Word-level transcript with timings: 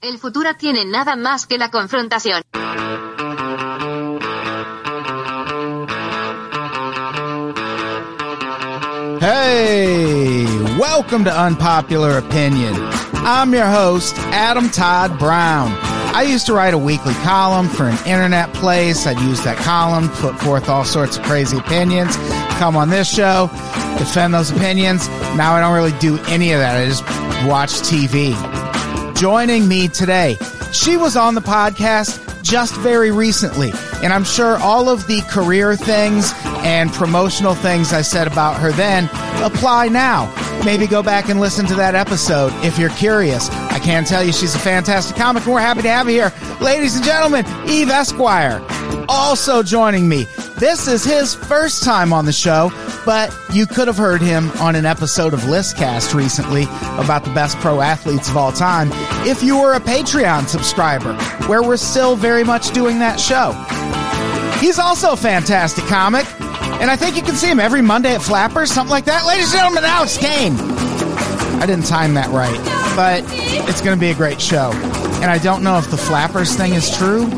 El 0.00 0.18
futuro 0.18 0.54
tiene 0.56 0.84
nada 0.84 1.16
más 1.16 1.46
que 1.46 1.56
la 1.58 1.70
confrontación. 1.70 2.42
Hey, 9.20 10.44
welcome 10.78 11.24
to 11.24 11.30
Unpopular 11.30 12.18
Opinion. 12.18 12.74
I'm 13.24 13.54
your 13.54 13.66
host, 13.66 14.14
Adam 14.32 14.68
Todd 14.68 15.18
Brown. 15.18 15.70
I 16.14 16.24
used 16.28 16.46
to 16.46 16.52
write 16.52 16.74
a 16.74 16.78
weekly 16.78 17.14
column 17.14 17.68
for 17.68 17.84
an 17.88 17.96
internet 18.06 18.52
place. 18.52 19.06
I'd 19.06 19.18
use 19.20 19.42
that 19.44 19.56
column, 19.58 20.08
put 20.10 20.38
forth 20.40 20.68
all 20.68 20.84
sorts 20.84 21.16
of 21.16 21.22
crazy 21.24 21.56
opinions, 21.58 22.16
come 22.58 22.76
on 22.76 22.90
this 22.90 23.08
show, 23.08 23.48
defend 23.98 24.34
those 24.34 24.50
opinions. 24.50 25.08
Now 25.36 25.54
I 25.54 25.60
don't 25.60 25.74
really 25.74 25.98
do 26.00 26.18
any 26.26 26.52
of 26.52 26.60
that. 26.60 26.80
I 26.80 26.86
just 26.86 27.04
watch 27.48 27.70
TV. 27.70 28.34
Joining 29.24 29.66
me 29.66 29.88
today, 29.88 30.36
she 30.70 30.98
was 30.98 31.16
on 31.16 31.34
the 31.34 31.40
podcast 31.40 32.33
just 32.44 32.76
very 32.76 33.10
recently, 33.10 33.72
and 34.02 34.12
I'm 34.12 34.22
sure 34.22 34.58
all 34.58 34.88
of 34.88 35.06
the 35.06 35.22
career 35.22 35.74
things 35.74 36.32
and 36.44 36.92
promotional 36.92 37.54
things 37.54 37.92
I 37.92 38.02
said 38.02 38.26
about 38.26 38.60
her 38.60 38.70
then 38.70 39.06
apply 39.42 39.88
now. 39.88 40.32
Maybe 40.64 40.86
go 40.86 41.02
back 41.02 41.28
and 41.28 41.40
listen 41.40 41.66
to 41.66 41.74
that 41.74 41.94
episode 41.94 42.52
if 42.64 42.78
you're 42.78 42.90
curious. 42.90 43.48
I 43.50 43.78
can 43.78 44.04
tell 44.04 44.22
you 44.22 44.32
she's 44.32 44.54
a 44.54 44.58
fantastic 44.58 45.16
comic, 45.16 45.44
and 45.44 45.54
we're 45.54 45.60
happy 45.60 45.82
to 45.82 45.90
have 45.90 46.06
you 46.08 46.14
here. 46.14 46.32
Ladies 46.60 46.96
and 46.96 47.04
gentlemen, 47.04 47.44
Eve 47.68 47.88
Esquire. 47.88 48.64
Also 49.08 49.62
joining 49.62 50.08
me. 50.08 50.26
This 50.56 50.88
is 50.88 51.04
his 51.04 51.34
first 51.34 51.82
time 51.82 52.12
on 52.12 52.24
the 52.24 52.32
show, 52.32 52.70
but 53.04 53.36
you 53.52 53.66
could 53.66 53.86
have 53.86 53.98
heard 53.98 54.22
him 54.22 54.50
on 54.52 54.76
an 54.76 54.86
episode 54.86 55.34
of 55.34 55.40
Listcast 55.40 56.14
recently 56.14 56.62
about 56.96 57.24
the 57.24 57.30
best 57.34 57.58
pro 57.58 57.80
athletes 57.80 58.28
of 58.30 58.36
all 58.36 58.52
time 58.52 58.88
if 59.26 59.42
you 59.42 59.60
were 59.60 59.74
a 59.74 59.80
Patreon 59.80 60.46
subscriber, 60.46 61.12
where 61.46 61.62
we're 61.62 61.76
still 61.76 62.16
very 62.16 62.33
much 62.42 62.72
doing 62.72 62.98
that 62.98 63.20
show. 63.20 63.52
He's 64.58 64.78
also 64.78 65.12
a 65.12 65.16
fantastic 65.16 65.84
comic, 65.84 66.24
and 66.80 66.90
I 66.90 66.96
think 66.96 67.16
you 67.16 67.22
can 67.22 67.36
see 67.36 67.48
him 67.48 67.60
every 67.60 67.82
Monday 67.82 68.14
at 68.14 68.22
Flappers, 68.22 68.72
something 68.72 68.90
like 68.90 69.04
that. 69.04 69.26
Ladies 69.26 69.52
and 69.52 69.60
gentlemen, 69.60 69.84
Alex 69.84 70.16
Kane. 70.16 70.54
I 71.60 71.66
didn't 71.66 71.86
time 71.86 72.14
that 72.14 72.30
right, 72.30 72.58
but 72.96 73.22
it's 73.68 73.80
going 73.80 73.96
to 73.96 74.00
be 74.00 74.10
a 74.10 74.14
great 74.14 74.40
show. 74.40 74.70
And 75.22 75.30
I 75.30 75.38
don't 75.38 75.62
know 75.62 75.78
if 75.78 75.90
the 75.90 75.96
Flappers 75.96 76.56
thing 76.56 76.72
is 76.74 76.96
true. 76.96 77.30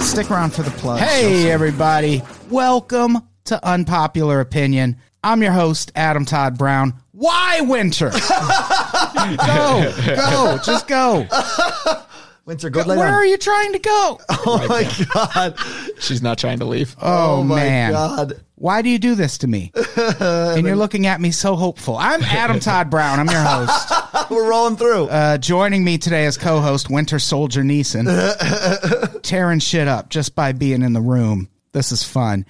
Stick 0.00 0.30
around 0.30 0.54
for 0.54 0.62
the 0.62 0.70
plug. 0.72 1.00
Hey, 1.00 1.50
everybody. 1.50 2.22
Welcome 2.48 3.18
to 3.44 3.66
Unpopular 3.66 4.40
Opinion. 4.40 4.96
I'm 5.22 5.42
your 5.42 5.52
host, 5.52 5.92
Adam 5.94 6.24
Todd 6.24 6.56
Brown. 6.56 6.94
Why 7.12 7.60
winter? 7.60 8.10
go, 9.46 9.92
go, 10.16 10.58
just 10.64 10.88
go. 10.88 11.26
Winter, 12.50 12.68
go 12.68 12.80
lay 12.80 12.96
Where 12.96 13.06
down. 13.06 13.14
are 13.14 13.24
you 13.24 13.38
trying 13.38 13.72
to 13.74 13.78
go? 13.78 14.18
Oh 14.42 14.66
my 14.68 14.90
god! 15.14 15.54
She's 16.00 16.20
not 16.20 16.36
trying 16.36 16.58
to 16.58 16.64
leave. 16.64 16.96
Oh, 17.00 17.44
my 17.44 17.56
man. 17.56 17.92
god! 17.92 18.42
Why 18.56 18.82
do 18.82 18.88
you 18.88 18.98
do 18.98 19.14
this 19.14 19.38
to 19.38 19.46
me? 19.46 19.70
and 19.96 20.66
you're 20.66 20.74
looking 20.74 21.06
at 21.06 21.20
me 21.20 21.30
so 21.30 21.54
hopeful. 21.54 21.96
I'm 21.96 22.22
Adam 22.22 22.58
Todd 22.68 22.90
Brown. 22.90 23.20
I'm 23.20 23.28
your 23.28 23.42
host. 23.42 24.30
We're 24.30 24.48
rolling 24.50 24.76
through. 24.76 25.04
Uh, 25.04 25.38
joining 25.38 25.84
me 25.84 25.98
today 25.98 26.24
as 26.24 26.36
co-host 26.36 26.90
Winter 26.90 27.20
Soldier 27.20 27.62
Neeson, 27.62 29.22
tearing 29.22 29.60
shit 29.60 29.86
up 29.86 30.08
just 30.08 30.34
by 30.34 30.50
being 30.50 30.82
in 30.82 30.92
the 30.92 31.02
room. 31.02 31.48
This 31.72 31.92
is 31.92 32.02
fun. 32.02 32.46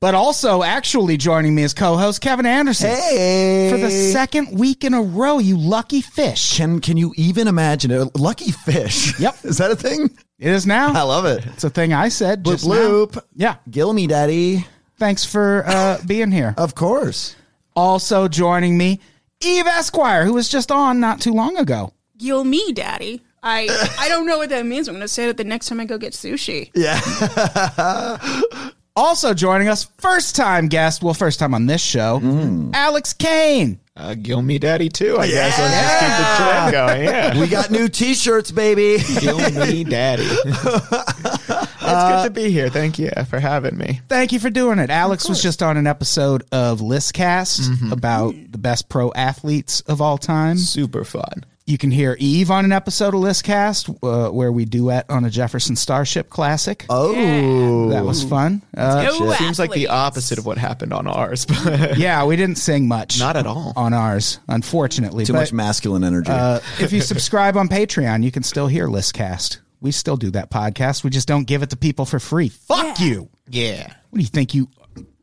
But 0.00 0.14
also, 0.14 0.62
actually 0.62 1.16
joining 1.16 1.54
me 1.54 1.64
as 1.64 1.74
co-host 1.74 2.20
Kevin 2.20 2.46
Anderson 2.46 2.90
hey, 2.90 3.68
for 3.70 3.78
the 3.78 3.90
second 3.90 4.58
week 4.58 4.84
in 4.84 4.94
a 4.94 5.02
row. 5.02 5.38
You 5.38 5.56
lucky 5.56 6.00
fish! 6.00 6.56
Can 6.56 6.80
can 6.80 6.96
you 6.96 7.12
even 7.16 7.48
imagine 7.48 7.90
it? 7.90 8.16
Lucky 8.16 8.52
fish. 8.52 9.18
Yep. 9.18 9.36
Is 9.44 9.58
that 9.58 9.70
a 9.70 9.76
thing? 9.76 10.10
It 10.38 10.52
is 10.52 10.66
now. 10.66 10.92
I 10.92 11.02
love 11.02 11.24
it. 11.24 11.44
It's 11.46 11.64
a 11.64 11.70
thing 11.70 11.92
I 11.92 12.10
said. 12.10 12.44
Bloop 12.44 12.52
just 12.52 12.68
now. 12.68 13.22
Yeah. 13.34 13.56
Gill 13.68 13.92
me, 13.92 14.06
daddy. 14.06 14.64
Thanks 14.96 15.24
for 15.24 15.64
uh, 15.66 15.98
being 16.06 16.30
here. 16.30 16.54
Of 16.56 16.76
course. 16.76 17.34
Also 17.74 18.28
joining 18.28 18.78
me, 18.78 19.00
Eve 19.40 19.66
Esquire, 19.66 20.24
who 20.24 20.34
was 20.34 20.48
just 20.48 20.70
on 20.70 21.00
not 21.00 21.20
too 21.20 21.32
long 21.32 21.56
ago. 21.56 21.92
You'll 22.18 22.44
me, 22.44 22.72
daddy. 22.72 23.22
I 23.42 23.68
I 23.98 24.08
don't 24.08 24.26
know 24.26 24.38
what 24.38 24.48
that 24.50 24.66
means. 24.66 24.88
I'm 24.88 24.94
gonna 24.94 25.08
say 25.08 25.28
it 25.28 25.36
the 25.36 25.44
next 25.44 25.68
time 25.68 25.80
I 25.80 25.84
go 25.84 25.98
get 25.98 26.12
sushi. 26.12 26.70
Yeah. 26.74 27.00
Also 28.98 29.32
joining 29.32 29.68
us, 29.68 29.84
first 29.98 30.34
time 30.34 30.66
guest, 30.66 31.04
well, 31.04 31.14
first 31.14 31.38
time 31.38 31.54
on 31.54 31.66
this 31.66 31.80
show, 31.80 32.18
mm. 32.18 32.74
Alex 32.74 33.12
Kane. 33.12 33.78
Uh, 33.96 34.14
Gill 34.14 34.42
me 34.42 34.58
daddy 34.58 34.88
too, 34.88 35.16
I 35.18 35.28
guess. 35.28 35.56
Let's 35.56 35.72
just 35.72 36.00
keep 36.00 36.18
the 36.18 36.50
trend 36.50 36.72
going. 36.72 37.04
Yeah. 37.04 37.40
we 37.40 37.46
got 37.46 37.70
new 37.70 37.88
T-shirts, 37.88 38.50
baby. 38.50 38.98
Gill 39.20 39.38
me 39.38 39.84
daddy. 39.84 40.24
it's 40.44 40.72
good 41.48 41.68
uh, 41.80 42.24
to 42.24 42.30
be 42.30 42.50
here. 42.50 42.70
Thank 42.70 42.98
you 42.98 43.12
for 43.30 43.38
having 43.38 43.78
me. 43.78 44.00
Thank 44.08 44.32
you 44.32 44.40
for 44.40 44.50
doing 44.50 44.80
it. 44.80 44.90
Alex 44.90 45.28
was 45.28 45.40
just 45.40 45.62
on 45.62 45.76
an 45.76 45.86
episode 45.86 46.42
of 46.50 46.80
Listcast 46.80 47.68
mm-hmm. 47.68 47.92
about 47.92 48.34
the 48.50 48.58
best 48.58 48.88
pro 48.88 49.12
athletes 49.12 49.80
of 49.82 50.00
all 50.00 50.18
time. 50.18 50.58
Super 50.58 51.04
fun. 51.04 51.44
You 51.68 51.76
can 51.76 51.90
hear 51.90 52.16
Eve 52.18 52.50
on 52.50 52.64
an 52.64 52.72
episode 52.72 53.08
of 53.14 53.20
Listcast 53.20 53.90
uh, 54.02 54.32
where 54.32 54.50
we 54.50 54.64
duet 54.64 55.10
on 55.10 55.26
a 55.26 55.30
Jefferson 55.30 55.76
Starship 55.76 56.30
classic. 56.30 56.86
Oh, 56.88 57.90
That 57.90 58.06
was 58.06 58.24
fun. 58.24 58.62
Uh, 58.74 59.06
Go 59.18 59.34
Seems 59.34 59.58
like 59.58 59.72
the 59.72 59.88
opposite 59.88 60.38
of 60.38 60.46
what 60.46 60.56
happened 60.56 60.94
on 60.94 61.06
ours, 61.06 61.44
but 61.44 61.98
yeah, 61.98 62.24
we 62.24 62.36
didn't 62.36 62.56
sing 62.56 62.88
much. 62.88 63.18
Not 63.20 63.36
at 63.36 63.46
all. 63.46 63.74
On 63.76 63.92
ours, 63.92 64.40
unfortunately. 64.48 65.26
too 65.26 65.34
But, 65.34 65.40
much 65.40 65.52
masculine 65.52 66.04
energy. 66.04 66.32
Uh, 66.32 66.60
if 66.80 66.90
you 66.90 67.02
subscribe 67.02 67.58
on 67.58 67.68
Patreon, 67.68 68.24
you 68.24 68.30
can 68.30 68.44
still 68.44 68.66
hear 68.66 68.86
Listcast. 68.88 69.58
We 69.82 69.92
still 69.92 70.16
do 70.16 70.30
that 70.30 70.50
podcast. 70.50 71.04
We 71.04 71.10
just 71.10 71.28
don't 71.28 71.46
give 71.46 71.62
it 71.62 71.68
to 71.68 71.76
people 71.76 72.06
for 72.06 72.18
free. 72.18 72.48
Fuck 72.48 72.98
you. 72.98 73.28
yeah. 73.46 73.92
What 74.08 74.16
do 74.16 74.22
you 74.22 74.28
think 74.28 74.54
you 74.54 74.70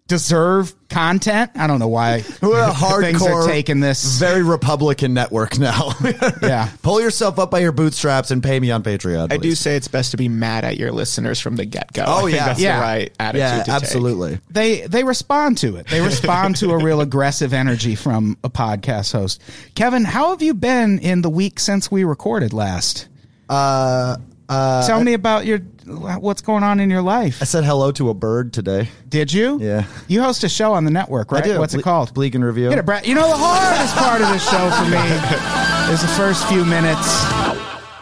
deserve 0.07 0.73
content? 0.89 1.51
I 1.55 1.65
don't 1.67 1.79
know 1.79 1.87
why 1.87 2.23
We're 2.41 2.61
a 2.69 2.73
things 3.01 3.21
are 3.25 3.29
hardcore, 3.29 3.47
taking 3.47 3.79
this. 3.79 4.19
very 4.19 4.43
Republican 4.43 5.13
network 5.13 5.57
now. 5.57 5.91
Yeah. 6.41 6.69
Pull 6.83 7.01
yourself 7.01 7.39
up 7.39 7.49
by 7.49 7.59
your 7.59 7.71
bootstraps 7.71 8.29
and 8.29 8.43
pay 8.43 8.59
me 8.59 8.69
on 8.69 8.83
Patreon. 8.83 9.31
I 9.33 9.37
do 9.37 9.55
say 9.55 9.75
it's 9.75 9.87
best 9.87 10.11
to 10.11 10.17
be 10.17 10.29
mad 10.29 10.63
at 10.63 10.77
your 10.77 10.91
listeners 10.91 11.39
from 11.39 11.55
the 11.55 11.65
get 11.65 11.91
go. 11.93 12.03
Oh, 12.05 12.17
I 12.17 12.21
think 12.21 12.35
yeah. 12.35 12.45
that's 12.45 12.59
Yeah. 12.59 12.75
the 12.77 12.81
right 12.83 13.13
attitude. 13.19 13.39
Yeah, 13.39 13.57
to 13.59 13.63
take. 13.65 13.73
absolutely. 13.73 14.39
They 14.51 14.81
they 14.81 15.03
respond 15.03 15.57
to 15.59 15.77
it. 15.77 15.87
They 15.87 16.01
respond 16.01 16.57
to 16.57 16.71
a 16.71 16.77
real 16.83 17.01
aggressive 17.01 17.51
energy 17.53 17.95
from 17.95 18.37
a 18.43 18.49
podcast 18.49 19.11
host. 19.13 19.41
Kevin, 19.73 20.03
how 20.05 20.29
have 20.29 20.41
you 20.43 20.53
been 20.53 20.99
in 20.99 21.21
the 21.23 21.29
week 21.29 21.59
since 21.59 21.89
we 21.91 22.03
recorded 22.03 22.53
last? 22.53 23.07
Uh, 23.49 24.17
uh, 24.49 24.85
Tell 24.87 25.03
me 25.03 25.13
about 25.13 25.45
your 25.45 25.59
what's 25.87 26.41
going 26.41 26.63
on 26.63 26.79
in 26.79 26.89
your 26.89 27.01
life. 27.01 27.41
I 27.41 27.45
said 27.45 27.63
hello 27.63 27.91
to 27.93 28.09
a 28.09 28.13
bird 28.13 28.53
today. 28.53 28.89
Did 29.07 29.31
you? 29.31 29.59
Yeah. 29.59 29.85
You 30.07 30.21
host 30.21 30.43
a 30.43 30.49
show 30.49 30.73
on 30.73 30.83
the 30.85 30.91
network, 30.91 31.31
right? 31.31 31.43
I 31.43 31.47
do. 31.47 31.59
What's 31.59 31.73
it 31.73 31.83
called? 31.83 32.13
Bleak 32.13 32.35
and 32.35 32.43
Review. 32.43 32.69
Get 32.69 32.79
it, 32.79 32.85
Brad. 32.85 33.05
You 33.05 33.15
know 33.15 33.27
the 33.27 33.37
hardest 33.37 33.95
part 33.95 34.21
of 34.21 34.29
this 34.29 34.43
show 34.49 34.69
for 34.71 34.89
me 34.89 34.97
is 35.93 36.01
the 36.01 36.07
first 36.17 36.47
few 36.47 36.65
minutes 36.65 37.25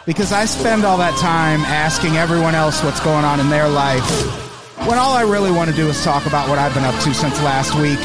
because 0.06 0.32
I 0.32 0.44
spend 0.44 0.84
all 0.84 0.98
that 0.98 1.18
time 1.18 1.60
asking 1.60 2.16
everyone 2.16 2.54
else 2.54 2.82
what's 2.84 3.00
going 3.00 3.24
on 3.24 3.40
in 3.40 3.48
their 3.48 3.68
life 3.68 4.04
when 4.86 4.98
all 4.98 5.14
I 5.14 5.22
really 5.22 5.50
want 5.50 5.70
to 5.70 5.76
do 5.76 5.88
is 5.88 6.02
talk 6.04 6.26
about 6.26 6.48
what 6.48 6.58
I've 6.58 6.74
been 6.74 6.84
up 6.84 6.94
to 7.04 7.14
since 7.14 7.40
last 7.42 7.74
week. 7.76 7.98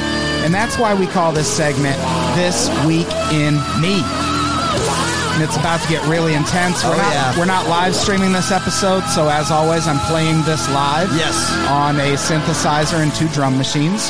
And 0.45 0.53
that's 0.53 0.77
why 0.77 0.93
we 0.93 1.07
call 1.07 1.33
this 1.33 1.47
segment 1.51 1.97
This 2.35 2.69
Week 2.85 3.07
in 3.33 3.55
Me. 3.81 4.28
And 5.39 5.47
it's 5.47 5.55
about 5.55 5.79
to 5.79 5.87
get 5.87 6.05
really 6.05 6.33
intense. 6.33 6.83
We're, 6.83 6.91
Oh, 6.95 6.97
not, 6.97 7.13
yeah. 7.13 7.39
we're 7.39 7.45
not 7.45 7.69
live 7.69 7.95
streaming 7.95 8.33
this 8.33 8.51
episode, 8.51 9.05
so 9.05 9.29
as 9.29 9.51
always, 9.51 9.87
I'm 9.87 9.97
playing 10.11 10.43
this 10.43 10.67
live 10.71 11.07
Yes. 11.15 11.33
on 11.69 11.95
a 11.97 12.19
synthesizer 12.19 13.01
and 13.01 13.13
two 13.15 13.29
drum 13.29 13.57
machines. 13.57 14.09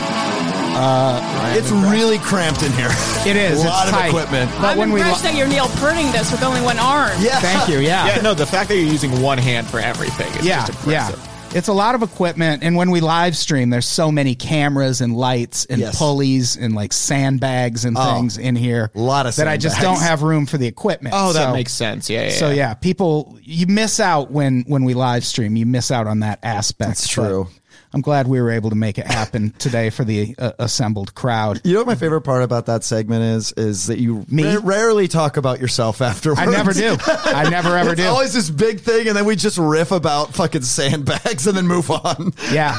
Uh, 0.74 1.22
it's 1.56 1.70
really 1.70 2.18
cramped 2.18 2.64
in 2.64 2.72
here. 2.72 2.90
It 3.28 3.36
is. 3.38 3.62
A 3.64 3.68
lot 3.68 3.84
it's 3.88 3.94
of 3.94 4.00
tight. 4.00 4.08
equipment. 4.08 4.50
But 4.58 4.72
I'm 4.74 4.78
when 4.80 4.92
we 4.92 5.02
impressed 5.02 5.24
lo- 5.24 5.30
that 5.30 5.38
you're 5.38 5.48
Neil 5.48 5.68
Purning 5.78 6.12
this 6.12 6.31
with 6.31 6.42
only 6.42 6.62
one 6.62 6.80
arm. 6.80 7.12
Yeah. 7.20 7.40
Thank 7.42 7.70
you. 7.70 7.78
Yeah. 7.78 8.08
Yeah, 8.08 8.22
no, 8.22 8.34
the 8.34 8.48
fact 8.48 8.70
that 8.70 8.76
you're 8.78 8.92
using 8.92 9.22
one 9.22 9.38
hand 9.38 9.68
for 9.68 9.80
everything 9.80 10.34
is 10.40 10.46
Yeah, 10.48 10.66
just 10.66 10.80
impressive. 10.88 11.20
yeah. 11.20 11.29
It's 11.51 11.68
a 11.68 11.74
lot 11.74 11.96
of 11.96 12.04
equipment, 12.04 12.62
and 12.63 12.75
when 12.75 12.92
we 12.92 13.01
live 13.01 13.36
stream, 13.36 13.72
there's 13.72 13.88
so 13.88 14.12
many 14.12 14.36
cameras 14.36 15.01
and 15.01 15.18
lights 15.18 15.66
and 15.66 15.80
Yes. 15.80 15.98
pulleys 15.98 16.56
and 16.56 16.75
like 16.75 16.94
sandbags 16.94 17.86
and 17.86 17.98
Oh, 17.98 18.13
things 18.18 18.38
in 18.38 18.56
here. 18.56 18.92
a 18.96 19.00
lot 19.00 19.25
of 19.25 19.36
that 19.38 19.48
I 19.48 19.57
just 19.57 19.81
don't 19.81 20.00
have 20.00 20.22
room 20.22 20.46
for 20.46 20.60
the 20.60 20.68
equipment. 20.68 21.16
Oh, 21.18 21.34
that 21.34 21.48
So- 21.48 21.54
makes 21.54 21.74
sense. 21.74 22.07
Yeah, 22.07 22.25
yeah. 22.30 22.36
So 22.38 22.51
yeah, 22.51 22.75
people 22.75 23.36
you 23.44 23.66
miss 23.66 24.00
out 24.00 24.30
when 24.31 24.63
when 24.68 24.84
we 24.84 24.94
live 24.94 25.25
stream. 25.25 25.56
You 25.56 25.66
miss 25.66 25.90
out 25.90 26.06
on 26.06 26.19
that 26.19 26.38
aspect. 26.44 26.88
That's 26.90 27.07
but 27.16 27.24
true. 27.28 27.48
I'm 27.91 28.01
glad 28.01 28.27
we 28.27 28.39
were 28.39 28.51
able 28.51 28.69
to 28.69 28.75
make 28.75 28.97
it 29.00 29.07
happen 29.07 29.51
today 29.59 29.89
for 29.89 30.03
the 30.03 30.36
uh, 30.38 30.51
assembled 30.59 31.15
crowd. 31.15 31.59
You 31.63 31.74
know 31.74 31.80
what 31.80 31.88
my 31.88 31.95
favorite 31.95 32.21
part 32.21 32.44
about 32.44 32.68
that 32.68 32.83
segment 32.83 33.24
is? 33.24 33.51
Is 33.53 33.88
that 33.88 34.00
you 34.00 34.25
Me? 34.30 34.44
ra- 34.56 34.62
rarely 34.63 35.07
talk 35.07 35.38
about 35.38 35.59
yourself 35.59 36.01
afterwards. 36.03 36.39
I 36.39 36.45
never 36.45 36.71
do. 36.74 36.97
I 37.07 37.50
never 37.50 37.75
ever 37.75 37.91
It's 37.94 38.01
do. 38.01 38.07
always 38.07 38.33
this 38.33 38.50
big 38.50 38.80
thing, 38.81 39.07
and 39.07 39.18
then 39.18 39.25
we 39.25 39.36
just 39.36 39.57
riff 39.57 39.91
about 39.91 40.33
fucking 40.36 40.62
sandbags 40.62 41.47
and 41.47 41.57
then 41.57 41.65
move 41.68 41.89
on. 41.89 42.33
Yeah. 42.51 42.77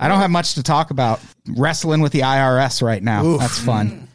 I 0.00 0.08
don't 0.08 0.18
have 0.20 0.30
much 0.30 0.54
to 0.54 0.62
talk 0.62 0.90
about. 0.90 1.20
Wrestling 1.56 2.00
with 2.00 2.12
the 2.12 2.20
IRS 2.20 2.82
right 2.82 3.02
now. 3.02 3.36
That's 3.36 3.58
fun. 3.58 4.08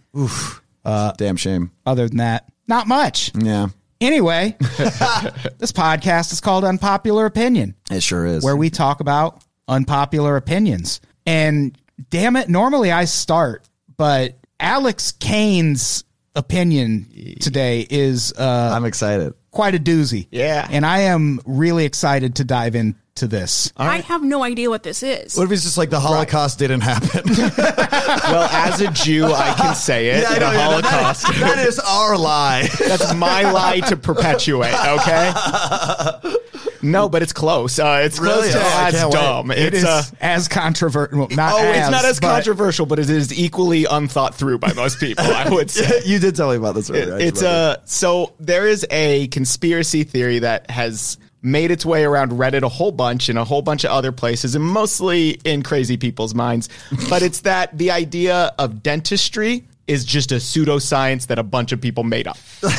Damn 0.86 1.36
shame. 1.36 1.72
Other 1.86 2.08
than 2.08 2.18
that, 2.18 2.46
not 2.68 2.88
much. 2.88 3.32
Yeah, 3.36 3.68
Anyway, 4.02 4.56
this 4.60 5.72
podcast 5.72 6.34
is 6.34 6.42
called 6.42 6.66
Unpopular 6.66 7.26
Opinion, 7.26 7.74
it 7.90 8.04
sure 8.04 8.26
is. 8.26 8.44
where 8.44 8.56
we 8.58 8.70
talk 8.70 9.00
about 9.00 9.42
unpopular 9.74 10.38
opinions. 10.38 11.02
And 11.26 11.78
damn 12.10 12.36
it, 12.36 12.50
normally 12.50 12.92
I 12.92 13.06
start, 13.06 13.68
but 13.98 14.38
Alex 14.60 15.12
Kane's 15.14 16.04
opinion 16.36 17.36
today 17.40 17.86
is 17.90 18.34
uh, 18.38 18.72
I'm 18.74 18.86
excited. 18.86 19.34
quite 19.52 19.76
a 19.76 19.80
doozy. 19.80 20.28
Yeah. 20.32 20.68
And 20.70 20.86
I 20.86 21.00
am 21.02 21.40
really 21.46 21.86
excited 21.86 22.36
to 22.38 22.44
dive 22.44 22.74
into 22.76 23.28
this. 23.28 23.72
I 23.78 23.98
have 24.00 24.24
no 24.24 24.42
idea 24.44 24.70
what 24.70 24.82
this 24.84 25.04
is. 25.04 25.38
What 25.38 25.44
if 25.44 25.52
it's 25.52 25.62
just 25.64 25.78
like 25.78 25.92
the 25.92 26.00
Holocaust 26.00 26.58
didn't 26.58 26.82
happen? 26.82 27.22
well, 27.58 28.50
as 28.52 28.82
a 28.82 28.90
Jew, 28.92 29.26
I 29.26 29.54
can 29.56 29.76
say 29.76 30.10
it. 30.10 30.26
I 30.26 30.34
the 30.36 30.40
know, 30.40 30.52
yeah, 30.52 30.82
that- 30.82 30.86
Holocaust. 30.86 31.28
that 31.40 31.60
is 31.60 31.78
our 31.80 32.18
lie. 32.18 32.68
That's 32.80 33.14
my 33.14 33.52
lie 33.52 33.82
to 33.82 33.96
perpetuate. 33.98 34.74
Okay. 34.74 35.32
No, 36.84 37.10
but 37.10 37.22
it's 37.22 37.34
close. 37.34 37.80
Uh, 37.80 38.02
it's 38.04 38.20
close 38.20 38.42
Really? 38.42 38.52
to 38.52 38.60
Oh, 38.60 38.62
I 38.62 38.88
as 38.90 38.94
can't 38.94 39.06
wait. 39.14 39.20
dumb. 39.20 39.52
It 39.52 39.60
It's 39.60 39.78
is 39.78 39.84
uh, 39.86 40.04
as 40.22 40.48
controversial. 40.48 41.18
Well, 41.20 41.28
not 41.32 41.54
oh, 41.54 41.58
as, 41.64 41.78
it's 41.78 41.90
not 41.92 42.06
as 42.06 42.20
but- 42.20 42.28
controversial, 42.28 42.86
but 42.86 43.00
it 43.00 43.10
is 43.10 43.34
equally 43.38 43.86
unthought 43.86 44.36
through 44.36 44.60
by 44.60 44.74
most 44.74 45.00
people. 45.00 45.24
I 45.26 45.50
would 45.50 45.72
say. 45.72 46.02
you 46.06 46.20
did 46.20 46.36
tell 46.36 46.50
me 46.52 46.58
about 46.58 46.76
this 46.76 46.90
earlier. 46.90 47.16
I 47.16 47.20
It's 47.20 47.42
a 47.42 47.82
so 47.86 48.34
there 48.40 48.68
is 48.68 48.86
a 48.92 49.28
conspiracy 49.30 50.04
theory 50.04 50.40
that 50.40 50.70
has 50.70 51.18
made 51.42 51.72
its 51.72 51.86
way 51.86 52.06
around 52.06 52.32
Reddit 52.32 52.62
a 52.64 52.70
whole 52.70 52.92
bunch 52.94 53.28
and 53.28 53.38
a 53.38 53.44
whole 53.44 53.62
bunch 53.62 53.84
of 53.84 53.92
other 53.92 54.12
places 54.14 54.56
and 54.56 54.64
mostly 54.64 55.32
in 55.44 55.62
crazy 55.62 55.98
people's 55.98 56.34
minds. 56.34 56.70
But 57.10 57.22
it's 57.22 57.42
that 57.42 57.78
the 57.78 57.92
idea 57.92 58.54
of 58.58 58.82
dentistry 58.82 59.66
is 59.86 60.06
just 60.06 60.32
a 60.32 60.36
pseudoscience 60.36 61.28
that 61.28 61.38
a 61.40 61.44
bunch 61.44 61.74
of 61.74 61.82
people 61.82 62.04
made 62.06 62.28
up. 62.28 62.38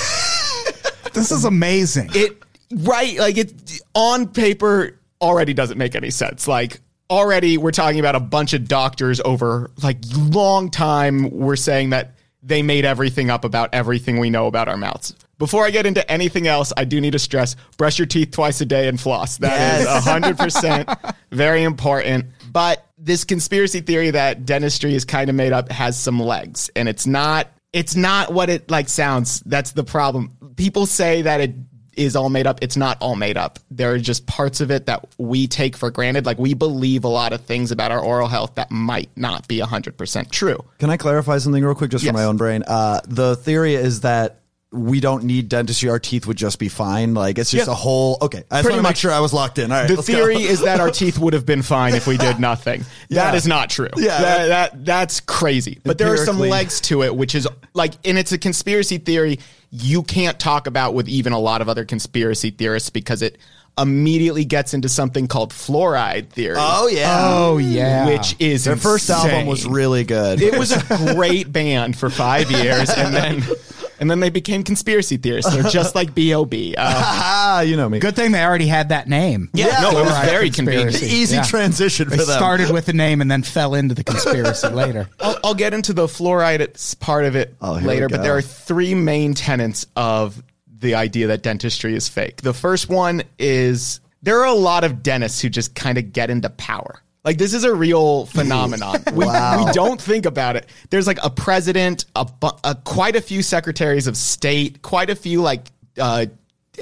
This 1.13 1.31
is 1.31 1.45
amazing. 1.45 2.11
It 2.13 2.43
right 2.77 3.19
like 3.19 3.37
it 3.37 3.81
on 3.95 4.29
paper 4.29 4.99
already 5.21 5.55
doesn't 5.55 5.79
make 5.79 5.95
any 5.95 6.11
sense. 6.11 6.47
Like 6.49 6.81
already 7.11 7.59
we're 7.59 7.71
talking 7.71 8.01
about 8.01 8.15
a 8.15 8.21
bunch 8.21 8.53
of 8.55 8.67
doctors 8.67 9.21
over 9.25 9.71
like 9.83 9.99
long 10.13 10.71
time 10.71 11.31
we're 11.31 11.57
saying 11.57 11.91
that 11.91 12.15
they 12.43 12.63
made 12.63 12.85
everything 12.85 13.31
up 13.31 13.45
about 13.45 13.71
everything 13.73 14.19
we 14.19 14.31
know 14.31 14.47
about 14.47 14.69
our 14.69 14.77
mouths. 14.77 15.15
Before 15.39 15.65
I 15.65 15.71
get 15.71 15.87
into 15.87 16.09
anything 16.11 16.47
else, 16.47 16.73
I 16.77 16.85
do 16.85 17.01
need 17.01 17.13
to 17.13 17.19
stress 17.19 17.57
brush 17.77 17.99
your 17.99 18.07
teeth 18.07 18.31
twice 18.31 18.61
a 18.61 18.67
day 18.67 18.87
and 18.89 19.01
floss. 19.01 19.39
That 19.39 19.81
is 19.81 19.87
Yes. 19.87 20.07
100% 20.07 21.15
very 21.33 21.63
important. 21.65 22.27
But 22.53 22.87
this 22.99 23.25
conspiracy 23.25 23.81
theory 23.81 24.11
that 24.11 24.47
dentistry 24.47 24.95
is 24.95 25.05
kind 25.05 25.29
of 25.29 25.37
made 25.37 25.53
up 25.53 25.71
has 25.73 25.99
some 25.99 26.21
legs 26.21 26.71
and 26.77 26.89
it's 26.89 27.07
not 27.07 27.49
it's 27.73 27.97
not 27.97 28.33
what 28.33 28.49
it 28.51 28.71
like 28.71 28.89
sounds. 28.89 29.41
That's 29.41 29.73
the 29.73 29.83
problem. 29.85 30.37
People 30.57 30.87
say 30.87 31.23
that 31.23 31.41
it 31.41 31.55
is 31.97 32.17
all 32.17 32.29
made 32.31 32.47
up. 32.47 32.59
It's 32.63 32.77
not 32.77 32.97
all 33.01 33.17
made 33.17 33.37
up. 33.37 33.59
There 33.71 33.93
are 33.93 33.99
just 33.99 34.27
parts 34.27 34.61
of 34.61 34.71
it 34.71 34.87
that 34.87 35.07
we 35.19 35.47
take 35.47 35.77
for 35.77 35.91
granted. 35.91 36.27
Like 36.27 36.39
we 36.39 36.55
believe 36.55 37.05
a 37.05 37.09
lot 37.09 37.33
of 37.33 37.41
things 37.43 37.71
about 37.73 37.91
our 37.91 38.01
oral 38.01 38.29
health 38.29 38.55
that 38.57 38.71
might 38.71 39.11
not 39.17 39.49
be 39.49 39.61
100% 39.61 40.31
true. 40.31 40.59
Can 40.79 40.91
I 40.91 40.97
clarify 40.97 41.39
something 41.39 41.65
real 41.65 41.75
quick, 41.75 41.91
just 41.91 42.05
Yes. 42.05 42.13
for 42.13 42.17
my 42.19 42.25
own 42.25 42.37
brain? 42.37 42.63
Uh, 42.67 43.01
the 43.07 43.37
theory 43.37 43.75
is 43.75 44.01
that 44.01 44.41
we 44.75 45.01
don't 45.01 45.25
need 45.25 45.49
dentistry; 45.49 45.89
our 45.89 45.99
teeth 45.99 46.27
would 46.27 46.37
just 46.37 46.59
be 46.59 46.69
fine. 46.69 47.15
Like 47.15 47.39
it's 47.39 47.51
just 47.51 47.69
a 47.69 47.75
whole. 47.75 48.19
Okay, 48.21 48.39
I 48.51 48.57
just 48.57 48.65
Pretty 48.65 48.69
want 48.69 48.71
to 48.71 48.83
make 48.83 48.83
much. 48.91 48.99
sure 48.99 49.13
I 49.13 49.21
was 49.21 49.33
locked 49.33 49.59
in. 49.59 49.71
All 49.73 49.79
right, 49.81 49.89
The 49.89 50.03
theory 50.03 50.43
is 50.43 50.61
that 50.63 50.81
our 50.81 50.91
teeth 51.01 51.19
would 51.19 51.33
have 51.33 51.47
been 51.47 51.63
fine 51.63 51.95
if 51.95 52.07
we 52.07 52.17
did 52.17 52.39
nothing. 52.41 52.81
That 53.11 53.33
Yeah. 53.33 53.35
is 53.35 53.47
not 53.47 53.71
true. 53.71 53.89
Yeah. 53.97 54.21
That, 54.21 54.47
that 54.49 54.85
that's 54.85 55.21
crazy. 55.21 55.81
But 55.85 55.99
there 55.99 56.13
are 56.13 56.17
some 56.19 56.39
legs 56.39 56.81
to 56.83 57.03
it, 57.03 57.15
which 57.15 57.35
is 57.35 57.47
like, 57.73 57.95
and 58.05 58.19
it's 58.19 58.33
a 58.33 58.39
conspiracy 58.39 58.99
theory 58.99 59.39
you 59.71 60.03
can't 60.03 60.39
talk 60.39 60.67
about 60.67 60.95
with 60.95 61.09
even 61.09 61.33
a 61.33 61.39
lot 61.39 61.61
of 61.61 61.69
other 61.69 61.85
conspiracy 61.85 62.51
theorists 62.51 62.91
because 62.91 63.23
it 63.23 63.39
immediately 63.77 64.45
gets 64.45 64.73
into 64.73 64.89
something 64.89 65.27
called 65.27 65.51
fluoride 65.53 66.29
theory. 66.31 66.55
Oh 66.59 66.87
yeah. 66.87 67.19
oh 67.23 67.59
yeah. 67.59 68.07
Which 68.07 68.37
is 68.39 68.65
Their 68.65 68.77
first 68.77 69.11
album 69.11 69.47
was 69.47 69.67
really 69.67 70.05
good. 70.05 70.41
It 70.41 70.57
was 70.57 70.71
a 70.73 71.15
great 71.15 71.53
band 71.53 71.97
for 71.99 72.09
five 72.09 72.51
years, 72.53 72.89
and 72.91 73.13
then 73.13 73.43
and 74.05 74.11
then 74.11 74.21
they 74.21 74.29
became 74.29 74.63
conspiracy 74.63 75.17
theorists. 75.17 75.51
They're 75.55 75.63
just 75.63 75.95
like 75.95 76.15
B.O.B. 76.15 76.75
Uh, 76.77 77.61
you 77.67 77.75
know 77.75 77.89
me. 77.89 78.01
Good 78.01 78.15
thing 78.17 78.33
they 78.33 78.45
already 78.45 78.67
had 78.67 78.91
that 78.91 79.09
name. 79.09 79.49
Yeah, 79.55 79.79
no, 79.81 79.93
it 79.99 80.05
was 80.05 80.19
very 80.27 80.51
conspiracy. 80.51 80.99
convenient. 80.99 81.03
Easy 81.03 81.37
Yeah. 81.37 81.43
transition 81.45 82.05
for 82.11 82.17
They 82.19 82.25
them. 82.25 82.37
started 82.37 82.71
with 82.71 82.85
the 82.85 82.93
name 82.93 83.23
and 83.23 83.31
then 83.31 83.43
fell 83.43 83.75
into 83.75 83.95
the 83.95 84.05
conspiracy 84.05 84.69
later. 84.73 85.09
I'll, 85.21 85.39
I'll 85.43 85.55
get 85.55 85.73
into 85.73 85.95
the 85.95 86.05
fluoride 86.07 87.01
part 87.01 87.25
of 87.25 87.35
it 87.35 87.57
Oh, 87.63 87.73
later, 87.75 88.11
but 88.11 88.23
there 88.23 88.37
are 88.37 88.43
three 88.43 88.95
main 88.95 89.33
tenets 89.33 89.87
of 89.97 90.43
the 90.69 90.97
idea 90.97 91.29
that 91.29 91.43
dentistry 91.43 91.95
is 91.97 92.09
fake. 92.09 92.43
The 92.43 92.53
first 92.53 92.91
one 92.91 93.23
is 93.39 94.01
there 94.23 94.41
are 94.41 94.47
a 94.47 94.53
lot 94.53 94.85
of 94.85 95.03
dentists 95.03 95.41
who 95.41 95.49
just 95.49 95.75
kind 95.75 95.97
of 95.97 96.13
get 96.13 96.29
into 96.29 96.51
power. 96.51 97.01
Like 97.25 97.39
this 97.39 97.55
is 97.55 97.65
a 97.65 97.75
real 97.75 98.27
phenomenon. 98.37 99.03
we, 99.15 99.25
Wow. 99.25 99.67
we 99.67 99.73
don't 99.73 100.01
think 100.01 100.27
about 100.27 100.57
it. 100.57 100.69
There's 100.91 101.07
like 101.07 101.19
a 101.23 101.31
president, 101.31 102.05
a, 102.15 102.27
a 102.65 102.75
quite 102.85 103.17
a 103.17 103.21
few 103.21 103.43
secretaries 103.43 104.07
of 104.07 104.17
state, 104.17 104.83
quite 104.83 105.09
a 105.11 105.15
few 105.17 105.41
like 105.41 105.69
uh, 105.99 106.27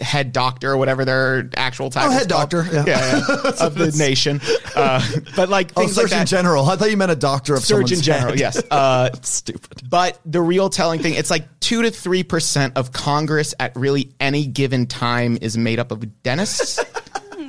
head 0.00 0.32
doctor 0.32 0.72
or 0.72 0.78
whatever 0.78 1.04
their 1.04 1.50
actual 1.56 1.90
title. 1.90 2.10
Oh, 2.10 2.12
head 2.12 2.26
doctor, 2.26 2.66
yeah. 2.72 2.84
yeah, 2.86 3.20
yeah, 3.28 3.50
of 3.60 3.74
the 3.74 3.92
nation. 3.98 4.40
Uh, 4.74 5.06
but 5.36 5.48
like 5.50 5.70
Oh, 5.76 5.82
things 5.82 5.96
like 5.96 6.04
Surgeon 6.04 6.18
that. 6.20 6.26
General. 6.28 6.64
I 6.68 6.76
thought 6.76 6.90
you 6.90 6.96
meant 6.96 7.12
a 7.12 7.16
doctor 7.16 7.54
of 7.54 7.62
Surgeon 7.62 8.00
General, 8.00 8.30
head. 8.30 8.40
yes. 8.40 8.62
Uh, 8.70 9.10
Stupid. 9.20 9.82
but 9.88 10.18
the 10.24 10.40
real 10.40 10.70
telling 10.70 11.00
thing, 11.02 11.12
it's 11.14 11.30
like 11.30 11.44
two 11.60 11.82
to 11.82 11.90
three 11.90 12.22
percent 12.24 12.76
of 12.78 12.90
Congress 12.90 13.54
at 13.60 13.76
really 13.76 14.10
any 14.18 14.46
given 14.46 14.86
time 14.86 15.36
is 15.42 15.56
made 15.58 15.78
up 15.78 15.92
of 15.92 16.22
dentists. 16.22 16.80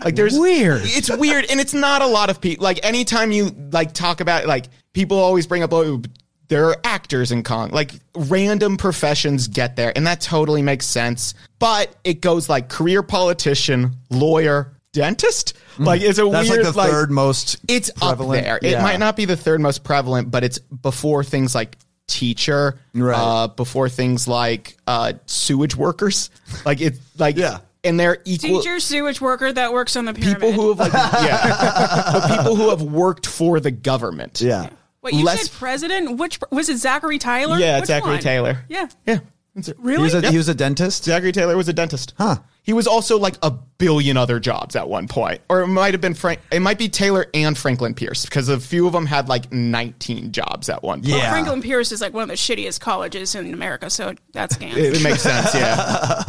Like 0.04 0.16
there's 0.16 0.38
Weird. 0.38 0.82
It's 0.84 1.10
weird, 1.16 1.46
and 1.50 1.60
it's 1.60 1.74
not 1.74 2.02
a 2.02 2.08
lot 2.08 2.30
of 2.30 2.42
people. 2.42 2.64
Like 2.64 2.80
anytime 2.84 3.32
you 3.32 3.52
like 3.72 3.94
talk 3.94 4.20
about 4.22 4.46
like 4.46 4.66
people 4.94 5.18
always 5.18 5.48
bring 5.48 5.64
up 5.64 5.72
oh 5.74 6.02
there 6.50 6.66
are 6.68 6.78
actors 6.84 7.32
in 7.32 7.42
Kong. 7.44 7.70
Like 7.72 7.92
random 8.16 8.78
professions 8.78 9.48
get 9.48 9.76
there, 9.76 9.92
and 9.96 10.06
that 10.08 10.22
totally 10.22 10.62
makes 10.62 10.86
sense. 10.86 11.34
But 11.60 11.96
it 12.04 12.22
goes 12.22 12.50
like 12.50 12.68
career 12.70 13.02
politician, 13.02 13.96
lawyer, 14.10 14.74
dentist. 14.92 15.54
Like 15.80 16.02
it's 16.02 16.20
a 16.20 16.24
Mm. 16.24 16.32
That's 16.34 16.50
weird 16.50 16.66
like 16.66 16.74
the 16.76 16.82
third 16.92 17.12
most. 17.12 17.58
it's 17.68 17.90
prevalent. 17.92 18.42
up 18.42 18.46
there. 18.46 18.58
It 18.62 18.72
Yeah. 18.74 18.84
might 18.84 19.00
not 19.00 19.16
be 19.16 19.26
the 19.26 19.38
third 19.38 19.62
most 19.62 19.84
prevalent, 19.84 20.30
but 20.30 20.44
it's 20.44 20.60
before 20.60 21.24
things 21.24 21.56
like 21.56 21.78
teacher, 22.08 22.78
Right. 22.94 23.18
uh, 23.18 23.48
before 23.48 23.90
things 23.90 24.28
like 24.28 24.78
uh, 24.86 25.14
sewage 25.26 25.76
workers. 25.76 26.30
Like 26.66 26.82
it, 26.82 27.00
like 27.18 27.38
Yeah. 27.38 27.60
And 27.84 28.00
they're 28.00 28.20
equal. 28.26 28.62
Teacher, 28.62 28.80
sewage 28.80 29.22
worker 29.22 29.52
that 29.52 29.74
works 29.74 29.96
on 29.96 30.06
the 30.06 30.14
pyramid. 30.14 30.42
People 30.42 30.52
who 30.54 30.70
have 30.70 30.80
like 30.80 30.94
yeah, 30.94 32.10
but 32.14 32.38
people 32.38 32.56
who 32.56 32.70
have 32.70 32.82
worked 32.82 33.26
for 33.28 33.60
the 33.60 33.72
government. 33.72 34.42
Yeah. 34.42 34.70
Wait, 35.02 35.14
you 35.14 35.26
less- 35.26 35.50
said 35.50 35.52
president? 35.58 36.18
Which 36.18 36.40
was 36.50 36.70
it? 36.70 36.78
Zachary 36.78 37.20
Tyler? 37.20 37.58
Yeah, 37.58 37.80
Which 37.80 37.88
Zachary 37.88 38.14
one? 38.14 38.22
Taylor. 38.22 38.66
Yeah, 38.70 38.88
yeah. 39.06 39.20
That's 39.56 39.68
it. 39.68 39.78
He 39.78 39.84
really? 39.88 40.04
was, 40.04 40.14
a, 40.14 40.32
he 40.32 40.38
was 40.38 40.50
a 40.50 40.56
dentist. 40.56 41.04
Zachary 41.04 41.32
Taylor 41.32 41.58
was 41.58 41.68
a 41.68 41.74
dentist. 41.74 42.14
Huh. 42.18 42.38
He 42.64 42.72
was 42.72 42.88
also 42.88 43.20
like 43.20 43.36
a 43.44 43.52
billion 43.52 44.16
other 44.16 44.40
jobs 44.40 44.78
at 44.78 44.88
one 44.88 45.10
point, 45.10 45.42
or 45.50 45.62
it 45.62 45.68
might 45.68 45.94
have 45.94 46.00
been 46.00 46.14
Frank. 46.14 46.40
It 46.50 46.62
might 46.62 46.78
be 46.78 46.88
Taylor 46.88 47.26
and 47.34 47.58
Franklin 47.58 47.94
Pierce 47.94 48.26
because 48.26 48.48
a 48.48 48.58
few 48.58 48.88
of 48.88 48.94
them 48.94 49.06
had 49.06 49.28
like 49.28 49.52
19 49.52 50.32
jobs 50.32 50.70
at 50.70 50.82
one 50.82 51.02
point. 51.02 51.14
Yeah. 51.14 51.30
Franklin 51.30 51.62
Pierce 51.62 51.92
is 51.92 52.00
like 52.00 52.14
one 52.14 52.24
of 52.24 52.30
the 52.30 52.36
shittiest 52.36 52.80
colleges 52.80 53.36
in 53.36 53.54
America, 53.54 53.90
so 53.90 54.14
that's 54.32 54.56
scam. 54.56 54.78
It, 54.78 54.96
it 54.96 55.04
makes 55.04 55.22
sense, 55.24 55.54
yeah. 55.54 56.24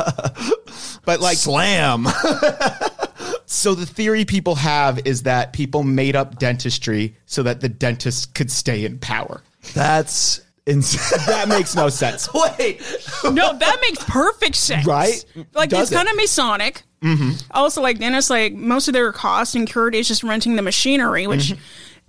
but 1.04 1.20
like, 1.20 1.36
Slam. 1.36 2.06
so 3.46 3.76
the 3.76 3.86
theory 3.86 4.24
people 4.24 4.56
have 4.56 5.06
is 5.06 5.22
that 5.22 5.52
people 5.52 5.84
made 5.84 6.16
up 6.16 6.40
dentistry 6.40 7.16
so 7.26 7.44
that 7.44 7.60
the 7.60 7.68
dentist 7.68 8.34
could 8.34 8.50
stay 8.50 8.84
in 8.84 8.98
power. 8.98 9.40
That's 9.72 10.40
insane. 10.66 11.20
That 11.26 11.48
makes 11.48 11.74
no 11.74 11.88
sense. 11.88 12.28
Wait. 12.58 12.80
no, 13.24 13.56
that 13.56 13.78
makes 13.80 14.02
perfect 14.04 14.56
sense. 14.56 14.86
Right? 14.86 15.24
Like 15.54 15.70
Does 15.70 15.90
it's 15.90 15.96
kind 15.96 16.08
of 16.08 16.16
Masonic. 16.16 16.82
Also, 17.50 17.82
like 17.82 17.98
dentists, 17.98 18.30
like 18.30 18.54
most 18.54 18.88
of 18.88 18.94
their 18.94 19.12
cost 19.12 19.54
incurred 19.54 19.94
is 19.94 20.08
just 20.08 20.22
renting 20.24 20.56
the 20.56 20.62
machinery, 20.62 21.26
which 21.26 21.54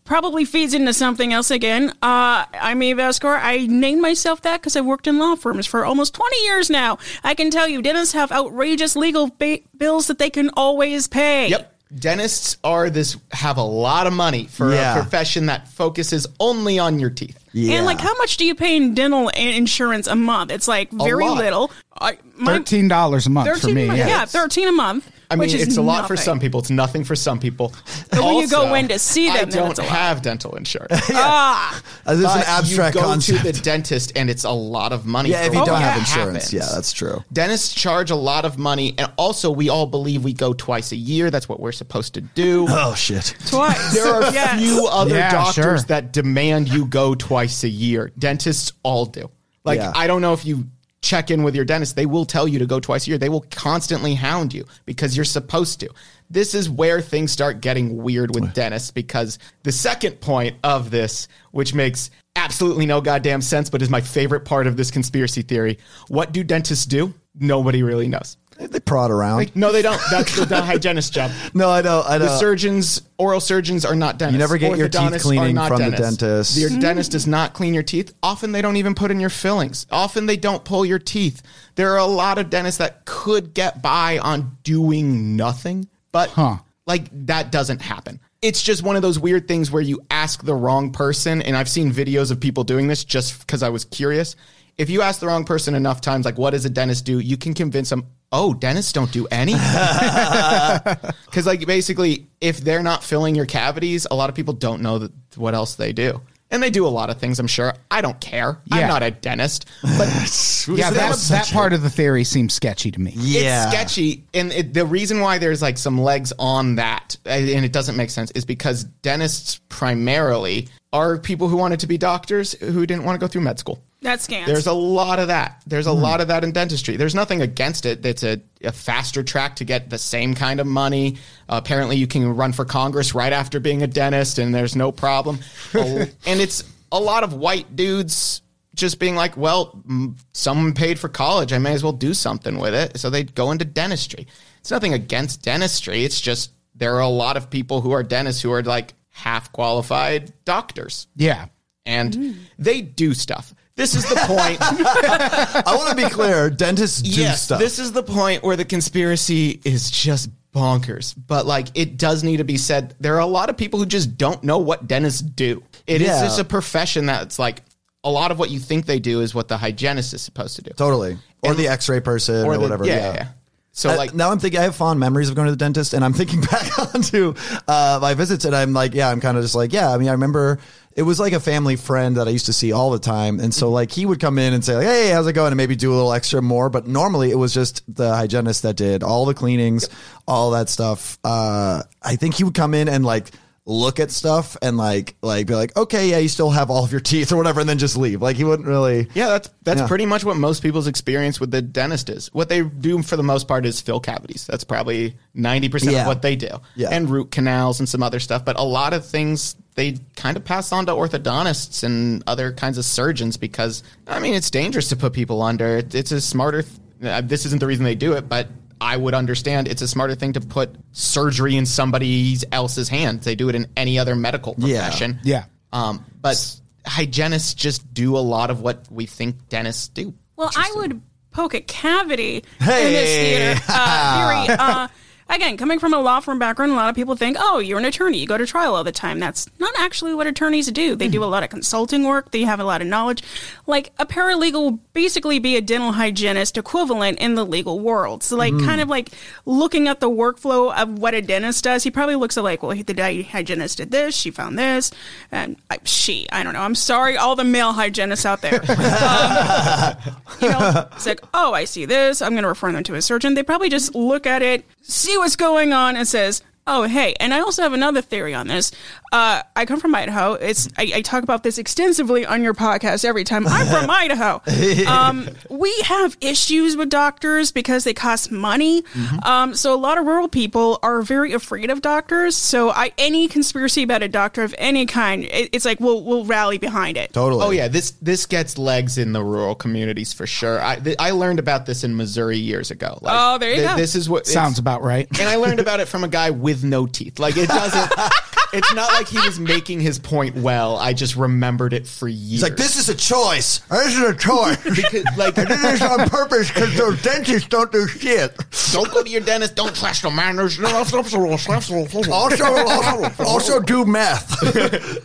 probably 0.05 0.45
feeds 0.45 0.73
into 0.73 0.93
something 0.93 1.33
else 1.33 1.51
again. 1.51 1.89
Uh, 2.01 2.45
I'm 2.53 2.81
Eve 2.81 2.99
Esquire. 2.99 3.35
I 3.35 3.65
named 3.67 4.01
myself 4.01 4.41
that 4.43 4.61
because 4.61 4.75
I've 4.77 4.85
worked 4.85 5.07
in 5.07 5.19
law 5.19 5.35
firms 5.35 5.65
for 5.65 5.83
almost 5.83 6.13
20 6.13 6.43
years 6.45 6.69
now. 6.69 6.97
I 7.25 7.33
can 7.33 7.49
tell 7.51 7.67
you, 7.67 7.81
dentists 7.81 8.13
have 8.13 8.31
outrageous 8.31 8.95
legal 8.95 9.31
ba- 9.37 9.59
bills 9.75 10.07
that 10.07 10.17
they 10.17 10.29
can 10.29 10.49
always 10.55 11.07
pay. 11.09 11.49
Yep. 11.49 11.74
Dentists 11.97 12.57
are 12.63 12.89
this 12.89 13.15
have 13.31 13.57
a 13.57 13.63
lot 13.63 14.05
of 14.07 14.13
money 14.13 14.45
for 14.45 14.73
Yeah. 14.73 14.97
a 14.97 15.01
profession 15.01 15.45
that 15.45 15.67
focuses 15.69 16.27
only 16.39 16.77
on 16.77 16.99
your 16.99 17.09
teeth. 17.09 17.37
Yeah. 17.53 17.77
And 17.77 17.85
like, 17.85 17.99
how 18.01 18.13
much 18.17 18.35
do 18.37 18.45
you 18.45 18.53
pay 18.53 18.75
in 18.75 18.93
dental 18.93 19.29
insurance 19.29 20.07
a 20.07 20.15
month? 20.15 20.51
It's 20.51 20.67
like 20.67 20.91
very 20.91 21.29
little. 21.29 21.71
I, 21.97 22.17
my, 22.35 22.57
Thirteen 22.57 22.89
dollars 22.89 23.27
a 23.27 23.29
month 23.29 23.61
for 23.61 23.67
me. 23.67 23.87
month. 23.87 23.97
Yeah. 23.99 24.07
Yeah, 24.07 24.25
thirteen 24.25 24.67
a 24.67 24.73
month. 24.73 25.09
I 25.31 25.35
mean, 25.35 25.49
it's 25.49 25.77
a 25.77 25.81
lot 25.81 26.07
for 26.07 26.15
some 26.17 26.39
people. 26.39 26.59
It's 26.59 26.69
nothing 26.69 27.03
for 27.03 27.15
some 27.15 27.39
people. 27.39 27.73
But 28.11 28.23
when 28.23 28.35
you 28.35 28.47
go 28.47 28.73
in 28.75 28.87
to 28.89 28.99
see 28.99 29.27
them, 29.27 29.35
I 29.37 29.43
don't 29.45 29.69
it's 29.71 29.79
a 29.79 29.83
lot. 29.83 29.91
have 29.91 30.21
dental 30.21 30.55
insurance. 30.55 31.01
Ah, 31.13 31.81
Uh, 32.05 32.15
this 32.15 32.19
is 32.29 32.35
an 32.35 32.39
But 32.41 32.47
abstract 32.47 32.95
you 32.95 33.01
go 33.01 33.07
concept. 33.07 33.45
to 33.45 33.51
the 33.51 33.59
dentist, 33.61 34.11
and 34.15 34.29
it's 34.29 34.43
a 34.43 34.51
lot 34.51 34.93
of 34.93 35.05
money. 35.05 35.29
yeah, 35.31 35.45
if 35.45 35.53
you 35.53 35.65
don't 35.65 35.81
have 35.81 35.97
insurance, 35.97 36.45
happens. 36.51 36.53
yeah, 36.53 36.67
that's 36.75 36.93
true. 36.93 37.23
Dentists 37.33 37.73
charge 37.73 38.11
a 38.11 38.15
lot 38.15 38.45
of 38.45 38.57
money, 38.57 38.93
and 38.97 39.11
also 39.17 39.49
we 39.51 39.69
all 39.69 39.85
believe 39.87 40.23
we 40.23 40.33
go 40.33 40.53
twice 40.53 40.91
a 40.91 40.95
year. 40.97 41.31
That's 41.31 41.49
what 41.49 41.59
we're 41.59 41.71
supposed 41.71 42.13
to 42.15 42.21
do. 42.21 42.67
Oh 42.77 42.93
shit. 42.95 43.35
twice. 43.47 43.93
There 43.93 44.07
are 44.13 44.31
Yes. 44.31 44.59
few 44.59 44.85
other 44.87 45.15
Yeah, 45.15 45.31
doctors 45.31 45.53
sure. 45.55 45.77
that 45.87 46.11
demand 46.13 46.69
you 46.69 46.85
go 46.85 47.15
twice 47.15 47.63
a 47.63 47.69
year. 47.69 48.11
Dentists 48.19 48.73
all 48.83 49.05
do. 49.05 49.29
Like 49.63 49.79
Yeah. 49.79 49.91
I 49.95 50.05
don't 50.07 50.21
know 50.21 50.33
if 50.33 50.45
you 50.45 50.67
check 51.05 51.29
in 51.29 51.43
with 51.43 51.55
your 51.55 51.63
dentist, 51.63 51.95
they 51.95 52.07
will 52.07 52.25
tell 52.25 52.47
you 52.47 52.59
to 52.59 52.65
go 52.65 52.79
twice 52.79 53.05
a 53.05 53.11
year. 53.11 53.17
They 53.17 53.29
will 53.29 53.45
constantly 53.51 54.15
hound 54.15 54.53
you 54.53 54.65
because 54.85 55.15
you're 55.15 55.23
supposed 55.23 55.79
to. 55.81 55.89
This 56.29 56.55
is 56.55 56.69
where 56.69 56.99
things 57.01 57.31
start 57.31 57.61
getting 57.61 57.97
weird 58.01 58.33
with 58.33 58.53
dentists 58.53 58.89
because 58.89 59.37
the 59.63 59.71
second 59.71 60.19
point 60.19 60.57
of 60.63 60.89
this, 60.89 61.27
which 61.51 61.75
makes 61.75 62.09
absolutely 62.35 62.87
no 62.87 62.99
goddamn 62.99 63.41
sense, 63.41 63.69
but 63.69 63.83
is 63.83 63.89
my 63.89 64.01
favorite 64.01 64.41
part 64.41 64.65
of 64.65 64.75
this 64.75 64.89
conspiracy 64.89 65.43
theory. 65.43 65.77
What 66.07 66.31
do 66.31 66.43
dentists 66.43 66.85
do? 66.85 67.13
Nobody 67.35 67.83
really 67.83 68.07
knows. 68.07 68.37
They 68.57 68.79
prod 68.79 69.11
around. 69.11 69.53
No, 69.55 69.73
they 69.73 69.81
don't. 69.81 70.01
That's 70.09 70.35
the, 70.37 70.45
the 70.45 70.61
hygienist 70.61 71.11
job. 71.11 71.31
no, 71.53 71.69
I 71.69 71.81
know. 71.81 72.03
I 72.07 72.17
know. 72.17 72.25
The 72.25 72.37
surgeons, 72.37 73.01
oral 73.17 73.41
surgeons 73.41 73.83
are 73.83 73.95
not 73.95 74.17
dentists. 74.17 74.33
You 74.33 74.39
never 74.39 74.57
get 74.57 74.77
your 74.77 74.87
teeth 74.87 75.21
cleaning 75.21 75.57
from 75.57 75.81
the 75.81 75.91
dentist. 75.91 76.57
Your 76.57 76.69
mm-hmm. 76.69 76.79
dentist 76.79 77.11
does 77.11 77.27
not 77.27 77.53
clean 77.53 77.73
your 77.73 77.83
teeth. 77.83 78.13
Often 78.23 78.53
they 78.53 78.61
don't 78.61 78.77
even 78.77 78.95
put 78.95 79.11
in 79.11 79.19
your 79.19 79.29
fillings. 79.29 79.85
Often 79.91 80.27
they 80.27 80.37
don't 80.37 80.63
pull 80.63 80.85
your 80.85 80.99
teeth. 80.99 81.41
There 81.75 81.91
are 81.91 81.99
a 81.99 82.05
lot 82.05 82.37
of 82.37 82.49
dentists 82.49 82.77
that 82.77 83.03
could 83.03 83.53
get 83.53 83.81
by 83.81 84.19
on 84.19 84.57
doing 84.63 85.35
nothing, 85.35 85.89
but 86.13 86.29
Huh. 86.29 86.57
like 86.87 87.09
that 87.27 87.51
doesn't 87.51 87.81
happen. 87.81 88.21
It's 88.41 88.61
just 88.61 88.83
one 88.83 88.95
of 88.95 89.01
those 89.01 89.19
weird 89.19 89.49
things 89.49 89.69
where 89.69 89.81
you 89.81 90.01
ask 90.09 90.43
the 90.45 90.53
wrong 90.53 90.91
person, 90.91 91.41
and 91.41 91.57
I've 91.57 91.69
seen 91.69 91.91
videos 91.91 92.31
of 92.31 92.39
people 92.39 92.63
doing 92.63 92.87
this 92.87 93.03
just 93.03 93.39
because 93.39 93.63
I 93.63 93.69
was 93.69 93.83
curious. 93.85 94.35
If 94.77 94.89
you 94.89 95.01
ask 95.01 95.19
the 95.19 95.27
wrong 95.27 95.45
person 95.45 95.73
enough 95.75 96.01
times, 96.01 96.25
like 96.25 96.37
what 96.37 96.51
does 96.51 96.65
a 96.65 96.69
dentist 96.69 97.05
do, 97.05 97.19
you 97.19 97.37
can 97.37 97.53
convince 97.53 97.89
them. 97.89 98.05
Oh, 98.31 98.53
dentists 98.53 98.91
don't 98.91 99.11
do 99.11 99.27
anything. 99.31 99.61
Because, 101.25 101.45
like, 101.45 101.65
basically, 101.65 102.27
if 102.39 102.59
they're 102.59 102.83
not 102.83 103.03
filling 103.03 103.35
your 103.35 103.45
cavities, 103.45 104.07
a 104.09 104.15
lot 104.15 104.29
of 104.29 104.35
people 104.35 104.53
don't 104.53 104.81
know 104.81 104.99
that, 104.99 105.11
what 105.35 105.53
else 105.53 105.75
they 105.75 105.91
do. 105.91 106.21
And 106.51 106.63
they 106.63 106.69
do 106.69 106.85
a 106.85 106.89
lot 106.89 107.09
of 107.09 107.17
things, 107.17 107.39
I'm 107.39 107.47
sure. 107.47 107.73
I 107.91 108.01
don't 108.01 108.19
care. 108.21 108.59
Yeah. 108.65 108.77
I'm 108.77 108.87
not 108.87 109.03
a 109.03 109.11
dentist. 109.11 109.67
But 109.81 110.07
Yeah, 110.67 110.91
that, 110.91 111.17
that 111.29 111.49
part 111.51 111.73
of 111.73 111.81
the 111.81 111.89
theory 111.89 112.23
seems 112.23 112.53
sketchy 112.53 112.91
to 112.91 113.01
me. 113.01 113.11
yeah. 113.15 113.63
it's 113.65 113.73
sketchy. 113.73 114.23
And 114.33 114.51
it, 114.53 114.73
the 114.73 114.85
reason 114.85 115.19
why 115.19 115.37
there's 115.39 115.61
like 115.61 115.77
some 115.77 115.99
legs 115.99 116.31
on 116.39 116.75
that, 116.75 117.17
and 117.25 117.65
it 117.65 117.73
doesn't 117.73 117.97
make 117.97 118.09
sense, 118.09 118.31
is 118.31 118.45
because 118.45 118.85
dentists 118.85 119.59
primarily 119.69 120.69
are 120.93 121.17
people 121.17 121.49
who 121.49 121.57
wanted 121.57 121.81
to 121.81 121.87
be 121.87 121.97
doctors 121.97 122.53
who 122.53 122.85
didn't 122.85 123.03
want 123.03 123.19
to 123.19 123.23
go 123.23 123.27
through 123.27 123.41
med 123.41 123.59
school. 123.59 123.81
That 124.05 124.21
scans. 124.21 124.47
There's 124.47 124.67
a 124.67 124.73
lot 124.73 125.19
of 125.19 125.27
that. 125.29 125.61
There's 125.67 125.87
a 125.87 125.93
Hmm. 125.93 126.01
lot 126.01 126.21
of 126.21 126.27
that 126.29 126.43
in 126.43 126.51
dentistry. 126.51 126.95
There's 126.95 127.15
nothing 127.15 127.41
against 127.41 127.85
it. 127.85 128.05
It's 128.05 128.23
a, 128.23 128.39
a 128.63 128.71
faster 128.71 129.23
track 129.23 129.57
to 129.57 129.65
get 129.65 129.89
the 129.89 129.97
same 129.97 130.33
kind 130.35 130.59
of 130.59 130.67
money. 130.67 131.17
Uh, 131.49 131.59
apparently, 131.63 131.97
you 131.97 132.07
can 132.07 132.35
run 132.35 132.53
for 132.53 132.65
Congress 132.65 133.13
right 133.15 133.33
after 133.33 133.59
being 133.59 133.81
a 133.83 133.87
dentist, 133.87 134.37
and 134.37 134.53
there's 134.53 134.75
no 134.75 134.91
problem. 134.91 135.39
And 135.73 136.39
it's 136.39 136.63
a 136.91 136.99
lot 136.99 137.23
of 137.23 137.33
white 137.33 137.75
dudes 137.75 138.41
just 138.75 138.99
being 138.99 139.15
like, 139.15 139.35
well, 139.37 139.81
mm, 139.87 140.15
someone 140.33 140.73
paid 140.73 140.99
for 140.99 141.09
college. 141.09 141.51
I 141.53 141.57
may 141.57 141.73
as 141.73 141.81
well 141.83 141.93
do 141.93 142.13
something 142.13 142.59
with 142.59 142.73
it. 142.75 142.99
So 142.99 143.09
they 143.09 143.23
go 143.23 143.51
into 143.51 143.65
dentistry. 143.65 144.27
It's 144.59 144.69
nothing 144.71 144.93
against 144.93 145.41
dentistry. 145.41 146.03
It's 146.05 146.19
just 146.21 146.51
there 146.75 146.95
are 146.95 147.01
a 147.01 147.07
lot 147.07 147.37
of 147.37 147.49
people 147.49 147.81
who 147.81 147.91
are 147.91 148.03
dentists 148.03 148.41
who 148.41 148.51
are 148.51 148.61
like 148.63 148.93
half 149.09 149.51
qualified 149.51 150.33
doctors 150.45 151.07
Yeah. 151.15 151.45
and 151.85 152.37
they 152.59 152.81
do 152.81 153.13
stuff. 153.13 153.53
This 153.75 153.93
is 153.95 154.03
the 154.07 154.15
point. 154.15 154.57
I 154.61 155.73
want 155.75 155.89
to 155.89 155.95
be 156.05 156.09
clear. 156.09 156.49
Dentists 156.49 157.01
do 157.01 157.21
yes, 157.21 157.43
stuff. 157.43 157.59
this 157.59 157.77
is 157.79 157.91
the 157.91 158.03
point 158.03 158.43
where 158.43 158.55
the 158.55 158.63
conspiracy 158.65 159.59
is 159.65 159.91
just 159.91 160.29
bonkers. 160.53 161.13
But 161.27 161.45
like, 161.45 161.67
it 161.75 161.97
does 161.97 162.23
need 162.23 162.37
to 162.37 162.45
be 162.45 162.57
said. 162.57 162.95
There 163.01 163.15
are 163.15 163.19
a 163.19 163.25
lot 163.25 163.49
of 163.49 163.57
people 163.57 163.77
who 163.79 163.85
just 163.85 164.17
don't 164.17 164.41
know 164.43 164.59
what 164.59 164.87
dentists 164.87 165.21
do. 165.21 165.61
It 165.87 166.01
is 166.01 166.07
Yeah. 166.07 166.23
just 166.23 166.39
a 166.39 166.45
profession 166.45 167.05
that's 167.07 167.37
like 167.37 167.63
a 168.05 168.09
lot 168.09 168.31
of 168.31 168.39
what 168.39 168.49
you 168.49 168.59
think 168.59 168.85
they 168.85 168.99
do 168.99 169.19
is 169.21 169.35
what 169.35 169.47
the 169.49 169.57
hygienist 169.57 170.13
is 170.13 170.21
supposed 170.21 170.55
to 170.55 170.61
do, 170.61 170.71
totally. 170.77 171.17
Or 171.41 171.51
And- 171.51 171.59
the 171.59 171.67
X-ray 171.67 171.99
person 171.99 172.45
or, 172.45 172.53
the- 172.53 172.59
whatever. 172.61 172.85
Yeah, 172.85 172.95
Yeah. 172.97 173.13
yeah. 173.13 173.27
So 173.75 173.93
like, 173.93 174.13
now 174.13 174.31
I'm 174.31 174.39
thinking 174.39 174.57
I 174.57 174.63
have 174.63 174.75
fond 174.75 175.01
memories 175.01 175.27
of 175.27 175.35
going 175.35 175.47
to 175.47 175.51
the 175.51 175.57
dentist, 175.57 175.93
and 175.93 176.03
I'm 176.03 176.13
thinking 176.13 176.39
back 176.51 176.95
onto 176.95 177.33
uh, 177.67 177.99
my 178.01 178.13
visits, 178.13 178.45
and 178.45 178.55
I'm 178.55 178.71
like, 178.71 178.93
yeah, 178.93 179.09
I'm 179.09 179.19
kind 179.19 179.37
of 179.37 179.43
just 179.43 179.53
like, 179.53 179.73
yeah. 179.73 179.91
I 179.91 179.97
mean, 179.97 180.07
I 180.07 180.13
remember 180.13 180.59
it 180.95 181.01
was 181.01 181.19
like 181.19 181.33
a 181.33 181.41
family 181.41 181.75
friend 181.75 182.15
that 182.15 182.25
I 182.25 182.31
used 182.31 182.45
to 182.45 182.53
see 182.53 182.71
all 182.71 182.89
the 182.91 182.99
time, 182.99 183.41
and 183.41 183.53
so 183.53 183.69
like 183.69 183.91
he 183.91 184.05
would 184.05 184.21
come 184.21 184.39
in 184.39 184.53
and 184.53 184.63
say, 184.63 184.77
like, 184.77 184.87
hey, 184.87 185.09
how's 185.09 185.27
it 185.27 185.33
going, 185.33 185.51
and 185.51 185.57
maybe 185.57 185.75
do 185.75 185.91
a 185.91 185.95
little 185.95 186.13
extra 186.13 186.41
more. 186.41 186.69
But 186.69 186.87
normally 186.87 187.31
it 187.31 187.35
was 187.35 187.53
just 187.53 187.83
the 187.93 188.15
hygienist 188.15 188.63
that 188.63 188.77
did 188.77 189.03
all 189.03 189.25
the 189.25 189.33
cleanings, 189.33 189.89
all 190.25 190.51
that 190.51 190.69
stuff. 190.69 191.19
Uh, 191.25 191.83
I 192.01 192.15
think 192.15 192.35
he 192.35 192.45
would 192.45 192.55
come 192.55 192.73
in 192.73 192.87
and 192.87 193.03
like 193.03 193.29
look 193.67 193.99
at 193.99 194.11
stuff 194.11 194.55
and 194.61 194.77
like 194.77 195.15
like 195.23 195.47
be 195.47 195.55
like, 195.55 195.75
okay, 195.75 196.09
yeah, 196.09 196.19
you 196.19 196.27
still 196.27 196.51
have 196.51 196.69
all 196.69 196.83
of 196.83 196.91
your 196.91 197.01
teeth 197.01 197.31
or 197.31 197.37
whatever, 197.37 197.59
and 197.61 197.67
then 197.69 197.77
just 197.79 197.97
leave. 197.97 198.21
Like 198.21 198.35
he 198.35 198.43
wouldn't 198.43 198.67
really. 198.67 199.07
yeah, 199.15 199.27
that's 199.29 199.49
that's 199.63 199.81
Yeah. 199.81 199.87
pretty 199.87 200.05
much 200.05 200.23
what 200.23 200.37
most 200.37 200.61
people's 200.61 200.85
experience 200.87 201.39
with 201.39 201.49
the 201.51 201.61
dentist 201.61 202.09
is. 202.09 202.27
What 202.33 202.47
they 202.49 202.61
do 202.61 203.01
for 203.01 203.15
the 203.17 203.23
most 203.23 203.47
part 203.47 203.65
is 203.65 203.81
fill 203.81 203.99
cavities. 203.99 204.45
That's 204.45 204.63
probably 204.63 205.15
ninety 205.33 205.67
percent 205.69 205.93
Yeah. 205.93 206.01
of 206.01 206.07
what 206.07 206.21
they 206.21 206.35
do, 206.35 206.49
Yeah. 206.75 206.89
and 206.91 207.09
root 207.09 207.31
canals 207.31 207.79
and 207.79 207.89
some 207.89 208.03
other 208.03 208.19
stuff. 208.19 208.45
But 208.45 208.59
a 208.59 208.63
lot 208.63 208.93
of 208.93 209.05
things 209.05 209.55
they 209.73 209.97
kind 210.15 210.37
of 210.37 210.45
pass 210.45 210.71
on 210.71 210.85
to 210.85 210.93
orthodontists 210.93 211.83
and 211.83 212.23
other 212.27 212.51
kinds 212.53 212.77
of 212.77 212.85
surgeons 212.85 213.35
because 213.35 213.83
I 214.07 214.19
mean 214.19 214.33
it's 214.35 214.51
dangerous 214.51 214.87
to 214.89 214.95
put 214.95 215.11
people 215.13 215.41
under. 215.41 215.77
It's 215.91 216.11
a 216.11 216.21
smarter. 216.21 216.61
Th- 216.61 216.73
uh, 217.03 217.21
this 217.21 217.45
isn't 217.47 217.59
the 217.59 217.67
reason 217.67 217.83
they 217.83 217.95
do 217.95 218.13
it, 218.13 218.29
but. 218.29 218.47
I 218.81 218.97
would 218.97 219.13
understand 219.13 219.67
it's 219.67 219.81
a 219.81 219.87
smarter 219.87 220.15
thing 220.15 220.33
to 220.33 220.41
put 220.41 220.75
surgery 220.91 221.55
in 221.55 221.65
somebody 221.65 222.37
else's 222.51 222.89
hands. 222.89 223.25
They 223.25 223.35
do 223.35 223.49
it 223.49 223.55
in 223.55 223.67
any 223.75 223.99
other 223.99 224.15
medical 224.15 224.55
profession. 224.55 225.19
Yeah. 225.23 225.45
Um, 225.71 226.05
but 226.21 226.59
hygienists 226.85 227.53
just 227.53 227.93
do 227.93 228.17
a 228.17 228.19
lot 228.19 228.49
of 228.49 228.61
what 228.61 228.85
we 228.91 229.05
think 229.05 229.49
dentists 229.49 229.87
do. 229.87 230.13
Well, 230.35 230.51
I 230.55 230.71
would 230.75 231.01
poke 231.31 231.53
a 231.53 231.61
cavity 231.61 232.37
in 232.59 232.65
this 232.65 233.57
theater 233.57 233.61
uh, 233.69 234.45
theory. 234.45 234.57
Uh, 234.59 234.87
again, 235.29 235.57
coming 235.57 235.79
from 235.79 235.93
a 235.93 235.99
law 235.99 236.19
firm 236.19 236.39
background, 236.39 236.71
a 236.71 236.75
lot 236.75 236.89
of 236.89 236.95
people 236.95 237.15
think, 237.15 237.37
oh, 237.39 237.59
you're 237.59 237.79
an 237.79 237.85
attorney. 237.85 238.17
You 238.17 238.27
go 238.27 238.37
to 238.37 238.45
trial 238.45 238.75
all 238.75 238.83
the 238.83 238.91
time. 238.91 239.19
That's 239.19 239.49
not 239.59 239.73
actually 239.79 240.13
what 240.13 240.27
attorneys 240.27 240.71
do. 240.71 240.95
They 240.95 241.07
do 241.07 241.23
a 241.23 241.25
lot 241.25 241.43
of 241.43 241.49
consulting 241.49 242.03
work. 242.03 242.31
They 242.31 242.41
have 242.41 242.59
a 242.59 242.63
lot 242.63 242.81
of 242.81 242.87
knowledge. 242.87 243.23
Like 243.65 243.91
a 243.97 244.05
paralegal 244.05 244.53
will 244.53 244.79
basically 244.93 245.39
be 245.39 245.55
a 245.55 245.61
dental 245.61 245.93
hygienist 245.93 246.57
equivalent 246.57 247.19
in 247.19 247.35
the 247.35 247.45
legal 247.45 247.79
world. 247.79 248.23
So, 248.23 248.35
like, 248.35 248.57
kind 248.59 248.81
of 248.81 248.87
like 248.87 249.09
looking 249.45 249.87
at 249.87 249.99
the 249.99 250.09
workflow 250.09 250.73
of 250.75 250.99
what 250.99 251.13
a 251.13 251.21
dentist 251.21 251.63
does. 251.63 251.83
He 251.83 251.91
probably 251.91 252.15
looks 252.15 252.37
at 252.37 252.43
like, 252.43 252.61
well, 252.61 252.75
the 252.75 253.23
hygienist 253.23 253.77
did 253.77 253.91
this. 253.91 254.15
She 254.15 254.31
found 254.31 254.57
this. 254.59 254.91
And 255.31 255.57
I, 255.69 255.79
she, 255.83 256.27
I 256.31 256.43
don't 256.43 256.53
know. 256.53 256.61
I'm 256.61 256.75
sorry, 256.75 257.17
all 257.17 257.35
the 257.35 257.43
male 257.43 257.73
hygienists 257.73 258.25
out 258.25 258.41
there. 258.41 258.61
Um, 259.05 260.15
you 260.41 260.49
know, 260.49 260.87
it's 260.93 261.05
like, 261.05 261.21
oh, 261.33 261.53
I 261.53 261.65
see 261.65 261.85
this. 261.85 262.21
I'm 262.21 262.31
going 262.31 262.43
to 262.43 262.49
refer 262.49 262.71
them 262.71 262.83
to 262.83 262.95
a 262.95 263.01
surgeon. 263.01 263.33
They 263.33 263.43
probably 263.43 263.69
just 263.69 263.93
look 263.95 264.25
at 264.25 264.41
it, 264.41 264.65
see 264.81 265.14
what's 265.17 265.35
going 265.35 265.73
on, 265.73 265.95
and 265.95 266.07
says, 266.07 266.41
Oh, 266.67 266.81
hey, 266.87 267.13
and 267.19 267.31
I 267.31 267.41
also 267.41 267.61
have 267.61 267.73
another 267.73 268.01
theory 268.01 268.33
on 268.33 268.47
this. 268.47 268.71
Uh, 269.11 269.43
I 269.55 269.65
come 269.65 269.79
from 269.79 269.93
Idaho. 269.93 270.33
It's 270.33 270.67
I, 270.75 270.93
I 270.95 271.01
talk 271.03 271.21
about 271.21 271.43
this 271.43 271.59
extensively 271.59 272.25
on 272.25 272.41
your 272.41 272.55
podcast 272.55 273.05
every 273.05 273.23
time. 273.23 273.45
I'm 273.47 273.67
from 273.67 273.87
Idaho. 273.91 274.41
Um, 274.87 275.29
we 275.47 275.71
have 275.81 276.17
issues 276.21 276.75
with 276.75 276.89
doctors 276.89 277.51
because 277.51 277.83
they 277.83 277.93
cost 277.93 278.31
money. 278.31 278.83
Um, 279.21 279.53
so 279.53 279.75
a 279.75 279.77
lot 279.77 279.99
of 279.99 280.07
rural 280.07 280.27
people 280.27 280.79
are 280.81 281.03
very 281.03 281.33
afraid 281.33 281.69
of 281.69 281.81
doctors. 281.83 282.35
So 282.35 282.71
I 282.71 282.91
any 282.97 283.27
conspiracy 283.27 283.83
about 283.83 284.01
a 284.01 284.07
doctor 284.09 284.41
of 284.41 284.55
any 284.57 284.87
kind, 284.87 285.23
it, 285.23 285.51
it's 285.53 285.65
like 285.65 285.79
we'll 285.79 286.03
we'll 286.03 286.25
rally 286.25 286.57
behind 286.57 286.97
it. 286.97 287.13
Totally. 287.13 287.45
Oh 287.45 287.51
yeah, 287.51 287.67
this 287.67 287.91
this 288.01 288.25
gets 288.25 288.57
legs 288.57 288.97
in 288.97 289.11
the 289.13 289.23
rural 289.23 289.53
communities 289.53 290.13
for 290.13 290.25
sure. 290.25 290.59
I 290.63 290.77
th- 290.77 290.95
I 290.97 291.11
learned 291.11 291.37
about 291.37 291.67
this 291.67 291.83
in 291.83 291.95
Missouri 291.95 292.39
years 292.39 292.71
ago. 292.71 292.97
Like, 293.03 293.13
Oh, 293.15 293.37
there 293.37 293.53
you 293.53 293.61
go. 293.61 293.75
This 293.75 293.93
is 293.93 294.09
what 294.09 294.25
Sounds 294.25 294.57
about 294.57 294.81
right. 294.81 295.07
and 295.19 295.29
I 295.29 295.35
learned 295.35 295.59
about 295.59 295.79
it 295.79 295.87
from 295.87 296.03
a 296.03 296.07
guy 296.07 296.31
with 296.31 296.54
no 296.63 296.85
teeth. 296.87 297.19
Like 297.19 297.37
it 297.37 297.47
doesn't. 297.49 297.91
it's 298.53 298.73
not 298.73 298.91
like 298.93 299.07
he 299.07 299.17
was 299.19 299.39
making 299.39 299.79
his 299.81 299.99
point 299.99 300.35
well. 300.35 300.77
I 300.77 300.93
just 300.93 301.15
remembered 301.15 301.73
it 301.73 301.87
for 301.87 302.07
years. 302.07 302.41
It's 302.41 302.43
like 302.43 302.57
this 302.57 302.77
is 302.77 302.89
a 302.89 302.95
choice. 302.95 303.59
This 303.69 303.95
is 303.95 304.01
a 304.01 304.15
choice. 304.15 304.63
because 304.63 305.03
like 305.17 305.37
I 305.37 305.45
did 305.45 305.59
this 305.59 305.81
on 305.81 306.07
purpose 306.09 306.49
because 306.51 306.75
those 306.77 307.01
dentists 307.01 307.47
don't 307.49 307.71
do 307.71 307.87
shit. 307.87 308.37
don't 308.71 308.91
go 308.91 309.03
to 309.03 309.09
your 309.09 309.21
dentist. 309.21 309.55
Don't 309.55 309.75
trash 309.75 310.01
the 310.01 310.11
manners. 310.11 310.59
Also, 310.63 310.97
also, 312.11 313.23
also 313.23 313.59
do 313.59 313.85
meth. 313.85 314.39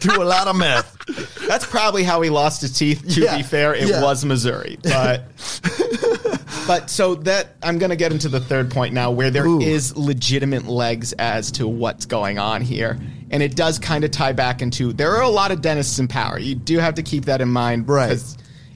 do 0.00 0.23
a 0.23 0.25
lot 0.25 0.47
of 0.47 0.57
meth. 0.57 0.97
That's 1.49 1.66
probably 1.66 2.04
how 2.04 2.21
he 2.23 2.30
lost 2.30 2.61
his 2.61 2.76
teeth. 2.76 3.02
To 3.14 3.21
Yeah, 3.21 3.37
be 3.37 3.42
fair, 3.42 3.75
it 3.75 3.88
yeah. 3.88 4.02
was 4.02 4.25
Missouri, 4.25 4.78
but 4.83 5.25
but 6.71 6.89
so 6.89 7.17
that 7.17 7.57
I'm 7.65 7.79
going 7.79 7.91
to 7.91 7.97
get 7.97 8.12
into 8.12 8.29
the 8.29 8.39
third 8.39 8.71
point 8.71 8.95
now, 8.95 9.11
where 9.11 9.33
there 9.33 9.61
is 9.61 9.91
Ooh. 9.91 10.03
legitimate 10.03 10.67
legs 10.67 11.12
as 11.15 11.50
to 11.53 11.67
what's 11.67 12.07
going 12.07 12.39
on 12.39 12.62
here, 12.62 12.97
and 13.33 13.43
it 13.43 13.57
does 13.57 13.81
kind 13.81 14.05
of 14.05 14.12
tie 14.12 14.33
back 14.33 14.62
into 14.62 14.93
there 14.93 15.11
are 15.17 15.23
a 15.23 15.29
lot 15.29 15.50
of 15.50 15.62
dentists 15.62 15.99
in 15.99 16.07
power. 16.07 16.39
You 16.39 16.55
do 16.55 16.79
have 16.79 16.95
to 16.95 17.03
keep 17.03 17.25
that 17.25 17.41
in 17.41 17.49
mind, 17.49 17.89
Right. 17.89 18.23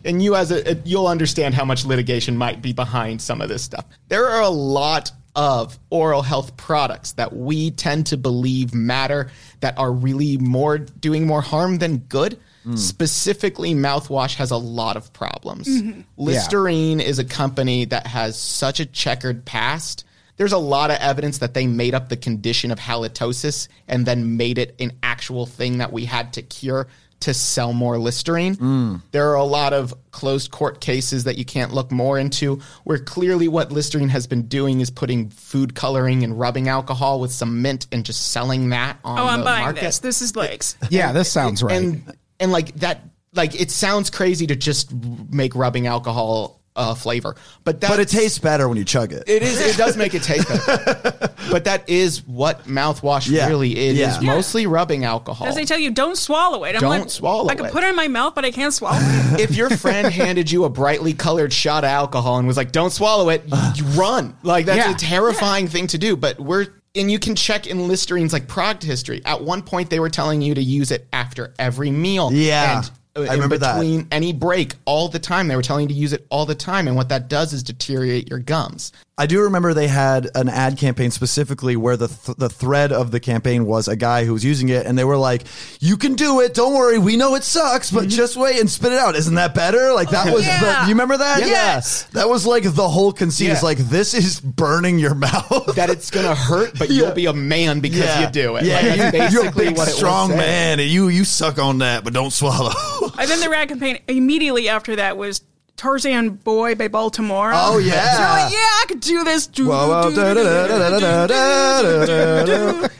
And 0.04 0.20
you, 0.20 0.34
as 0.34 0.50
a, 0.50 0.74
you'll 0.84 1.06
understand 1.06 1.54
how 1.54 1.64
much 1.64 1.86
litigation 1.86 2.36
might 2.36 2.60
be 2.60 2.72
behind 2.72 3.22
some 3.22 3.40
of 3.40 3.48
this 3.48 3.62
stuff. 3.62 3.84
There 4.08 4.26
are 4.26 4.42
a 4.42 4.50
lot 4.50 5.12
of 5.36 5.78
oral 5.90 6.22
health 6.22 6.56
products 6.56 7.12
that 7.12 7.32
we 7.32 7.70
tend 7.70 8.06
to 8.06 8.16
believe 8.16 8.74
matter 8.74 9.30
that 9.60 9.78
are 9.78 9.92
really 9.92 10.36
more 10.36 10.78
doing 10.78 11.28
more 11.28 11.42
harm 11.42 11.78
than 11.78 11.98
good. 11.98 12.40
Mm. 12.66 12.78
Specifically, 12.78 13.74
mouthwash 13.74 14.36
has 14.36 14.50
a 14.50 14.56
lot 14.56 14.96
of 14.96 15.12
problems. 15.12 15.68
Mm-hmm. 15.68 16.00
Listerine 16.16 17.00
is 17.00 17.18
a 17.18 17.24
company 17.24 17.84
that 17.86 18.06
has 18.06 18.38
such 18.38 18.80
a 18.80 18.86
checkered 18.86 19.44
past. 19.44 20.04
There's 20.36 20.52
a 20.52 20.58
lot 20.58 20.90
of 20.90 20.96
evidence 20.98 21.38
that 21.38 21.54
they 21.54 21.66
made 21.66 21.94
up 21.94 22.08
the 22.08 22.16
condition 22.16 22.70
of 22.70 22.78
halitosis 22.80 23.68
and 23.86 24.04
then 24.06 24.36
made 24.36 24.58
it 24.58 24.74
an 24.80 24.92
actual 25.02 25.46
thing 25.46 25.78
that 25.78 25.92
we 25.92 26.06
had 26.06 26.32
to 26.34 26.42
cure 26.42 26.88
to 27.20 27.32
sell 27.32 27.72
more 27.72 27.96
Listerine. 27.96 28.56
Mm. 28.56 29.00
There 29.12 29.30
are 29.30 29.36
a 29.36 29.44
lot 29.44 29.72
of 29.72 29.94
closed 30.10 30.50
court 30.50 30.80
cases 30.80 31.24
that 31.24 31.38
you 31.38 31.44
can't 31.44 31.72
look 31.72 31.90
more 31.92 32.18
into 32.18 32.60
where 32.82 32.98
clearly 32.98 33.48
what 33.48 33.72
Listerine 33.72 34.08
has 34.10 34.26
been 34.26 34.42
doing 34.48 34.80
is 34.80 34.90
putting 34.90 35.30
food 35.30 35.74
coloring 35.74 36.22
and 36.24 36.38
rubbing 36.38 36.68
alcohol 36.68 37.20
with 37.20 37.30
some 37.32 37.62
mint 37.62 37.86
and 37.92 38.04
just 38.04 38.32
selling 38.32 38.70
that 38.70 38.98
on 39.04 39.18
Oh, 39.18 39.26
I'm 39.26 39.38
the 39.38 39.44
buying 39.44 39.64
market. 39.64 39.80
this. 39.82 40.00
This 40.00 40.20
is 40.20 40.34
like 40.36 40.62
Yeah, 40.90 41.12
this 41.12 41.30
sounds 41.32 41.62
right. 41.62 41.76
And 41.76 42.14
and 42.40 42.52
like 42.52 42.74
that 42.76 43.00
like 43.32 43.60
it 43.60 43.70
sounds 43.70 44.10
crazy 44.10 44.46
to 44.46 44.56
just 44.56 44.92
make 45.30 45.54
rubbing 45.54 45.86
alcohol 45.86 46.60
uh, 46.76 46.92
flavor, 46.92 47.36
but 47.62 47.80
that 47.82 47.88
But 47.90 48.00
it 48.00 48.08
tastes 48.08 48.38
better 48.40 48.68
when 48.68 48.76
you 48.76 48.84
chug 48.84 49.12
it. 49.12 49.22
it 49.28 49.42
is. 49.44 49.60
It 49.60 49.76
does 49.76 49.96
make 49.96 50.12
it 50.12 50.24
taste 50.24 50.48
better. 50.48 51.32
but 51.52 51.64
that 51.66 51.88
is 51.88 52.26
what 52.26 52.64
mouthwash 52.64 53.30
Yeah. 53.30 53.46
really 53.46 53.76
is. 53.78 53.96
Yeah. 53.96 54.16
Is 54.18 54.20
mostly 54.20 54.66
rubbing 54.66 55.04
alcohol. 55.04 55.46
As 55.46 55.54
they 55.54 55.64
tell 55.64 55.78
you, 55.78 55.92
don't 55.92 56.18
swallow 56.18 56.64
it. 56.64 56.74
I'm 56.74 56.80
Don't 56.80 56.90
like, 57.02 57.10
swallow 57.10 57.48
I 57.48 57.54
can 57.54 57.66
it. 57.66 57.72
put 57.72 57.84
it 57.84 57.90
in 57.90 57.94
my 57.94 58.08
mouth, 58.08 58.34
but 58.34 58.44
I 58.44 58.50
can't 58.50 58.74
swallow 58.74 58.98
it. 59.00 59.40
if 59.40 59.54
your 59.54 59.70
friend 59.70 60.08
handed 60.12 60.50
you 60.50 60.64
a 60.64 60.68
brightly 60.68 61.12
colored 61.12 61.52
shot 61.52 61.84
of 61.84 61.90
alcohol 61.90 62.38
and 62.38 62.46
was 62.48 62.56
like, 62.56 62.72
"Don't 62.72 62.90
swallow 62.90 63.28
it," 63.28 63.44
you 63.76 63.84
run. 63.96 64.36
Like 64.42 64.66
that's 64.66 64.78
Yeah. 64.78 64.90
a 64.94 64.98
terrifying 64.98 65.68
thing 65.68 65.86
to 65.88 65.98
do. 65.98 66.16
But 66.16 66.40
we're 66.40 66.66
and 66.94 67.10
you 67.10 67.18
can 67.18 67.34
check 67.34 67.66
in 67.66 67.78
Listerine's 67.78 68.32
like 68.32 68.48
product 68.48 68.82
history. 68.82 69.20
At 69.24 69.42
one 69.42 69.62
point, 69.62 69.90
they 69.90 70.00
were 70.00 70.10
telling 70.10 70.42
you 70.42 70.54
to 70.54 70.62
use 70.62 70.90
it 70.90 71.06
after 71.12 71.52
every 71.58 71.90
meal. 71.90 72.32
Yeah. 72.32 72.78
and 72.78 72.90
I 73.16 73.20
in 73.20 73.30
remember 73.30 73.58
that. 73.58 73.74
between 73.74 74.08
any 74.10 74.32
break, 74.32 74.74
all 74.86 75.08
the 75.08 75.20
time. 75.20 75.46
They 75.46 75.54
were 75.54 75.62
telling 75.62 75.88
you 75.88 75.94
to 75.94 76.00
use 76.00 76.12
it 76.12 76.26
all 76.30 76.46
the 76.46 76.54
time, 76.54 76.88
and 76.88 76.96
what 76.96 77.10
that 77.10 77.28
does 77.28 77.52
is 77.52 77.62
deteriorate 77.62 78.28
your 78.28 78.40
gums. 78.40 78.92
I 79.16 79.26
do 79.26 79.42
remember 79.42 79.72
they 79.74 79.86
had 79.86 80.28
an 80.34 80.48
ad 80.48 80.76
campaign 80.76 81.12
specifically 81.12 81.76
where 81.76 81.96
the 81.96 82.08
th- 82.08 82.36
the 82.36 82.48
thread 82.48 82.90
of 82.90 83.12
the 83.12 83.20
campaign 83.20 83.64
was 83.64 83.86
a 83.86 83.94
guy 83.94 84.24
who 84.24 84.32
was 84.32 84.44
using 84.44 84.68
it, 84.68 84.86
and 84.86 84.98
they 84.98 85.04
were 85.04 85.16
like, 85.16 85.44
"You 85.78 85.96
can 85.96 86.14
do 86.14 86.40
it. 86.40 86.54
Don't 86.54 86.74
worry. 86.74 86.98
We 86.98 87.16
know 87.16 87.36
it 87.36 87.44
sucks, 87.44 87.92
but 87.92 88.00
mm-hmm. 88.00 88.08
just 88.08 88.36
wait 88.36 88.58
and 88.58 88.68
spit 88.68 88.90
it 88.90 88.98
out. 88.98 89.14
Isn't 89.14 89.36
that 89.36 89.54
better?" 89.54 89.92
Like 89.92 90.10
that 90.10 90.26
oh, 90.26 90.34
was 90.34 90.44
yeah. 90.44 90.82
the. 90.82 90.88
You 90.88 90.94
remember 90.94 91.16
that? 91.16 91.40
Yes. 91.40 92.08
Yeah. 92.08 92.22
That 92.22 92.28
was 92.28 92.44
like 92.44 92.64
the 92.64 92.88
whole 92.88 93.12
conceit. 93.12 93.50
Is 93.50 93.62
Yeah. 93.62 93.66
like 93.66 93.78
this 93.78 94.14
is 94.14 94.40
burning 94.40 94.98
your 94.98 95.14
mouth. 95.14 95.76
That 95.76 95.90
it's 95.90 96.10
gonna 96.10 96.34
hurt, 96.34 96.76
but 96.76 96.90
you'll 96.90 97.12
be 97.12 97.26
a 97.26 97.32
man 97.32 97.78
because 97.78 98.20
you 98.20 98.28
do 98.30 98.56
it. 98.56 98.64
Yeah, 98.64 98.74
Like, 98.74 99.12
that's 99.12 99.32
you, 99.32 99.40
you're 99.40 99.48
a 99.48 99.52
basically 99.52 99.84
big, 99.84 99.94
strong 99.94 100.30
man, 100.30 100.80
and 100.80 100.88
you 100.88 101.06
you 101.06 101.24
suck 101.24 101.60
on 101.60 101.78
that, 101.78 102.02
but 102.02 102.12
don't 102.12 102.32
swallow 102.32 102.72
and 103.18 103.30
then 103.30 103.40
the 103.40 103.48
rag 103.48 103.68
campaign 103.68 103.98
immediately 104.08 104.68
after 104.68 104.96
that 104.96 105.16
was 105.16 105.42
Tarzan 105.76 106.30
Boy 106.30 106.74
by 106.74 106.88
Baltimora. 106.88 107.52
Oh 107.54 107.78
yeah, 107.78 108.14
so 108.14 108.54
yeah, 108.54 108.58
I 108.58 108.84
could 108.86 109.00
do 109.00 109.24
this. 109.24 109.48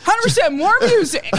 Hundred 0.03 0.23
percent 0.23 0.55
more 0.55 0.79
music. 0.81 1.31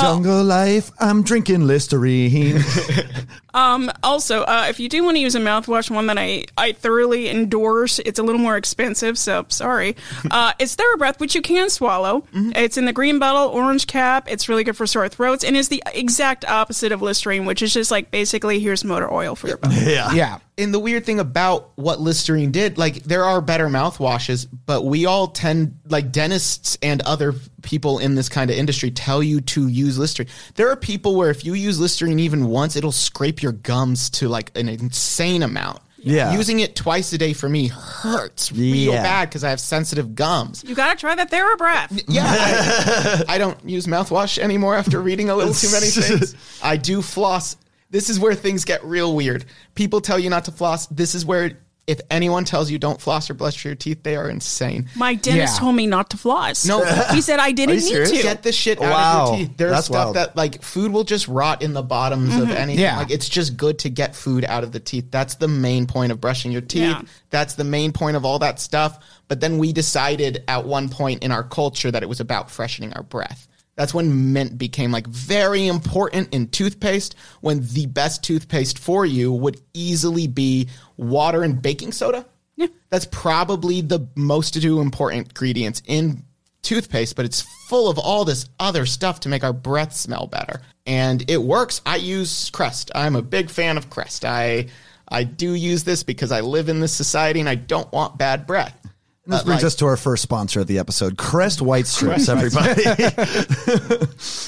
Jungle 0.00 0.44
life. 0.44 0.90
I'm 1.00 1.22
drinking 1.22 1.66
Listerine. 1.66 2.60
um, 3.54 3.90
Also, 4.02 4.42
uh, 4.42 4.66
if 4.68 4.80
you 4.80 4.88
do 4.88 5.04
want 5.04 5.16
to 5.16 5.20
use 5.20 5.34
a 5.34 5.40
mouthwash, 5.40 5.90
one 5.90 6.06
that 6.06 6.18
I, 6.18 6.44
I 6.56 6.72
thoroughly 6.72 7.28
endorse, 7.28 7.98
it's 8.00 8.18
a 8.18 8.22
little 8.22 8.40
more 8.40 8.56
expensive, 8.56 9.18
so 9.18 9.44
sorry. 9.48 9.96
Uh, 10.30 10.52
it's 10.58 10.76
TheraBreath, 10.76 11.20
which 11.20 11.34
you 11.34 11.40
can 11.40 11.70
swallow. 11.70 12.24
It's 12.32 12.76
in 12.76 12.84
the 12.84 12.92
green 12.92 13.18
bottle, 13.18 13.48
orange 13.48 13.86
cap. 13.86 14.28
It's 14.30 14.48
really 14.48 14.64
good 14.64 14.76
for 14.76 14.86
sore 14.86 15.08
throats, 15.08 15.44
and 15.44 15.56
is 15.56 15.68
the 15.68 15.82
exact 15.94 16.44
opposite 16.44 16.92
of 16.92 17.00
Listerine, 17.00 17.46
which 17.46 17.62
is 17.62 17.72
just 17.72 17.90
like 17.90 18.10
basically 18.10 18.58
here's 18.60 18.84
motor 18.84 19.10
oil 19.10 19.34
for 19.34 19.46
your 19.46 19.56
body. 19.56 19.76
yeah. 19.76 20.12
yeah. 20.12 20.38
And 20.58 20.72
the 20.72 20.78
weird 20.78 21.04
thing 21.04 21.20
about 21.20 21.72
what 21.76 22.00
Listerine 22.00 22.50
did, 22.50 22.78
like 22.78 23.02
there 23.02 23.24
are 23.24 23.42
better 23.42 23.66
mouthwashes, 23.68 24.46
but 24.64 24.84
we 24.86 25.04
all 25.04 25.26
tend, 25.26 25.78
like 25.86 26.10
dentists 26.12 26.78
and 26.82 27.02
other 27.02 27.34
people 27.62 27.98
in 27.98 28.14
this 28.14 28.30
kind 28.30 28.50
of 28.50 28.56
industry, 28.56 28.90
tell 28.90 29.22
you 29.22 29.42
to 29.42 29.68
use 29.68 29.98
Listerine. 29.98 30.28
There 30.54 30.70
are 30.70 30.76
people 30.76 31.14
where 31.14 31.28
if 31.28 31.44
you 31.44 31.52
use 31.52 31.78
Listerine 31.78 32.18
even 32.20 32.46
once, 32.48 32.74
it'll 32.74 32.90
scrape 32.90 33.42
your 33.42 33.52
gums 33.52 34.08
to 34.10 34.28
like 34.30 34.50
an 34.56 34.70
insane 34.70 35.42
amount. 35.42 35.80
Yeah. 35.98 36.32
Using 36.34 36.60
it 36.60 36.74
twice 36.76 37.12
a 37.12 37.18
day 37.18 37.32
for 37.34 37.48
me 37.48 37.66
hurts 37.66 38.50
real 38.52 38.94
Yeah. 38.94 39.02
bad 39.02 39.28
because 39.28 39.42
I 39.44 39.50
have 39.50 39.60
sensitive 39.60 40.14
gums. 40.14 40.62
You 40.66 40.74
gotta 40.74 40.96
try 40.98 41.14
that 41.16 41.30
TheraBreath. 41.30 42.04
Yeah, 42.08 42.24
I, 42.26 43.24
I 43.34 43.38
don't 43.38 43.62
use 43.68 43.86
mouthwash 43.86 44.38
anymore 44.38 44.76
after 44.76 45.02
reading 45.02 45.28
a 45.30 45.34
little 45.36 45.52
too 45.52 45.70
many 45.72 45.86
things. 45.90 46.34
I 46.62 46.76
do 46.78 47.02
floss. 47.02 47.56
This 47.90 48.10
is 48.10 48.18
where 48.18 48.34
things 48.34 48.64
get 48.64 48.84
real 48.84 49.14
weird. 49.14 49.44
People 49.74 50.00
tell 50.00 50.18
you 50.18 50.30
not 50.30 50.44
to 50.46 50.52
floss. 50.52 50.86
This 50.88 51.14
is 51.14 51.24
where 51.24 51.58
if 51.86 52.00
anyone 52.10 52.44
tells 52.44 52.68
you 52.68 52.78
don't 52.78 53.00
floss 53.00 53.30
or 53.30 53.34
brush 53.34 53.64
your 53.64 53.76
teeth, 53.76 54.02
they 54.02 54.16
are 54.16 54.28
insane. 54.28 54.88
My 54.96 55.14
dentist 55.14 55.54
Yeah. 55.54 55.60
told 55.60 55.76
me 55.76 55.86
not 55.86 56.10
to 56.10 56.16
floss. 56.16 56.66
No. 56.66 56.84
he 57.12 57.20
said 57.20 57.38
I 57.38 57.52
didn't 57.52 57.76
need 57.76 57.82
serious? 57.82 58.10
to. 58.10 58.22
Get 58.22 58.42
the 58.42 58.50
shit 58.50 58.82
out 58.82 58.90
Wow. 58.90 59.22
of 59.22 59.28
your 59.28 59.46
teeth. 59.46 59.56
There's 59.56 59.70
That's 59.70 59.86
stuff 59.86 60.04
wild. 60.06 60.16
that 60.16 60.36
like 60.36 60.62
food 60.62 60.92
will 60.92 61.04
just 61.04 61.28
rot 61.28 61.62
in 61.62 61.74
the 61.74 61.82
bottoms 61.82 62.34
of 62.34 62.48
mm-hmm. 62.48 62.56
anything. 62.56 62.82
Yeah. 62.82 62.96
Like 62.96 63.10
it's 63.12 63.28
just 63.28 63.56
good 63.56 63.78
to 63.80 63.88
get 63.88 64.16
food 64.16 64.44
out 64.44 64.64
of 64.64 64.72
the 64.72 64.80
teeth. 64.80 65.06
That's 65.10 65.36
the 65.36 65.48
main 65.48 65.86
point 65.86 66.10
of 66.10 66.20
brushing 66.20 66.50
your 66.50 66.60
teeth. 66.60 66.82
Yeah. 66.82 67.02
That's 67.30 67.54
the 67.54 67.64
main 67.64 67.92
point 67.92 68.16
of 68.16 68.24
all 68.24 68.40
that 68.40 68.58
stuff. 68.58 68.98
But 69.28 69.40
then 69.40 69.58
we 69.58 69.72
decided 69.72 70.42
at 70.48 70.64
one 70.66 70.88
point 70.88 71.22
in 71.22 71.30
our 71.30 71.44
culture 71.44 71.90
that 71.92 72.02
it 72.02 72.08
was 72.08 72.18
about 72.20 72.50
freshening 72.50 72.92
our 72.94 73.02
breath. 73.04 73.46
That's 73.76 73.92
when 73.92 74.32
mint 74.32 74.56
became 74.56 74.90
like 74.90 75.06
very 75.06 75.66
important 75.66 76.34
in 76.34 76.48
toothpaste 76.48 77.14
when 77.40 77.60
the 77.60 77.86
best 77.86 78.24
toothpaste 78.24 78.78
for 78.78 79.04
you 79.04 79.32
would 79.32 79.60
easily 79.74 80.26
be 80.26 80.68
water 80.96 81.42
and 81.42 81.60
baking 81.60 81.92
soda. 81.92 82.26
Yeah. 82.56 82.68
That's 82.88 83.06
probably 83.06 83.82
the 83.82 84.08
most 84.14 84.60
two 84.60 84.80
important 84.80 85.28
ingredients 85.28 85.82
in 85.86 86.24
toothpaste, 86.62 87.16
but 87.16 87.26
it's 87.26 87.42
full 87.68 87.88
of 87.88 87.98
all 87.98 88.24
this 88.24 88.48
other 88.58 88.86
stuff 88.86 89.20
to 89.20 89.28
make 89.28 89.44
our 89.44 89.52
breath 89.52 89.94
smell 89.94 90.26
better. 90.26 90.62
And 90.86 91.28
it 91.30 91.42
works. 91.42 91.82
I 91.84 91.96
use 91.96 92.48
Crest. 92.50 92.90
I'm 92.94 93.14
a 93.14 93.22
big 93.22 93.50
fan 93.50 93.76
of 93.76 93.90
Crest. 93.90 94.24
I 94.24 94.68
I 95.08 95.24
do 95.24 95.54
use 95.54 95.84
this 95.84 96.02
because 96.02 96.32
I 96.32 96.40
live 96.40 96.68
in 96.68 96.80
this 96.80 96.92
society 96.92 97.40
and 97.40 97.48
I 97.48 97.54
don't 97.54 97.92
want 97.92 98.18
bad 98.18 98.46
breath. 98.46 98.85
And 99.26 99.34
this 99.34 99.42
brings 99.42 99.62
like- 99.62 99.66
us 99.66 99.74
to 99.76 99.86
our 99.86 99.96
first 99.96 100.22
sponsor 100.22 100.60
of 100.60 100.66
the 100.68 100.78
episode, 100.78 101.18
Crest 101.18 101.60
White 101.60 101.86
Strips, 101.86 102.28
everybody. 102.28 102.82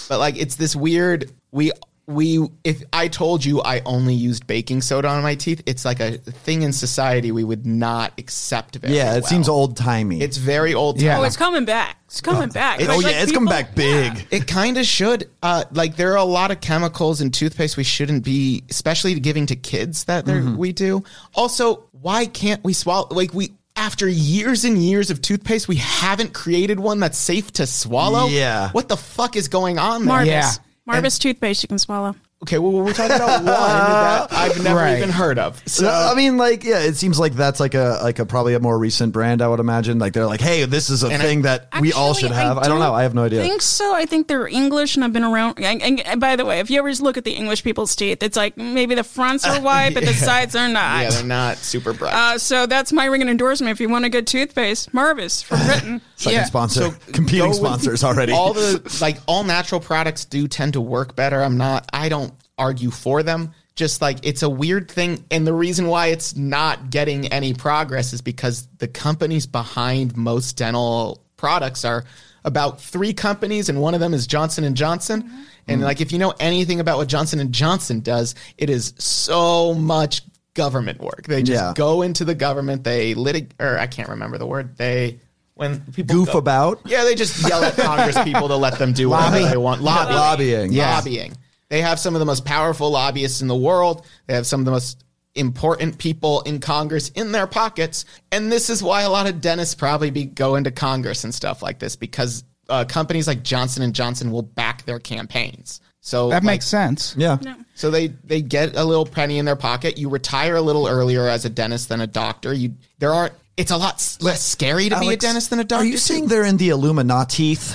But 0.09 0.19
like 0.19 0.37
it's 0.39 0.57
this 0.57 0.75
weird 0.75 1.31
we 1.51 1.71
we 2.07 2.47
if 2.65 2.83
I 2.93 3.09
told 3.09 3.45
you 3.45 3.61
I 3.61 3.83
only 3.85 4.15
used 4.15 4.47
baking 4.47 4.81
soda 4.81 5.09
on 5.09 5.23
my 5.23 5.35
teeth, 5.35 5.63
it's 5.67 5.85
like 5.85 6.01
a 6.01 6.13
thing 6.17 6.63
in 6.63 6.73
society 6.73 7.33
we 7.33 7.45
would 7.45 7.67
not 7.67 8.15
accept 8.19 8.77
very 8.77 8.95
Yeah, 8.95 9.17
it 9.17 9.21
well. 9.21 9.29
seems 9.29 9.49
old 9.49 9.77
timey. 9.77 10.23
It's 10.23 10.39
very 10.39 10.73
old. 10.73 11.01
Yeah. 11.03 11.19
Oh, 11.19 11.25
it's 11.25 11.37
coming 11.37 11.67
back. 11.67 11.99
It's 12.07 12.23
coming 12.23 12.49
back. 12.49 12.81
oh 12.81 12.87
But, 12.87 12.93
yeah, 13.01 13.03
like, 13.09 13.17
it's 13.17 13.33
coming 13.33 13.51
back 13.51 13.75
big. 13.75 14.27
It 14.31 14.47
kind 14.47 14.79
of 14.79 14.87
should. 14.87 15.29
Uh, 15.43 15.65
like 15.73 15.97
there 15.97 16.13
are 16.13 16.17
a 16.17 16.25
lot 16.25 16.51
of 16.51 16.63
chemicals 16.63 17.21
in 17.21 17.31
toothpaste 17.31 17.77
we 17.77 17.85
shouldn't 17.85 18.25
be, 18.25 18.65
especially 18.71 19.19
giving 19.21 19.45
to 19.47 19.57
kids 19.57 20.05
that 20.05 20.25
Mm-hmm. 20.25 20.57
we 20.57 20.73
do. 20.73 21.05
Also, 21.35 21.85
why 21.93 22.25
can't 22.25 22.65
we 22.65 22.73
swallow? 22.73 23.09
Like 23.11 23.35
we 23.35 23.53
after 23.79 24.09
years 24.09 24.65
and 24.65 24.77
years 24.77 25.11
of 25.11 25.23
toothpaste, 25.23 25.69
we 25.69 25.77
haven't 25.77 26.35
created 26.35 26.81
one 26.81 27.01
that's 27.01 27.17
safe 27.17 27.53
to 27.55 27.67
swallow. 27.67 28.27
Yeah. 28.27 28.71
what 28.73 28.89
the 28.89 28.97
fuck 28.97 29.37
is 29.37 29.49
going 29.49 29.79
on 29.79 30.01
there? 30.01 30.09
Marvis. 30.09 30.29
Yeah. 30.29 30.51
Marvis 30.85 31.19
toothpaste 31.19 31.63
you 31.63 31.69
can 31.69 31.79
swallow. 31.79 32.15
Okay, 32.41 32.57
well 32.59 32.71
we're 32.71 32.93
talking 32.93 33.17
about 33.17 33.29
one 33.39 33.47
that 33.47 34.33
I've 34.33 34.63
never 34.63 34.79
Right. 34.79 34.99
even 34.99 35.11
heard 35.11 35.41
of. 35.41 35.61
So 35.67 35.89
I 35.89 36.15
mean, 36.15 36.37
like, 36.37 36.63
yeah, 36.63 36.79
it 36.79 36.95
seems 36.95 37.19
like 37.19 37.33
that's 37.35 37.59
like 37.59 37.75
a 37.75 37.99
like 38.03 38.21
a 38.21 38.27
probably 38.27 38.55
a 38.55 38.61
more 38.61 38.79
recent 38.79 39.13
brand. 39.13 39.43
I 39.43 39.49
would 39.49 39.59
imagine. 39.59 39.99
Like 39.99 40.13
they're 40.13 40.25
like, 40.25 40.41
hey, 40.41 40.65
this 40.65 40.89
is 40.89 41.03
a 41.03 41.09
And 41.09 41.21
I- 41.21 41.25
thing 41.25 41.43
that 41.43 41.67
we 41.81 41.93
all 41.93 42.11
Actually, 42.11 42.29
should 42.29 42.37
have. 42.37 42.57
I, 42.59 42.69
don't 42.69 42.79
know. 42.79 42.95
I 42.95 43.03
have 43.03 43.13
no 43.13 43.25
idea. 43.25 43.41
I 43.43 43.49
think 43.49 43.61
so. 43.61 43.93
I 43.93 44.07
think 44.07 44.29
they're 44.29 44.47
English, 44.47 44.95
and 44.95 45.05
I've 45.05 45.13
been 45.13 45.25
around. 45.25 45.59
And, 45.59 45.83
and- 45.83 46.01
and 46.01 46.21
by 46.21 46.37
the 46.37 46.45
way, 46.45 46.61
if 46.61 46.71
you 46.71 46.79
ever 46.79 46.93
look 47.03 47.17
at 47.17 47.25
the 47.25 47.33
English 47.33 47.65
people's 47.65 47.97
teeth, 47.97 48.23
it's 48.23 48.37
like 48.37 48.57
maybe 48.57 48.95
the 48.95 49.03
fronts 49.05 49.45
are 49.45 49.61
white, 49.61 49.95
but 49.95 50.05
the 50.05 50.15
sides 50.15 50.55
are 50.55 50.69
not. 50.69 51.03
yeah, 51.03 51.11
they're 51.11 51.25
not 51.25 51.57
super 51.57 51.93
bright. 51.93 52.15
uh, 52.15 52.39
so 52.39 52.67
that's 52.67 52.93
my 52.93 53.07
ringing 53.07 53.29
endorsement. 53.29 53.73
If 53.73 53.81
you 53.81 53.89
want 53.89 54.05
a 54.05 54.09
good 54.11 54.29
toothpaste, 54.29 54.95
Marvis 54.95 55.43
from 55.43 55.59
Britain. 55.67 56.01
Second 56.15 56.37
Yeah. 56.39 56.45
sponsor, 56.45 56.91
competing 57.13 57.41
Go 57.41 57.49
with- 57.49 57.57
sponsors 57.57 58.05
already. 58.05 58.33
all 58.33 58.53
the 58.53 58.81
like 59.01 59.19
all 59.27 59.43
natural 59.43 59.81
products 59.81 60.25
do 60.25 60.47
tend 60.47 60.75
to 60.75 60.81
work 60.81 61.17
better. 61.17 61.43
I'm 61.43 61.57
not 61.59 61.89
I 61.93 62.09
don't 62.09 62.28
argue 62.59 62.91
for 62.91 63.23
them. 63.23 63.53
Just 63.75 64.03
like 64.03 64.19
it's 64.25 64.43
a 64.43 64.51
weird 64.51 64.91
thing 64.91 65.25
and 65.31 65.47
the 65.47 65.53
reason 65.55 65.87
why 65.87 66.09
it's 66.09 66.35
not 66.35 66.91
getting 66.91 67.29
any 67.29 67.55
progress 67.55 68.13
is 68.13 68.21
because 68.21 68.67
the 68.79 68.89
companies 68.89 69.47
behind 69.47 70.17
most 70.17 70.57
dental 70.57 71.23
products 71.37 71.85
are 71.85 72.05
about 72.45 72.81
three 72.81 73.13
companies 73.13 73.69
and 73.69 73.81
one 73.81 73.95
of 73.95 74.01
them 74.01 74.15
is 74.15 74.27
Johnson 74.27 74.65
and 74.65 74.77
Johnson. 74.77 75.23
Mm-hmm. 75.23 75.43
And 75.69 75.83
like 75.83 76.01
if 76.01 76.11
you 76.11 76.19
know 76.19 76.35
anything 76.41 76.81
about 76.81 76.99
what 76.99 77.07
Johnson 77.09 77.39
and 77.39 77.53
Johnson 77.53 78.01
does, 78.01 78.35
it 78.57 78.69
is 78.69 78.95
so 78.99 79.75
much 79.75 80.23
government 80.55 81.01
work. 81.01 81.23
They 81.29 81.45
just 81.45 81.63
Yeah. 81.63 81.73
go 81.77 82.03
into 82.03 82.25
the 82.25 82.35
government, 82.35 82.83
they 82.83 83.15
litig 83.15 83.51
or 83.61 83.79
I 83.79 83.87
can't 83.87 84.09
remember 84.09 84.39
the 84.39 84.47
word. 84.47 84.77
They 84.77 85.21
when 85.55 85.81
people 85.93 86.17
Goof 86.17 86.33
go- 86.33 86.39
about. 86.39 86.81
yeah, 86.85 87.05
they 87.05 87.15
just 87.15 87.49
yell 87.49 87.63
at 87.63 87.77
Congress 87.77 88.19
people 88.25 88.49
to 88.49 88.57
let 88.57 88.77
them 88.79 88.93
do 88.93 89.09
whatever 89.11 89.39
they 89.49 89.57
want. 89.57 89.83
Lobby. 89.83 90.15
Lobbying. 90.15 90.73
Yeah. 90.73 90.97
Lobbying. 90.97 91.37
They 91.71 91.83
have 91.83 91.99
some 91.99 92.15
of 92.15 92.21
the 92.21 92.27
most 92.27 92.45
powerful 92.45 92.91
lobbyists 92.91 93.43
in 93.43 93.49
the 93.49 93.57
world. 93.57 94.07
They 94.27 94.35
have 94.35 94.47
some 94.47 94.61
of 94.61 94.65
the 94.65 94.73
most 94.73 95.05
important 95.35 95.99
people 95.99 96.41
in 96.43 96.61
Congress 96.61 97.11
in 97.11 97.33
their 97.33 97.47
pockets. 97.47 98.05
And 98.33 98.51
this 98.51 98.71
is 98.71 98.83
why 98.83 99.03
a 99.03 99.11
lot 99.11 99.29
of 99.29 99.41
dentists 99.41 99.75
probably 99.75 100.11
be 100.11 100.25
going 100.25 100.65
to 100.65 100.71
Congress 100.71 101.25
and 101.25 101.35
stuff 101.35 101.63
like 101.63 101.79
this 101.79 101.97
because 101.97 102.45
uh, 102.69 102.85
companies 102.85 103.27
like 103.27 103.43
Johnson 103.43 103.83
and 103.83 103.95
Johnson 103.95 104.31
will 104.31 104.43
back 104.43 104.85
their 104.85 104.99
campaigns. 104.99 105.81
So 106.01 106.29
That 106.31 106.37
like, 106.37 106.45
makes 106.45 106.67
sense. 106.67 107.15
Yeah. 107.19 107.39
so 107.75 107.91
they 107.91 108.09
they 108.09 108.41
get 108.41 108.77
a 108.77 108.85
little 108.85 109.07
penny 109.07 109.39
in 109.39 109.45
their 109.45 109.57
pocket. 109.57 109.99
You 109.99 110.09
retire 110.09 110.57
a 110.57 110.63
little 110.63 110.87
earlier 110.87 111.29
as 111.29 111.45
a 111.45 111.51
dentist 111.51 111.89
than 111.89 112.01
a 112.01 112.07
doctor. 112.07 112.53
You 112.53 112.75
there 112.99 113.13
aren't. 113.13 113.35
It's 113.59 113.73
a 113.73 113.77
lot 113.77 114.17
less 114.21 114.41
scary 114.41 114.89
to 114.89 115.01
be 115.01 115.09
a 115.09 115.17
dentist 115.17 115.51
than 115.51 115.59
a 115.59 115.65
doctor. 115.65 115.85
Are 115.85 115.87
you 115.87 115.99
saying 115.99 116.29
they're 116.29 116.45
in 116.45 116.57
the 116.57 116.71
Illuminati? 116.71 117.59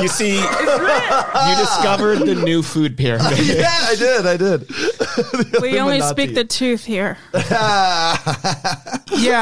You 0.00 0.08
see, 0.08 0.36
you 0.36 1.56
discovered 1.56 2.20
the 2.20 2.40
new 2.44 2.62
food 2.62 2.96
pyramid. 2.96 3.38
yeah, 3.46 3.68
I 3.70 3.94
did. 3.94 4.26
I 4.26 4.36
did. 4.36 4.70
We 5.62 5.78
only 5.78 6.00
speak 6.00 6.34
the 6.34 6.44
tooth 6.44 6.84
here. 6.84 7.18
yeah, 7.34 8.16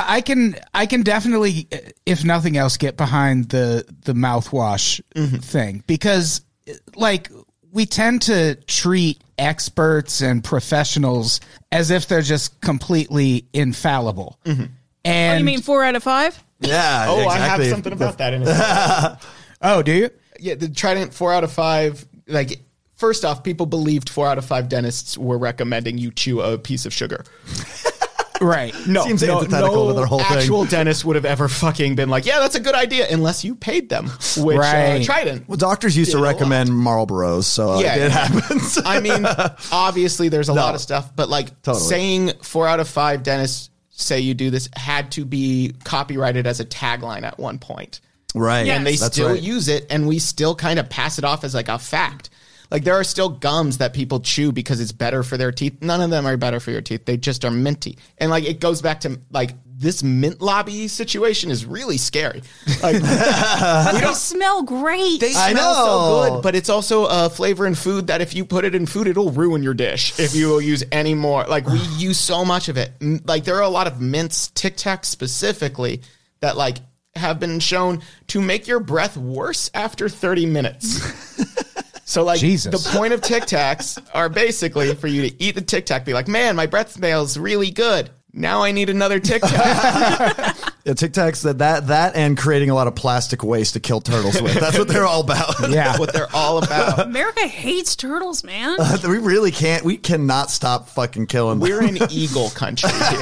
I 0.06 0.22
can 0.24 0.56
I 0.74 0.86
can 0.86 1.02
definitely 1.02 1.68
eh, 1.70 1.90
if 2.04 2.24
nothing 2.24 2.56
else 2.56 2.76
get 2.76 2.96
behind 2.96 3.50
the 3.50 3.84
the 4.04 4.12
mouthwash 4.12 5.00
mm-hmm. 5.14 5.36
thing 5.36 5.84
because 5.86 6.42
eh, 6.66 6.74
like 6.96 7.30
we 7.72 7.86
tend 7.86 8.22
to 8.22 8.56
treat 8.66 9.22
experts 9.38 10.20
and 10.20 10.42
professionals 10.44 11.40
as 11.72 11.90
if 11.90 12.08
they're 12.08 12.22
just 12.22 12.60
completely 12.60 13.46
infallible. 13.52 14.38
Mm-hmm. 14.44 14.64
And 15.04 15.28
What 15.30 15.34
do 15.34 15.38
you 15.38 15.44
mean 15.44 15.62
four 15.62 15.84
out 15.84 15.96
of 15.96 16.02
five? 16.02 16.42
Yeah. 16.60 17.06
Oh, 17.08 17.26
I 17.26 17.38
have 17.38 17.64
something 17.66 17.92
about 17.92 18.18
that 18.18 18.34
in 18.34 18.42
it. 18.44 19.18
Oh, 19.62 19.82
do 19.82 19.92
you? 19.92 20.10
yeah, 20.38 20.54
the 20.54 20.68
Trident 20.70 21.12
four 21.12 21.32
out 21.34 21.44
of 21.44 21.52
five. 21.52 22.06
Like, 22.26 22.60
first 22.94 23.24
off, 23.26 23.44
people 23.44 23.66
believed 23.66 24.08
four 24.08 24.26
out 24.26 24.38
of 24.38 24.44
five 24.44 24.68
dentists 24.70 25.18
were 25.18 25.36
recommending 25.38 25.98
you 25.98 26.10
chew 26.10 26.40
a 26.40 26.56
piece 26.56 26.86
of 26.86 26.92
sugar. 26.94 27.24
Right. 28.40 28.74
No, 28.86 29.04
Seems 29.04 29.22
no, 29.22 29.38
antithetical 29.38 29.84
no 29.84 29.88
to 29.88 29.94
their 29.96 30.06
whole 30.06 30.18
thing. 30.20 30.38
actual 30.38 30.64
dentist 30.64 31.04
would 31.04 31.16
have 31.16 31.24
ever 31.26 31.46
fucking 31.48 31.94
been 31.94 32.08
like, 32.08 32.24
yeah, 32.26 32.38
that's 32.40 32.54
a 32.54 32.60
good 32.60 32.74
idea, 32.74 33.06
unless 33.10 33.44
you 33.44 33.54
paid 33.54 33.88
them. 33.88 34.06
Which 34.38 34.56
Right. 34.58 35.00
uh, 35.00 35.04
Trident. 35.04 35.48
Well, 35.48 35.58
doctors 35.58 35.96
used 35.96 36.10
to 36.12 36.16
Did 36.16 36.22
a 36.22 36.24
lot. 36.24 36.32
recommend 36.34 36.70
Marlboros, 36.70 37.44
so 37.44 37.72
uh, 37.72 37.80
Yeah, 37.80 37.94
it 37.96 37.98
yeah. 38.00 38.08
happens. 38.08 38.78
I 38.84 39.00
mean, 39.00 39.26
obviously, 39.72 40.28
there's 40.28 40.48
a 40.48 40.54
No. 40.54 40.60
lot 40.62 40.74
of 40.74 40.80
stuff, 40.80 41.14
but 41.14 41.28
like 41.28 41.62
Totally. 41.62 41.84
saying 41.84 42.32
four 42.42 42.66
out 42.66 42.80
of 42.80 42.88
five 42.88 43.22
dentists 43.22 43.68
say 43.90 44.20
you 44.20 44.32
do 44.34 44.48
this 44.50 44.68
had 44.74 45.10
to 45.12 45.24
be 45.26 45.74
copyrighted 45.84 46.46
as 46.46 46.58
a 46.60 46.64
tagline 46.64 47.22
at 47.22 47.38
one 47.38 47.58
point. 47.58 48.00
right. 48.34 48.64
Yes. 48.64 48.76
and 48.78 48.86
they 48.86 48.96
That's 48.96 49.14
still 49.14 49.30
right. 49.30 49.42
use 49.42 49.68
it 49.68 49.86
and 49.90 50.08
we 50.08 50.18
still 50.18 50.54
kind 50.54 50.78
of 50.78 50.88
pass 50.88 51.18
it 51.18 51.24
off 51.24 51.44
as 51.44 51.54
like 51.54 51.68
a 51.68 51.78
fact 51.78 52.30
like 52.70 52.84
there 52.84 52.94
are 52.94 53.04
still 53.04 53.28
gums 53.28 53.78
that 53.78 53.92
people 53.92 54.20
chew 54.20 54.52
because 54.52 54.80
it's 54.80 54.92
better 54.92 55.22
for 55.22 55.36
their 55.36 55.52
teeth. 55.52 55.78
None 55.80 56.00
of 56.00 56.10
them 56.10 56.26
are 56.26 56.36
better 56.36 56.60
for 56.60 56.70
your 56.70 56.80
teeth. 56.80 57.04
They 57.04 57.16
just 57.16 57.44
are 57.44 57.50
minty. 57.50 57.98
And 58.18 58.30
like 58.30 58.44
it 58.44 58.60
goes 58.60 58.80
back 58.82 59.00
to 59.00 59.20
like 59.30 59.52
this 59.64 60.02
mint 60.02 60.42
lobby 60.42 60.88
situation 60.88 61.50
is 61.50 61.64
really 61.64 61.96
scary. 61.96 62.42
Like 62.82 62.96
They 63.02 64.12
smell 64.14 64.62
great. 64.62 65.20
they 65.20 65.34
I 65.34 65.52
smell 65.52 65.74
so 65.74 66.34
good 66.34 66.42
but 66.42 66.54
it's 66.54 66.68
also 66.68 67.06
a 67.06 67.30
flavor 67.30 67.66
in 67.66 67.74
food 67.74 68.08
that 68.08 68.20
if 68.20 68.34
you 68.34 68.44
put 68.44 68.64
it 68.64 68.74
in 68.74 68.84
food 68.86 69.06
it'll 69.08 69.30
ruin 69.30 69.62
your 69.62 69.74
dish 69.74 70.18
if 70.20 70.34
you 70.34 70.48
will 70.48 70.60
use 70.60 70.84
any 70.92 71.14
more. 71.14 71.44
Like 71.44 71.66
we 71.66 71.78
use 71.96 72.18
so 72.18 72.44
much 72.44 72.68
of 72.68 72.76
it. 72.76 72.92
Like 73.24 73.44
there 73.44 73.56
are 73.56 73.62
a 73.62 73.68
lot 73.68 73.86
of 73.86 74.00
mints 74.00 74.48
tic 74.48 74.76
tacs 74.76 75.06
specifically 75.06 76.02
that 76.40 76.56
like 76.56 76.78
have 77.16 77.40
been 77.40 77.58
shown 77.58 78.02
to 78.28 78.40
make 78.40 78.68
your 78.68 78.78
breath 78.80 79.16
worse 79.16 79.70
after 79.74 80.08
30 80.08 80.46
minutes 80.46 81.64
so 82.10 82.24
like 82.24 82.40
Jesus. 82.40 82.82
the 82.84 82.90
point 82.98 83.12
of 83.12 83.20
tic 83.22 83.44
tacs 83.44 84.02
are 84.14 84.28
basically 84.28 84.94
for 84.94 85.06
you 85.06 85.28
to 85.28 85.42
eat 85.42 85.54
the 85.54 85.60
tic 85.60 85.86
tac 85.86 86.04
be 86.04 86.12
like 86.12 86.28
man 86.28 86.56
my 86.56 86.66
breath 86.66 86.90
smells 86.92 87.38
really 87.38 87.70
good 87.70 88.10
now 88.32 88.62
i 88.62 88.72
need 88.72 88.90
another 88.90 89.18
tic 89.20 89.42
tac 89.42 90.56
Yeah, 90.84 90.94
Tic 90.94 91.12
Tacs 91.12 91.42
that 91.42 91.58
that 91.58 91.88
that 91.88 92.16
and 92.16 92.38
creating 92.38 92.70
a 92.70 92.74
lot 92.74 92.86
of 92.86 92.94
plastic 92.94 93.44
waste 93.44 93.74
to 93.74 93.80
kill 93.80 94.00
turtles 94.00 94.40
with. 94.40 94.54
That's 94.54 94.78
what 94.78 94.88
they're 94.88 95.06
all 95.06 95.20
about. 95.20 95.54
Yeah. 95.70 95.98
what 95.98 96.12
they're 96.14 96.34
all 96.34 96.56
about 96.58 97.00
America 97.00 97.46
hates 97.46 97.94
turtles, 97.94 98.42
man. 98.42 98.78
we 99.06 99.18
really 99.18 99.50
can't. 99.50 99.84
We 99.84 99.98
cannot 99.98 100.50
stop 100.50 100.88
fucking 100.88 101.26
killing 101.26 101.58
them. 101.60 101.68
we're 101.68 101.82
an 101.82 101.98
eagle 102.10 102.48
country 102.50 102.88
here 102.90 103.20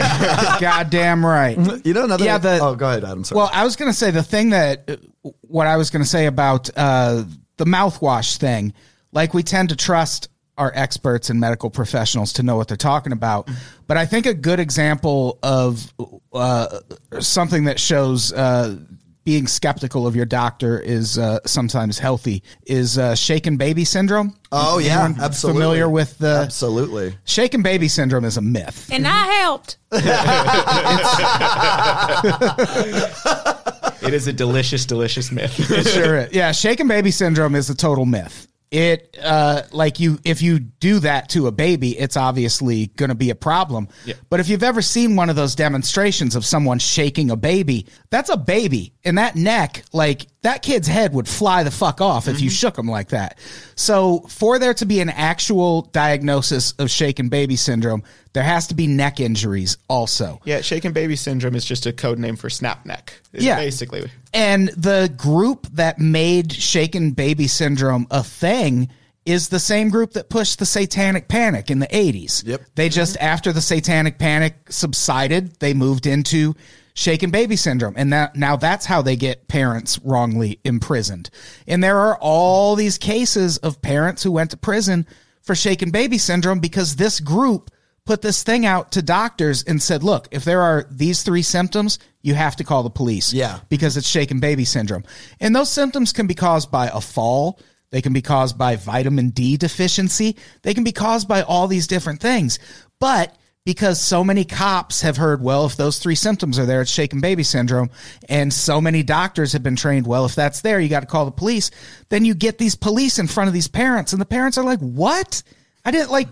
Goddamn 0.61 1.27
right. 1.27 1.59
you 1.85 1.95
know 1.95 2.05
another. 2.05 2.25
Yeah, 2.25 2.39
the- 2.39 2.61
oh, 2.63 2.77
go 2.77 2.89
ahead, 2.89 3.05
Adam. 3.05 3.25
Sorry. 3.25 3.37
Well, 3.37 3.51
I 3.53 3.65
was 3.65 3.75
going 3.75 3.91
to 3.91 3.97
say 3.97 4.13
the 4.13 4.23
thing 4.23 4.51
that 4.51 4.89
uh, 4.89 5.31
what 5.43 5.67
I 5.67 5.77
was 5.77 5.91
going 5.91 6.03
to 6.03 6.09
say 6.09 6.27
about 6.27 6.71
uh, 6.77 7.25
the 7.59 7.67
mouthwash 7.67 8.39
thing, 8.39 8.73
like 9.13 9.35
we 9.35 9.43
tend 9.43 9.69
to 9.69 9.77
trust 9.77 10.29
our 10.57 10.73
experts 10.75 11.31
and 11.31 11.39
medical 11.39 11.71
professionals 11.71 12.33
to 12.33 12.43
know 12.43 12.57
what 12.57 12.67
they're 12.67 12.77
talking 12.77 13.13
about. 13.13 13.49
But 13.87 13.97
I 13.97 14.07
think 14.07 14.27
a 14.27 14.35
good 14.35 14.59
example 14.59 15.39
of 15.43 15.93
uh, 16.33 16.81
something 17.21 17.65
that 17.65 17.79
shows 17.79 18.33
uh, 18.33 18.77
being 19.25 19.47
skeptical 19.47 20.07
of 20.07 20.17
your 20.17 20.25
doctor 20.25 20.81
is 20.81 21.19
uh, 21.19 21.39
sometimes 21.47 21.99
healthy 21.99 22.43
is 22.67 22.97
uh, 22.99 23.15
shaken 23.15 23.57
baby 23.59 23.85
syndrome. 23.85 24.35
oh 24.51 24.79
yeah, 24.79 25.05
Anyone 25.05 25.23
absolutely. 25.23 25.61
Familiar 25.63 25.89
with 25.89 26.19
the 26.19 26.41
absolutely. 26.45 27.15
shaken 27.25 27.63
baby 27.63 27.87
syndrome 27.89 28.25
is 28.25 28.37
a 28.37 28.41
myth. 28.41 28.89
and 28.91 29.07
I 29.07 29.27
helped. 29.35 29.77
It 34.09 34.15
is 34.15 34.27
a 34.27 34.33
delicious, 34.33 34.87
delicious 34.87 35.31
myth. 35.31 35.53
sure 35.93 36.17
is. 36.17 36.33
Yeah, 36.33 36.53
shaken 36.53 36.89
baby 36.89 37.11
syndrome 37.11 37.55
is 37.55 37.71
a 37.71 37.75
total 37.77 38.07
myth. 38.07 38.47
It 38.71 39.17
uh 39.23 39.63
like 39.73 39.99
you 39.99 40.19
if 40.25 40.43
you 40.43 40.59
do 40.59 40.99
that 40.99 41.31
to 41.31 41.47
a 41.47 41.53
baby, 41.53 41.99
it's 41.99 42.19
obviously 42.19 42.89
going 42.89 43.09
to 43.09 43.15
be 43.15 43.31
a 43.31 43.35
problem. 43.35 43.89
Yeah. 44.05 44.15
But 44.29 44.41
if 44.41 44.51
you've 44.51 44.63
ever 44.63 44.83
seen 44.83 45.17
one 45.17 45.31
of 45.31 45.37
those 45.37 45.55
demonstrations 45.55 46.37
of 46.37 46.45
someone 46.45 46.79
shaking 46.79 47.31
a 47.31 47.37
baby, 47.37 47.87
that's 48.11 48.29
a 48.29 48.37
baby. 48.37 48.93
And 49.05 49.17
that 49.17 49.37
neck, 49.37 49.85
like 49.95 50.27
that 50.43 50.63
kid's 50.63 50.87
head 50.87 51.15
would 51.15 51.27
fly 51.27 51.63
the 51.63 51.71
fuck 51.71 52.03
off 52.03 52.29
if 52.29 52.43
you 52.43 52.51
shook 52.51 52.79
him 52.79 52.89
like 52.89 53.09
that. 53.09 53.39
So, 53.75 54.21
for 54.29 54.59
there 54.59 54.75
to 54.75 54.85
be 54.85 55.01
an 55.01 55.09
actual 55.09 55.83
diagnosis 55.83 56.73
of 56.73 56.91
shaken 56.91 57.31
baby 57.31 57.57
syndrome, 57.57 58.03
There 58.39 58.45
has 58.45 58.69
to 58.69 58.77
be 58.77 58.87
neck 58.87 59.19
injuries 59.19 59.79
also. 59.89 60.41
Yeah, 60.45 60.61
shaken 60.61 60.93
baby 60.93 61.17
syndrome 61.17 61.57
is 61.57 61.65
just 61.65 61.87
a 61.87 61.93
code 61.93 62.21
name 62.21 62.37
for 62.37 62.49
snap 62.49 62.87
neck. 62.87 63.13
Yeah. 63.33 63.57
basically. 63.57 64.09
And 64.33 64.69
the 64.69 65.13
group 65.17 65.67
that 65.73 65.99
made 65.99 66.53
shaken 66.53 67.11
baby 67.11 67.49
syndrome 67.49 68.07
a 68.13 68.23
thing 68.23 68.91
is 69.27 69.49
the 69.49 69.59
same 69.59 69.91
group 69.91 70.13
that 70.13 70.31
pushed 70.31 70.61
the 70.61 70.67
satanic 70.67 71.27
panic 71.27 71.69
in 71.69 71.81
the 71.81 71.89
80s. 71.89 72.47
Yep. 72.47 72.63
They 72.77 72.89
just, 72.89 73.17
mm-hmm. 73.17 73.25
after 73.25 73.53
the 73.53 73.61
satanic 73.61 74.21
panic 74.21 74.55
subsided, 74.71 75.59
they 75.59 75.75
moved 75.75 76.07
into 76.07 76.55
shaken 76.95 77.33
baby 77.33 77.57
syndrome. 77.57 77.95
And 77.97 78.13
that, 78.13 78.37
now 78.37 78.55
that's 78.55 78.87
how 78.87 79.03
they 79.03 79.17
get 79.17 79.49
parents 79.49 79.99
wrongly 80.05 80.61
imprisoned. 80.63 81.29
And 81.67 81.83
there 81.83 81.99
are 81.99 82.17
all 82.21 82.77
these 82.77 82.99
cases 82.99 83.59
of 83.59 83.83
parents 83.83 84.23
who 84.23 84.31
went 84.31 84.53
to 84.53 84.57
prison 84.57 85.09
for 85.43 85.57
shaken 85.57 85.91
baby 85.91 86.19
syndrome 86.19 86.61
because 86.61 86.95
this 86.95 87.19
group 87.19 87.73
put 88.09 88.23
this 88.23 88.43
thing 88.43 88.65
out 88.65 88.93
to 88.93 89.03
doctors 89.03 89.63
and 89.65 89.83
said, 89.83 90.03
look, 90.03 90.29
if 90.31 90.43
there 90.43 90.63
are 90.63 90.87
these 90.91 91.23
three 91.23 91.43
symptoms, 91.43 91.99
you 92.23 92.33
have 92.33 92.57
to 92.57 92.65
call 92.65 92.83
the 92.83 92.89
police. 92.89 93.35
Yeah. 93.35 93.61
Because 93.69 93.99
it's 93.99 94.09
shaken 94.09 94.41
baby 94.41 94.65
syndrome. 94.65 95.05
And 95.41 95.55
those 95.55 95.71
symptoms 95.71 96.15
can 96.15 96.27
be 96.27 96.35
caused 96.35 96.71
by 96.71 96.87
a 96.87 97.03
fall. 97.03 97.61
They 97.91 98.01
can 98.01 98.15
be 98.15 98.23
caused 98.23 98.57
by 98.57 98.77
vitamin 98.77 99.29
D 99.29 99.59
deficiency. 99.59 100.37
They 100.63 100.73
can 100.73 100.85
be 100.85 100.93
caused 100.93 101.29
by 101.29 101.43
all 101.43 101.69
these 101.69 101.87
different 101.87 102.23
things. 102.23 102.59
But 102.99 103.37
because 103.67 104.01
so 104.01 104.25
many 104.25 104.47
cops 104.47 105.03
have 105.03 105.19
heard, 105.19 105.43
well, 105.43 105.67
if 105.67 105.77
those 105.77 105.99
three 105.99 106.15
symptoms 106.15 106.59
are 106.59 106.65
there, 106.65 106.81
it's 106.81 106.91
shaken 106.91 107.21
baby 107.21 107.43
syndrome. 107.43 107.91
And 108.27 108.51
so 108.51 108.81
many 108.81 109.03
doctors 109.03 109.53
have 109.53 109.63
been 109.63 109.77
trained, 109.77 110.07
well, 110.07 110.25
if 110.25 110.35
that's 110.35 110.63
there, 110.63 110.81
you 110.81 110.89
got 110.89 111.01
to 111.01 111.07
call 111.07 111.27
the 111.27 111.31
police. 111.31 111.71
Then 112.09 112.25
you 112.25 112.35
get 112.35 112.57
these 112.57 112.75
police 112.75 113.19
in 113.19 113.27
front 113.27 113.49
of 113.49 113.55
these 113.55 113.69
parents 113.69 114.15
and 114.15 114.21
the 114.23 114.25
parents 114.25 114.57
are 114.57 114.65
like, 114.65 114.81
what? 114.81 115.43
I 115.89 115.91
didn't 115.91 116.11
like, 116.11 116.29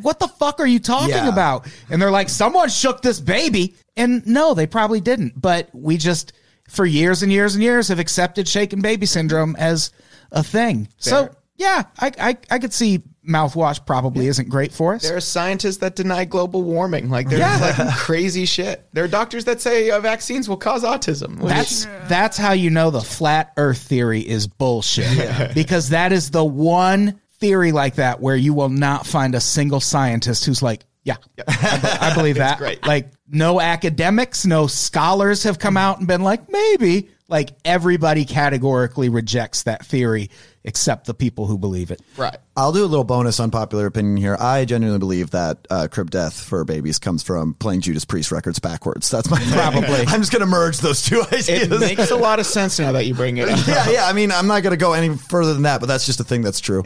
what 0.00 0.18
the 0.18 0.28
fuck 0.28 0.60
are 0.60 0.66
you 0.66 0.78
talking 0.78 1.10
Yeah. 1.10 1.28
about? 1.28 1.66
And 1.90 2.00
they're 2.00 2.10
like, 2.10 2.30
someone 2.30 2.70
shook 2.70 3.02
this 3.02 3.20
baby. 3.20 3.74
And 3.98 4.26
no, 4.26 4.54
they 4.54 4.66
probably 4.66 5.02
didn't. 5.02 5.38
But 5.38 5.68
we 5.74 5.98
just, 5.98 6.32
for 6.70 6.86
years 6.86 7.22
and 7.22 7.30
years 7.30 7.54
and 7.54 7.62
years, 7.62 7.88
have 7.88 7.98
accepted 7.98 8.48
shaken 8.48 8.80
baby 8.80 9.04
syndrome 9.04 9.56
as 9.56 9.90
a 10.32 10.42
thing. 10.42 10.88
So, 10.96 11.28
yeah, 11.56 11.82
I, 11.98 12.12
I, 12.18 12.38
I 12.50 12.58
could 12.58 12.72
see 12.72 13.02
mouthwash 13.28 13.84
probably 13.86 14.26
isn't 14.26 14.48
great 14.48 14.72
for 14.72 14.94
us. 14.94 15.02
There 15.02 15.16
are 15.16 15.20
scientists 15.20 15.78
that 15.78 15.96
deny 15.96 16.24
global 16.24 16.62
warming. 16.62 17.08
Like 17.10 17.28
there's 17.28 17.60
like 17.60 17.94
crazy 17.96 18.44
shit. 18.46 18.86
There 18.92 19.04
are 19.04 19.08
doctors 19.08 19.44
that 19.44 19.60
say 19.60 19.90
uh, 19.90 20.00
vaccines 20.00 20.48
will 20.48 20.56
cause 20.56 20.82
autism. 20.82 21.38
which- 21.38 21.48
That's 21.52 21.84
that's 22.08 22.36
how 22.38 22.52
you 22.52 22.70
know 22.70 22.90
the 22.90 23.00
flat 23.00 23.52
Earth 23.56 23.78
theory 23.78 24.20
is 24.20 24.46
bullshit. 24.46 25.54
Because 25.54 25.90
that 25.90 26.12
is 26.12 26.30
the 26.30 26.44
one 26.44 27.20
theory 27.38 27.72
like 27.72 27.96
that 27.96 28.20
where 28.20 28.36
you 28.36 28.54
will 28.54 28.68
not 28.68 29.06
find 29.06 29.34
a 29.34 29.40
single 29.40 29.80
scientist 29.80 30.44
who's 30.44 30.62
like, 30.62 30.84
yeah, 31.02 31.16
I, 31.46 31.78
be- 31.78 31.88
I 31.88 32.14
believe 32.16 32.36
that. 32.36 32.58
great. 32.58 32.86
Like 32.86 33.12
no 33.28 33.60
academics, 33.60 34.46
no 34.46 34.66
scholars 34.66 35.42
have 35.42 35.58
come 35.58 35.76
out 35.76 35.98
and 35.98 36.08
been 36.08 36.22
like, 36.22 36.50
maybe. 36.50 37.10
Like 37.28 37.50
everybody 37.64 38.24
categorically 38.24 39.08
rejects 39.08 39.62
that 39.64 39.84
theory 39.86 40.30
except 40.64 41.06
the 41.06 41.12
people 41.14 41.46
who 41.46 41.58
believe 41.58 41.90
it. 41.90 42.00
right. 42.16 42.36
I'll 42.56 42.72
do 42.72 42.84
a 42.84 42.86
little 42.86 43.04
bonus 43.04 43.38
unpopular 43.38 43.86
opinion 43.86 44.16
here. 44.16 44.36
I 44.40 44.64
genuinely 44.64 44.98
believe 44.98 45.32
that 45.32 45.66
uh, 45.68 45.88
crib 45.90 46.10
death 46.10 46.40
for 46.40 46.64
babies 46.64 46.98
comes 46.98 47.22
from 47.22 47.52
playing 47.54 47.82
Judas 47.82 48.04
Priest 48.04 48.32
records 48.32 48.58
backwards. 48.60 49.10
That's 49.10 49.28
my 49.30 49.38
Probably. 49.52 50.04
I'm 50.06 50.20
just 50.20 50.32
going 50.32 50.40
to 50.40 50.46
merge 50.46 50.78
those 50.78 51.02
two 51.02 51.22
ideas. 51.32 51.48
It 51.48 51.80
makes 51.80 52.10
a 52.10 52.16
lot 52.16 52.38
of 52.40 52.46
sense 52.46 52.78
now 52.78 52.92
that 52.92 53.04
you 53.06 53.14
bring 53.14 53.36
it 53.36 53.48
up. 53.50 53.66
yeah, 53.66 53.90
yeah. 53.90 54.06
I 54.06 54.12
mean, 54.14 54.30
I'm 54.32 54.46
not 54.46 54.62
going 54.62 54.70
to 54.72 54.76
go 54.78 54.92
any 54.94 55.16
further 55.16 55.52
than 55.52 55.64
that, 55.64 55.80
but 55.80 55.86
that's 55.86 56.06
just 56.06 56.20
a 56.20 56.24
thing 56.24 56.42
that's 56.42 56.60
true. 56.60 56.82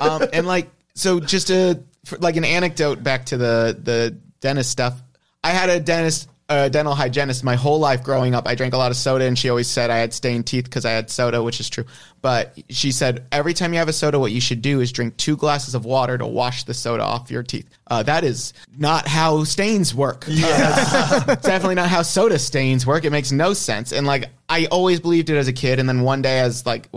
um, 0.00 0.22
and 0.32 0.46
like 0.46 0.70
so 0.94 1.20
just 1.20 1.50
a 1.50 1.82
like 2.20 2.36
an 2.36 2.44
anecdote 2.44 3.02
back 3.02 3.26
to 3.26 3.36
the 3.36 3.78
the 3.82 4.18
dentist 4.40 4.70
stuff 4.70 5.00
i 5.44 5.50
had 5.50 5.68
a 5.68 5.78
dentist 5.78 6.28
a 6.50 6.70
dental 6.70 6.94
hygienist 6.94 7.44
my 7.44 7.56
whole 7.56 7.78
life 7.78 8.02
growing 8.02 8.34
up. 8.34 8.48
I 8.48 8.54
drank 8.54 8.72
a 8.72 8.78
lot 8.78 8.90
of 8.90 8.96
soda 8.96 9.26
and 9.26 9.38
she 9.38 9.50
always 9.50 9.68
said 9.68 9.90
i 9.90 9.98
had 9.98 10.14
stained 10.14 10.46
teeth 10.46 10.64
because 10.64 10.86
i 10.86 10.90
had 10.90 11.10
soda 11.10 11.42
which 11.42 11.60
is 11.60 11.68
true. 11.68 11.84
But 12.22 12.58
she 12.70 12.90
said 12.90 13.26
every 13.30 13.52
time 13.52 13.74
you 13.74 13.78
have 13.78 13.88
a 13.88 13.92
soda 13.92 14.18
what 14.18 14.32
you 14.32 14.40
should 14.40 14.62
do 14.62 14.80
is 14.80 14.90
drink 14.90 15.16
two 15.18 15.36
glasses 15.36 15.74
of 15.74 15.84
water 15.84 16.16
to 16.16 16.26
wash 16.26 16.64
the 16.64 16.72
soda 16.72 17.02
off 17.02 17.30
your 17.30 17.42
teeth. 17.42 17.68
Uh, 17.86 18.02
that 18.02 18.24
is 18.24 18.54
not 18.76 19.06
how 19.06 19.44
stains 19.44 19.94
work. 19.94 20.24
Yeah. 20.26 21.34
definitely 21.42 21.74
not 21.74 21.90
how 21.90 22.00
soda 22.00 22.38
stains 22.38 22.86
work. 22.86 23.04
It 23.04 23.10
makes 23.10 23.30
no 23.30 23.52
sense. 23.52 23.92
And 23.92 24.06
like 24.06 24.30
i 24.48 24.64
always 24.66 25.00
believed 25.00 25.28
it 25.28 25.36
as 25.36 25.48
a 25.48 25.52
kid. 25.52 25.78
And 25.78 25.86
then 25.86 26.00
one 26.00 26.22
day 26.22 26.40
as 26.40 26.64
like 26.64 26.88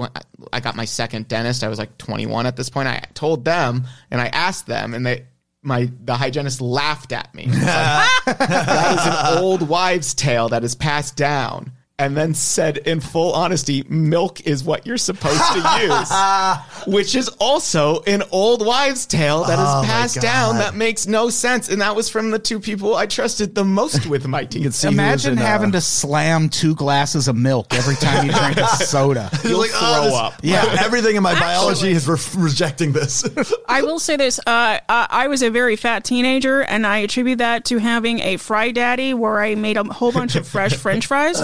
i 0.54 0.62
got 0.62 0.78
my 0.78 0.86
second 0.86 1.28
dentist 1.28 1.64
i 1.64 1.68
was 1.68 1.78
like 1.78 1.98
21 1.98 2.46
at 2.46 2.56
this 2.56 2.70
point 2.70 2.88
i 2.88 3.00
told 3.14 3.46
them 3.46 3.86
and 4.10 4.20
i 4.20 4.28
asked 4.28 4.66
them 4.66 4.94
and 4.94 5.06
they 5.06 5.26
my 5.64 5.92
the 6.04 6.16
hygienist 6.16 6.62
laughed 6.62 7.12
at 7.12 7.34
me. 7.36 7.46
Like, 7.46 7.56
that 8.26 8.96
is 8.98 9.06
an 9.06 9.44
old 9.44 9.68
wives' 9.68 10.14
tale 10.14 10.50
that 10.50 10.64
is 10.64 10.76
passed 10.76 11.16
down. 11.16 11.72
And 12.02 12.18
then 12.18 12.34
said, 12.34 12.80
in 12.80 13.00
full 13.00 13.32
honesty, 13.34 13.84
milk 13.88 14.42
is 14.48 14.64
what 14.64 14.88
you're 14.88 14.98
supposed 14.98 15.40
to 15.54 15.60
use, 15.84 16.12
which 16.88 17.14
is 17.14 17.30
also 17.40 18.02
an 18.08 18.24
old 18.32 18.66
wives' 18.66 19.06
tale 19.06 19.44
that 19.44 19.60
Oh 19.60 19.82
is 19.82 19.86
passed 19.86 20.20
down 20.20 20.56
that 20.58 20.74
makes 20.74 21.06
no 21.06 21.30
sense. 21.30 21.70
And 21.70 21.80
that 21.82 21.96
was 21.96 22.10
from 22.10 22.32
the 22.32 22.40
two 22.40 22.60
people 22.60 22.96
I 22.96 23.06
trusted 23.06 23.54
the 23.54 23.64
most 23.64 24.08
with 24.08 24.26
my 24.26 24.46
teeth. 24.52 24.84
Imagine 24.84 25.34
in, 25.34 25.40
uh, 25.40 25.46
having 25.46 25.72
to 25.74 25.82
slam 25.82 26.50
two 26.50 26.74
glasses 26.74 27.28
of 27.28 27.36
milk 27.36 27.72
every 27.72 27.96
time 27.96 28.26
you 28.26 28.32
drink 28.34 28.58
a 28.58 28.68
soda. 28.86 29.30
You'll 29.44 29.60
like, 29.60 29.70
throw 29.70 29.80
oh, 29.82 30.04
this- 30.06 30.14
up. 30.16 30.34
Yeah. 30.42 30.78
Everything 30.80 31.18
in 31.18 31.22
my 31.22 31.40
biology 31.40 31.92
is 31.92 32.08
re- 32.08 32.18
rejecting 32.36 32.94
this. 32.94 33.24
I 33.68 33.84
will 33.84 34.00
say 34.00 34.18
this: 34.18 34.40
uh, 34.40 34.44
I, 34.48 34.82
I 34.90 35.28
was 35.28 35.44
a 35.44 35.50
very 35.50 35.76
fat 35.76 36.04
teenager, 36.04 36.62
and 36.62 36.88
I 36.88 37.00
attribute 37.00 37.38
that 37.38 37.66
to 37.66 37.78
having 37.78 38.22
a 38.22 38.38
fry 38.38 38.72
daddy 38.72 39.14
where 39.14 39.40
I 39.40 39.54
made 39.54 39.78
a 39.78 39.84
whole 39.84 40.12
bunch 40.12 40.36
of 40.36 40.48
fresh 40.48 40.74
French 40.74 41.06
fries, 41.06 41.40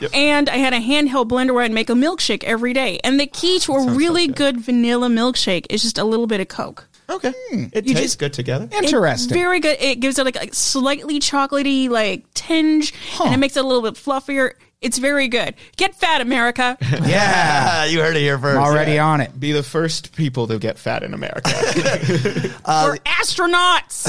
and 0.14 0.48
I 0.48 0.56
had 0.56 0.72
a 0.72 0.78
handheld 0.80 1.28
blender 1.28 1.54
where 1.54 1.64
I'd 1.64 1.72
make 1.72 1.90
a 1.90 1.94
milkshake 1.94 2.44
every 2.44 2.72
day. 2.72 2.98
And 3.04 3.18
the 3.20 3.26
key 3.26 3.58
to 3.60 3.72
a 3.72 3.90
really 3.92 4.26
good 4.26 4.60
vanilla 4.60 5.08
milkshake 5.08 5.66
is 5.70 5.82
just 5.82 5.98
a 5.98 6.04
little 6.04 6.26
bit 6.26 6.40
of 6.40 6.48
Coke. 6.48 6.86
Okay. 7.08 7.32
Hmm. 7.50 7.64
It 7.72 7.86
You 7.86 7.94
tastes 7.94 8.12
just- 8.12 8.18
good 8.20 8.32
together. 8.32 8.68
Interesting. 8.72 9.34
Very 9.34 9.58
good. 9.60 9.76
It 9.80 10.00
gives 10.00 10.18
it 10.18 10.24
like 10.24 10.36
a 10.36 10.54
slightly 10.54 11.18
chocolatey 11.18 11.88
like 11.88 12.24
tinge, 12.34 12.94
and 13.22 13.34
it 13.34 13.38
makes 13.38 13.56
it 13.56 13.64
a 13.64 13.66
little 13.66 13.82
bit 13.82 13.94
fluffier. 13.94 14.52
It's 14.80 14.96
very 14.96 15.28
good. 15.28 15.56
Get 15.76 15.94
fat, 15.94 16.22
America. 16.22 16.78
yeah. 17.04 17.84
you 17.86 18.00
heard 18.00 18.16
it 18.16 18.20
here 18.20 18.38
first. 18.38 18.56
I'm 18.56 18.62
already 18.64 18.98
on 18.98 19.20
it. 19.20 19.38
Be 19.38 19.52
the 19.52 19.62
first 19.62 20.16
people 20.16 20.46
to 20.46 20.58
get 20.58 20.78
fat 20.78 21.02
in 21.02 21.12
America. 21.12 21.50
We're 21.54 22.54
uh, 22.64 22.96
astronauts. 23.04 24.04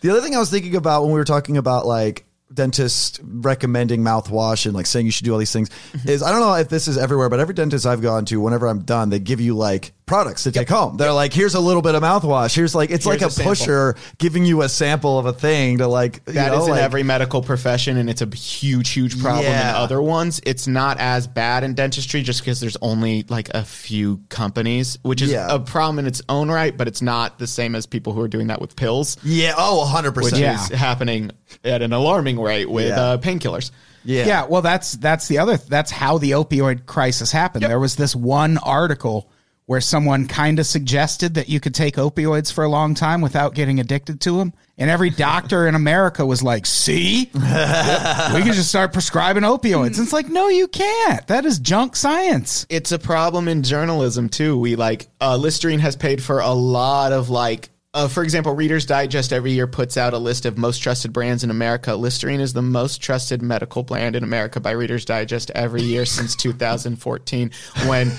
The 0.00 0.10
other 0.10 0.20
thing 0.22 0.34
I 0.34 0.38
was 0.38 0.50
thinking 0.50 0.76
about 0.76 1.02
when 1.02 1.12
we 1.12 1.18
were 1.18 1.24
talking 1.24 1.56
about 1.58 1.84
like 1.86 2.24
dentists 2.58 3.20
recommending 3.22 4.02
mouthwash 4.02 4.66
and 4.66 4.74
like 4.74 4.84
saying 4.84 5.06
you 5.06 5.12
should 5.12 5.24
do 5.24 5.32
all 5.32 5.38
these 5.38 5.52
things 5.52 5.70
is 6.04 6.24
I 6.24 6.32
don't 6.32 6.40
know 6.40 6.54
if 6.54 6.68
this 6.68 6.88
is 6.88 6.98
everywhere, 6.98 7.28
but 7.28 7.38
every 7.38 7.54
dentist 7.54 7.86
I've 7.86 8.02
gone 8.02 8.24
to, 8.24 8.40
whenever 8.40 8.66
I'm 8.66 8.80
done, 8.80 9.10
they 9.10 9.20
give 9.20 9.40
you 9.40 9.56
like 9.56 9.92
products 10.08 10.42
to 10.44 10.52
take 10.52 10.68
home. 10.68 10.96
They're 10.96 11.12
like, 11.12 11.32
here's 11.32 11.54
a 11.54 11.60
little 11.60 11.82
bit 11.82 11.94
of 11.94 12.02
mouthwash. 12.02 12.54
Here's 12.54 12.74
like 12.74 12.90
it's 12.90 13.06
like 13.06 13.22
a, 13.22 13.26
a 13.26 13.30
pusher 13.30 13.94
giving 14.18 14.44
you 14.44 14.62
a 14.62 14.68
sample 14.68 15.18
of 15.18 15.26
a 15.26 15.32
thing 15.32 15.78
to 15.78 15.86
like 15.86 16.22
you 16.26 16.32
That 16.32 16.52
know, 16.52 16.62
is 16.62 16.64
in 16.66 16.72
like- 16.72 16.82
every 16.82 17.02
medical 17.04 17.42
profession, 17.42 17.96
and 17.98 18.10
it's 18.10 18.22
a 18.22 18.26
huge, 18.34 18.90
huge 18.90 19.20
problem 19.20 19.44
Yeah. 19.44 19.70
in 19.70 19.76
other 19.76 20.02
ones. 20.02 20.40
It's 20.44 20.66
not 20.66 20.98
as 20.98 21.26
bad 21.26 21.62
in 21.62 21.74
dentistry 21.74 22.22
just 22.22 22.40
because 22.40 22.58
there's 22.60 22.76
only 22.82 23.24
like 23.28 23.50
a 23.50 23.64
few 23.64 24.20
companies, 24.30 24.98
which 25.02 25.22
is 25.22 25.30
Yeah. 25.30 25.46
a 25.50 25.58
problem 25.60 25.98
in 26.00 26.06
its 26.06 26.22
own 26.28 26.50
right, 26.50 26.76
but 26.76 26.88
it's 26.88 27.02
not 27.02 27.38
the 27.38 27.46
same 27.46 27.74
as 27.74 27.86
people 27.86 28.12
who 28.12 28.20
are 28.22 28.28
doing 28.28 28.46
that 28.48 28.60
with 28.60 28.74
pills, 28.74 29.16
Yeah, 29.22 29.54
oh 29.56 29.80
100 29.80 30.16
which 30.16 30.24
percent. 30.24 30.40
Yeah. 30.42 30.54
is 30.62 30.68
happening 30.70 31.30
at 31.64 31.82
an 31.82 31.92
alarming 31.92 32.40
rate 32.40 32.70
with 32.70 32.88
Yeah. 32.88 33.00
uh, 33.00 33.16
painkillers. 33.18 33.70
Yeah. 34.04 34.26
Yeah, 34.26 34.44
well, 34.46 34.62
that's 34.62 34.92
that's 34.92 35.28
the 35.28 35.38
other. 35.38 35.56
That's 35.58 35.90
how 35.90 36.16
the 36.18 36.30
opioid 36.30 36.86
crisis 36.86 37.30
happened. 37.32 37.64
There 37.64 37.80
was 37.80 37.96
this 37.96 38.16
one 38.16 38.56
article 38.58 39.28
where 39.68 39.82
someone 39.82 40.26
kind 40.26 40.58
of 40.58 40.64
suggested 40.64 41.34
that 41.34 41.50
you 41.50 41.60
could 41.60 41.74
take 41.74 41.96
opioids 41.96 42.50
for 42.50 42.64
a 42.64 42.68
long 42.70 42.94
time 42.94 43.20
without 43.20 43.54
getting 43.54 43.78
addicted 43.78 44.18
to 44.18 44.38
them, 44.38 44.50
and 44.78 44.88
every 44.88 45.10
doctor 45.10 45.68
in 45.68 45.74
America 45.74 46.24
was 46.24 46.42
like, 46.42 46.64
"See, 46.64 47.28
we 47.34 47.40
can 47.40 48.54
just 48.54 48.70
start 48.70 48.94
prescribing 48.94 49.42
opioids." 49.42 49.98
And 49.98 49.98
it's 49.98 50.12
like, 50.14 50.30
no, 50.30 50.48
you 50.48 50.68
can't. 50.68 51.26
That 51.26 51.44
is 51.44 51.58
junk 51.58 51.96
science. 51.96 52.64
it's 52.70 52.92
a 52.92 52.98
problem 52.98 53.46
in 53.46 53.62
journalism 53.62 54.30
too. 54.30 54.58
We 54.58 54.74
like 54.74 55.06
uh, 55.20 55.36
Listerine 55.36 55.80
has 55.80 55.96
paid 55.96 56.22
for 56.22 56.40
a 56.40 56.52
lot 56.52 57.12
of 57.12 57.28
like. 57.28 57.68
Uh, 57.92 58.08
for 58.08 58.22
example, 58.22 58.54
Reader's 58.54 58.86
Digest 58.86 59.34
every 59.34 59.52
year 59.52 59.66
puts 59.66 59.98
out 59.98 60.14
a 60.14 60.18
list 60.18 60.46
of 60.46 60.56
most 60.56 60.78
trusted 60.78 61.12
brands 61.12 61.44
in 61.44 61.50
America. 61.50 61.94
Listerine 61.94 62.40
is 62.40 62.54
the 62.54 62.62
most 62.62 63.02
trusted 63.02 63.42
medical 63.42 63.82
brand 63.82 64.16
in 64.16 64.24
America 64.24 64.60
by 64.60 64.70
Reader's 64.70 65.04
Digest 65.04 65.50
every 65.54 65.82
year 65.82 66.06
since 66.06 66.34
2014, 66.36 67.50
when 67.86 68.12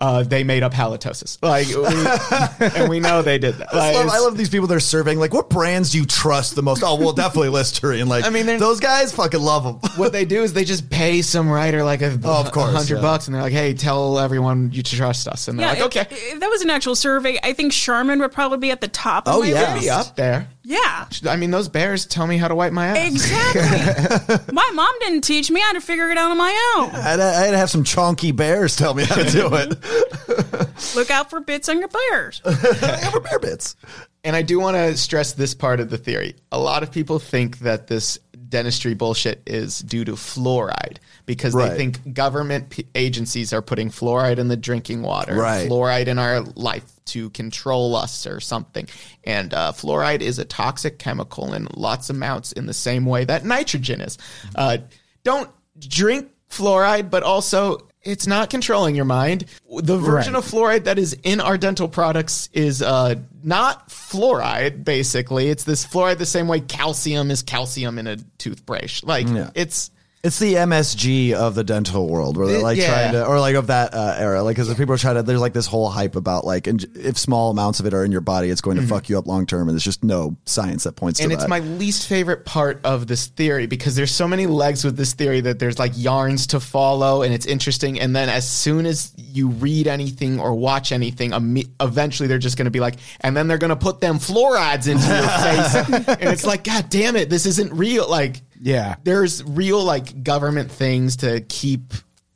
uh, 0.00 0.22
they 0.22 0.44
made 0.44 0.62
up 0.62 0.72
halitosis. 0.72 1.38
Like, 1.42 1.66
we, 1.68 2.78
and 2.80 2.88
we 2.88 3.00
know 3.00 3.22
they 3.22 3.38
did 3.38 3.54
that. 3.56 3.68
I 3.74 3.94
love, 3.94 4.08
I 4.08 4.18
love 4.20 4.36
these 4.36 4.48
people 4.48 4.66
they're 4.68 4.78
surveying. 4.80 5.18
Like, 5.18 5.34
what 5.34 5.50
brands 5.50 5.90
do 5.90 5.98
you 5.98 6.06
trust 6.06 6.54
the 6.54 6.62
most? 6.62 6.82
Oh, 6.84 6.94
well, 6.96 7.12
definitely 7.14 7.48
Listerine. 7.48 8.06
Like, 8.08 8.24
I 8.24 8.30
mean, 8.30 8.46
those 8.58 8.80
guys 8.80 9.12
fucking 9.14 9.40
love 9.40 9.64
them. 9.64 9.90
what 9.96 10.12
they 10.12 10.24
do 10.24 10.42
is 10.42 10.52
they 10.52 10.64
just 10.64 10.88
pay 10.90 11.22
some 11.22 11.48
writer 11.48 11.82
like 11.82 12.02
a, 12.02 12.18
Oh, 12.24 12.40
of 12.40 12.52
course, 12.52 12.72
hundred 12.72 12.96
yeah. 12.96 13.02
bucks, 13.02 13.26
and 13.26 13.34
they're 13.34 13.42
like, 13.42 13.52
"Hey, 13.52 13.74
tell 13.74 14.18
everyone 14.18 14.70
you 14.72 14.82
trust 14.82 15.26
us." 15.28 15.48
And 15.48 15.58
they're 15.58 15.66
like, 15.68 15.78
if- 15.78 15.84
"Okay." 15.86 16.06
If 16.10 16.40
that 16.40 16.48
was 16.48 16.62
an 16.62 16.70
actual 16.70 16.94
survey, 16.94 17.38
I 17.42 17.52
think 17.52 17.72
Charmin 17.72 18.20
would 18.20 18.32
probably 18.32 18.58
be 18.58 18.70
at 18.70 18.80
the 18.80 18.88
top. 18.88 19.26
Of 19.28 19.34
Oh, 19.34 19.40
my 19.40 19.46
yeah. 19.46 19.72
list. 19.74 19.84
Be 19.84 19.90
up 19.90 20.16
there. 20.16 20.48
Yeah. 20.68 21.08
I 21.26 21.36
mean, 21.36 21.50
those 21.50 21.66
bears 21.66 22.04
tell 22.04 22.26
me 22.26 22.36
how 22.36 22.46
to 22.46 22.54
wipe 22.54 22.74
my 22.74 22.88
ass. 22.88 23.10
Exactly. 23.10 24.36
my 24.52 24.70
mom 24.74 24.94
didn't 25.00 25.22
teach 25.22 25.50
me. 25.50 25.62
I 25.62 25.64
had 25.64 25.72
to 25.72 25.80
figure 25.80 26.10
it 26.10 26.18
out 26.18 26.30
on 26.30 26.36
my 26.36 26.74
own. 26.76 26.90
I 26.90 27.00
had, 27.00 27.20
I 27.20 27.44
had 27.46 27.50
to 27.52 27.56
have 27.56 27.70
some 27.70 27.84
chonky 27.84 28.36
bears 28.36 28.76
tell 28.76 28.92
me 28.92 29.04
how 29.04 29.14
to 29.14 29.24
do 29.24 29.48
it. 29.50 30.94
Look 30.94 31.10
out 31.10 31.30
for 31.30 31.40
bits 31.40 31.70
on 31.70 31.78
your 31.78 31.88
bears. 31.88 32.42
Ever 32.44 33.20
bear 33.20 33.38
bits. 33.38 33.76
And 34.24 34.36
I 34.36 34.42
do 34.42 34.60
want 34.60 34.76
to 34.76 34.94
stress 34.98 35.32
this 35.32 35.54
part 35.54 35.80
of 35.80 35.88
the 35.88 35.96
theory. 35.96 36.36
A 36.52 36.58
lot 36.58 36.82
of 36.82 36.92
people 36.92 37.18
think 37.18 37.60
that 37.60 37.86
this 37.86 38.18
dentistry 38.48 38.94
bullshit 38.94 39.42
is 39.46 39.80
due 39.80 40.04
to 40.04 40.12
fluoride 40.12 40.96
because 41.26 41.52
Right. 41.54 41.70
they 41.70 41.76
think 41.76 42.14
government 42.14 42.70
p- 42.70 42.86
agencies 42.94 43.52
are 43.52 43.60
putting 43.62 43.90
fluoride 43.90 44.38
in 44.38 44.48
the 44.48 44.56
drinking 44.56 45.02
water, 45.02 45.34
Right. 45.34 45.68
fluoride 45.68 46.06
in 46.06 46.18
our 46.18 46.40
life 46.40 46.84
to 47.06 47.30
control 47.30 47.96
us 47.96 48.26
or 48.26 48.40
something. 48.40 48.88
And 49.24 49.52
uh, 49.52 49.72
fluoride 49.72 50.20
is 50.20 50.38
a 50.38 50.44
toxic 50.44 50.98
chemical 50.98 51.52
in 51.52 51.68
lots 51.74 52.10
of 52.10 52.16
amounts 52.16 52.52
in 52.52 52.66
the 52.66 52.74
same 52.74 53.04
way 53.06 53.24
that 53.24 53.44
nitrogen 53.44 54.00
is. 54.00 54.18
Uh, 54.54 54.78
don't 55.24 55.50
drink 55.78 56.28
fluoride, 56.50 57.10
but 57.10 57.22
also 57.22 57.87
it's 58.02 58.26
not 58.26 58.50
controlling 58.50 58.94
your 58.94 59.04
mind. 59.04 59.44
The 59.82 59.96
version 59.98 60.34
Right. 60.34 60.38
of 60.44 60.50
fluoride 60.50 60.84
that 60.84 60.98
is 60.98 61.16
in 61.24 61.40
our 61.40 61.58
dental 61.58 61.88
products 61.88 62.48
is 62.52 62.80
uh, 62.82 63.16
not 63.42 63.88
fluoride, 63.88 64.84
basically. 64.84 65.48
It's 65.48 65.64
this 65.64 65.84
fluoride 65.86 66.18
the 66.18 66.26
same 66.26 66.48
way 66.48 66.60
calcium 66.60 67.30
is 67.30 67.42
calcium 67.42 67.98
in 67.98 68.06
a 68.06 68.16
toothbrush. 68.38 69.02
Like, 69.02 69.26
it's. 69.54 69.90
It's 70.24 70.38
the 70.38 70.54
MSG 70.54 71.32
of 71.32 71.54
the 71.54 71.62
dental 71.62 72.08
world, 72.08 72.36
where 72.36 72.48
they're 72.48 72.60
like 72.60 72.76
yeah. 72.76 72.88
trying 72.88 73.12
to, 73.12 73.26
or 73.26 73.38
like 73.38 73.54
of 73.54 73.68
that 73.68 73.94
uh, 73.94 74.16
era, 74.18 74.42
like 74.42 74.56
because 74.56 74.72
people 74.74 74.94
are 74.94 74.98
trying 74.98 75.14
to. 75.14 75.22
There's 75.22 75.40
like 75.40 75.52
this 75.52 75.66
whole 75.66 75.88
hype 75.88 76.16
about 76.16 76.44
like, 76.44 76.66
and 76.66 76.84
if 76.96 77.16
small 77.16 77.50
amounts 77.50 77.78
of 77.78 77.86
it 77.86 77.94
are 77.94 78.04
in 78.04 78.10
your 78.10 78.20
body, 78.20 78.50
it's 78.50 78.60
going 78.60 78.78
to 78.78 78.86
fuck 78.86 79.08
you 79.08 79.16
up 79.16 79.26
long 79.26 79.46
term, 79.46 79.68
and 79.68 79.70
there's 79.76 79.84
just 79.84 80.02
no 80.02 80.36
science 80.44 80.84
that 80.84 80.92
points 80.92 81.20
And 81.20 81.30
to 81.30 81.36
that. 81.36 81.44
And 81.44 81.52
it's 81.52 81.62
my 81.62 81.76
least 81.76 82.08
favorite 82.08 82.44
part 82.44 82.80
of 82.84 83.06
this 83.06 83.28
theory 83.28 83.66
because 83.66 83.94
there's 83.94 84.10
so 84.10 84.26
many 84.26 84.46
legs 84.46 84.84
with 84.84 84.96
this 84.96 85.12
theory 85.12 85.40
that 85.42 85.58
there's 85.58 85.78
like 85.78 85.92
yarns 85.94 86.48
to 86.48 86.60
follow 86.60 87.22
and 87.22 87.32
it's 87.32 87.46
interesting. 87.46 88.00
And 88.00 88.14
then 88.14 88.28
as 88.28 88.48
soon 88.48 88.86
as 88.86 89.12
you 89.16 89.48
read 89.48 89.86
anything 89.86 90.40
or 90.40 90.54
watch 90.54 90.90
anything, 90.92 91.32
eventually 91.80 92.26
they're 92.26 92.38
just 92.38 92.56
going 92.56 92.64
to 92.64 92.70
be 92.70 92.80
like, 92.80 92.96
and 93.20 93.36
then 93.36 93.46
they're 93.46 93.58
going 93.58 93.70
to 93.70 93.76
put 93.76 94.00
them 94.00 94.18
fluorides 94.18 94.88
into 94.88 95.06
your 95.06 95.96
face. 96.08 96.08
and 96.20 96.28
it's 96.30 96.44
like, 96.44 96.64
God 96.64 96.90
damn 96.90 97.16
it, 97.16 97.30
this 97.30 97.46
isn't 97.46 97.72
real. 97.72 98.08
Like, 98.08 98.42
Yeah. 98.60 98.96
there's 99.04 99.42
real 99.44 99.82
like 99.82 100.22
government 100.22 100.70
things 100.70 101.16
to 101.18 101.40
keep 101.42 101.94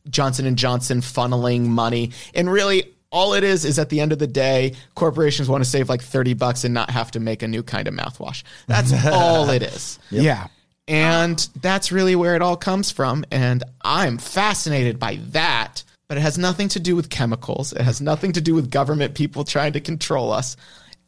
Johnson 0.09 0.47
and 0.47 0.57
Johnson 0.57 1.01
funneling 1.01 1.67
money. 1.67 2.13
And 2.35 2.51
really 2.51 2.85
all 3.11 3.35
it 3.35 3.45
is 3.45 3.65
is 3.65 3.79
at 3.79 3.91
the 3.91 4.01
end 4.01 4.13
of 4.13 4.19
the 4.19 4.27
day, 4.27 4.75
corporations 4.95 5.49
want 5.49 5.63
to 5.63 5.69
save 5.69 5.89
like 5.89 6.03
30 6.03 6.35
bucks 6.35 6.65
and 6.65 6.73
not 6.75 6.91
have 6.91 7.11
to 7.13 7.21
make 7.21 7.43
a 7.43 7.49
new 7.49 7.63
kind 7.63 7.87
of 7.87 7.95
mouthwash. 7.95 8.43
That's 8.67 8.93
all 9.13 9.51
it 9.51 9.63
is. 9.63 9.99
Yeah. 10.11 10.49
And 10.89 11.39
that's 11.61 11.93
really 11.93 12.17
where 12.17 12.35
it 12.35 12.43
all 12.43 12.57
comes 12.57 12.91
from. 12.91 13.25
And 13.31 13.63
I'm 13.85 14.19
fascinated 14.19 14.99
by 14.99 15.21
that. 15.29 15.85
But 16.09 16.19
it 16.19 16.23
has 16.23 16.37
nothing 16.37 16.69
to 16.69 16.81
do 16.81 16.95
with 16.95 17.09
chemicals. 17.09 17.73
It 17.73 17.83
has 17.83 18.01
nothing 18.01 18.33
to 18.33 18.41
do 18.41 18.55
with 18.55 18.71
government 18.71 19.15
people 19.15 19.45
trying 19.45 19.73
to 19.75 19.81
control 19.81 20.31
us. 20.33 20.57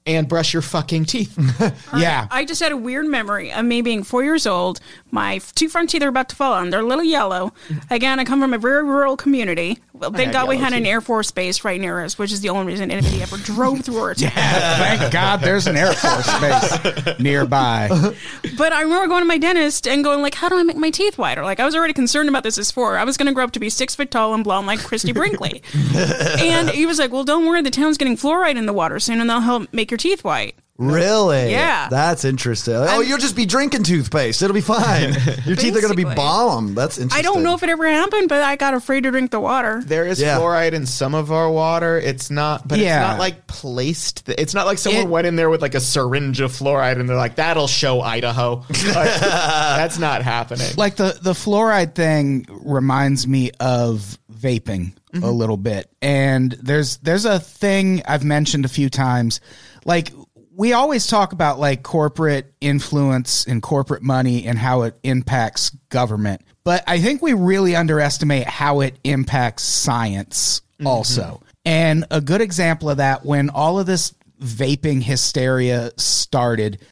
And 0.07 0.29
brush 0.29 0.53
your 0.53 0.61
fucking 0.61 1.07
teeth. 1.07 1.35
Yeah. 1.97 2.27
I 2.31 2.45
just 2.45 2.61
had 2.61 2.73
a 2.73 2.77
weird 2.77 3.07
memory 3.07 3.53
of 3.53 3.65
me 3.65 3.81
being 3.81 4.03
four 4.03 4.23
years 4.25 4.47
old. 4.47 4.81
My 5.13 5.39
two 5.55 5.69
front 5.69 5.91
teeth 5.91 6.03
are 6.03 6.09
about 6.09 6.29
to 6.31 6.37
fall 6.37 6.59
and 6.59 6.73
They're 6.73 6.81
a 6.81 6.85
little 6.87 7.05
yellow. 7.05 7.53
Again, 7.89 8.19
I 8.19 8.25
come 8.25 8.41
from 8.41 8.53
a 8.53 8.59
very 8.59 8.83
rural 8.83 9.17
community. 9.17 9.79
Well, 9.93 10.11
thank 10.11 10.33
God 10.33 10.49
we 10.49 10.57
yellow 10.57 10.65
had 10.65 10.73
an 10.75 10.81
teeth. 10.83 10.89
Air 10.89 11.01
Force 11.01 11.31
base 11.31 11.65
right 11.65 11.81
near 11.81 12.03
us, 12.05 12.19
which 12.19 12.33
is 12.33 12.41
the 12.41 12.49
only 12.49 12.67
reason 12.73 12.91
anybody 12.91 13.23
ever 13.23 13.37
drove 13.37 13.83
through 13.83 13.99
our 13.99 14.15
town. 14.15 14.33
Thank 14.33 15.13
God 15.13 15.41
there's 15.41 15.69
an 15.69 15.77
Air 15.77 15.93
Force 15.93 16.41
base 16.41 17.19
nearby. 17.21 17.89
But 18.59 18.73
I 18.73 18.83
remember 18.83 19.09
going 19.09 19.23
to 19.23 19.27
my 19.27 19.39
dentist 19.39 19.87
and 19.89 20.05
going 20.05 20.21
like, 20.23 20.35
"How 20.35 20.49
do 20.49 20.57
I 20.57 20.63
make 20.63 20.77
my 20.77 20.91
teeth 20.91 21.17
whiter?" 21.19 21.43
Like 21.43 21.59
I 21.61 21.65
was 21.65 21.75
already 21.75 21.93
concerned 21.95 22.29
about 22.29 22.43
this 22.45 22.57
as 22.59 22.71
four. 22.71 22.97
I 22.99 23.05
was 23.05 23.17
going 23.17 23.27
to 23.27 23.33
grow 23.33 23.43
up 23.45 23.51
to 23.53 23.59
be 23.61 23.69
six 23.69 23.95
foot 23.95 24.11
tall 24.11 24.33
and 24.35 24.45
blonde 24.45 24.67
like 24.67 24.81
Christie 24.81 25.13
Brinkley. 25.13 25.63
and 25.95 26.71
he 26.71 26.87
was 26.87 26.99
like, 26.99 27.11
"Well, 27.13 27.25
don't 27.25 27.47
worry. 27.47 27.63
The 27.63 27.71
town's 27.71 27.97
getting 27.99 28.17
fluoride 28.17 28.57
in 28.57 28.67
the 28.67 28.73
water 28.73 29.01
soon, 29.01 29.21
and 29.21 29.29
they'll 29.29 29.41
help 29.41 29.73
make 29.73 29.91
your 29.91 29.94
teeth 29.97 30.25
white." 30.25 30.57
really, 30.77 31.53
Yeah. 31.53 31.89
that's 31.89 32.25
interesting. 32.25 32.75
oh, 32.75 33.01
you'll 33.01 33.19
just 33.19 33.37
be 33.37 33.47
drinking 33.47 33.85
toothpaste; 33.85 34.43
it'll 34.43 34.55
be 34.55 34.61
fine. 34.61 35.13
Your 35.47 35.55
teeth 35.55 35.77
are 35.77 35.81
going 35.81 35.93
to 35.93 35.97
be 35.97 36.03
Basically. 36.03 36.15
bomb. 36.17 36.75
That's 36.75 36.99
interesting. 36.99 37.19
I 37.19 37.23
don't 37.23 37.45
know 37.45 37.55
if 37.55 37.63
it 37.63 37.69
ever 37.69 37.89
happened, 37.89 38.29
but 38.29 38.43
I 38.43 38.57
got 38.57 38.75
afraid 38.75 39.05
to 39.05 39.13
drink 39.13 39.31
the 39.31 39.39
water. 39.39 39.83
There 39.87 40.05
is 40.05 40.21
Yeah. 40.21 40.39
fluoride 40.39 40.73
in 40.73 40.87
some 40.87 41.15
of 41.15 41.31
our 41.31 41.49
water. 41.49 41.97
It's 41.99 42.29
not, 42.29 42.67
but 42.67 42.81
Yeah. 42.81 43.03
it's 43.03 43.11
not 43.13 43.19
like 43.21 43.47
placed. 43.47 44.29
It's 44.29 44.53
not 44.53 44.67
like 44.67 44.79
someone 44.79 45.05
It- 45.05 45.09
went 45.11 45.27
in 45.29 45.37
there 45.37 45.49
with 45.49 45.63
like 45.63 45.77
a 45.77 45.81
syringe 45.81 46.41
of 46.41 46.51
fluoride 46.51 46.99
and 46.99 47.09
they're 47.09 47.17
like, 47.17 47.37
"That'll 47.37 47.69
show 47.69 48.01
Idaho." 48.01 48.65
Like, 48.85 49.21
that's 49.21 49.99
not 49.99 50.23
happening. 50.23 50.67
like 50.77 50.97
the 50.97 51.17
the 51.23 51.33
fluoride 51.33 51.95
thing 51.95 52.47
reminds 52.51 53.27
me 53.27 53.51
of 53.61 54.19
vaping 54.33 54.93
a 55.13 55.17
mm-hmm. 55.19 55.27
little 55.27 55.57
bit 55.57 55.89
and 56.03 56.53
there's 56.61 56.97
there's 56.99 57.25
a 57.25 57.39
thing 57.39 58.03
i've 58.07 58.25
mentioned 58.25 58.65
a 58.65 58.69
few 58.69 58.91
times 58.91 59.41
like 59.85 60.13
we 60.57 60.73
always 60.73 61.07
talk 61.07 61.33
about 61.33 61.59
like 61.59 61.83
corporate 61.83 62.53
influence 62.61 63.47
and 63.47 63.63
corporate 63.63 64.03
money 64.03 64.47
and 64.47 64.59
how 64.59 64.83
it 64.83 64.97
impacts 65.03 65.71
government. 65.89 66.43
But 66.65 66.85
i 66.87 66.99
think 66.99 67.23
we 67.23 67.35
really 67.35 67.77
underestimate 67.77 68.47
how 68.47 68.81
it 68.81 68.99
impacts 69.05 69.63
science 69.65 70.63
mm-hmm. 70.79 70.87
also. 70.87 71.43
And 71.65 72.07
a 72.11 72.21
good 72.21 72.41
example 72.41 72.91
of 72.91 72.99
that 72.99 73.25
when 73.25 73.51
all 73.51 73.79
of 73.79 73.87
this 73.87 74.15
vaping 74.41 75.03
hysteria 75.03 75.91
started, 75.97 76.83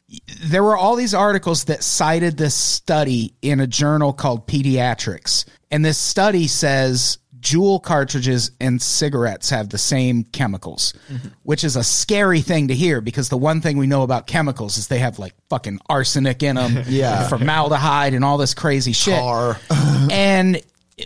there 0.45 0.63
were 0.63 0.77
all 0.77 0.95
these 0.95 1.13
articles 1.13 1.65
that 1.65 1.83
cited 1.83 2.37
this 2.37 2.55
study 2.55 3.35
in 3.41 3.59
a 3.59 3.67
journal 3.67 4.13
called 4.13 4.47
Pediatrics. 4.47 5.45
And 5.69 5.83
this 5.83 5.97
study 5.97 6.47
says 6.47 7.19
Juul 7.43 7.83
cartridges 7.83 8.51
and 8.59 8.81
cigarettes 8.81 9.49
have 9.51 9.69
the 9.69 9.77
same 9.77 10.23
chemicals, 10.23 10.93
which 11.43 11.63
is 11.63 11.75
a 11.75 11.83
scary 11.83 12.41
thing 12.41 12.69
to 12.69 12.73
hear 12.75 13.01
because 13.01 13.29
the 13.29 13.37
one 13.37 13.59
thing 13.61 13.77
we 13.77 13.85
know 13.85 14.01
about 14.01 14.25
chemicals 14.27 14.77
is 14.77 14.87
they 14.87 14.99
have 14.99 15.19
like 15.19 15.33
fucking 15.49 15.79
arsenic 15.89 16.41
in 16.41 16.55
them, 16.55 16.83
Yeah. 16.87 17.27
formaldehyde 17.27 18.13
and 18.13 18.23
all 18.25 18.37
this 18.37 18.53
crazy 18.53 18.93
shit. 18.93 19.13
And 20.11 20.61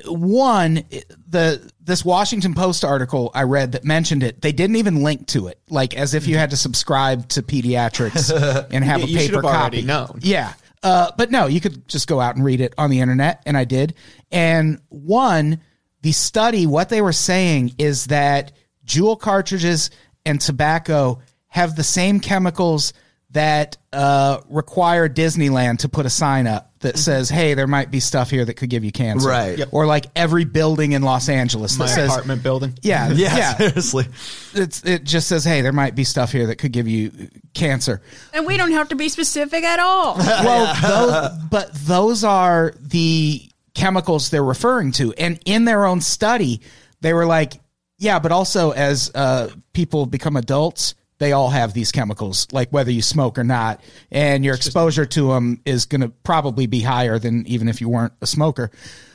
one 0.06 0.84
the 1.30 1.72
this 1.82 2.04
Washington 2.04 2.54
Post 2.54 2.84
article 2.84 3.32
I 3.34 3.44
read 3.44 3.72
that 3.72 3.84
mentioned 3.86 4.22
it, 4.24 4.42
they 4.42 4.52
didn't 4.52 4.76
even 4.76 5.02
link 5.04 5.28
to 5.28 5.48
it, 5.48 5.60
like 5.70 5.96
as 5.96 6.14
if 6.14 6.28
you 6.28 6.38
had 6.38 6.50
to 6.52 6.58
subscribe 6.58 7.28
to 7.30 7.42
Pediatrics 7.42 8.68
and 8.72 8.84
have 8.84 9.02
a 9.04 9.08
You 9.08 9.18
paper 9.18 9.42
copy. 9.42 9.82
No, 9.82 10.14
Yeah. 10.20 10.54
Uh, 10.84 11.10
but 11.18 11.32
no, 11.32 11.48
you 11.48 11.60
could 11.60 11.88
just 11.88 12.08
go 12.08 12.20
out 12.20 12.36
and 12.36 12.46
read 12.46 12.62
it 12.62 12.74
on 12.78 12.90
the 12.92 13.00
internet, 13.00 13.42
and 13.48 13.58
I 13.58 13.64
did. 13.66 13.96
And 14.32 14.80
one, 14.90 15.60
the 16.02 16.12
study, 16.12 16.66
what 16.66 16.90
they 16.90 17.02
were 17.02 17.14
saying 17.14 17.74
is 17.78 18.06
that 18.08 18.52
Juul 18.86 19.20
cartridges 19.20 19.90
and 20.26 20.40
tobacco 20.40 21.20
have 21.48 21.76
the 21.76 21.84
same 21.84 22.20
chemicals 22.20 22.94
that 23.32 23.78
uh, 23.92 24.40
require 24.50 25.10
Disneyland 25.10 25.80
to 25.80 25.90
put 25.90 26.06
a 26.06 26.10
sign 26.10 26.48
up 26.48 26.72
that 26.80 26.98
says, 26.98 27.30
"Hey, 27.30 27.56
there 27.56 27.68
might 27.68 27.92
be 27.92 28.00
stuff 28.00 28.32
here 28.32 28.46
that 28.46 28.54
could 28.54 28.70
give 28.70 28.86
you 28.86 28.92
cancer." 28.92 29.28
Right. 29.28 29.58
Yep. 29.58 29.70
Or 29.72 29.86
like 29.86 30.06
every 30.16 30.46
building 30.46 30.94
in 30.94 31.02
Los 31.02 31.28
Angeles 31.28 31.74
that 31.74 31.80
My 31.80 31.86
says, 31.88 32.10
apartment 32.12 32.42
building. 32.42 32.78
"Yeah, 32.82 33.10
Yeah, 33.14 33.36
yeah." 33.36 33.56
seriously. 33.58 34.06
It's, 34.54 34.84
it 34.86 35.04
just 35.04 35.28
says, 35.28 35.44
"Hey, 35.44 35.62
there 35.62 35.74
might 35.74 35.94
be 35.94 36.06
stuff 36.06 36.32
here 36.32 36.48
that 36.48 36.56
could 36.56 36.72
give 36.72 36.88
you 36.88 37.12
cancer." 37.54 38.02
And 38.34 38.46
we 38.46 38.56
don't 38.56 38.72
have 38.72 38.90
to 38.90 38.96
be 38.96 39.10
specific 39.10 39.64
at 39.64 39.80
all. 39.80 40.16
well, 40.18 40.74
those, 41.32 41.44
but 41.50 41.74
those 41.74 42.24
are 42.24 42.74
the 42.80 43.50
chemicals 43.78 44.30
they're 44.30 44.44
referring 44.44 44.92
to, 44.94 45.14
and 45.14 45.40
in 45.46 45.64
their 45.66 45.86
own 45.86 46.02
study, 46.02 46.62
they 47.02 47.14
were 47.14 47.26
like, 47.26 47.54
"Yeah, 48.00 48.20
but 48.20 48.32
also 48.32 48.72
as 48.72 49.12
uh, 49.16 49.50
people 49.74 50.06
become 50.06 50.36
adults." 50.36 50.96
They 51.20 51.32
all 51.32 51.50
have 51.50 51.74
these 51.74 51.92
chemicals, 51.92 52.48
like 52.52 52.70
whether 52.70 52.92
you 52.92 53.02
smoke 53.02 53.40
or 53.40 53.44
not, 53.44 53.82
and 54.12 54.46
your 54.46 54.54
exposure 54.54 55.06
to 55.06 55.30
them 55.30 55.62
is 55.66 55.86
going 55.86 56.02
to 56.02 56.10
probably 56.10 56.68
be 56.68 56.82
higher 56.82 57.18
than 57.18 57.48
even 57.48 57.70
if 57.70 57.82
you 57.82 57.90
weren't 57.90 58.14
a 58.22 58.28
smoker. 58.28 58.70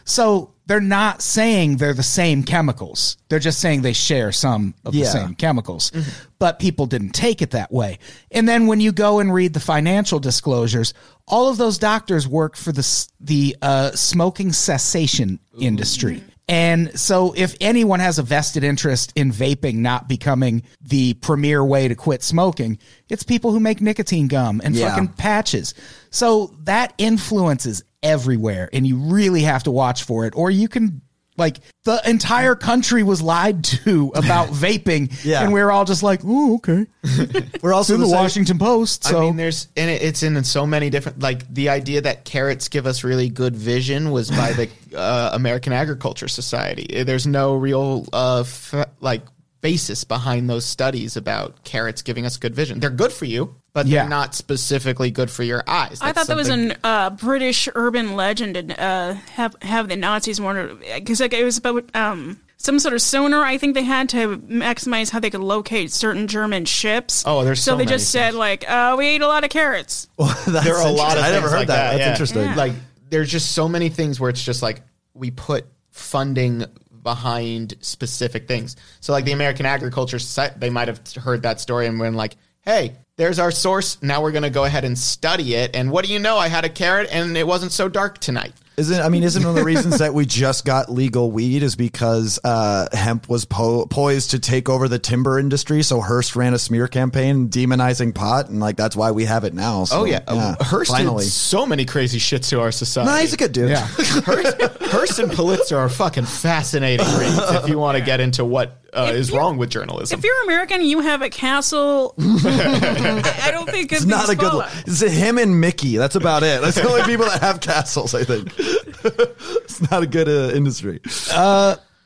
So 0.05 0.52
they're 0.67 0.81
not 0.81 1.23
saying 1.23 1.77
they're 1.79 1.95
the 1.95 2.03
same 2.03 2.43
chemicals. 2.45 3.17
They're 3.29 3.39
just 3.39 3.59
saying 3.61 3.83
they 3.83 3.93
share 3.93 4.31
some 4.33 4.75
of 4.85 4.93
the 4.93 5.05
same 5.05 5.35
chemicals. 5.35 5.91
But 6.39 6.59
people 6.59 6.87
didn't 6.87 7.11
take 7.11 7.43
it 7.43 7.51
that 7.53 7.73
way. 7.73 7.99
And 8.31 8.49
then 8.49 8.67
when 8.67 8.81
you 8.81 8.93
go 8.93 9.19
and 9.19 9.33
read 9.33 9.55
the 9.55 9.61
financial 9.61 10.19
disclosures, 10.21 10.95
all 11.27 11.49
of 11.49 11.57
those 11.57 11.79
doctors 11.79 12.27
work 12.29 12.57
for 12.57 12.73
the 12.73 13.09
the 13.21 13.57
uh, 13.63 13.91
smoking 13.93 14.53
cessation 14.53 15.39
industry. 15.59 16.23
And 16.49 16.99
so 16.99 17.33
if 17.37 17.55
anyone 17.61 18.01
has 18.01 18.19
a 18.19 18.23
vested 18.23 18.65
interest 18.65 19.13
in 19.15 19.31
vaping 19.31 19.77
not 19.77 20.09
becoming 20.09 20.65
the 20.83 21.15
premier 21.15 21.65
way 21.65 21.87
to 21.89 21.95
quit 21.95 22.23
smoking, 22.23 22.79
it's 23.09 23.23
people 23.23 23.53
who 23.53 23.61
make 23.61 23.81
nicotine 23.81 24.27
gum 24.27 24.61
and 24.63 24.75
Yeah. 24.75 24.91
fucking 24.91 25.09
patches. 25.09 25.73
So 26.11 26.53
that 26.65 26.93
influence 26.99 27.65
is 27.65 27.85
everywhere 28.03 28.69
and 28.73 28.87
you 28.87 28.97
really 28.97 29.43
have 29.43 29.63
to 29.65 29.71
watch 29.71 30.03
for 30.05 30.27
it 30.27 30.35
or 30.37 30.51
you 30.51 30.69
can 30.69 31.03
like 31.39 31.57
the 31.85 32.01
entire 32.09 32.55
country 32.55 33.03
was 33.03 33.23
lied 33.23 33.65
to 33.65 34.13
about 34.15 34.49
vaping, 34.49 35.11
Yeah. 35.25 35.43
and 35.43 35.51
we 35.53 35.63
are 35.63 35.73
all 35.73 35.87
just 35.87 36.03
like, 36.03 36.21
"Oh, 36.25 36.57
okay." 36.57 36.87
We're 37.63 37.73
also 37.73 37.95
in 37.95 38.01
the 38.01 38.07
the 38.07 38.13
Washington 38.13 38.59
Post, 38.59 39.05
so 39.05 39.17
I 39.19 39.21
mean, 39.23 39.37
there's 39.37 39.67
and 39.75 39.91
it, 39.91 40.03
it's 40.03 40.23
in 40.23 40.45
so 40.45 40.67
many 40.67 40.91
different. 40.91 41.21
Like 41.21 41.53
the 41.53 41.71
idea 41.71 42.03
that 42.03 42.27
carrots 42.27 42.69
give 42.69 42.87
us 42.87 43.03
really 43.03 43.31
good 43.31 43.57
vision 43.57 44.11
was 44.11 44.31
by 44.31 44.53
the 44.53 44.69
uh, 44.97 45.31
American 45.33 45.73
Agriculture 45.73 46.29
Society. 46.29 47.03
There's 47.03 47.27
no 47.27 47.55
real 47.55 48.07
uh, 48.13 48.41
f- 48.41 48.89
like 49.01 49.23
basis 49.63 50.05
behind 50.05 50.51
those 50.51 50.67
studies 50.67 51.17
about 51.17 51.65
carrots 51.65 52.03
giving 52.03 52.27
us 52.27 52.37
good 52.37 52.55
vision. 52.55 52.81
They're 52.81 52.91
good 52.91 53.13
for 53.13 53.25
you, 53.25 53.55
but 53.73 53.87
Yeah. 53.87 54.03
they're 54.03 54.11
not 54.11 54.35
specifically 54.35 55.11
good 55.11 55.31
for 55.31 55.45
your 55.45 55.63
eyes. 55.67 55.99
I 56.03 56.13
That's 56.13 56.19
thought 56.19 56.27
that 56.27 56.37
was 56.37 56.49
something- 56.49 56.73
an 56.73 56.79
uh, 56.85 57.11
British 57.11 57.69
urban 57.75 58.15
legend 58.17 58.57
and 58.59 58.73
uh, 58.79 59.15
have 59.35 59.57
have 59.63 59.89
the 59.89 59.97
Nazis 59.97 60.41
wonder 60.41 60.75
because 60.97 61.21
like, 61.21 61.33
it 61.33 61.45
was 61.45 61.57
about 61.59 61.89
um, 61.95 62.41
some 62.57 62.79
sort 62.81 62.93
of 62.93 63.01
sonar 63.01 63.43
I 63.45 63.57
think 63.57 63.75
they 63.75 63.85
had 63.85 64.09
to 64.11 64.37
maximize 64.39 65.11
how 65.11 65.21
they 65.21 65.31
could 65.31 65.41
locate 65.41 65.93
certain 65.93 66.27
German 66.27 66.65
ships. 66.65 67.23
Oh, 67.25 67.45
there's 67.45 67.63
so 67.63 67.71
so 67.73 67.77
they 67.77 67.85
many 67.85 67.97
just 67.97 68.11
said 68.11 68.35
like, 68.35 68.69
uh, 68.69 68.97
we 68.99 69.07
ate 69.07 69.23
a 69.23 69.29
lot 69.29 69.45
of 69.45 69.51
carrots. 69.51 70.09
That's 70.19 70.65
there 70.65 70.77
are 70.77 70.87
a 70.87 70.91
lot 70.91 71.17
of. 71.17 71.25
I 71.25 71.31
never 71.31 71.49
heard 71.49 71.57
like 71.59 71.69
that. 71.69 71.91
That's 71.93 72.01
yeah. 72.01 72.11
interesting. 72.11 72.57
Like 72.57 72.73
there's 73.11 73.31
just 73.31 73.53
so 73.53 73.69
many 73.69 73.91
things 73.91 74.19
where 74.19 74.29
it's 74.29 74.45
just 74.45 74.61
like 74.61 74.83
we 75.15 75.31
put 75.31 75.67
funding 75.91 76.65
behind 77.03 77.75
specific 77.81 78.49
things. 78.49 78.77
So 79.01 79.13
like 79.13 79.25
the 79.25 79.33
American 79.33 79.67
Agriculture 79.67 80.19
Society, 80.19 80.57
they 80.59 80.71
might 80.71 80.89
have 80.89 81.01
heard 81.15 81.43
that 81.43 81.61
story 81.61 81.87
and 81.87 81.99
been 81.99 82.15
like, 82.15 82.37
"Hey, 82.63 82.97
there's 83.17 83.39
our 83.39 83.51
source. 83.51 84.03
Now 84.03 84.23
we're 84.23 84.33
going 84.33 84.43
to 84.43 84.51
go 84.51 84.65
ahead 84.65 84.85
and 84.85 84.99
study 84.99 85.55
it." 85.55 85.75
And 85.75 85.91
what 85.91 86.05
do 86.05 86.13
you 86.13 86.19
know? 86.19 86.39
I 86.39 86.49
had 86.49 86.65
a 86.65 86.69
carrot 86.69 87.09
and 87.11 87.37
it 87.37 87.47
wasn't 87.47 87.73
so 87.73 87.89
dark 87.89 88.19
tonight. 88.19 88.55
Isn't 88.77 89.01
I 89.03 89.11
mean, 89.11 89.23
isn't 89.23 89.43
one 89.43 89.51
of 89.51 89.57
the 89.57 89.65
reasons 89.65 89.99
that 89.99 90.15
we 90.15 90.25
just 90.25 90.65
got 90.65 90.91
legal 90.91 91.31
weed 91.31 91.63
is 91.63 91.77
because 91.77 92.39
uh, 92.43 92.89
hemp 92.93 93.29
was 93.29 93.45
po- 93.45 93.85
poised 93.87 94.31
to 94.31 94.39
take 94.39 94.69
over 94.71 94.89
the 94.89 94.99
timber 94.99 95.39
industry. 95.39 95.83
So 95.83 96.01
Hearst 96.01 96.35
ran 96.37 96.55
a 96.55 96.59
smear 96.59 96.89
campaign 96.89 97.49
demonizing 97.51 98.15
pot, 98.15 98.49
and 98.49 98.61
like 98.61 98.77
that's 98.77 98.97
why 98.97 99.11
we 99.11 99.27
have 99.27 99.45
it 99.45 99.53
now. 99.53 99.85
So, 99.85 100.01
Oh 100.01 100.05
yeah, 100.05 100.55
Hearst 100.61 100.91
finally. 100.91 101.25
did 101.25 101.31
so 101.31 101.67
many 101.67 101.85
crazy 101.85 102.19
shit 102.19 102.45
to 102.45 102.61
our 102.61 102.73
society. 102.73 103.11
No, 103.13 103.17
he's 103.19 103.35
a 103.35 103.37
good 103.37 103.53
dude. 103.53 103.69
yeah. 103.71 103.87
Hearst, 103.87 104.63
Hearst 104.81 105.19
and 105.19 105.31
Pulitzer 105.31 105.77
are 105.77 105.89
fucking 105.91 106.25
fascinating 106.25 107.07
reads 107.19 107.39
if 107.39 107.69
you 107.69 107.79
want 107.79 107.99
to 107.99 108.05
get 108.05 108.21
into 108.21 108.43
what 108.45 108.82
uh, 108.93 109.13
is 109.15 109.31
wrong 109.33 109.57
with 109.57 109.71
journalism. 109.71 110.19
If 110.19 110.25
you're 110.25 110.43
American, 110.45 110.83
you 110.83 111.01
have 111.01 111.23
a 111.23 111.31
castle. 111.31 112.15
I 112.19 113.23
I 113.45 113.51
don't 113.51 113.69
think 113.69 113.93
It's 113.93 114.05
not 114.05 114.29
a 114.29 114.37
good. 114.37 114.51
Follow. 114.51 114.69
It's 114.87 115.01
him 115.01 115.39
and 115.39 115.61
Mickey. 115.61 115.97
That's 115.97 116.15
about 116.17 116.43
it. 116.43 116.61
That's 116.61 116.77
the 116.77 116.89
only 116.89 117.03
people 117.05 117.27
that 117.27 117.41
have 117.41 117.61
castles. 117.61 118.15
I 118.15 118.25
think 118.25 118.53
it's 118.59 119.91
not 119.91 120.03
a 120.03 120.07
good 120.07 120.29
uh, 120.29 120.55
industry. 120.55 121.01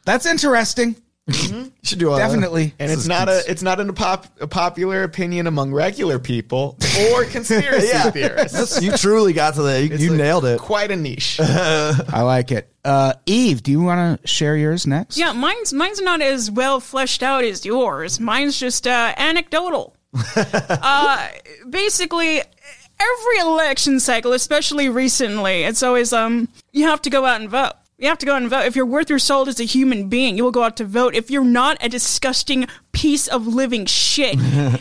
That's 0.05 0.27
interesting. 0.27 0.97
You 1.29 1.73
should 1.83 1.99
do 1.99 2.15
a, 2.15 2.19
Definitely. 2.19 2.73
And 2.79 2.89
it's 2.93 3.09
not 3.09 3.29
a 3.29 3.43
it's 3.51 3.63
not 3.63 3.81
an, 3.81 3.91
a, 3.91 3.93
pop, 3.93 4.27
a 4.41 4.47
popular 4.47 5.03
opinion 5.03 5.49
among 5.49 5.73
regular 5.73 6.21
people 6.21 6.79
or 7.11 7.25
conspiracy 7.33 7.89
Yeah. 7.89 8.11
theorists. 8.13 8.53
That's- 8.53 8.81
you 8.83 8.93
truly 8.93 9.33
got 9.33 9.55
to 9.55 9.63
the. 9.63 9.83
You, 9.85 9.97
you 9.97 10.15
a- 10.15 10.17
nailed 10.17 10.45
it. 10.45 10.61
Quite 10.61 10.93
a 10.93 10.97
niche. 10.97 11.41
I 11.41 12.23
like 12.23 12.53
it. 12.53 12.73
Uh, 12.87 13.15
Eve, 13.27 13.65
do 13.65 13.73
you 13.73 13.81
want 13.81 14.23
to 14.23 14.29
share 14.29 14.57
yours 14.57 14.87
next? 14.87 15.19
Yeah, 15.19 15.33
mine's 15.33 15.73
mine's 15.73 16.01
not 16.01 16.23
as 16.23 16.53
well 16.53 16.79
fleshed 16.79 17.21
out 17.21 17.43
as 17.43 17.67
yours. 17.67 18.21
Mine's 18.21 18.61
just 18.61 18.87
uh, 18.87 19.13
anecdotal. 19.17 19.97
uh, 20.37 21.29
basically, 21.69 22.39
every 22.39 23.39
election 23.41 23.99
cycle, 23.99 24.33
especially 24.33 24.89
recently, 24.89 25.65
it's 25.65 25.83
always 25.83 26.13
um 26.13 26.49
you 26.73 26.85
have 26.85 27.03
to 27.03 27.11
go 27.11 27.25
out 27.25 27.41
and 27.41 27.51
vote. 27.51 27.73
You 27.99 28.09
have 28.09 28.19
to 28.19 28.27
go 28.27 28.35
out 28.35 28.43
and 28.43 28.51
vote. 28.51 28.67
If 28.67 28.77
you're 28.77 28.87
worth 28.87 29.11
your 29.11 29.19
salt 29.19 29.49
as 29.49 29.59
a 29.59 29.65
human 29.65 30.09
being, 30.09 30.37
you 30.37 30.45
will 30.45 30.53
go 30.53 30.63
out 30.63 30.77
to 30.77 30.85
vote. 30.85 31.17
If 31.17 31.29
you're 31.29 31.45
not 31.45 31.79
a 31.81 31.89
disgusting 31.89 32.67
piece 32.93 33.27
of 33.27 33.49
living 33.49 33.87
shit 33.87 34.39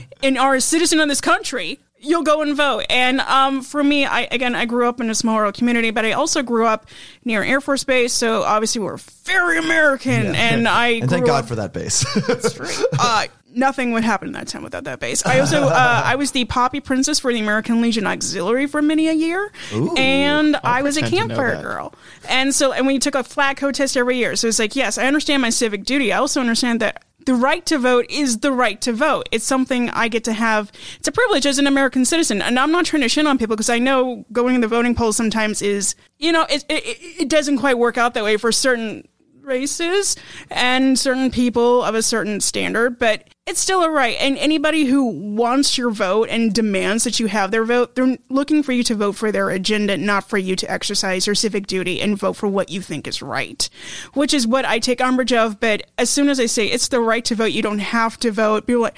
and 0.23 0.37
are 0.37 0.53
a 0.53 0.61
citizen 0.61 0.99
of 0.99 1.07
this 1.07 1.21
country, 1.21 1.79
you'll 2.05 2.23
go 2.23 2.41
and 2.41 2.55
vote. 2.55 2.85
And 2.89 3.19
um, 3.21 3.61
for 3.61 3.83
me, 3.83 4.05
I 4.05 4.21
again, 4.31 4.55
I 4.55 4.65
grew 4.65 4.87
up 4.87 5.01
in 5.01 5.09
a 5.09 5.15
small 5.15 5.37
rural 5.37 5.51
community, 5.51 5.91
but 5.91 6.05
I 6.05 6.13
also 6.13 6.41
grew 6.43 6.65
up 6.65 6.87
near 7.23 7.43
Air 7.43 7.61
Force 7.61 7.83
Base, 7.83 8.13
so 8.13 8.43
obviously 8.43 8.81
we're 8.81 8.97
very 8.97 9.57
American. 9.57 10.35
And 10.35 10.67
I 10.67 10.87
And 10.87 11.09
thank 11.09 11.25
God 11.25 11.43
up- 11.43 11.47
for 11.49 11.55
that 11.55 11.73
base. 11.73 12.05
uh, 12.99 13.27
nothing 13.55 13.91
would 13.93 14.03
happen 14.03 14.27
in 14.27 14.33
that 14.33 14.47
time 14.47 14.63
without 14.63 14.83
that 14.83 14.99
base. 14.99 15.25
I 15.25 15.39
also 15.39 15.63
uh, 15.63 16.01
I 16.05 16.15
was 16.15 16.31
the 16.31 16.45
poppy 16.45 16.79
princess 16.81 17.19
for 17.19 17.33
the 17.33 17.39
American 17.39 17.81
Legion 17.81 18.05
Auxiliary 18.05 18.67
for 18.67 18.81
many 18.81 19.07
a 19.07 19.13
year, 19.13 19.51
and 19.97 20.55
I 20.63 20.81
was 20.81 20.97
a 20.97 21.01
pretend 21.01 21.29
to 21.31 21.35
know 21.35 21.35
campfire 21.35 21.61
girl. 21.61 21.93
And 22.27 22.53
so, 22.53 22.71
and 22.73 22.85
we 22.85 22.99
took 22.99 23.15
a 23.15 23.23
flag 23.23 23.57
code 23.57 23.75
test 23.75 23.97
every 23.97 24.17
year. 24.17 24.35
So 24.35 24.47
it's 24.47 24.59
like, 24.59 24.75
yes, 24.75 24.97
I 24.97 25.07
understand 25.07 25.41
my 25.41 25.49
civic 25.49 25.83
duty. 25.85 26.11
I 26.13 26.17
also 26.17 26.41
understand 26.41 26.81
that. 26.81 27.03
The 27.25 27.33
right 27.33 27.65
to 27.65 27.77
vote 27.77 28.05
is 28.09 28.39
the 28.39 28.51
right 28.51 28.79
to 28.81 28.93
vote. 28.93 29.27
It's 29.31 29.45
something 29.45 29.89
I 29.89 30.07
get 30.07 30.23
to 30.25 30.33
have. 30.33 30.71
It's 30.97 31.07
a 31.07 31.11
privilege 31.11 31.45
as 31.45 31.57
an 31.57 31.67
American 31.67 32.05
citizen. 32.05 32.41
And 32.41 32.59
I'm 32.59 32.71
not 32.71 32.85
trying 32.85 33.01
to 33.01 33.09
shit 33.09 33.25
on 33.25 33.37
people 33.37 33.55
because 33.55 33.69
I 33.69 33.79
know 33.79 34.25
going 34.31 34.55
to 34.55 34.61
the 34.61 34.67
voting 34.67 34.95
polls 34.95 35.17
sometimes 35.17 35.61
is, 35.61 35.95
you 36.19 36.31
know, 36.31 36.45
it, 36.49 36.65
it, 36.69 36.83
it 37.21 37.29
doesn't 37.29 37.57
quite 37.57 37.77
work 37.77 37.97
out 37.97 38.13
that 38.13 38.23
way 38.23 38.37
for 38.37 38.51
certain 38.51 39.07
races 39.45 40.15
and 40.49 40.97
certain 40.97 41.31
people 41.31 41.83
of 41.83 41.95
a 41.95 42.01
certain 42.01 42.39
standard, 42.41 42.99
but 42.99 43.29
it's 43.47 43.59
still 43.59 43.83
a 43.83 43.89
right. 43.91 44.17
And 44.19 44.39
anybody 44.39 44.85
who 44.85 45.05
wants 45.05 45.77
your 45.77 45.91
vote 45.91 46.29
and 46.29 46.51
demands 46.51 47.03
that 47.03 47.19
you 47.19 47.27
have 47.27 47.51
their 47.51 47.63
vote, 47.63 47.93
they're 47.93 48.17
looking 48.27 48.63
for 48.63 48.71
you 48.71 48.81
to 48.83 48.95
vote 48.95 49.11
for 49.11 49.31
their 49.31 49.51
agenda, 49.51 49.97
not 49.97 50.27
for 50.27 50.39
you 50.39 50.55
to 50.55 50.71
exercise 50.71 51.27
your 51.27 51.35
civic 51.35 51.67
duty 51.67 52.01
and 52.01 52.17
vote 52.17 52.33
for 52.33 52.47
what 52.47 52.71
you 52.71 52.81
think 52.81 53.07
is 53.07 53.21
right, 53.21 53.69
which 54.15 54.33
is 54.33 54.47
what 54.47 54.65
I 54.65 54.79
take 54.79 54.99
umbrage 54.99 55.31
of. 55.31 55.59
But 55.59 55.83
as 55.99 56.09
soon 56.09 56.27
as 56.29 56.39
I 56.39 56.47
say 56.47 56.65
it's 56.65 56.87
the 56.87 56.99
right 56.99 57.23
to 57.25 57.35
vote, 57.35 57.51
you 57.51 57.61
don't 57.61 57.79
have 57.79 58.17
to 58.21 58.31
vote, 58.31 58.65
people 58.65 58.81
are 58.81 58.85
like, 58.85 58.97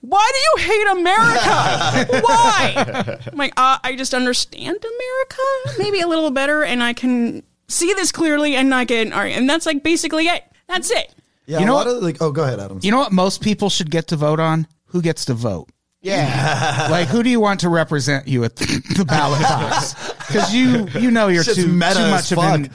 why 0.00 0.30
do 0.32 0.62
you 0.62 0.68
hate 0.68 0.86
America? 0.98 2.20
why? 2.22 3.18
I'm 3.32 3.36
like, 3.36 3.54
uh, 3.56 3.78
I 3.82 3.96
just 3.96 4.14
understand 4.14 4.76
America 4.76 5.78
maybe 5.78 6.00
a 6.00 6.06
little 6.06 6.30
better 6.30 6.62
and 6.62 6.84
I 6.84 6.92
can 6.92 7.42
see 7.68 7.92
this 7.94 8.12
clearly 8.12 8.56
and 8.56 8.68
not 8.70 8.86
get 8.86 9.12
all 9.12 9.20
right. 9.20 9.36
And 9.36 9.48
that's 9.48 9.66
like 9.66 9.82
basically 9.82 10.26
it. 10.26 10.44
That's 10.68 10.90
it. 10.90 11.14
yeah, 11.46 11.60
You 11.60 11.66
know 11.66 11.74
what? 11.74 11.86
of 11.86 12.02
like. 12.02 12.20
Oh, 12.20 12.30
go 12.32 12.44
ahead, 12.44 12.60
Adam. 12.60 12.80
You 12.82 12.90
know 12.90 12.98
what 12.98 13.12
most 13.12 13.40
people 13.42 13.70
should 13.70 13.90
get 13.90 14.08
to 14.08 14.16
vote 14.16 14.40
on? 14.40 14.66
Who 14.86 15.02
gets 15.02 15.24
to 15.26 15.34
vote? 15.34 15.68
yeah. 16.00 16.86
like, 16.90 17.08
who 17.08 17.22
do 17.24 17.30
you 17.30 17.40
want 17.40 17.60
to 17.60 17.68
represent 17.68 18.28
you 18.28 18.44
at 18.44 18.54
the 18.56 19.04
ballot 19.06 19.42
box? 19.42 19.94
Because 20.28 20.54
you 20.54 20.86
you 21.00 21.10
know 21.10 21.28
you're 21.28 21.42
too, 21.42 21.54
too 21.54 21.68
much 21.68 22.32
of 22.32 22.38
an 22.38 22.70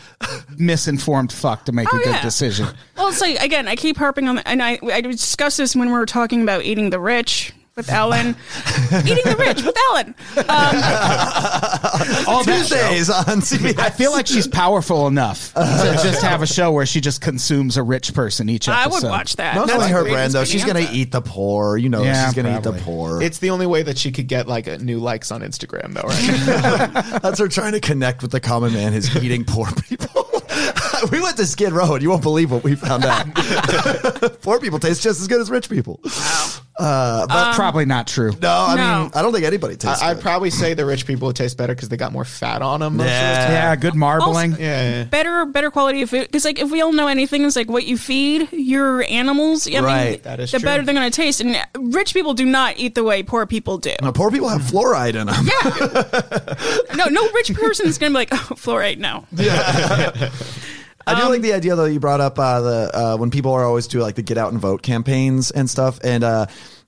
misinformed 0.58 1.32
fuck 1.32 1.66
to 1.66 1.72
make 1.72 1.88
oh, 1.94 1.98
a 1.98 2.00
Oh, 2.00 2.04
good 2.04 2.16
yeah. 2.16 2.22
decision. 2.24 2.68
Well, 2.98 3.10
it's 3.10 3.22
like 3.22 3.40
again, 3.44 3.68
I 3.68 3.76
keep 3.76 3.96
harping 3.96 4.28
on, 4.28 4.36
the, 4.38 4.48
and 4.48 4.62
I 4.64 4.80
I 4.92 5.02
discussed 5.02 5.58
this 5.60 5.76
when 5.76 5.90
we 5.90 5.94
were 5.94 6.08
talking 6.08 6.42
about 6.42 6.64
eating 6.64 6.90
the 6.90 7.00
rich 7.00 7.54
with 7.76 7.90
Ellen, 7.90 8.28
eating 9.04 9.24
the 9.26 9.36
rich 9.40 9.64
with 9.64 9.76
Ellen. 9.90 10.14
Um, 10.38 10.46
All 12.28 12.44
that 12.44 12.66
show. 12.68 12.76
Tuesdays 12.76 13.10
on 13.10 13.42
CBS. 13.42 13.80
I 13.80 13.90
feel 13.90 14.12
like 14.12 14.28
she's 14.28 14.48
powerful 14.48 15.08
enough 15.08 15.52
to 15.56 16.00
just 16.04 16.22
have 16.22 16.44
a 16.44 16.48
show 16.48 16.72
where 16.72 16.86
she 16.86 17.02
just 17.02 17.22
consumes 17.22 17.78
a 17.78 17.84
rich 17.84 18.14
person 18.14 18.48
each 18.48 18.68
episode. 18.68 18.80
I 18.80 18.84
episode. 18.86 19.04
would 19.08 19.10
watch 19.12 19.36
that. 19.38 19.56
That's 19.56 19.68
That's 19.68 19.80
like 19.82 19.92
her 19.92 20.04
brand, 20.04 20.34
though. 20.34 20.46
She's 20.46 20.64
gonna 20.64 20.88
eat 20.92 21.12
the 21.12 21.22
poor. 21.22 21.78
You 21.78 21.90
know, 21.90 22.04
Yeah, 22.04 22.26
she's 22.26 22.36
gonna 22.36 22.58
eat 22.58 22.64
the 22.64 22.74
poor. 22.74 23.22
It's 23.24 23.40
the 23.40 23.50
only 23.50 23.66
way 23.66 23.82
that 23.84 23.98
she 23.98 24.12
could 24.12 24.28
get 24.28 24.48
like 24.48 24.68
a 24.68 24.78
new 24.78 25.00
likes 25.00 25.32
on 25.32 25.42
Instagram, 25.42 25.94
though, 25.94 26.08
right? 26.08 27.22
That's 27.24 27.40
her 27.40 27.48
trying 27.48 27.74
to 27.74 27.80
connect 27.80 28.22
with 28.22 28.32
the 28.32 28.40
common 28.40 28.74
man 28.74 28.94
who's 28.94 29.16
eating 29.16 29.46
poor 29.46 29.68
people. 29.90 30.30
we 31.12 31.20
went 31.20 31.38
to 31.38 31.46
Skid 31.48 31.74
Row, 31.74 31.96
and 31.96 32.04
you 32.04 32.10
won't 32.12 32.22
believe 32.22 32.52
what 32.52 32.64
we 32.64 32.76
found 32.76 33.04
out. 33.04 33.26
poor 34.44 34.60
people 34.60 34.78
taste 34.80 35.02
just 35.02 35.20
as 35.22 35.28
good 35.28 35.42
as 35.42 35.50
rich 35.50 35.70
people. 35.70 36.00
Uh, 36.80 37.28
but 37.28 37.54
Probably 37.56 37.86
not 37.86 38.08
true. 38.08 38.32
no, 38.42 38.50
I 38.52 38.76
No. 38.76 39.04
mean, 39.04 39.12
I 39.14 39.22
don't 39.22 39.32
think 39.32 39.46
anybody 39.46 39.76
tastes. 39.76 40.02
I, 40.02 40.10
I'd 40.10 40.14
good. 40.16 40.24
probably 40.24 40.50
say 40.50 40.74
the 40.74 40.86
rich 40.86 41.06
people 41.06 41.28
would 41.28 41.36
taste 41.36 41.56
better 41.56 41.76
because 41.76 41.90
they 41.90 41.98
got 41.98 42.12
more 42.12 42.26
fat 42.26 42.64
on 42.64 42.80
them. 42.80 42.98
Most 42.98 43.08
Yeah. 43.08 43.30
Of 43.32 43.38
the 43.38 43.44
time. 43.44 43.52
Yeah, 43.54 43.76
good 43.76 43.94
marbling. 43.96 44.52
Also- 44.54 44.64
Yeah. 44.64 45.04
better 45.04 45.46
better 45.46 45.70
quality 45.70 46.02
of 46.02 46.10
food 46.10 46.24
because 46.28 46.46
like 46.46 46.58
if 46.60 46.72
we 46.72 46.82
all 46.82 46.92
know 46.92 47.08
anything 47.08 47.46
it's 47.46 47.56
like 47.56 47.70
what 47.70 47.86
you 47.86 47.96
feed 47.98 48.52
your 48.52 49.04
animals 49.04 49.68
I 49.68 49.80
Right. 49.82 50.10
mean, 50.12 50.20
That 50.24 50.40
is 50.40 50.52
the 50.52 50.60
true. 50.60 50.66
better 50.66 50.84
they're 50.84 50.96
going 50.96 51.10
to 51.12 51.16
taste 51.16 51.42
and 51.42 51.56
rich 51.94 52.14
people 52.14 52.34
do 52.34 52.46
not 52.46 52.76
eat 52.78 52.96
the 52.96 53.04
way 53.04 53.22
poor 53.22 53.46
people 53.46 53.78
do 53.78 53.94
Now, 54.02 54.12
poor 54.12 54.32
people 54.32 54.50
have 54.50 54.62
fluoride 54.62 55.14
in 55.16 55.28
them. 55.28 55.46
yeah 55.46 56.96
no 56.96 57.06
no 57.06 57.30
rich 57.34 57.54
person 57.54 57.86
is 57.88 57.98
going 58.00 58.12
to 58.12 58.16
be 58.16 58.20
like 58.20 58.30
oh 58.34 58.56
fluoride 58.56 58.98
no 58.98 59.26
I 61.06 61.20
do 61.20 61.30
like 61.30 61.42
the 61.42 61.54
idea 61.54 61.76
though 61.76 61.86
you 61.86 62.00
brought 62.00 62.22
up 62.22 62.40
uh, 62.40 62.62
the 62.62 62.92
uh, 62.94 63.18
when 63.18 63.32
people 63.32 63.52
are 63.54 63.64
always 63.64 63.88
do 63.88 64.00
like 64.00 64.16
the 64.16 64.22
get 64.22 64.38
out 64.38 64.52
and 64.52 64.62
vote 64.62 64.82
campaigns 64.82 65.52
and 65.52 65.70
stuff, 65.70 66.00
and 66.04 66.24
uh, 66.24 66.46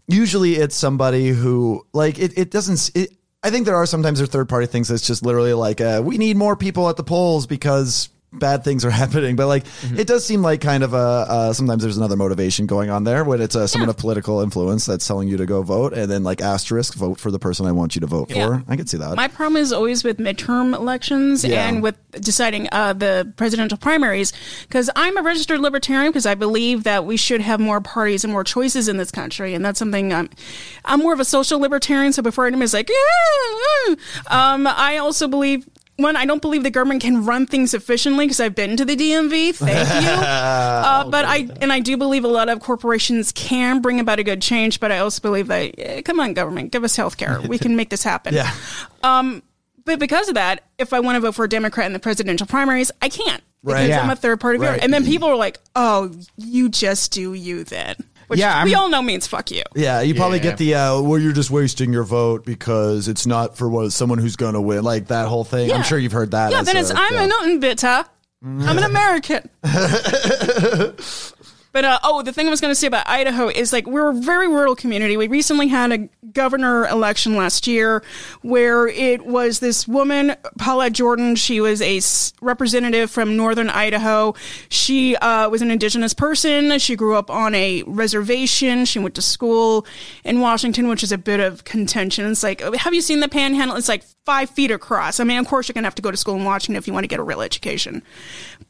usually 0.08 0.56
it's 0.56 0.76
somebody 0.76 1.30
who 1.30 1.86
like 1.94 2.20
it. 2.20 2.38
It 2.38 2.52
doesn't. 2.52 2.92
It, 2.96 3.12
I 3.44 3.52
think 3.52 3.66
there 3.66 3.76
are 3.76 3.86
sometimes 3.86 4.20
there 4.20 4.24
are 4.24 4.28
third 4.28 4.50
party 4.50 4.66
things 4.66 4.88
that's 4.88 5.06
just 5.06 5.24
literally 5.24 5.54
like 5.54 5.82
uh, 5.82 6.02
we 6.04 6.18
need 6.18 6.38
more 6.38 6.56
people 6.56 6.90
at 6.90 6.98
the 6.98 7.04
polls 7.04 7.46
because 7.46 8.10
bad 8.40 8.64
things 8.64 8.84
are 8.86 8.90
happening. 9.04 9.36
But 9.36 9.48
like, 9.48 9.66
Mm-hmm. 9.66 10.00
it 10.00 10.08
does 10.08 10.26
seem 10.26 10.42
like 10.42 10.62
kind 10.62 10.84
of 10.84 10.94
a 10.94 10.98
uh, 10.98 11.54
sometimes 11.54 11.82
there's 11.84 11.98
another 11.98 12.16
motivation 12.16 12.66
going 12.66 12.90
on 12.90 13.04
there 13.04 13.24
when 13.24 13.42
it's 13.42 13.56
uh, 13.56 13.68
someone 13.68 13.90
of 13.90 13.98
political 13.98 14.42
influence 14.42 14.86
that's 14.86 15.06
telling 15.08 15.28
you 15.28 15.38
to 15.38 15.46
go 15.46 15.62
vote, 15.64 15.94
and 15.94 16.10
then 16.10 16.24
like 16.24 16.42
asterisk 16.42 16.94
vote 16.96 17.20
for 17.20 17.32
the 17.32 17.40
person 17.40 17.66
I 17.66 17.72
want 17.72 17.96
you 17.96 18.02
to 18.02 18.08
vote 18.08 18.32
for. 18.32 18.64
I 18.68 18.76
could 18.78 18.90
see 18.90 18.98
that. 18.98 19.16
My 19.16 19.28
problem 19.28 19.58
is 19.62 19.74
always 19.74 20.04
with 20.04 20.18
midterm 20.18 20.74
elections 20.76 21.44
Yeah. 21.44 21.68
and 21.68 21.82
with 21.84 21.98
deciding 22.12 22.70
uh, 22.72 22.94
the 22.94 23.32
presidential 23.38 23.78
primaries 23.78 24.34
because 24.68 24.90
I'm 24.96 25.18
a 25.18 25.22
registered 25.22 25.60
libertarian 25.60 26.12
because 26.12 26.26
I 26.26 26.36
believe 26.36 26.84
that 26.84 27.06
we 27.06 27.18
should 27.18 27.42
have 27.42 27.60
more 27.60 27.82
parties 27.82 28.24
and 28.24 28.32
more 28.32 28.44
choices 28.44 28.88
in 28.88 28.98
this 28.98 29.12
country, 29.12 29.54
and 29.54 29.64
that's 29.66 29.80
something 29.80 30.14
I'm. 30.14 30.30
I'm 30.86 31.00
more 31.00 31.14
of 31.14 31.20
a 31.20 31.26
social 31.26 31.60
libertarian, 31.60 32.14
so 32.14 32.22
before 32.22 32.46
anybody's 32.48 32.74
like, 32.74 32.90
yeah, 32.90 33.96
um, 34.28 34.68
I 34.68 34.98
also 34.98 35.28
believe. 35.28 35.68
One, 35.98 36.18
I 36.18 36.26
don't 36.26 36.42
believe 36.42 36.64
the 36.64 36.72
government 36.72 37.02
can 37.02 37.26
run 37.26 37.46
things 37.48 37.74
efficiently 37.74 38.26
because 38.26 38.42
I've 38.42 38.54
been 38.56 38.76
to 38.76 38.84
the 38.84 38.98
DMV. 38.98 39.56
Thank 39.56 40.04
you. 40.04 40.10
uh, 40.12 41.10
but 41.10 41.24
I 41.24 41.48
and 41.62 41.72
I 41.72 41.80
do 41.80 41.96
believe 41.96 42.26
a 42.26 42.30
lot 42.30 42.50
of 42.50 42.60
corporations 42.60 43.32
can 43.32 43.82
bring 43.82 44.00
about 44.02 44.20
a 44.20 44.24
good 44.24 44.42
change. 44.42 44.80
But 44.82 44.92
I 44.92 45.00
also 45.00 45.22
believe 45.22 45.48
that 45.48 45.76
eh, 45.78 46.02
come 46.02 46.20
on, 46.20 46.34
government, 46.34 46.72
give 46.74 46.84
us 46.84 46.96
health 46.98 47.16
care. 47.16 47.40
We 47.42 47.58
can 47.58 47.76
make 47.78 47.90
this 47.90 48.04
happen. 48.04 48.34
yeah. 49.04 49.40
But 49.86 50.00
because 50.00 50.28
of 50.28 50.34
that, 50.34 50.64
if 50.80 50.94
I 50.94 51.00
want 51.00 51.16
to 51.16 51.20
vote 51.22 51.36
for 51.36 51.46
a 51.46 51.50
Democrat 51.50 51.86
in 51.86 51.94
the 51.94 52.00
presidential 52.00 52.48
primaries, 52.48 52.92
I 53.02 53.10
can't. 53.10 53.44
Right. 53.64 53.84
Because 53.84 53.90
Yeah. 53.90 54.02
I'm 54.02 54.10
a 54.10 54.16
third 54.16 54.40
party 54.40 54.58
voter. 54.58 54.72
Right. 54.72 54.84
And 54.84 54.92
then 54.94 55.06
people 55.06 55.28
are 55.30 55.36
like, 55.36 55.60
oh, 55.76 56.12
you 56.38 56.70
just 56.70 57.12
do 57.12 57.34
you 57.34 57.64
then. 57.64 57.96
Which 58.28 58.40
Yeah, 58.40 58.64
we 58.64 58.74
I'm- 58.74 58.82
all 58.84 58.90
know 58.90 59.02
means 59.02 59.28
fuck 59.28 59.52
you. 59.52 59.62
Yeah, 59.76 60.02
you 60.02 60.16
probably 60.16 60.38
Yeah. 60.40 60.44
get 60.44 60.58
the 60.58 60.76
uh, 60.76 61.02
well, 61.02 61.20
you're 61.20 61.32
just 61.34 61.52
wasting 61.52 61.94
your 61.94 62.04
vote 62.04 62.46
because 62.46 63.08
it's 63.08 63.26
not 63.28 63.58
for 63.58 63.70
what 63.70 63.92
someone 63.94 64.18
who's 64.18 64.36
going 64.36 64.54
to 64.56 64.62
win, 64.62 64.84
like 64.84 65.08
that 65.08 65.28
whole 65.28 65.44
thing. 65.44 65.72
I'm 65.72 65.84
sure 65.84 65.98
you've 66.00 66.12
heard 66.12 66.32
that. 66.32 66.52
Yeah, 66.52 66.62
then 66.64 66.78
a- 66.78 66.80
it's, 66.80 66.92
I'm 66.94 67.14
yeah. 67.14 67.24
a 67.24 67.28
nothing 67.28 67.60
bitter. 67.60 68.04
I'm 68.44 68.78
an 68.78 68.84
American. 68.84 69.50
But 71.76 71.84
uh, 71.84 72.00
oh, 72.06 72.22
the 72.22 72.32
thing 72.32 72.48
I 72.48 72.52
was 72.52 72.62
going 72.62 72.72
to 72.72 72.76
say 72.76 72.88
about 72.88 73.06
Idaho 73.06 73.50
is 73.50 73.74
like 73.74 73.86
we're 73.86 74.12
a 74.12 74.14
very 74.14 74.48
rural 74.48 74.78
community. 74.78 75.18
We 75.18 75.28
recently 75.28 75.68
had 75.68 75.92
a 75.92 76.08
governor 76.32 76.88
election 76.88 77.36
last 77.36 77.68
year 77.68 78.02
where 78.44 78.88
it 78.88 79.26
was 79.26 79.60
this 79.60 79.86
woman, 79.86 80.38
Paula 80.58 80.90
Jordan. 80.90 81.36
She 81.36 81.60
was 81.60 81.82
a 81.82 82.00
representative 82.42 83.12
from 83.12 83.36
northern 83.36 83.70
Idaho. 83.70 84.36
She 84.70 85.18
uh, 85.18 85.50
was 85.50 85.62
an 85.62 85.70
indigenous 85.70 86.14
person. 86.14 86.80
She 86.80 86.96
grew 86.96 87.18
up 87.18 87.30
on 87.30 87.54
a 87.54 87.84
reservation. 87.84 88.86
She 88.86 89.00
went 89.00 89.16
to 89.16 89.22
school 89.22 89.86
in 90.24 90.40
Washington, 90.40 90.88
which 90.88 91.04
is 91.04 91.12
a 91.12 91.18
bit 91.18 91.42
of 91.42 91.66
contention. 91.66 92.32
It's 92.32 92.42
like, 92.42 92.62
have 92.62 92.94
you 92.94 93.02
seen 93.02 93.20
the 93.20 93.28
Panhandle? 93.28 93.76
It's 93.76 93.90
like 93.90 94.06
five 94.26 94.50
feet 94.50 94.72
across. 94.72 95.20
I 95.20 95.24
mean, 95.24 95.38
of 95.38 95.48
course, 95.48 95.68
you're 95.68 95.74
going 95.74 95.84
to 95.84 95.88
have 95.88 95.96
to 95.96 96.02
go 96.02 96.12
to 96.12 96.18
school 96.18 96.36
in 96.36 96.44
Washington 96.44 96.78
if 96.78 96.88
you 96.88 96.94
want 96.94 97.04
to 97.04 97.08
get 97.08 97.20
a 97.20 97.24
real 97.24 97.42
education. 97.42 98.04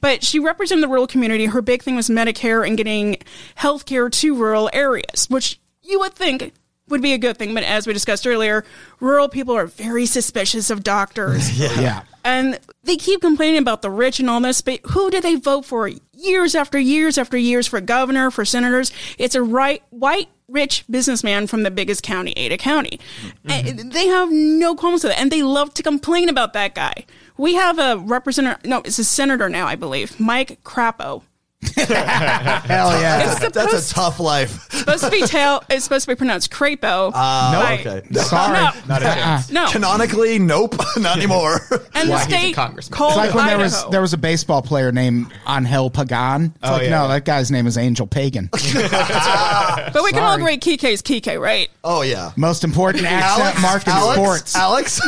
But 0.01 0.24
she 0.24 0.39
represented 0.39 0.84
the 0.84 0.89
rural 0.89 1.08
community. 1.08 1.45
Her 1.45 1.62
big 1.62 1.82
thing 1.82 1.95
was 1.95 2.10
Medicare 2.10 2.68
and 2.68 2.78
getting 2.78 3.18
health 3.56 3.86
care 3.86 4.10
to 4.10 4.36
rural 4.36 4.70
areas, 4.74 5.28
which 5.30 5.60
you 5.82 5.99
would 5.99 6.14
think 6.14 6.53
would 6.89 7.01
be 7.01 7.14
a 7.14 7.18
good 7.18 7.38
thing. 7.38 7.53
But 7.53 7.64
as 7.64 7.88
we 7.88 7.93
discussed 7.93 8.28
earlier, 8.28 8.66
rural 8.99 9.30
people 9.30 9.56
are 9.56 9.66
very 9.66 10.06
suspicious 10.06 10.70
of 10.70 10.84
doctors. 10.84 11.49
Yeah. 11.80 12.03
And 12.24 12.60
they 12.86 12.97
keep 12.97 13.21
complaining 13.21 13.59
about 13.59 13.81
the 13.81 13.89
rich 13.89 14.19
and 14.19 14.29
all 14.29 14.39
this, 14.39 14.61
but 14.61 14.79
who 14.91 15.09
do 15.11 15.19
they 15.19 15.36
vote 15.36 15.65
for 15.65 15.89
years 16.13 16.55
after 16.55 16.79
years 16.79 17.17
after 17.17 17.38
years 17.38 17.67
for 17.67 17.81
governor, 17.81 18.31
for 18.31 18.45
senators? 18.45 18.91
It's 19.17 19.36
a 19.36 19.41
right, 19.43 19.83
white, 19.89 20.29
rich 20.47 20.86
businessman 20.89 21.47
from 21.47 21.63
the 21.63 21.71
biggest 21.71 22.03
county, 22.03 22.31
Ada 22.38 22.57
County. 22.57 22.99
Mm-hmm. 23.45 23.49
And 23.81 23.91
they 23.91 24.07
have 24.07 24.31
no 24.31 24.75
qualms 24.75 25.03
with 25.03 25.13
it, 25.13 25.19
and 25.19 25.31
they 25.31 25.41
love 25.41 25.73
to 25.73 25.83
complain 25.83 26.29
about 26.29 26.53
that 26.53 26.75
guy. 26.75 27.05
We 27.38 27.55
have 27.55 27.79
a 27.79 27.97
representative, 27.97 28.63
no, 28.65 28.81
it's 28.86 28.99
a 28.99 29.03
senator 29.03 29.49
now, 29.49 29.65
I 29.65 29.75
believe, 29.75 30.19
Mike 30.19 30.63
Crapo. 30.63 31.23
Hell 31.76 32.99
yeah. 33.01 33.32
It's 33.32 33.39
That's 33.39 33.55
supposed, 33.55 33.91
a 33.91 33.93
tough 33.93 34.20
life. 34.20 34.70
supposed 34.72 35.03
to 35.03 35.09
be 35.09 35.22
tail, 35.24 35.63
it's 35.70 35.84
supposed 35.84 36.05
to 36.05 36.11
be 36.11 36.16
pronounced 36.16 36.51
Crapo. 36.51 37.11
Uh, 37.13 37.61
Right. 37.63 37.86
okay. 37.86 38.07
Sorry. 38.13 38.53
no, 38.53 38.72
Not 38.88 39.01
a 39.01 39.05
chance. 39.05 39.51
no. 39.51 39.68
Canonically, 39.70 40.39
nope, 40.39 40.76
not 40.97 41.18
anymore. 41.18 41.59
and 41.93 42.09
the 42.09 42.13
Why, 42.13 42.18
he's 42.24 42.28
a 42.28 42.30
state 42.30 42.55
congressman. 42.55 42.95
called 42.97 43.11
It's 43.11 43.18
like 43.18 43.34
when 43.34 43.45
there 43.45 43.55
Idaho. 43.57 43.63
was 43.63 43.86
there 43.91 44.01
was 44.01 44.13
a 44.13 44.18
baseball 44.18 44.61
player 44.61 44.91
named 44.91 45.32
Angel 45.47 45.89
Pagan. 45.89 46.45
It's 46.45 46.53
Oh, 46.63 46.72
like, 46.74 46.84
yeah. 46.84 46.89
no, 46.89 47.07
that 47.07 47.26
guy's 47.26 47.51
name 47.51 47.68
is 47.68 47.78
Angel 47.78 48.07
Pagan. 48.07 48.49
but 48.51 48.61
we 48.63 50.11
can 50.11 50.24
all 50.24 50.38
Sorry. 50.38 50.41
agree 50.41 50.57
Kike 50.57 50.84
is 50.89 51.01
Kike, 51.01 51.39
right? 51.39 51.70
oh 51.84 52.01
yeah. 52.01 52.32
Most 52.36 52.63
important 52.63 53.05
accent 53.05 53.61
mark 53.61 53.84
in 53.88 53.93
Alex, 53.93 54.16
sports. 54.20 54.55
Alex. 54.55 55.01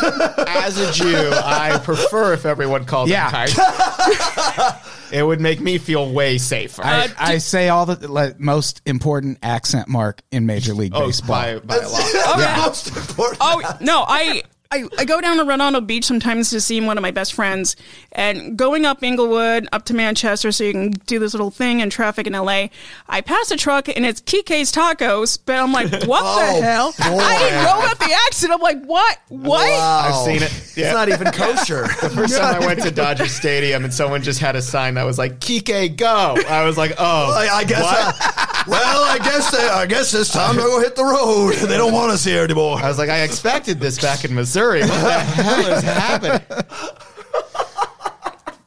As 0.48 0.78
a 0.78 0.92
Jew, 0.94 1.32
I 1.34 1.80
prefer 1.84 2.34
if 2.34 2.46
everyone 2.46 2.86
called 2.86 3.10
Yeah. 3.10 3.30
him 3.46 3.48
Kite. 3.50 4.76
It 5.12 5.24
would 5.24 5.42
make 5.42 5.60
me 5.60 5.78
feel 5.78 6.12
way 6.12 6.38
safer. 6.38 6.84
I, 6.84 7.06
uh, 7.06 7.08
I 7.18 7.38
say 7.38 7.70
all 7.70 7.86
the 7.86 8.08
like, 8.08 8.40
most 8.40 8.82
important 8.86 9.40
accent 9.42 9.88
mark 9.88 10.22
in 10.32 10.46
Major 10.46 10.74
League 10.74 10.94
oh, 10.96 11.08
Baseball. 11.08 11.30
by, 11.30 11.60
by 11.60 11.78
a 11.78 11.90
lot. 11.90 12.02
Oh, 12.30 12.36
yeah. 12.40 12.58
Most 12.58 12.88
important. 12.88 13.38
Oh 13.40 13.78
no, 13.80 14.04
I, 14.08 14.44
I 14.72 14.84
I 14.98 15.06
go 15.06 15.22
down 15.22 15.38
to 15.38 15.44
Redondo 15.44 15.82
Beach 15.82 16.06
sometimes 16.06 16.50
to 16.50 16.60
see 16.62 16.82
one 16.82 16.98
of 16.98 17.02
my 17.02 17.12
best 17.12 17.34
friends, 17.34 17.76
and 18.12 18.58
going 18.58 18.86
up 18.86 19.02
Inglewood 19.04 19.68
up 19.72 19.86
to 19.86 19.94
Manchester 19.94 20.52
so 20.52 20.64
you 20.66 20.72
can 20.74 20.92
do 20.92 21.20
this 21.20 21.34
little 21.34 21.52
thing 21.52 21.80
in 21.80 21.90
traffic 21.90 22.28
in 22.28 22.34
LA. 22.34 22.68
I 23.08 23.22
pass 23.22 23.50
a 23.52 23.58
truck 23.58 23.88
and 23.88 24.06
it's 24.06 24.20
Kike's 24.22 24.72
Tacos, 24.72 25.40
but 25.46 25.56
I'm 25.56 25.72
like, 25.72 25.90
what 26.06 26.22
Oh, 26.26 26.60
the 26.60 26.66
hell? 26.66 26.92
boy. 26.92 27.20
I 27.22 27.38
didn't 27.40 27.64
know 27.64 27.80
about 27.80 28.00
the 28.00 28.14
accident. 28.28 28.54
I'm 28.60 28.62
like, 28.62 28.84
what? 28.84 29.20
What? 29.30 29.68
Wow. 29.70 30.00
I've 30.10 30.26
seen 30.26 30.44
it. 30.44 30.52
It's 30.78 30.94
not 30.94 31.08
even 31.10 31.32
kosher. 31.32 31.84
the 32.02 32.10
First 32.10 32.38
time 32.38 32.62
I 32.62 32.66
went 32.66 32.82
to 32.84 32.92
Dodger 32.98 33.28
Stadium 33.28 33.84
and 33.86 33.94
someone 33.94 34.22
just 34.22 34.40
had 34.40 34.56
a 34.56 34.62
sign 34.62 34.96
that 34.96 35.06
was 35.06 35.18
like 35.18 35.40
"Kike 35.40 35.96
go." 35.98 36.36
I 36.48 36.66
was 36.66 36.78
like, 36.78 36.92
"Oh, 36.98 37.32
I, 37.34 37.48
I 37.60 37.64
guess. 37.64 37.82
what?" 37.84 38.16
uh, 38.20 38.64
well, 38.68 39.04
I 39.04 39.18
guess. 39.20 39.54
Uh, 39.54 39.72
I 39.76 39.86
guess 39.86 40.14
it's 40.14 40.32
time 40.32 40.56
to 40.56 40.62
go 40.62 40.80
hit 40.82 40.96
the 40.96 41.04
road. 41.06 41.54
They 41.68 41.78
don't 41.78 41.94
want 41.94 42.12
us 42.12 42.24
here 42.24 42.44
anymore. 42.44 42.78
I 42.80 42.88
was 42.90 42.98
like, 42.98 43.10
I 43.10 43.22
expected 43.22 43.80
this 43.80 44.00
back 44.00 44.26
in 44.26 44.36
Missouri. 44.36 44.57
What 44.58 44.90
the 44.90 45.20
hell 45.20 45.74
is 45.74 45.84
happening? 45.84 46.42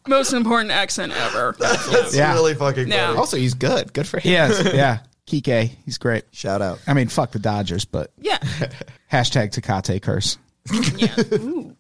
Most 0.09 0.33
important 0.33 0.71
accent 0.73 1.13
ever. 1.13 1.55
That's 1.59 2.15
Yeah. 2.15 2.33
really 2.33 2.55
fucking 2.55 2.89
Yeah. 2.89 3.07
funny. 3.09 3.19
Also, 3.19 3.37
he's 3.37 3.55
good. 3.55 3.93
Good 3.93 4.09
for 4.09 4.19
him. 4.19 4.23
He 4.23 4.35
is, 4.35 4.61
yeah. 4.75 5.01
Kike, 5.27 5.71
he's 5.85 5.99
great. 5.99 6.25
Shout 6.33 6.61
out. 6.63 6.81
I 6.87 6.95
mean, 6.95 7.09
fuck 7.09 7.31
the 7.33 7.39
Dodgers, 7.39 7.85
but 7.85 8.11
Yeah. 8.21 8.39
hashtag 9.13 9.53
Tecate 9.53 10.03
curse. 10.03 10.39
yeah. 10.97 11.15
Ooh. 11.39 11.77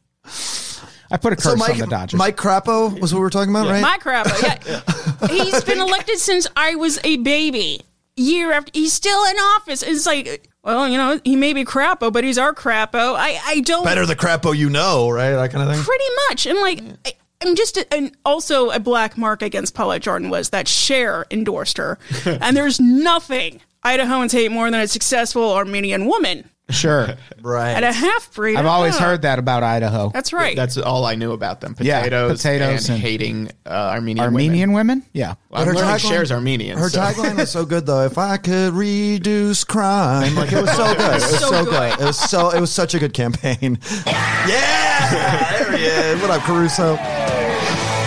I 1.12 1.16
put 1.16 1.32
a 1.32 1.36
curse 1.36 1.44
So 1.44 1.56
Mike, 1.56 1.70
on 1.72 1.78
the 1.78 1.86
Dodgers. 1.86 2.18
Mike 2.18 2.36
Crapo 2.36 3.00
was 3.00 3.12
what 3.12 3.18
we 3.18 3.24
were 3.24 3.30
talking 3.30 3.50
about, 3.50 3.66
right? 3.66 3.82
My 3.82 3.96
crap. 3.98 4.26
Yeah. 4.42 4.80
He's 5.28 5.64
been 5.64 5.80
elected 5.80 6.18
since 6.18 6.46
I 6.54 6.76
was 6.76 7.00
a 7.02 7.16
baby. 7.16 7.80
Year 8.20 8.52
after, 8.52 8.70
he's 8.74 8.92
still 8.92 9.24
in 9.24 9.36
office. 9.36 9.82
It's 9.82 10.04
like, 10.04 10.48
well, 10.62 10.88
you 10.88 10.98
know, 10.98 11.20
he 11.24 11.36
may 11.36 11.54
be 11.54 11.64
crapo, 11.64 12.12
but 12.12 12.22
he's 12.22 12.36
our 12.36 12.54
crapo. 12.54 13.14
I, 13.16 13.40
I 13.46 13.60
don't 13.60 13.84
Better 13.84 14.04
the 14.04 14.16
Crapo 14.16 14.54
you 14.54 14.68
know, 14.68 15.08
right? 15.08 15.30
That 15.30 15.50
kind 15.50 15.66
of 15.66 15.74
thing. 15.74 15.82
pretty 15.82 16.04
much. 16.28 16.46
And 16.46 16.58
like, 16.58 16.82
I, 17.06 17.12
I'm 17.40 17.56
just, 17.56 17.78
and 17.90 18.14
also 18.26 18.68
a 18.68 18.78
black 18.78 19.16
mark 19.16 19.40
against 19.40 19.74
Paula 19.74 19.98
Jordan 19.98 20.28
was 20.28 20.50
that 20.50 20.68
Cher 20.68 21.24
endorsed 21.30 21.78
her, 21.78 21.98
and 22.26 22.54
there's 22.54 22.78
nothing 22.78 23.62
Idahoans 23.84 24.32
hate 24.32 24.52
more 24.52 24.70
than 24.70 24.80
a 24.80 24.88
successful 24.88 25.54
Armenian 25.54 26.04
woman 26.04 26.49
sure. 26.70 27.08
Right. 27.42 27.70
and 27.70 27.86
a 27.86 27.92
half 27.92 28.34
breed. 28.34 28.56
I've 28.56 28.66
always 28.66 28.98
heard 28.98 29.22
that 29.22 29.38
about 29.38 29.62
Idaho. 29.62 30.10
That's 30.10 30.30
right. 30.34 30.54
That's 30.54 30.76
all 30.76 31.06
I 31.06 31.14
knew 31.14 31.32
about 31.32 31.62
them. 31.62 31.74
Yeah, 31.80 32.00
Potatoes, 32.02 32.38
potatoes 32.42 32.88
and, 32.90 32.96
and- 32.96 33.02
hating 33.02 33.48
uh, 33.64 33.70
Armenian 33.70 34.24
Armenian 34.26 34.72
women? 34.74 35.02
Yeah. 35.14 35.34
Women. 35.48 35.62
I'm 35.62 35.66
her 35.68 35.74
learning 35.80 35.90
tagline- 35.96 36.08
shares 36.10 36.32
Armenian. 36.32 36.76
Her 36.78 36.90
so- 36.90 37.00
tagline 37.00 37.36
was 37.38 37.50
so 37.50 37.64
good 37.64 37.86
though. 37.86 38.04
If 38.04 38.18
I 38.18 38.36
could 38.36 38.74
reduce 38.74 39.64
crime, 39.64 40.34
like 40.34 40.52
it 40.52 40.60
was 40.60 40.70
so 40.76 40.94
good. 40.94 41.00
It 41.00 41.12
was 41.14 41.38
so, 41.38 41.50
So 41.50 41.64
good. 41.64 41.70
good. 41.70 42.00
It 42.00 42.04
was 42.04 42.18
so. 42.18 42.50
It 42.50 42.60
was 42.60 42.70
such 42.72 42.94
a 42.94 42.98
good 42.98 43.14
campaign. 43.14 43.78
yeah, 44.06 45.50
there 45.58 45.76
he 45.76 45.84
is. 45.84 46.20
What 46.20 46.30
up, 46.30 46.42
Caruso? 46.42 46.96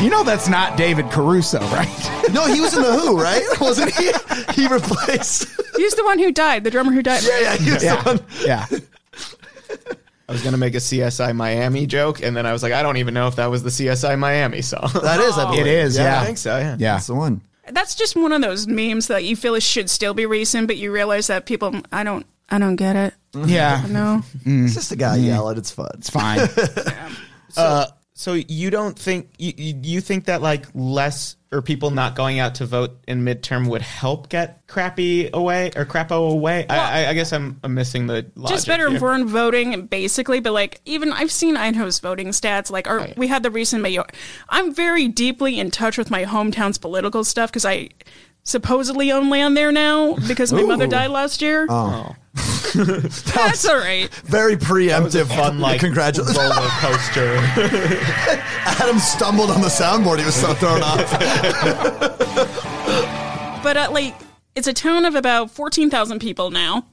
You 0.04 0.10
know 0.10 0.26
that's 0.26 0.50
not 0.50 0.78
David 0.78 1.10
Caruso, 1.12 1.62
right? 1.68 1.88
No, 2.34 2.46
he 2.46 2.60
was 2.60 2.76
in 2.76 2.84
the 2.84 2.92
Who, 2.92 3.22
right? 3.22 3.42
Wasn't 3.62 3.90
he? 3.96 4.12
He 4.54 4.68
replaced. 4.68 5.48
He's 5.78 5.96
the 5.96 6.04
one 6.04 6.20
who 6.20 6.30
died, 6.30 6.66
the 6.66 6.72
drummer 6.72 6.92
who 6.92 7.02
died. 7.02 7.24
Yeah, 7.24 7.40
yeah. 7.40 7.56
He 7.56 7.72
was 7.72 7.82
the 7.82 7.86
yeah. 7.86 8.04
one. 8.04 8.20
yeah. 8.46 8.66
I 10.28 10.32
was 10.34 10.44
gonna 10.44 10.58
make 10.58 10.74
a 10.74 10.80
CSI 10.80 11.34
Miami 11.34 11.88
joke, 11.88 12.22
and 12.22 12.36
then 12.36 12.46
I 12.46 12.52
was 12.52 12.64
like, 12.64 12.74
I 12.74 12.84
don't 12.84 12.98
even 12.98 13.14
know 13.14 13.28
if 13.28 13.38
that 13.38 13.50
was 13.50 13.64
the 13.64 13.70
CSI 13.70 14.20
Miami 14.20 14.62
song. 14.62 14.90
That 14.94 15.22
is. 15.22 15.38
I 15.38 15.46
believe. 15.46 15.62
It 15.62 15.68
is, 15.68 15.98
yeah. 15.98 16.22
I 16.22 16.26
think 16.26 16.38
so. 16.38 16.58
Yeah. 16.58 16.76
Yeah. 16.78 16.94
That's 16.96 17.08
the 17.08 17.16
one. 17.16 17.40
That's 17.72 17.96
just 17.96 18.18
one 18.18 18.34
of 18.34 18.42
those 18.42 18.68
memes 18.68 19.08
that 19.08 19.24
you 19.24 19.38
feel 19.38 19.56
it 19.56 19.64
should 19.64 19.90
still 19.90 20.14
be 20.14 20.26
recent, 20.26 20.68
but 20.68 20.76
you 20.76 20.92
realize 20.92 21.28
that 21.28 21.46
people, 21.46 21.80
I 21.94 22.04
don't, 22.04 22.26
I 22.50 22.60
don't 22.60 22.76
get 22.76 22.98
it. 22.98 23.14
Yeah. 23.34 23.86
No. 23.88 24.22
It's 24.46 24.74
just 24.74 24.92
a 24.92 24.98
guy 24.98 25.18
mm-hmm. 25.18 25.28
yelling. 25.28 25.58
It's 25.58 25.72
fun. 25.72 25.92
It's 25.94 26.10
fine. 26.10 26.46
So 27.54 27.62
uh, 27.62 27.88
So 28.24 28.36
you 28.36 28.70
don't 28.70 28.98
think 28.98 29.32
you, 29.38 29.52
you 29.58 29.80
you 29.84 30.00
think 30.02 30.26
that 30.26 30.42
like 30.42 30.66
less 30.74 31.36
or 31.52 31.62
people 31.62 31.92
not 31.92 32.16
going 32.16 32.40
out 32.40 32.56
to 32.56 32.66
vote 32.66 32.92
in 33.06 33.26
midterm 33.26 33.68
would 33.68 33.82
help 33.82 34.30
get 34.30 34.66
crappy 34.68 35.30
away 35.34 35.72
or 35.76 35.84
crapo 35.86 36.32
away? 36.32 36.66
I, 36.70 37.04
I, 37.04 37.10
I 37.10 37.14
guess 37.14 37.34
I'm, 37.34 37.60
I'm 37.66 37.74
missing 37.74 38.08
the 38.08 38.26
logic 38.36 38.56
just 38.56 38.66
better 38.68 38.86
here. 38.88 38.94
informed 38.96 39.28
voting 39.30 39.88
basically 39.88 40.40
but 40.40 40.54
like 40.54 40.80
even 40.86 41.12
i've 41.12 41.32
seen 41.32 41.58
idaho's 41.58 42.00
voting 42.00 42.30
stats 42.30 42.72
like 42.72 42.88
our, 42.88 43.00
Right. 43.00 43.18
we 43.18 43.28
had 43.28 43.44
the 43.44 43.52
recent 43.52 43.82
mayor 43.84 44.06
i'm 44.48 44.74
very 44.74 45.10
deeply 45.10 45.60
in 45.60 45.70
touch 45.70 45.98
with 45.98 46.10
my 46.10 46.24
hometown's 46.24 46.78
political 46.78 47.26
stuff 47.26 47.52
because 47.52 47.66
i 47.66 47.90
supposedly 48.44 49.12
own 49.12 49.30
land 49.30 49.56
there 49.58 49.72
now 49.74 50.16
because 50.30 50.52
my 50.54 50.64
mother 50.64 50.88
died 50.88 51.10
last 51.12 51.42
year 51.42 51.68
Oh, 51.70 52.08
oh. 52.10 52.16
That's 52.34 53.66
all 53.68 53.78
right 53.78 54.10
Very 54.26 54.56
preemptive. 54.56 55.28
fun 55.28 55.60
like 55.60 55.80
Congratulations. 55.80 56.36
roller 56.38 56.56
coaster. 56.80 57.36
Adam 58.66 58.98
stumbled 59.00 59.52
on 59.52 59.62
the 59.62 59.68
soundboard. 59.68 60.18
He 60.20 60.26
was 60.26 60.34
so 60.36 60.54
thrown 60.56 60.82
off. 60.82 61.12
but 63.64 63.78
uh, 63.78 63.90
like 63.92 64.16
it's 64.56 64.68
a 64.68 64.74
town 64.74 65.06
of 65.06 65.16
about 65.16 65.52
14,000 65.52 66.20
people 66.20 66.52
now. 66.52 66.86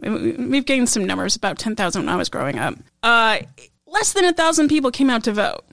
We- 0.00 0.32
We've 0.32 0.64
gained 0.66 0.88
some 0.88 1.04
numbers, 1.06 1.34
about 1.36 1.58
10,000 1.58 2.02
when 2.02 2.08
I 2.08 2.16
was 2.16 2.28
growing 2.28 2.58
up. 2.58 2.74
Uh, 3.02 3.38
less 3.86 4.12
than 4.12 4.24
a 4.24 4.32
thousand 4.32 4.68
people 4.68 4.90
came 4.90 5.10
out 5.10 5.24
to 5.24 5.32
vote. 5.32 5.64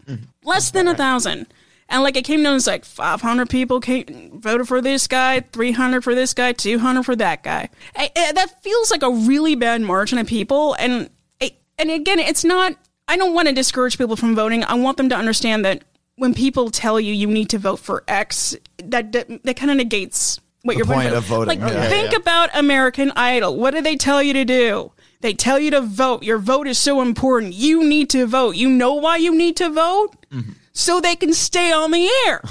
Less 0.44 0.72
than 0.72 0.88
a 0.88 0.96
thousand. 0.96 1.48
And 1.94 2.04
like 2.04 2.18
it 2.18 2.24
came 2.26 2.44
down 2.44 2.56
as 2.56 2.68
like 2.68 2.84
500 2.84 3.50
people 3.50 3.80
came, 3.80 4.32
voted 4.41 4.68
for 4.68 4.82
this 4.82 5.08
guy, 5.08 5.39
300 5.41 6.04
for 6.04 6.14
this 6.16 6.34
guy, 6.34 6.52
200 6.52 7.04
for 7.04 7.16
that 7.16 7.44
guy. 7.44 7.70
I, 7.96 8.12
I- 8.16 8.32
that 8.34 8.62
feels 8.64 8.91
like 8.91 9.04
a 9.04 9.12
really 9.12 9.56
bad 9.56 9.82
margin 9.82 10.18
of 10.18 10.28
people. 10.28 10.74
And 10.80 11.10
I, 11.41 11.52
and 11.78 11.89
again, 11.91 12.20
it's 12.20 12.44
not. 12.44 12.74
I 13.08 13.16
don't 13.16 13.34
want 13.34 13.48
to 13.48 13.54
discourage 13.54 13.98
people 13.98 14.16
from 14.16 14.34
voting. 14.36 14.64
I 14.64 14.74
want 14.74 14.98
them 14.98 15.08
to 15.10 15.16
understand 15.16 15.64
that 15.66 15.84
when 16.16 16.34
people 16.34 16.70
tell 16.72 17.00
you 17.00 17.14
you 17.14 17.28
need 17.28 17.50
to 17.50 17.58
vote 17.60 17.78
for 17.80 18.04
X, 18.08 18.56
that 18.84 19.12
that, 19.12 19.44
that 19.44 19.56
kind 19.56 19.70
of 19.72 19.78
negates 19.78 20.39
what 20.64 20.78
you're 20.78 20.86
point 20.86 21.10
voting 21.10 21.12
for. 21.12 21.18
of 21.18 21.24
voting, 21.26 21.60
Like, 21.62 21.72
yeah. 21.74 21.89
think 21.89 22.14
about 22.16 22.50
American 22.56 23.12
Idol. 23.16 23.58
What 23.58 23.74
do 23.76 23.82
they 23.82 23.98
tell 23.98 24.24
you 24.24 24.34
to 24.34 24.46
do? 24.46 24.91
They 25.22 25.34
tell 25.34 25.60
you 25.60 25.72
to 25.72 25.82
vote. 25.82 26.24
Your 26.24 26.38
vote 26.38 26.68
is 26.68 26.78
so 26.78 27.02
important. 27.02 27.54
You 27.54 27.84
need 27.88 28.10
to 28.12 28.26
vote. 28.26 28.56
You 28.56 28.70
know 28.70 28.94
why 28.96 29.18
you 29.18 29.36
need 29.36 29.58
to 29.58 29.70
vote? 29.70 30.12
Mm-hmm. 30.32 30.52
So 30.76 31.00
they 31.00 31.16
can 31.16 31.34
stay 31.34 31.72
on 31.72 31.92
the 31.92 32.10
air. 32.28 32.42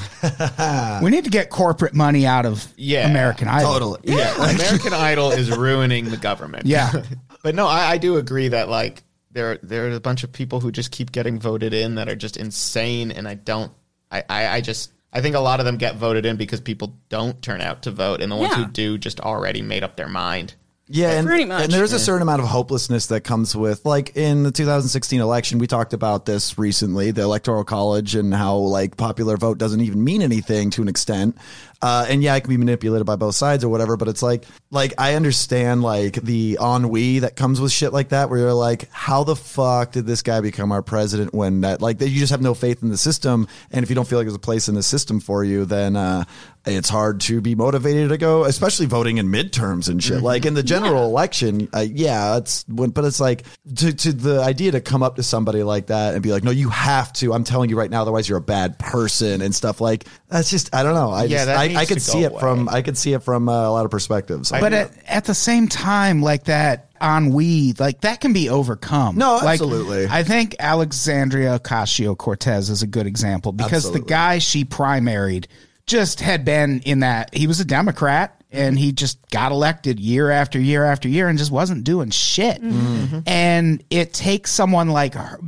We 1.03 1.11
need 1.11 1.25
to 1.25 1.31
get 1.31 1.51
corporate 1.51 1.93
money 1.95 2.25
out 2.27 2.47
of 2.47 2.67
Yeah, 2.77 3.09
American 3.11 3.49
Idol. 3.49 3.73
Totally. 3.73 4.01
yeah, 4.05 4.35
American 4.55 4.93
Idol 4.95 5.33
is 5.33 5.51
ruining 5.51 6.11
the 6.11 6.17
government. 6.17 6.67
Yeah. 6.67 6.93
but 7.43 7.55
no, 7.57 7.67
I, 7.67 7.93
I 7.93 7.99
do 7.99 8.17
agree 8.19 8.49
that 8.49 8.69
like 8.69 9.03
there 9.33 9.59
there 9.63 9.89
are 9.89 9.93
a 9.93 10.01
bunch 10.01 10.23
of 10.23 10.31
people 10.33 10.61
who 10.61 10.71
just 10.71 10.93
keep 10.93 11.11
getting 11.11 11.41
voted 11.41 11.75
in 11.75 11.97
that 11.97 12.09
are 12.09 12.15
just 12.15 12.37
insane, 12.37 13.11
and 13.11 13.27
I 13.27 13.35
don't. 13.35 13.73
I 14.11 14.23
I, 14.29 14.47
I 14.49 14.61
just. 14.61 14.93
I 15.13 15.21
think 15.21 15.35
a 15.37 15.41
lot 15.41 15.59
of 15.61 15.67
them 15.67 15.77
get 15.77 15.97
voted 15.97 16.25
in 16.25 16.37
because 16.37 16.61
people 16.61 16.95
don't 17.11 17.43
turn 17.43 17.61
out 17.61 17.83
to 17.83 17.91
vote, 17.91 18.21
and 18.23 18.31
the 18.31 18.37
ones 18.37 18.53
Yeah. 18.57 18.65
who 18.65 18.71
do 18.71 18.99
just 18.99 19.21
already 19.21 19.61
made 19.63 19.83
up 19.83 19.97
their 19.97 20.09
mind. 20.09 20.55
Yeah, 20.95 21.13
and, 21.13 21.27
Pretty 21.27 21.47
much. 21.47 21.65
and 21.65 21.73
there's 21.73 21.95
a 21.95 21.99
certain 21.99 22.21
amount 22.21 22.43
of 22.43 22.49
hopelessness 22.49 23.07
that 23.07 23.23
comes 23.23 23.57
with, 23.57 23.87
like 23.87 24.15
in 24.15 24.43
the 24.43 24.53
2016 24.53 25.21
election, 25.21 25.59
we 25.59 25.67
talked 25.67 25.95
about 25.95 26.27
this 26.27 26.59
recently, 26.59 27.11
the 27.13 27.23
electoral 27.23 27.65
college 27.65 28.15
and 28.15 28.35
how 28.35 28.57
like 28.57 28.99
popular 28.99 29.39
vote 29.39 29.57
doesn't 29.57 29.81
even 29.81 30.05
mean 30.05 30.21
anything 30.21 30.69
to 30.71 30.83
an 30.83 30.89
extent. 30.89 31.37
Uh, 31.83 32.07
and 32.09 32.23
yeah, 32.23 32.37
it 32.37 32.43
can 32.43 32.51
be 32.51 32.57
manipulated 32.57 33.05
by 33.05 33.17
both 33.17 33.35
sides 33.35 33.65
or 33.65 33.69
whatever, 33.69 33.97
but 33.97 34.07
it's 34.07 34.23
like, 34.23 34.45
like 34.71 34.95
I 34.99 35.15
understand 35.15 35.83
like 35.83 36.15
the 36.15 36.57
ennui 36.63 37.19
that 37.19 37.35
comes 37.35 37.61
with 37.61 37.73
shit 37.73 37.93
like 37.93 38.11
that, 38.11 38.31
where 38.31 38.39
you're 38.39 38.55
like, 38.55 38.89
how 38.93 39.25
the 39.25 39.35
fuck 39.35 39.91
did 39.91 40.07
this 40.07 40.23
guy 40.23 40.41
become 40.41 40.71
our 40.71 40.83
president 40.83 41.35
when 41.35 41.63
that, 41.63 41.83
like, 41.83 41.99
that 41.99 42.09
you 42.09 42.21
just 42.21 42.31
have 42.31 42.41
no 42.41 42.55
faith 42.55 42.83
in 42.85 42.89
the 42.89 42.97
system, 42.97 43.49
and 43.73 43.83
if 43.83 43.91
you 43.91 43.97
don't 43.97 44.07
feel 44.07 44.19
like 44.19 44.27
there's 44.27 44.37
a 44.37 44.39
place 44.39 44.69
in 44.69 44.77
the 44.77 44.83
system 44.83 45.19
for 45.19 45.43
you, 45.43 45.65
then 45.65 45.97
uh, 45.97 46.25
it's 46.65 46.89
hard 46.89 47.21
to 47.23 47.41
be 47.41 47.57
motivated 47.57 48.11
to 48.11 48.17
go, 48.17 48.45
especially 48.45 48.87
voting 48.87 49.19
in 49.19 49.27
midterms 49.27 49.89
and 49.89 50.03
shit. 50.03 50.23
Like 50.23 50.47
in 50.47 50.55
the 50.55 50.63
general 50.63 51.05
election, 51.05 51.69
uh, 51.75 51.81
yeah, 51.81 52.37
it's 52.37 52.65
when, 52.69 52.91
but 52.91 53.05
it's 53.05 53.19
like 53.19 53.45
to, 53.75 53.93
to 53.93 54.13
the 54.13 54.41
idea 54.41 54.71
to 54.73 54.81
come 54.81 55.03
up 55.03 55.17
to 55.17 55.25
somebody 55.25 55.65
like 55.65 55.87
that 55.87 56.15
and 56.15 56.23
be 56.23 56.31
like, 56.31 56.45
no, 56.45 56.53
you 56.53 56.69
have 56.69 57.13
to. 57.15 57.33
I'm 57.33 57.43
telling 57.43 57.71
you 57.71 57.77
right 57.77 57.91
now, 57.91 58.03
otherwise 58.03 58.29
you're 58.29 58.39
a 58.39 58.41
bad 58.41 58.79
person 58.79 59.43
and 59.43 59.53
stuff 59.53 59.81
like 59.81 60.07
that's 60.33 60.51
just 60.51 60.75
I 60.75 60.83
don't 60.83 60.95
know. 60.95 61.11
I 61.11 61.25
Yeah, 61.25 61.45
just, 61.45 61.49
I, 61.49 61.81
I 61.83 61.85
could 61.85 62.03
see 62.03 62.23
go 62.23 62.27
it 62.37 62.41
from. 62.41 62.69
I 62.69 62.83
could 62.83 62.97
see 62.97 63.13
it 63.13 63.23
from 63.23 63.49
uh, 63.49 63.69
a 63.69 63.71
lot 63.71 63.85
of 63.85 63.91
perspectives. 63.91 64.51
But 64.51 64.73
at, 64.73 64.91
at 65.07 65.25
the 65.25 65.35
same 65.35 65.69
time, 65.69 66.23
like 66.23 66.45
that 66.45 66.89
ennui, 67.03 67.75
like 67.79 68.01
that 68.03 68.21
can 68.21 68.33
be 68.33 68.49
overcome. 68.49 69.17
No, 69.17 69.37
Like, 69.37 69.61
absolutely. 69.61 70.07
I 70.07 70.23
think 70.23 70.57
Alexandria 70.59 71.59
Ocasio 71.59 72.17
Cortez 72.17 72.71
is 72.71 72.83
a 72.83 72.87
good 72.87 73.07
example 73.07 73.53
because 73.53 73.87
Absolutely. 73.87 74.01
the 74.01 74.07
guy 74.07 74.39
she 74.39 74.65
primaried 74.65 75.47
just 75.87 76.21
had 76.21 76.45
been 76.45 76.81
in 76.81 77.01
that. 77.01 77.35
He 77.35 77.47
was 77.47 77.61
a 77.61 77.65
Democrat 77.65 78.42
and 78.53 78.79
he 78.79 78.93
just 78.93 79.19
got 79.31 79.51
elected 79.51 79.99
year 79.99 80.31
after 80.31 80.61
year 80.61 80.85
after 80.85 81.09
year 81.09 81.29
and 81.29 81.39
just 81.39 81.51
wasn't 81.51 81.85
doing 81.85 82.11
shit. 82.11 82.63
Mm-hmm. 82.63 83.21
And 83.27 83.83
it 83.91 84.13
takes 84.13 84.51
someone 84.51 84.89
like 84.89 85.15
her. 85.15 85.41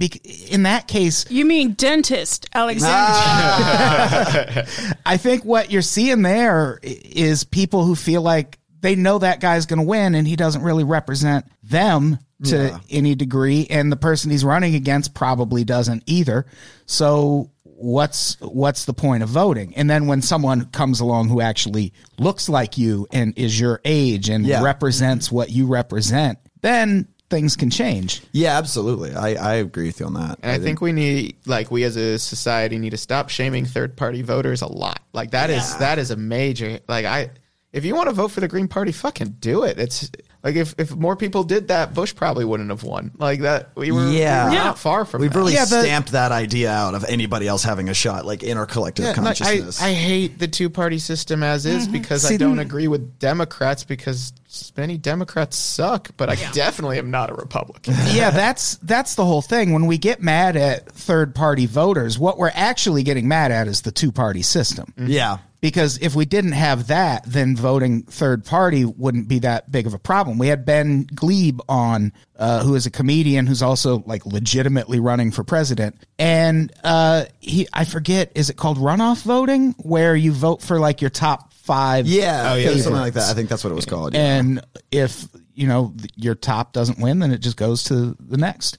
In 0.49 0.63
that 0.65 0.89
case, 0.89 1.31
You 1.31 1.45
mean 1.45 1.75
dentist, 1.75 2.49
Alexander? 2.55 2.95
Ah. 2.97 4.65
I 5.07 5.17
think 5.19 5.45
what 5.45 5.71
you're 5.71 5.83
seeing 5.83 6.23
there 6.23 6.81
is 6.83 7.45
people 7.45 7.85
who 7.85 7.95
feel 7.95 8.23
like 8.23 8.59
they 8.81 8.97
know 8.97 9.19
that 9.19 9.41
guy's 9.41 9.67
going 9.67 9.81
to 9.81 9.87
win 9.87 10.15
and 10.15 10.27
he 10.27 10.37
doesn't 10.37 10.63
really 10.63 10.85
represent 10.85 11.47
them 11.63 12.19
to 12.45 12.79
any 12.91 13.15
degree 13.15 13.67
and 13.71 13.91
the 13.91 13.97
person 13.97 14.31
he's 14.31 14.45
running 14.45 14.75
against 14.75 15.15
probably 15.15 15.65
doesn't 15.65 16.03
either. 16.07 16.45
So 16.85 17.51
what's 17.85 18.41
what's 18.41 18.87
the 18.87 18.95
point 18.95 19.23
of 19.23 19.29
voting? 19.29 19.75
And 19.77 19.89
then 19.91 20.07
when 20.07 20.23
someone 20.23 20.65
comes 20.67 21.01
along 21.01 21.29
who 21.29 21.41
actually 21.41 21.93
looks 22.19 22.49
like 22.49 22.79
you 22.79 23.07
and 23.13 23.37
is 23.39 23.61
your 23.61 23.81
age 23.85 24.29
and 24.31 24.47
Yeah. 24.47 24.63
represents 24.63 25.31
what 25.31 25.51
you 25.51 25.67
represent, 25.67 26.39
then 26.63 27.09
things 27.31 27.57
can 27.57 27.69
change. 27.69 28.23
yeah, 28.33 28.57
absolutely. 28.59 29.15
I, 29.15 29.35
I 29.35 29.55
agree 29.57 29.87
with 29.87 29.99
you 30.01 30.07
on 30.07 30.15
that. 30.15 30.39
And 30.43 30.53
I 30.53 30.59
think 30.59 30.81
we 30.81 30.93
need, 30.93 31.37
like, 31.47 31.71
we 31.71 31.83
as 31.85 31.97
a 31.97 32.19
society 32.19 32.79
need 32.79 32.91
to 32.91 32.97
stop 32.97 33.29
shaming 33.29 33.65
third 33.65 33.97
party 33.97 34.23
voters 34.23 34.63
a 34.63 34.67
lot. 34.67 35.01
Like 35.13 35.33
that 35.33 35.51
is 35.51 35.77
that 35.79 35.99
is 35.99 36.11
a 36.11 36.17
major. 36.17 36.81
Like 36.89 37.05
I, 37.07 37.31
if 37.73 37.85
you 37.85 37.95
want 37.95 38.09
to 38.09 38.15
vote 38.15 38.31
for 38.31 38.41
the 38.41 38.49
Green 38.49 38.69
Party, 38.69 38.93
fucking 38.93 39.37
do 39.41 39.65
it. 39.65 39.79
It's 39.79 40.11
like 40.45 40.57
if 40.57 40.75
if 40.79 40.95
more 40.95 41.17
people 41.17 41.43
did 41.43 41.69
that, 41.69 41.95
Bush 41.95 42.15
probably 42.15 42.45
wouldn't 42.45 42.69
have 42.69 42.83
won. 42.83 43.11
Like 43.17 43.41
that, 43.41 43.71
we 43.75 43.91
were, 43.91 44.11
Yeah. 44.11 44.45
we 44.45 44.51
were 44.51 44.57
Yeah. 44.57 44.65
not 44.65 44.79
far 44.79 45.05
from. 45.07 45.23
We've 45.23 45.33
that. 45.33 45.39
really 45.39 45.55
Yeah, 45.55 45.65
the- 45.65 45.81
stamped 45.81 46.13
that 46.13 46.31
idea 46.33 46.71
out 46.71 46.95
of 46.95 47.05
anybody 47.05 47.49
else 47.49 47.65
having 47.65 47.89
a 47.89 47.95
shot, 47.95 48.27
like 48.27 48.43
in 48.43 48.59
our 48.59 48.67
collective 48.67 49.05
Yeah, 49.07 49.11
like, 49.13 49.41
I, 49.41 49.45
consciousness. 49.45 49.81
I 49.83 49.93
hate 49.95 50.39
the 50.39 50.47
two 50.47 50.69
party 50.69 50.99
system 50.99 51.43
as 51.43 51.65
is 51.65 51.85
mm-hmm. 51.85 51.93
because 51.93 52.31
I 52.31 52.37
don't 52.37 52.59
agree 52.59 52.89
with 52.89 53.19
Democrats 53.19 53.85
because 53.85 54.33
many 54.77 54.99
Democrats 54.99 55.57
suck, 55.57 56.11
but 56.17 56.29
I 56.29 56.37
definitely 56.53 56.99
am 56.99 57.11
not 57.11 57.31
a 57.31 57.35
Republican. 57.35 57.95
yeah, 58.11 58.31
that's 58.31 58.77
that's 58.77 59.15
the 59.15 59.25
whole 59.25 59.43
thing. 59.43 59.73
When 59.73 59.87
we 59.87 59.99
get 59.99 60.23
mad 60.23 60.57
at 60.57 60.87
third 60.91 61.35
party 61.35 61.67
voters, 61.67 62.19
what 62.19 62.39
we're 62.39 62.53
actually 62.55 63.03
getting 63.03 63.29
mad 63.29 63.51
at 63.53 63.69
is 63.69 63.83
the 63.83 63.93
two 63.93 64.13
party 64.13 64.43
system. 64.43 64.93
yeah. 64.97 65.39
Because 65.61 65.97
if 66.03 66.15
we 66.15 66.27
didn't 66.27 66.53
have 66.53 66.89
that, 66.89 67.25
then 67.25 67.57
voting 67.57 68.03
third 68.03 68.45
party 68.45 68.85
wouldn't 68.85 69.29
be 69.29 69.39
that 69.39 69.73
big 69.73 69.87
of 69.87 69.95
a 69.95 69.99
problem. 69.99 70.37
We 70.37 70.49
had 70.49 70.67
Ben 70.67 71.07
Gleib 71.07 71.59
on, 71.71 72.13
uh, 72.39 72.63
who 72.63 72.75
is 72.75 72.85
a 72.85 72.91
comedian 72.91 73.47
who's 73.47 73.63
also 73.63 74.03
like 74.05 74.27
legitimately 74.27 75.01
running 75.01 75.31
for 75.31 75.43
president, 75.43 75.97
and 76.19 76.71
uh, 76.85 77.25
he 77.41 77.67
I 77.73 77.87
forget 77.87 78.31
is 78.35 78.51
it 78.51 78.59
called 78.59 78.77
runoff 78.77 79.23
voting 79.23 79.75
where 79.79 80.15
you 80.15 80.33
vote 80.33 80.61
for 80.61 80.79
like 80.79 81.01
your 81.01 81.09
top 81.09 81.54
five 81.65 82.07
Yeah, 82.07 82.53
Oh, 82.53 82.55
yeah, 82.57 82.71
something 82.77 82.93
like 82.93 83.15
that. 83.15 83.31
I 83.31 83.35
think 83.35 83.49
that's 83.49 83.65
what 83.65 83.71
it 83.71 83.77
was 83.77 83.87
called. 83.87 84.15
yeah. 84.15 84.37
And 84.37 84.61
if, 84.91 85.27
you 85.55 85.67
know, 85.67 85.95
your 86.15 86.35
top 86.35 86.73
doesn't 86.73 86.99
win, 86.99 87.21
then 87.21 87.33
it 87.33 87.39
just 87.39 87.57
goes 87.57 87.85
to 87.85 88.17
the 88.21 88.37
next. 88.37 88.79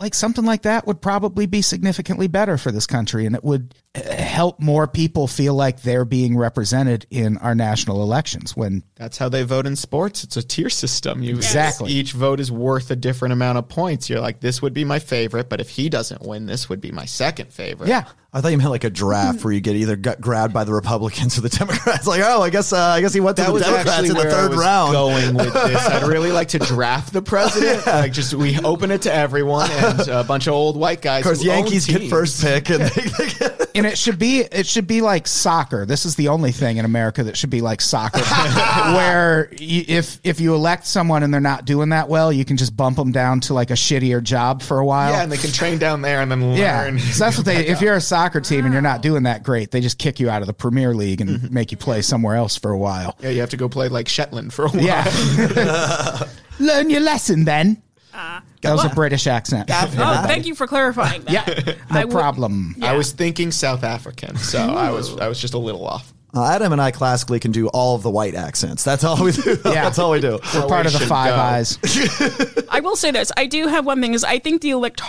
Like 0.00 0.14
something 0.14 0.44
like 0.44 0.62
that 0.62 0.86
would 0.86 1.00
probably 1.02 1.46
be 1.46 1.60
significantly 1.60 2.28
better 2.28 2.56
for 2.56 2.70
this 2.70 2.86
country 2.86 3.26
and 3.26 3.34
it 3.34 3.42
would 3.42 3.74
uh, 3.96 4.14
help 4.14 4.60
more 4.60 4.86
people 4.86 5.26
feel 5.26 5.54
like 5.54 5.82
they're 5.82 6.04
being 6.04 6.36
represented 6.36 7.04
in 7.10 7.36
our 7.38 7.52
national 7.56 8.00
elections 8.02 8.56
when 8.56 8.84
That's 8.94 9.18
how 9.18 9.28
they 9.28 9.42
vote 9.42 9.66
in 9.66 9.74
sports. 9.74 10.22
It's 10.22 10.36
a 10.36 10.42
tier 10.44 10.70
system. 10.70 11.20
You 11.24 11.34
Exactly. 11.34 11.90
Each 11.90 12.12
vote 12.12 12.38
is 12.38 12.52
worth 12.52 12.92
a 12.92 12.96
different 12.96 13.32
amount 13.32 13.58
of 13.58 13.68
points. 13.68 14.08
You're 14.08 14.20
like, 14.20 14.38
this 14.38 14.62
would 14.62 14.72
be 14.72 14.84
my 14.84 15.00
favorite, 15.00 15.48
but 15.48 15.60
if 15.60 15.68
he 15.68 15.88
doesn't 15.88 16.22
win, 16.22 16.46
this 16.46 16.68
would 16.68 16.80
be 16.80 16.92
my 16.92 17.04
second 17.04 17.52
favorite. 17.52 17.88
yeah, 17.88 18.04
I 18.30 18.42
thought 18.42 18.48
you 18.48 18.58
meant 18.58 18.68
like 18.68 18.84
a 18.84 18.90
draft 18.90 19.42
where 19.42 19.54
you 19.54 19.60
get 19.60 19.74
either 19.74 19.96
got 19.96 20.20
grabbed 20.20 20.52
by 20.52 20.64
the 20.64 20.72
Republicans 20.74 21.38
or 21.38 21.40
the 21.40 21.48
Democrats. 21.58 22.06
Like, 22.06 22.20
oh, 22.22 22.42
I 22.42 22.50
guess 22.50 22.74
uh, 22.74 22.78
I 22.78 23.00
guess 23.00 23.14
he 23.14 23.20
went 23.20 23.38
to 23.38 23.44
That 23.44 23.52
the 23.54 23.60
Democrats 23.60 24.00
in 24.00 24.08
the 24.08 24.14
where 24.16 24.28
I 24.28 24.30
third 24.30 24.50
was 24.50 24.58
round. 24.60 24.92
going 24.92 25.34
with 25.34 25.52
this. 25.54 25.86
I'd 25.88 26.06
really 26.06 26.30
like 26.30 26.48
to 26.48 26.58
draft 26.58 27.14
the 27.14 27.22
president. 27.22 27.86
Like, 27.86 28.12
just 28.12 28.34
we 28.34 28.58
open 28.60 28.90
it 28.90 29.00
to 29.02 29.14
everyone 29.14 29.70
and 29.70 30.08
a 30.08 30.24
bunch 30.24 30.46
of 30.46 30.52
old 30.52 30.76
white 30.76 31.00
guys. 31.00 31.20
Of 31.20 31.24
course, 31.24 31.42
Yankees 31.42 31.86
get 31.86 32.10
first 32.10 32.42
pick, 32.42 32.68
and 32.68 32.82
they, 32.90 33.02
they 33.02 33.28
get, 33.30 33.67
and 33.78 33.86
it 33.86 33.96
should 33.96 34.18
be 34.18 34.40
it 34.40 34.66
should 34.66 34.86
be 34.86 35.00
like 35.00 35.26
soccer. 35.26 35.86
This 35.86 36.04
is 36.04 36.16
the 36.16 36.28
only 36.28 36.52
thing 36.52 36.76
in 36.76 36.84
America 36.84 37.24
that 37.24 37.36
should 37.36 37.50
be 37.50 37.60
like 37.60 37.80
soccer, 37.80 38.20
where 38.94 39.52
you, 39.58 39.84
if 39.88 40.20
if 40.24 40.40
you 40.40 40.54
elect 40.54 40.86
someone 40.86 41.22
and 41.22 41.32
they're 41.32 41.40
not 41.40 41.64
doing 41.64 41.90
that 41.90 42.08
well, 42.08 42.32
you 42.32 42.44
can 42.44 42.56
just 42.56 42.76
bump 42.76 42.96
them 42.96 43.12
down 43.12 43.40
to 43.40 43.54
like 43.54 43.70
a 43.70 43.74
shittier 43.74 44.22
job 44.22 44.62
for 44.62 44.78
a 44.78 44.84
while. 44.84 45.12
Yeah, 45.12 45.22
and 45.22 45.32
they 45.32 45.36
can 45.36 45.52
train 45.52 45.78
down 45.78 46.02
there 46.02 46.20
and 46.20 46.30
then 46.30 46.42
learn. 46.48 46.58
Yeah, 46.58 46.98
so 46.98 47.24
that's 47.24 47.36
what 47.36 47.46
they. 47.46 47.66
If 47.66 47.80
you're 47.80 47.96
a 47.96 48.00
soccer 48.00 48.40
team 48.40 48.64
and 48.64 48.72
you're 48.72 48.82
not 48.82 49.02
doing 49.02 49.22
that 49.24 49.42
great, 49.42 49.70
they 49.70 49.80
just 49.80 49.98
kick 49.98 50.20
you 50.20 50.28
out 50.28 50.42
of 50.42 50.46
the 50.46 50.54
Premier 50.54 50.94
League 50.94 51.20
and 51.20 51.30
mm-hmm. 51.30 51.54
make 51.54 51.70
you 51.70 51.76
play 51.76 52.02
somewhere 52.02 52.36
else 52.36 52.56
for 52.56 52.70
a 52.70 52.78
while. 52.78 53.16
Yeah, 53.20 53.30
you 53.30 53.40
have 53.40 53.50
to 53.50 53.56
go 53.56 53.68
play 53.68 53.88
like 53.88 54.08
Shetland 54.08 54.52
for 54.52 54.66
a 54.66 54.68
while. 54.68 54.82
Yeah, 54.82 56.28
learn 56.58 56.90
your 56.90 57.00
lesson 57.00 57.44
then. 57.44 57.82
That 58.12 58.42
was 58.72 58.84
a 58.84 58.88
British 58.90 59.26
accent. 59.26 59.70
Oh, 59.72 60.22
thank 60.26 60.46
you 60.46 60.54
for 60.54 60.66
clarifying 60.66 61.22
that. 61.22 61.32
Yeah, 61.66 61.74
I 61.90 62.00
no 62.00 62.06
would- 62.06 62.12
problem. 62.14 62.76
I 62.82 62.96
was 62.96 63.12
thinking 63.12 63.50
South 63.50 63.84
African, 63.84 64.36
so 64.36 64.58
I 64.58 64.90
was 64.90 65.16
I 65.18 65.28
was 65.28 65.40
just 65.40 65.54
a 65.54 65.58
little 65.58 65.86
off. 65.86 66.12
Uh, 66.34 66.44
Adam 66.44 66.72
and 66.72 66.80
I 66.80 66.90
classically 66.90 67.40
can 67.40 67.52
do 67.52 67.68
all 67.68 67.94
of 67.96 68.02
the 68.02 68.10
white 68.10 68.34
accents. 68.34 68.84
That's 68.84 69.02
all 69.02 69.24
we 69.24 69.32
do. 69.32 69.56
yeah. 69.64 69.82
That's 69.84 69.98
all 69.98 70.10
we 70.10 70.20
do. 70.20 70.38
We're 70.54 70.66
part 70.66 70.84
of 70.84 70.92
the 70.92 70.98
Five 71.00 71.30
go. 71.30 71.36
Eyes. 71.40 72.66
I 72.70 72.80
will 72.80 72.96
say 72.96 73.10
this. 73.10 73.32
I 73.38 73.46
do 73.46 73.66
have 73.66 73.86
one 73.86 74.02
thing 74.02 74.12
is 74.12 74.24
I 74.24 74.38
think 74.38 74.60
the 74.60 74.70
elect 74.70 75.00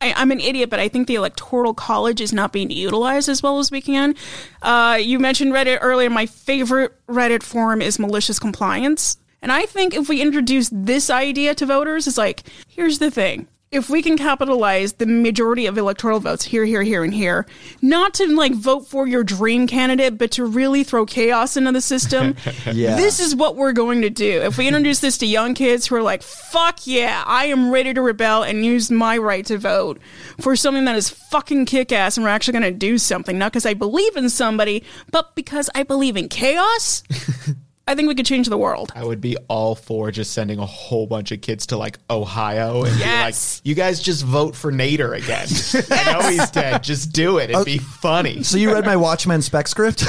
I, 0.00 0.14
I'm 0.16 0.30
an 0.30 0.40
idiot, 0.40 0.70
but 0.70 0.78
I 0.78 0.88
think 0.88 1.08
the 1.08 1.16
electoral 1.16 1.74
college 1.74 2.20
is 2.20 2.32
not 2.32 2.52
being 2.52 2.70
utilized 2.70 3.28
as 3.28 3.42
well 3.42 3.58
as 3.58 3.70
we 3.70 3.80
can. 3.80 4.14
Uh, 4.62 4.96
you 5.00 5.18
mentioned 5.18 5.52
Reddit 5.52 5.78
earlier. 5.82 6.08
My 6.08 6.26
favorite 6.26 6.92
Reddit 7.06 7.42
forum 7.42 7.82
is 7.82 7.98
malicious 7.98 8.38
compliance. 8.38 9.16
And 9.42 9.50
I 9.52 9.66
think 9.66 9.94
if 9.94 10.08
we 10.08 10.20
introduce 10.20 10.68
this 10.72 11.10
idea 11.10 11.54
to 11.54 11.66
voters, 11.66 12.06
it's 12.06 12.18
like, 12.18 12.42
here's 12.68 12.98
the 12.98 13.10
thing. 13.10 13.46
If 13.70 13.88
we 13.88 14.02
can 14.02 14.18
capitalize 14.18 14.94
the 14.94 15.06
majority 15.06 15.66
of 15.66 15.78
electoral 15.78 16.18
votes 16.18 16.42
here, 16.44 16.64
here, 16.64 16.82
here, 16.82 17.04
and 17.04 17.14
here, 17.14 17.46
not 17.80 18.14
to 18.14 18.26
like 18.26 18.52
vote 18.52 18.88
for 18.88 19.06
your 19.06 19.22
dream 19.22 19.68
candidate, 19.68 20.18
but 20.18 20.32
to 20.32 20.44
really 20.44 20.82
throw 20.82 21.06
chaos 21.06 21.56
into 21.56 21.70
the 21.70 21.80
system, 21.80 22.34
Yeah. 22.66 22.96
this 22.96 23.20
is 23.20 23.36
what 23.36 23.54
we're 23.54 23.72
going 23.72 24.02
to 24.02 24.10
do. 24.10 24.42
If 24.42 24.58
we 24.58 24.66
introduce 24.66 24.98
this 24.98 25.18
to 25.18 25.26
young 25.26 25.54
kids 25.54 25.86
who 25.86 25.94
are 25.94 26.02
like, 26.02 26.22
fuck 26.22 26.84
yeah, 26.84 27.22
I 27.24 27.44
am 27.44 27.70
ready 27.70 27.94
to 27.94 28.02
rebel 28.02 28.42
and 28.42 28.64
use 28.66 28.90
my 28.90 29.16
right 29.18 29.46
to 29.46 29.56
vote 29.56 30.00
for 30.40 30.56
something 30.56 30.86
that 30.86 30.96
is 30.96 31.08
fucking 31.08 31.66
kick 31.66 31.92
ass 31.92 32.16
and 32.16 32.24
we're 32.24 32.30
actually 32.30 32.58
going 32.58 32.72
to 32.72 32.76
do 32.76 32.98
something, 32.98 33.38
not 33.38 33.52
because 33.52 33.66
I 33.66 33.74
believe 33.74 34.16
in 34.16 34.30
somebody, 34.30 34.82
but 35.12 35.36
because 35.36 35.70
I 35.76 35.84
believe 35.84 36.16
in 36.16 36.28
chaos, 36.28 37.04
I 37.86 37.94
think 37.96 38.08
we 38.08 38.14
could 38.14 38.26
change 38.26 38.46
the 38.48 38.58
world. 38.58 38.92
I 38.94 39.04
would 39.04 39.20
be 39.20 39.36
all 39.48 39.74
for 39.74 40.10
just 40.12 40.32
sending 40.32 40.60
a 40.60 40.66
whole 40.66 41.06
bunch 41.08 41.32
of 41.32 41.40
kids 41.40 41.66
to 41.66 41.76
like 41.76 41.98
Ohio 42.08 42.84
and 42.84 42.96
Yes. 42.98 43.60
be 43.60 43.68
like, 43.68 43.68
"You 43.68 43.74
guys 43.74 44.00
just 44.00 44.24
vote 44.24 44.54
for 44.54 44.70
Nader 44.70 45.16
again. 45.16 45.48
I 45.98 46.12
know 46.12 46.28
he's 46.28 46.50
dead. 46.50 46.84
Just 46.84 47.12
do 47.12 47.38
it. 47.38 47.44
It'd 47.50 47.56
oh, 47.56 47.64
be 47.64 47.78
funny." 47.78 48.44
So 48.44 48.58
you 48.58 48.72
read 48.72 48.86
my 48.86 48.96
Watchmen 48.96 49.42
spec 49.42 49.66
script? 49.66 50.04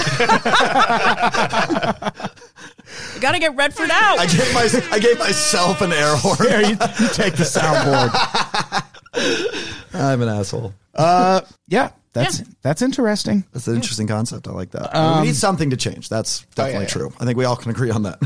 We 3.15 3.21
got 3.21 3.31
to 3.33 3.39
get 3.39 3.55
Redford 3.55 3.89
out. 3.91 4.19
I 4.19 4.25
gave 4.25 4.53
my 4.53 4.69
I 4.91 4.99
gave 4.99 5.17
myself 5.19 5.81
an 5.81 5.91
air 5.93 6.15
horn. 6.15 6.37
Here, 6.49 6.61
you, 6.61 6.69
you 6.69 7.07
take 7.13 7.35
the 7.35 7.43
soundboard. 7.43 8.11
I'm 9.93 10.21
an 10.21 10.29
asshole. 10.29 10.73
Uh, 10.93 11.41
yeah, 11.67 11.91
that's 12.13 12.39
Yeah. 12.39 12.45
that's 12.61 12.81
interesting. 12.81 13.45
That's 13.51 13.67
an 13.67 13.75
interesting 13.75 14.07
concept. 14.07 14.47
I 14.47 14.51
like 14.51 14.71
that. 14.71 14.95
Um, 14.95 15.21
we 15.21 15.27
need 15.27 15.35
something 15.35 15.69
to 15.69 15.77
change. 15.77 16.09
That's 16.09 16.45
definitely 16.55 16.77
oh, 16.77 16.81
yeah. 16.81 16.87
true. 16.87 17.13
I 17.19 17.25
think 17.25 17.37
we 17.37 17.45
all 17.45 17.55
can 17.55 17.71
agree 17.71 17.91
on 17.91 18.03
that. 18.03 18.19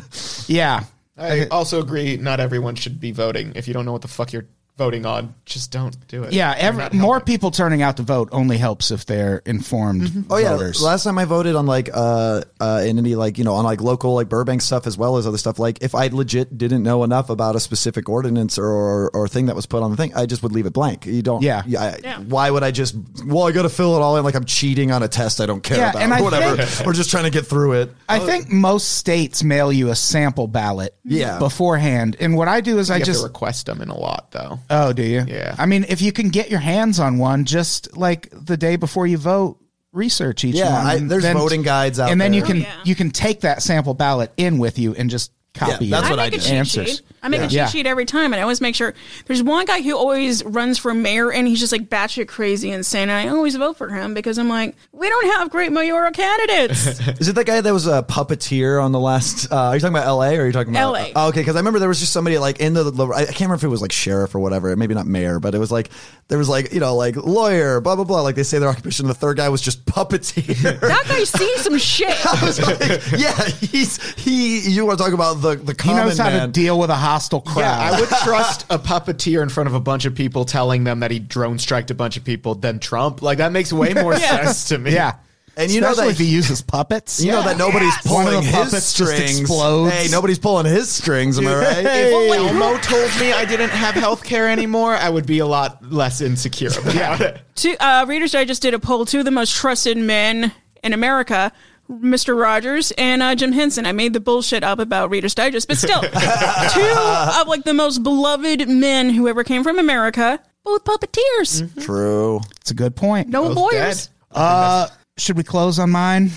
Yeah, 0.48 0.84
I 1.18 1.46
also 1.48 1.82
agree. 1.82 2.18
Not 2.18 2.40
everyone 2.40 2.76
should 2.76 3.00
be 3.00 3.12
voting. 3.12 3.54
If 3.56 3.68
you 3.68 3.74
don't 3.74 3.86
know 3.86 3.92
what 3.92 4.02
the 4.02 4.08
fuck 4.08 4.34
you're 4.34 4.48
voting 4.78 5.06
on, 5.06 5.34
just 5.46 5.72
don't 5.72 5.96
do 6.10 6.24
it. 6.24 6.34
yeah. 6.34 6.54
Every, 6.58 6.90
more 6.98 7.22
people 7.22 7.50
turning 7.52 7.82
out 7.82 7.98
to 7.98 8.04
vote 8.04 8.30
only 8.34 8.58
helps 8.58 8.92
if 8.92 9.06
they're 9.06 9.42
informed 9.46 10.26
Oh 10.30 10.38
yeah, 10.38 10.52
voters. 10.52 10.82
last 10.82 11.04
time 11.06 11.18
I 11.18 11.24
voted 11.26 11.56
on 11.56 11.66
like 11.66 11.90
uh 11.94 12.42
uh 12.60 12.84
in 12.86 12.98
any 12.98 13.16
like 13.16 13.38
you 13.38 13.44
know 13.46 13.54
on 13.54 13.64
like 13.64 13.80
local 13.80 14.16
like 14.16 14.28
Burbank 14.28 14.62
stuff 14.62 14.86
as 14.86 14.98
well 14.98 15.16
as 15.18 15.26
other 15.28 15.38
stuff. 15.38 15.60
Like 15.60 15.78
if 15.82 15.96
I 15.96 16.08
legit 16.08 16.58
didn't 16.58 16.84
know 16.84 17.04
enough 17.06 17.30
about 17.30 17.56
a 17.56 17.60
specific 17.60 18.10
ordinance 18.10 18.58
or 18.58 18.66
or, 18.66 19.10
or 19.16 19.28
thing 19.28 19.46
that 19.46 19.56
was 19.56 19.66
put 19.66 19.82
on 19.82 19.92
the 19.92 19.98
thing, 19.98 20.14
I 20.14 20.26
just 20.26 20.44
would 20.44 20.52
leave 20.52 20.66
it 20.66 20.74
blank. 20.74 21.06
You 21.06 21.22
don't. 21.22 21.42
Yeah. 21.42 21.62
I- 21.66 22.00
Yeah. 22.04 22.20
Why 22.20 22.50
would 22.52 22.64
I 22.64 22.72
just? 22.72 22.96
Well, 23.26 23.48
I 23.48 23.52
got 23.54 23.62
to 23.64 23.70
fill 23.70 23.96
it 23.96 24.02
all 24.02 24.18
in 24.18 24.24
like 24.26 24.36
I'm 24.36 24.46
cheating 24.46 24.92
on 24.92 25.04
a 25.04 25.08
test 25.08 25.40
I 25.40 25.46
don't 25.46 25.62
care 25.64 25.78
Yeah, 25.78 25.92
about 25.92 26.02
and 26.02 26.14
I 26.14 26.22
whatever. 26.22 26.62
think- 26.64 26.86
We're 26.86 26.94
just 26.94 27.10
trying 27.12 27.24
to 27.26 27.30
get 27.30 27.46
through 27.48 27.74
it. 27.74 27.96
I 28.10 28.20
think 28.20 28.52
most 28.52 28.94
states 28.98 29.44
mail 29.44 29.72
you 29.72 29.90
a 29.90 29.96
sample 29.96 30.48
ballot 30.48 30.96
Yeah. 31.06 31.40
beforehand. 31.40 32.18
And 32.20 32.36
what 32.36 32.48
I 32.48 32.60
do 32.62 32.80
is 32.80 32.90
I 32.92 32.96
You 32.96 33.00
have 33.00 33.06
just 33.06 33.22
to 33.22 33.28
request 33.28 33.68
them 33.68 33.82
in 33.82 33.90
a 33.90 33.98
lot, 33.98 34.32
though. 34.32 34.60
Oh, 34.70 34.94
do 34.94 35.04
you? 35.04 35.24
Yeah. 35.28 35.56
I 35.58 35.66
mean, 35.66 35.86
if 35.90 36.02
you 36.02 36.12
can 36.12 36.30
get 36.30 36.50
your 36.50 36.60
hands 36.60 37.00
on 37.00 37.18
one, 37.18 37.46
just 37.46 37.96
like 37.98 38.30
the 38.32 38.58
day 38.58 38.76
before 38.76 39.06
you 39.08 39.18
vote, 39.18 39.60
research 39.92 40.44
each 40.44 40.56
Yeah, 40.56 40.74
one. 40.74 40.86
I- 40.88 40.94
and 40.96 41.10
there's 41.12 41.26
voting 41.26 41.62
guides 41.62 42.00
out 42.00 42.06
there. 42.06 42.12
and 42.12 42.20
then 42.20 42.34
you 42.34 42.42
can 42.44 42.58
Oh, 42.58 42.60
yeah. 42.62 42.74
you 42.84 42.96
can 42.96 43.12
take 43.12 43.42
that 43.42 43.62
sample 43.64 43.94
ballot 43.94 44.32
in 44.38 44.58
with 44.58 44.78
you 44.78 44.94
and 44.96 45.10
just 45.10 45.32
copy. 45.56 45.86
Yeah, 45.88 45.98
that's 46.00 46.10
your 46.10 46.18
what 46.18 46.20
I 46.20 46.26
make 46.26 46.34
a 46.34 46.38
did. 46.38 46.44
cheat 46.44 46.54
Answers. 46.54 46.90
sheet. 46.98 47.02
I 47.24 47.28
make 47.28 47.42
a 47.42 47.46
cheat 47.46 47.54
Yeah. 47.54 47.68
sheet 47.68 47.88
every 47.88 48.06
time, 48.06 48.34
and 48.34 48.36
I 48.40 48.42
always 48.44 48.62
make 48.62 48.76
sure. 48.76 48.94
There's 49.26 49.42
one 49.42 49.66
guy 49.66 49.82
who 49.82 49.98
always 49.98 50.44
runs 50.44 50.78
for 50.78 50.94
mayor, 50.94 51.32
and 51.32 51.48
he's 51.48 51.60
just 51.60 51.72
like 51.72 51.90
batshit 51.90 52.28
crazy 52.28 52.70
insane. 52.72 53.10
And 53.10 53.12
I 53.12 53.28
always 53.36 53.56
vote 53.56 53.78
for 53.78 53.90
him 53.90 54.14
because 54.14 54.38
I'm 54.38 54.50
like, 54.50 54.76
we 54.92 55.10
don't 55.10 55.26
have 55.38 55.50
great 55.50 55.72
mayoral 55.72 56.12
candidates. 56.12 56.86
Is 57.20 57.28
it 57.30 57.36
that 57.36 57.46
guy 57.46 57.62
that 57.62 57.74
was 57.74 57.88
a 57.88 58.04
puppeteer 58.04 58.82
on 58.84 58.92
the 58.92 59.00
last? 59.00 59.52
Uh, 59.52 59.56
are 59.56 59.76
you 59.76 59.80
talking 59.82 59.96
about 59.96 60.08
L.A. 60.08 60.38
or 60.38 60.44
are 60.44 60.46
you 60.46 60.52
talking 60.52 60.74
about 60.76 60.94
LA. 60.94 61.08
Oh, 61.16 61.30
okay, 61.30 61.42
because 61.42 61.56
I 61.56 61.60
remember 61.60 61.80
there 61.80 61.88
was 61.90 62.00
just 62.00 62.14
somebody 62.14 62.38
like 62.38 62.60
in 62.60 62.74
the. 62.74 62.84
the- 62.92 63.08
I 63.08 63.26
can't 63.26 63.40
remember 63.42 63.56
if 63.56 63.64
it 63.64 63.68
was 63.70 63.82
like 63.82 63.92
sheriff 63.92 64.36
or 64.36 64.40
whatever. 64.40 64.76
Maybe 64.76 64.94
not 64.94 65.08
mayor, 65.08 65.40
but 65.40 65.56
it 65.56 65.60
was 65.60 65.72
like 65.72 65.90
there 66.28 66.38
was 66.38 66.50
like 66.50 66.74
you 66.74 66.80
know 66.80 66.96
like 66.96 67.16
lawyer, 67.16 67.82
blah 67.82 67.96
blah 67.96 68.06
blah. 68.06 68.22
Like 68.22 68.36
they 68.36 68.44
say 68.44 68.60
their 68.60 68.70
occupation. 68.70 69.08
The 69.08 69.14
third 69.16 69.38
guy 69.38 69.50
was 69.50 69.62
just 69.62 69.84
puppeteer. 69.86 70.80
that 70.82 71.04
guy's 71.08 71.30
seen 71.30 71.58
some 71.58 71.78
shit. 71.80 72.10
I 72.26 72.46
was 72.46 72.62
like, 72.62 72.80
yeah, 73.20 73.46
he's 73.46 74.02
he. 74.14 74.60
You 74.70 74.86
want 74.86 74.98
to 74.98 75.04
talk 75.04 75.14
about 75.14 75.36
the 75.56 75.56
the 75.74 75.82
He 75.84 75.94
knows 75.94 76.18
how 76.18 76.30
man? 76.30 76.48
to 76.48 76.52
deal 76.52 76.78
with 76.80 76.90
a 76.90 76.96
hostile 76.96 77.42
crowd. 77.42 77.60
Yeah, 77.60 77.92
I 77.96 78.00
would 78.00 78.10
trust 78.24 78.66
a 78.70 78.78
puppeteer 78.80 79.42
in 79.44 79.50
front 79.50 79.68
of 79.68 79.74
a 79.74 79.80
bunch 79.80 80.06
of 80.06 80.16
people 80.16 80.46
telling 80.46 80.84
them 80.84 81.00
that 81.02 81.12
he 81.12 81.20
drone 81.20 81.60
striked 81.60 81.92
a 81.92 81.96
bunch 81.96 82.18
of 82.18 82.24
people 82.24 82.56
than 82.56 82.80
Trump. 82.80 83.22
Like 83.22 83.38
that 83.40 83.52
makes 83.52 83.72
way 83.74 83.94
more 83.94 84.16
sense 84.18 84.70
to 84.70 84.78
me. 84.78 84.94
yeah. 84.94 85.16
And 85.58 85.72
you 85.72 85.80
know 85.80 85.96
that 85.96 86.10
if 86.10 86.18
he 86.18 86.26
uses 86.26 86.62
puppets. 86.62 87.24
You 87.24 87.32
know 87.32 87.42
that 87.44 87.58
nobody's 87.58 87.94
One 88.04 88.28
of 88.28 88.34
pulling 88.34 88.36
the 88.36 88.42
his 88.42 88.56
puppets 88.56 88.94
just 88.94 89.12
strings. 89.16 89.50
Hey, 89.50 90.08
nobody's 90.12 90.38
pulling 90.38 90.66
his 90.66 90.90
strings. 90.90 91.40
Am 91.40 91.48
I 91.48 91.56
right? 91.56 91.78
If 91.86 92.38
Elmo 92.38 92.78
told 92.80 93.10
me 93.22 93.32
I 93.32 93.46
didn't 93.46 93.70
have 93.70 93.96
health 93.96 94.26
care 94.26 94.50
anymore, 94.50 94.96
I 94.96 95.10
would 95.10 95.26
be 95.26 95.40
a 95.40 95.46
lot 95.46 95.82
less 95.90 96.20
insecure 96.20 96.72
about 96.82 97.22
it. 97.22 97.40
Two, 97.56 97.74
uh, 97.80 98.04
Reader's 98.06 98.34
Digest 98.34 98.64
did 98.64 98.74
a 98.74 98.80
poll. 98.80 99.06
Two 99.06 99.20
of 99.20 99.26
the 99.26 99.32
most 99.32 99.56
trusted 99.56 99.96
men 99.98 100.52
in 100.84 100.92
America, 100.92 101.54
Mr. 101.90 102.40
Rogers 102.40 102.92
and 102.98 103.22
uh, 103.22 103.36
Jim 103.36 103.52
Henson. 103.52 103.86
I 103.86 103.92
made 103.92 104.14
the 104.14 104.20
bullshit 104.20 104.64
up 104.64 104.80
about 104.80 105.10
Reader's 105.10 105.36
Digest, 105.36 105.68
but 105.68 105.78
still, 105.78 106.02
two 106.02 106.08
of 106.10 107.48
like 107.48 107.64
the 107.64 107.74
most 107.74 108.04
beloved 108.04 108.68
men 108.68 109.10
who 109.12 109.28
ever 109.28 109.44
came 109.44 109.64
from 109.64 109.78
America, 109.80 110.40
both 110.64 110.84
puppeteers, 110.84 111.84
True. 111.84 112.42
It's 112.62 112.72
a 112.72 112.74
good 112.76 112.96
point. 112.96 113.30
no 113.30 113.50
Both 113.50 113.58
lawyers. 113.58 114.08
dead. 114.08 114.14
Uh, 114.32 114.88
should 115.18 115.38
we 115.38 115.44
close 115.44 115.78
on 115.80 115.92
mine? 115.92 116.32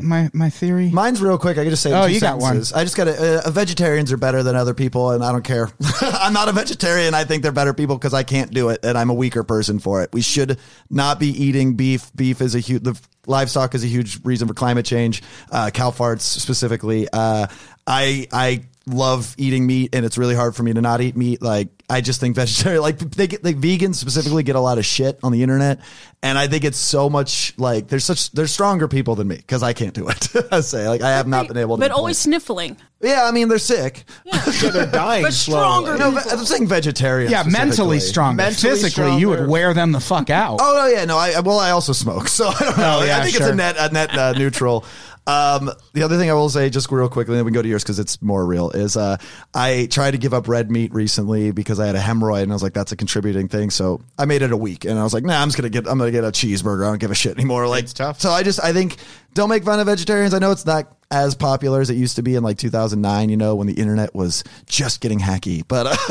My 0.00 0.30
my 0.32 0.50
theory. 0.50 0.90
Mine's 0.90 1.20
real 1.20 1.38
quick. 1.38 1.58
I 1.58 1.62
can 1.62 1.70
just 1.70 1.82
say. 1.82 1.92
Oh, 1.92 2.06
two 2.06 2.14
you 2.14 2.20
got 2.20 2.38
one. 2.38 2.58
I 2.74 2.84
just 2.84 2.96
got 2.96 3.04
to. 3.04 3.46
Uh, 3.46 3.50
vegetarians 3.50 4.12
are 4.12 4.16
better 4.16 4.42
than 4.42 4.56
other 4.56 4.74
people, 4.74 5.10
and 5.10 5.24
I 5.24 5.32
don't 5.32 5.44
care. 5.44 5.70
I'm 6.00 6.32
not 6.32 6.48
a 6.48 6.52
vegetarian. 6.52 7.14
I 7.14 7.24
think 7.24 7.42
they're 7.42 7.52
better 7.52 7.74
people 7.74 7.96
because 7.96 8.14
I 8.14 8.22
can't 8.22 8.52
do 8.52 8.68
it, 8.70 8.80
and 8.84 8.96
I'm 8.96 9.10
a 9.10 9.14
weaker 9.14 9.44
person 9.44 9.78
for 9.78 10.02
it. 10.02 10.10
We 10.12 10.22
should 10.22 10.58
not 10.90 11.18
be 11.20 11.28
eating 11.28 11.74
beef. 11.74 12.10
Beef 12.14 12.40
is 12.40 12.54
a 12.54 12.60
huge. 12.60 12.82
The 12.82 13.00
livestock 13.26 13.74
is 13.74 13.84
a 13.84 13.88
huge 13.88 14.24
reason 14.24 14.48
for 14.48 14.54
climate 14.54 14.86
change. 14.86 15.22
Uh, 15.50 15.70
cow 15.70 15.90
farts 15.90 16.22
specifically. 16.22 17.08
Uh, 17.12 17.46
I 17.86 18.26
I 18.32 18.64
love 18.86 19.34
eating 19.38 19.66
meat, 19.66 19.94
and 19.94 20.04
it's 20.04 20.18
really 20.18 20.34
hard 20.34 20.54
for 20.54 20.62
me 20.62 20.72
to 20.72 20.80
not 20.80 21.00
eat 21.00 21.16
meat. 21.16 21.40
Like 21.42 21.68
I 21.88 22.00
just 22.00 22.20
think 22.20 22.36
vegetarian, 22.36 22.82
like 22.88 22.98
they 22.98 23.26
get 23.26 23.44
like 23.44 23.56
vegans 23.56 23.96
specifically 23.96 24.42
get 24.42 24.56
a 24.56 24.60
lot 24.60 24.78
of 24.78 24.84
shit 24.84 25.18
on 25.22 25.32
the 25.32 25.42
internet, 25.42 25.80
and 26.22 26.36
I 26.38 26.46
think 26.48 26.64
it's 26.64 26.78
so 26.78 27.08
much 27.10 27.54
like 27.58 27.88
there's 27.88 28.04
such 28.04 28.30
there's 28.32 28.50
stronger 28.52 28.88
people 28.88 29.14
than 29.14 29.28
me 29.28 29.36
because 29.36 29.62
I 29.62 29.72
can't 29.72 29.94
do 29.94 30.08
it. 30.08 30.28
I 30.52 30.60
say 30.60 30.88
like 30.88 31.00
I 31.02 31.10
have 31.10 31.26
not 31.26 31.48
been 31.48 31.56
able 31.56 31.76
to. 31.76 31.80
but 31.80 31.90
always 31.90 32.16
plant- 32.16 32.42
sniffling. 32.42 32.76
yeah, 33.00 33.24
I 33.24 33.30
mean 33.30 33.48
they're 33.48 33.58
sick. 33.58 34.04
Yeah, 34.24 34.40
they're 34.70 34.86
dying 34.90 35.24
But 35.24 35.32
stronger. 35.34 35.96
No, 35.96 36.12
but 36.12 36.30
I'm 36.32 36.44
saying 36.44 36.66
vegetarian. 36.68 37.30
yeah, 37.30 37.42
mentally 37.44 38.00
stronger. 38.00 38.36
Mentally 38.36 38.70
Physically, 38.74 39.18
you 39.18 39.28
would 39.28 39.48
wear 39.48 39.72
them 39.74 39.92
the 39.92 40.00
fuck 40.00 40.30
out. 40.30 40.58
Oh 40.60 40.74
no, 40.74 40.86
yeah, 40.86 41.04
no. 41.04 41.16
I 41.18 41.40
well, 41.40 41.58
I 41.58 41.70
also 41.70 41.92
smoke, 41.92 42.28
so 42.28 42.48
I 42.48 42.58
don't 42.58 42.78
know. 42.78 42.98
Oh, 43.00 43.04
yeah, 43.04 43.18
I 43.18 43.22
think 43.22 43.36
sure. 43.36 43.46
it's 43.46 43.52
a 43.52 43.54
net 43.54 43.76
a 43.78 43.92
net 43.92 44.10
uh, 44.18 44.32
neutral. 44.32 44.84
Um, 45.26 45.70
the 45.94 46.02
other 46.02 46.18
thing 46.18 46.30
I 46.30 46.34
will 46.34 46.50
say, 46.50 46.68
just 46.68 46.90
real 46.92 47.08
quickly, 47.08 47.34
then 47.34 47.44
we 47.44 47.50
can 47.50 47.54
go 47.54 47.62
to 47.62 47.68
yours 47.68 47.82
because 47.82 47.98
it's 47.98 48.20
more 48.20 48.44
real. 48.44 48.70
Is 48.70 48.96
uh, 48.96 49.16
I 49.54 49.88
tried 49.90 50.10
to 50.10 50.18
give 50.18 50.34
up 50.34 50.48
red 50.48 50.70
meat 50.70 50.92
recently 50.92 51.50
because 51.50 51.80
I 51.80 51.86
had 51.86 51.96
a 51.96 52.00
hemorrhoid, 52.00 52.42
and 52.42 52.52
I 52.52 52.54
was 52.54 52.62
like, 52.62 52.74
that's 52.74 52.92
a 52.92 52.96
contributing 52.96 53.48
thing. 53.48 53.70
So 53.70 54.02
I 54.18 54.26
made 54.26 54.42
it 54.42 54.52
a 54.52 54.56
week, 54.56 54.84
and 54.84 54.98
I 54.98 55.02
was 55.02 55.14
like, 55.14 55.24
nah, 55.24 55.40
I'm 55.40 55.48
just 55.48 55.56
gonna 55.56 55.70
get 55.70 55.86
I'm 55.86 55.98
gonna 55.98 56.10
get 56.10 56.24
a 56.24 56.28
cheeseburger. 56.28 56.84
I 56.84 56.90
don't 56.90 57.00
give 57.00 57.10
a 57.10 57.14
shit 57.14 57.36
anymore. 57.38 57.66
Like, 57.66 57.84
It's 57.84 57.94
tough. 57.94 58.20
So 58.20 58.30
I 58.30 58.42
just 58.42 58.62
I 58.62 58.72
think 58.72 58.96
don't 59.32 59.48
make 59.48 59.64
fun 59.64 59.80
of 59.80 59.86
vegetarians. 59.86 60.34
I 60.34 60.38
know 60.38 60.50
it's 60.50 60.66
not 60.66 60.94
as 61.10 61.34
popular 61.34 61.80
as 61.80 61.90
it 61.90 61.94
used 61.96 62.16
to 62.16 62.22
be 62.22 62.34
in 62.34 62.42
like 62.42 62.58
2009. 62.58 63.28
You 63.30 63.36
know, 63.36 63.54
when 63.54 63.66
the 63.66 63.74
internet 63.74 64.14
was 64.14 64.44
just 64.66 65.00
getting 65.00 65.20
hacky, 65.20 65.62
but 65.66 65.86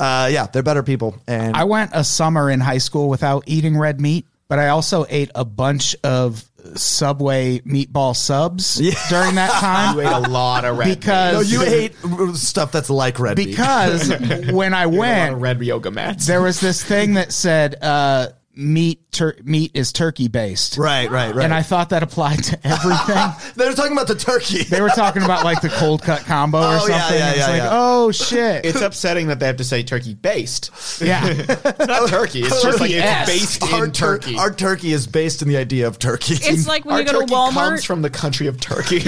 uh, 0.00 0.02
uh, 0.02 0.28
yeah, 0.32 0.46
they're 0.46 0.62
better 0.64 0.82
people. 0.82 1.14
And 1.28 1.56
I 1.56 1.64
went 1.64 1.92
a 1.94 2.02
summer 2.02 2.50
in 2.50 2.58
high 2.60 2.78
school 2.78 3.08
without 3.08 3.44
eating 3.46 3.78
red 3.78 4.00
meat. 4.00 4.26
but 4.48 4.58
I 4.58 4.68
also 4.68 5.04
ate 5.08 5.30
a 5.34 5.44
bunch 5.44 5.94
of 6.02 6.47
Subway 6.76 7.60
meatball 7.60 8.14
subs 8.16 8.76
during 9.08 9.34
that 9.36 9.50
time. 9.60 9.94
You 9.96 10.02
ate 10.02 10.12
a 10.12 10.20
lot 10.28 10.64
of 10.64 10.76
red 10.78 10.88
meat. 10.88 11.00
because 11.00 11.34
No, 11.34 11.40
you 11.40 11.62
ate 11.68 11.94
stuff 12.36 12.72
that's 12.72 12.90
like 12.90 13.18
red 13.18 13.36
meat. 13.38 13.46
because 13.48 14.08
when 14.52 14.74
I 14.74 14.84
You 14.84 14.88
ate 14.88 14.94
a 14.94 14.98
lot 14.98 14.98
went, 14.98 15.36
red 15.36 15.60
yoga 15.62 15.90
mats. 15.90 16.26
there 16.26 16.42
was 16.42 16.60
this 16.60 16.82
thing 16.82 17.14
that 17.14 17.32
said 17.32 17.76
uh, 17.82 18.28
meat 18.60 19.00
tur- 19.12 19.36
meat 19.44 19.70
is 19.74 19.92
turkey 19.92 20.26
based, 20.26 20.76
Right, 20.78 21.08
right, 21.08 21.32
right. 21.32 21.44
and 21.44 21.54
I 21.54 21.62
thought 21.62 21.90
that 21.90 22.02
applied 22.02 22.42
to 22.42 22.58
everything. 22.66 23.52
they 23.56 23.68
were 23.68 23.74
talking 23.74 23.92
about 23.92 24.08
the 24.08 24.16
turkey. 24.16 24.64
they 24.64 24.80
were 24.80 24.88
talking 24.88 25.22
about 25.22 25.44
like 25.44 25.60
the 25.60 25.68
cold 25.68 26.02
cut 26.02 26.22
combo 26.24 26.58
or 26.58 26.64
Oh, 26.64 26.78
something. 26.80 26.92
yeah, 26.92 27.08
yeah, 27.18 27.28
it's 27.30 27.38
yeah, 27.38 27.46
like, 27.46 27.62
yeah. 27.62 27.68
oh 27.70 28.10
shit, 28.10 28.64
it's 28.64 28.80
upsetting 28.80 29.28
that 29.28 29.38
they 29.38 29.46
have 29.46 29.58
to 29.58 29.64
say 29.64 29.84
turkey 29.84 30.14
based. 30.14 30.72
yeah. 31.00 31.24
It's 31.28 31.48
not 31.86 32.08
turkey. 32.08 32.40
It's 32.40 32.60
just 32.62 32.80
like 32.80 32.90
Turkey-esque. 32.90 33.32
it's 33.32 33.58
based 33.58 33.72
our, 33.72 33.84
in 33.84 33.92
tur- 33.92 34.18
turkey. 34.18 34.36
our 34.36 34.50
turkey 34.52 34.92
is 34.92 35.06
based 35.06 35.40
in 35.40 35.46
the 35.48 35.56
idea 35.56 35.86
of 35.86 36.00
turkey. 36.00 36.34
It's 36.34 36.66
like 36.68 36.84
when 36.84 36.94
Our 36.94 37.00
you 37.02 37.06
go 37.06 37.12
to 37.12 37.18
turkey 37.20 37.32
Walmart. 37.34 37.52
comes 37.52 37.84
from 37.84 38.02
the 38.02 38.10
country 38.10 38.48
of 38.48 38.58
Turkey. 38.60 38.96
It's 38.96 39.06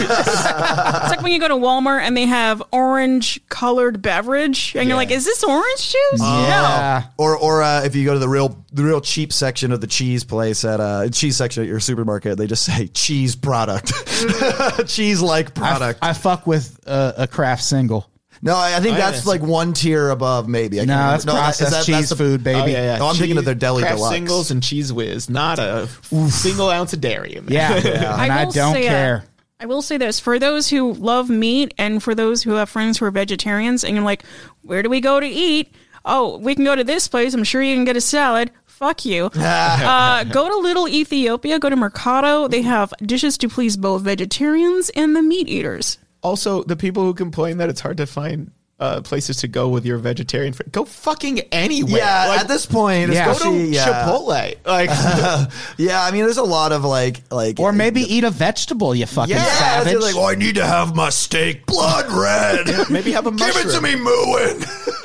like 1.11 1.23
when 1.23 1.33
you 1.33 1.41
go 1.41 1.49
to 1.49 1.55
Walmart 1.57 2.03
and 2.03 2.17
they 2.17 2.27
have 2.27 2.63
orange 2.73 3.41
colored 3.49 4.01
beverage, 4.01 4.77
and 4.77 4.89
you're 4.89 4.97
like, 4.97 5.11
"Is 5.11 5.25
this 5.25 5.43
orange 5.43 5.91
juice?" 5.91 6.21
Yeah. 6.21 7.05
or 7.19 7.37
or 7.37 7.63
uh, 7.63 7.83
if 7.85 7.97
you 7.97 8.05
go 8.05 8.13
to 8.15 8.19
the 8.21 8.29
real 8.29 8.57
the 8.73 8.85
real 8.85 9.01
cheap 9.01 9.33
section 9.41 9.73
of 9.73 9.81
the 9.81 9.89
cheese 9.89 10.23
place 10.23 10.65
at 10.65 10.79
uh 10.79 11.09
cheese 11.09 11.37
section 11.37 11.65
at 11.65 11.69
your 11.69 11.81
supermarket, 11.81 12.39
they 12.39 12.47
just 12.47 12.63
say 12.65 12.87
cheese 12.87 13.35
product, 13.35 13.93
cheese 14.87 15.21
like 15.21 15.55
product. 15.55 15.99
I 16.03 16.13
fuck 16.13 16.47
with 16.47 16.79
uh, 16.87 17.15
a 17.17 17.27
Kraft 17.27 17.65
single. 17.65 18.09
no, 18.43 18.55
I, 18.55 18.77
I 18.77 18.81
think 18.81 18.95
Oh, 18.95 18.99
that's 18.99 19.19
yes. 19.19 19.27
like 19.27 19.43
one 19.43 19.73
tier 19.73 20.11
above, 20.11 20.49
maybe. 20.49 20.81
I 20.81 20.85
No, 20.85 20.95
can't 20.95 21.11
that's 21.13 21.25
remember. 21.27 21.41
processed 21.43 21.63
is 21.73 21.77
that- 21.79 21.85
cheese 21.87 21.95
that's 21.97 22.09
the- 22.11 22.17
food, 22.17 22.45
baby. 22.45 22.61
Oh, 22.61 22.67
yeah, 22.67 22.95
yeah. 22.95 22.99
Oh, 23.01 23.09
I'm 23.09 23.17
thinking 23.17 23.39
of 23.39 23.45
their 23.45 23.55
deli 23.57 23.83
Kraft 23.83 23.97
deluxe. 23.97 24.15
singles 24.15 24.51
and 24.51 24.63
Cheez 24.63 24.93
Whiz, 24.93 25.29
not 25.29 25.59
a 25.59 25.89
single 26.31 26.71
ounce 26.71 26.93
of 26.93 27.01
dairy 27.01 27.35
in 27.37 27.47
there. 27.47 27.81
Yeah, 27.83 28.15
and 28.23 28.33
I, 28.33 28.45
will 28.45 28.53
don't 28.53 28.77
uh, 28.77 28.81
care. 28.81 29.25
I 29.59 29.67
will 29.67 29.83
say 29.83 29.99
this 29.99 30.19
for 30.21 30.39
those 30.39 30.71
who 30.71 30.95
love 30.95 31.29
meat 31.29 31.75
and 31.77 32.03
for 32.03 32.15
those 32.15 32.43
who 32.43 32.53
have 32.53 32.71
friends 32.71 32.97
who 32.99 33.05
are 33.05 33.11
vegetarians, 33.11 33.85
and 33.85 33.95
you're 33.95 34.05
like, 34.05 34.23
where 34.63 34.83
do 34.83 34.89
we 34.89 35.01
go 35.03 35.21
to 35.21 35.27
eat? 35.27 35.75
Oh, 36.03 36.39
we 36.39 36.55
can 36.55 36.65
go 36.65 36.75
to 36.75 36.83
this 36.85 37.09
place. 37.09 37.35
I'm 37.35 37.45
sure 37.45 37.61
you 37.63 37.75
can 37.77 37.85
get 37.85 37.95
a 37.97 38.01
salad. 38.01 38.51
Fuck 38.81 39.05
you. 39.05 39.27
uh, 39.35 40.25
go 40.25 40.49
to 40.49 40.57
Little 40.57 40.89
Ethiopia. 40.89 41.59
Go 41.59 41.69
to 41.69 41.77
Mercado. 41.77 42.49
They 42.49 42.63
have 42.63 42.95
dishes 43.05 43.37
to 43.39 43.49
please 43.51 43.77
both 43.77 44.01
vegetarians 44.01 44.89
and 44.97 45.15
the 45.15 45.21
meat 45.23 45.49
eaters. 45.49 45.99
Also, 46.23 46.63
the 46.63 46.77
people 46.77 47.05
who 47.05 47.13
complain 47.13 47.59
that 47.59 47.69
it's 47.69 47.81
hard 47.81 47.99
to 47.99 48.07
find 48.07 48.51
uh, 48.79 49.03
places 49.03 49.37
to 49.37 49.49
go 49.49 49.69
with 49.69 49.85
your 49.85 49.99
vegetarian 49.99 50.55
friend, 50.55 50.73
go 50.73 50.87
fucking 50.87 51.41
anywhere. 51.53 51.99
Yeah, 51.99 52.29
Like, 52.29 52.41
at 52.41 52.49
this 52.49 52.65
point, 52.65 53.13
Yeah. 53.13 53.27
go 53.27 53.39
to 53.39 53.53
yeah. 53.67 53.85
Chipotle. 54.07 54.57
Like, 54.65 54.89
Yeah, 55.77 56.03
I 56.03 56.11
mean, 56.11 56.25
there's 56.25 56.39
a 56.39 56.43
lot 56.43 56.73
of 56.73 56.83
like 56.83 57.21
like 57.31 57.61
Or 57.61 57.73
maybe 57.75 58.01
eat 58.01 58.25
a 58.25 58.31
vegetable, 58.31 58.95
you 58.95 59.05
fucking 59.05 59.37
Yeah, 59.37 59.45
yeah, 59.45 59.83
savage. 59.85 60.01
like, 60.03 60.17
oh, 60.17 60.27
I 60.27 60.35
need 60.37 60.55
to 60.55 60.65
have 60.65 60.97
my 60.97 61.11
steak 61.11 61.67
blood 61.67 62.11
red. 62.11 62.89
maybe 62.91 63.13
have 63.13 63.27
a 63.27 63.31
mushroom. 63.31 63.65
Give 63.65 63.73
it 63.73 63.75
to 63.77 63.83
me 63.83 63.97
mooing. 63.97 64.65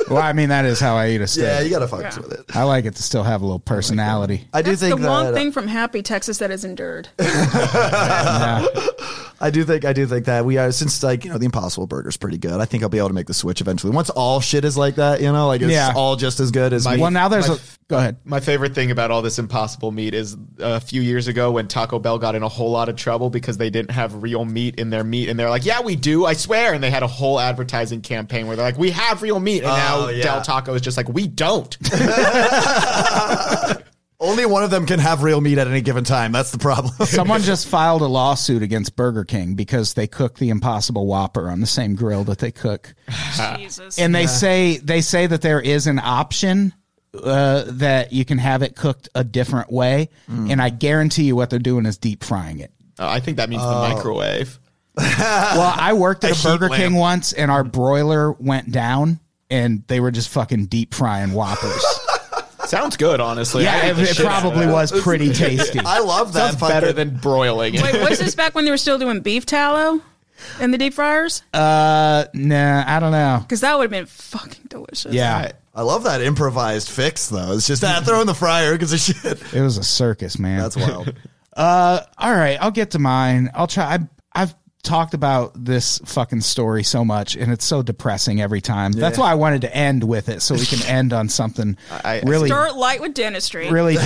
Well, 0.09 0.21
I 0.21 0.33
mean, 0.33 0.49
that 0.49 0.65
is 0.65 0.79
how 0.79 0.95
I 0.95 1.09
eat 1.09 1.21
a 1.21 1.27
steak. 1.27 1.43
yeah, 1.43 1.61
you 1.61 1.69
gotta 1.69 1.87
fuck 1.87 2.03
with 2.17 2.31
it. 2.31 2.55
I 2.55 2.63
like 2.63 2.85
it 2.85 2.95
to 2.95 3.03
still 3.03 3.23
have 3.23 3.41
a 3.41 3.45
little 3.45 3.59
personality. 3.59 4.47
I 4.53 4.61
do 4.61 4.71
That's 4.71 4.81
think 4.81 4.99
the 4.99 5.07
one 5.07 5.25
that 5.25 5.33
uh, 5.33 5.35
thing 5.35 5.51
from 5.51 5.67
Happy 5.67 6.01
Texas 6.01 6.37
that 6.39 6.51
is 6.51 6.63
endured. 6.65 7.09
Yeah. 7.19 8.65
I 9.39 9.49
do 9.49 9.63
think 9.63 9.83
I 9.85 9.93
do 9.93 10.05
think 10.07 10.25
that 10.25 10.45
we 10.45 10.57
are 10.57 10.71
since 10.71 11.03
like 11.03 11.25
you 11.25 11.31
know 11.31 11.37
the 11.37 11.45
Impossible 11.45 11.87
Burger's 11.87 12.17
pretty 12.17 12.37
good. 12.37 12.59
I 12.59 12.65
think 12.65 12.83
I'll 12.83 12.89
be 12.89 12.97
able 12.99 13.09
to 13.09 13.13
make 13.13 13.27
the 13.27 13.33
switch 13.33 13.59
eventually. 13.61 13.91
Once 13.93 14.09
all 14.09 14.39
shit 14.41 14.63
is 14.65 14.77
like 14.77 14.95
that, 14.95 15.21
you 15.21 15.31
know, 15.31 15.47
like 15.47 15.61
it's 15.61 15.71
Yeah. 15.71 15.93
all 15.95 16.15
just 16.15 16.39
as 16.39 16.51
good 16.51 16.71
as 16.73 16.85
My- 16.85 16.95
meat. 16.95 17.01
Well, 17.01 17.11
now 17.11 17.27
there's 17.27 17.47
My- 17.49 17.55
a. 17.55 17.59
Go 17.87 17.97
ahead. 17.99 18.17
My 18.25 18.39
favorite 18.39 18.73
thing 18.73 18.89
about 18.89 19.11
all 19.11 19.21
this 19.21 19.37
impossible 19.37 19.91
meat 19.91 20.15
is 20.15 20.33
uh, 20.33 20.37
a 20.59 20.79
few 20.79 21.03
years 21.03 21.27
ago 21.27 21.51
when 21.51 21.67
Taco 21.67 21.99
Bell 21.99 22.17
got 22.17 22.33
in 22.33 22.41
a 22.41 22.49
whole 22.49 22.71
lot 22.71 22.89
of 22.89 22.95
trouble 22.95 23.29
because 23.29 23.57
they 23.57 23.69
didn't 23.69 23.91
have 23.91 24.23
real 24.23 24.43
meat 24.43 24.75
in 24.79 24.89
their 24.89 25.03
meat. 25.03 25.29
And 25.29 25.37
they're 25.39 25.51
like, 25.51 25.65
yeah, 25.65 25.81
we 25.81 25.95
do, 25.95 26.25
I 26.25 26.33
swear. 26.33 26.73
And 26.73 26.83
they 26.83 26.89
had 26.89 27.03
a 27.03 27.07
whole 27.07 27.39
advertising 27.39 28.01
campaign 28.01 28.47
where 28.47 28.55
they're 28.55 28.65
like, 28.65 28.79
we 28.79 28.89
have 28.89 29.21
real 29.21 29.39
meat. 29.39 29.59
And 29.59 29.67
oh, 29.67 29.75
now 29.75 29.95
Oh, 29.97 30.09
yeah. 30.09 30.23
Del 30.23 30.41
Taco 30.41 30.73
is 30.73 30.81
just 30.81 30.97
like, 30.97 31.09
we 31.09 31.27
don't. 31.27 31.77
Only 34.19 34.45
one 34.45 34.63
of 34.63 34.69
them 34.71 34.85
can 34.85 34.99
have 34.99 35.23
real 35.23 35.41
meat 35.41 35.57
at 35.57 35.67
any 35.67 35.81
given 35.81 36.03
time. 36.03 36.31
That's 36.31 36.51
the 36.51 36.57
problem. 36.57 36.93
Someone 37.05 37.41
just 37.41 37.67
filed 37.67 38.01
a 38.01 38.07
lawsuit 38.07 38.61
against 38.63 38.95
Burger 38.95 39.25
King 39.25 39.55
because 39.55 39.93
they 39.93 40.07
cook 40.07 40.37
the 40.37 40.49
Impossible 40.49 41.05
Whopper 41.05 41.49
on 41.49 41.59
the 41.59 41.67
same 41.67 41.95
grill 41.95 42.23
that 42.25 42.39
they 42.39 42.51
cook, 42.51 42.93
Jesus. 43.57 43.99
and 43.99 44.15
they 44.15 44.27
say 44.27 44.77
they 44.77 45.01
say 45.01 45.27
that 45.27 45.41
there 45.41 45.59
is 45.59 45.87
an 45.87 45.99
option 45.99 46.73
uh, 47.13 47.65
that 47.67 48.13
you 48.13 48.23
can 48.25 48.37
have 48.37 48.61
it 48.61 48.75
cooked 48.75 49.09
a 49.15 49.23
different 49.23 49.71
way, 49.71 50.09
and 50.27 50.61
I 50.61 50.69
guarantee 50.69 51.23
you 51.23 51.35
what 51.35 51.49
they're 51.49 51.59
doing 51.59 51.85
is 51.85 51.97
deep 51.97 52.23
frying 52.23 52.59
it. 52.59 52.71
Uh, 52.97 53.07
I 53.07 53.19
think 53.19 53.37
that 53.37 53.49
means 53.49 53.63
the 53.63 53.95
microwave. 53.95 54.59
Well, 54.97 55.73
I 55.77 55.91
worked 55.91 56.23
at 56.23 56.31
a, 56.31 56.35
heat 56.35 56.43
Burger 56.43 56.69
lamp. 56.69 56.81
King 56.81 56.95
once, 56.95 57.33
and 57.33 57.51
our 57.51 57.65
broiler 57.65 58.31
went 58.31 58.71
down, 58.71 59.19
and 59.49 59.83
they 59.87 59.99
were 59.99 60.11
just 60.11 60.29
fucking 60.29 60.67
deep 60.67 60.93
frying 60.93 61.33
Whoppers. 61.33 61.83
Sounds 62.69 62.97
good, 62.97 63.19
honestly. 63.19 63.63
Yeah, 63.63 63.87
it, 63.87 63.99
it 63.99 64.07
shit 64.15 64.25
out 64.25 64.37
of 64.37 64.53
probably 64.53 64.67
was 64.67 64.91
pretty 65.01 65.33
tasty. 65.33 65.79
I 65.79 65.99
love 65.99 66.33
that. 66.33 66.51
Sounds 66.51 66.61
better 66.61 66.93
than 66.93 67.17
broiling 67.17 67.75
it. 67.75 67.81
Wait, 67.81 68.01
was 68.01 68.19
this 68.19 68.35
back 68.35 68.55
when 68.55 68.65
they 68.65 68.71
were 68.71 68.77
still 68.77 68.97
doing 68.97 69.21
beef 69.21 69.45
tallow 69.45 70.01
in 70.59 70.71
the 70.71 70.77
deep 70.77 70.93
fryers? 70.93 71.43
Uh, 71.53 72.25
nah, 72.33 72.83
I 72.85 72.99
don't 72.99 73.11
know. 73.11 73.39
Because 73.41 73.61
that 73.61 73.77
would 73.77 73.83
have 73.83 73.91
been 73.91 74.05
fucking 74.05 74.65
delicious. 74.67 75.13
Yeah, 75.13 75.51
I 75.73 75.81
love 75.81 76.03
that 76.03 76.21
improvised 76.21 76.89
fix 76.89 77.29
though. 77.29 77.53
It's 77.53 77.67
just 77.67 77.83
ah, 77.83 78.01
throw 78.05 78.21
in 78.21 78.27
the 78.27 78.33
fryer 78.33 78.73
because 78.73 78.93
of 78.93 78.99
shit. 78.99 79.53
it 79.53 79.61
was 79.61 79.77
a 79.77 79.83
circus, 79.83 80.39
man. 80.39 80.59
That's 80.59 80.77
wild. 80.77 81.13
Uh, 81.55 82.01
all 82.17 82.33
right, 82.33 82.57
I'll 82.59 82.69
get 82.69 82.91
to 82.91 82.99
mine. 82.99 83.49
I'll 83.53 83.65
try. 83.65 83.95
I, 83.95 83.99
I've 84.33 84.53
talked 84.85 85.13
about 85.13 85.51
this 85.65 85.99
fucking 86.05 86.39
story 86.41 86.83
so 86.83 87.03
much, 87.03 87.35
and 87.35 87.51
it's 87.51 87.65
so 87.65 87.81
depressing 87.81 88.39
every 88.41 88.61
time. 88.61 88.93
That's 88.93 89.17
why 89.17 89.29
I 89.31 89.35
wanted 89.35 89.61
to 89.61 89.75
end 89.75 90.03
with 90.03 90.29
it, 90.29 90.41
so 90.41 90.55
we 90.55 90.65
can 90.65 90.81
end 90.87 91.11
on 91.11 91.27
something 91.27 91.75
I- 91.91 92.17
I 92.17 92.21
really, 92.25 92.47
Start 92.47 92.77
light 92.77 93.01
with 93.01 93.13
dentistry. 93.13 93.69
really 93.69 93.95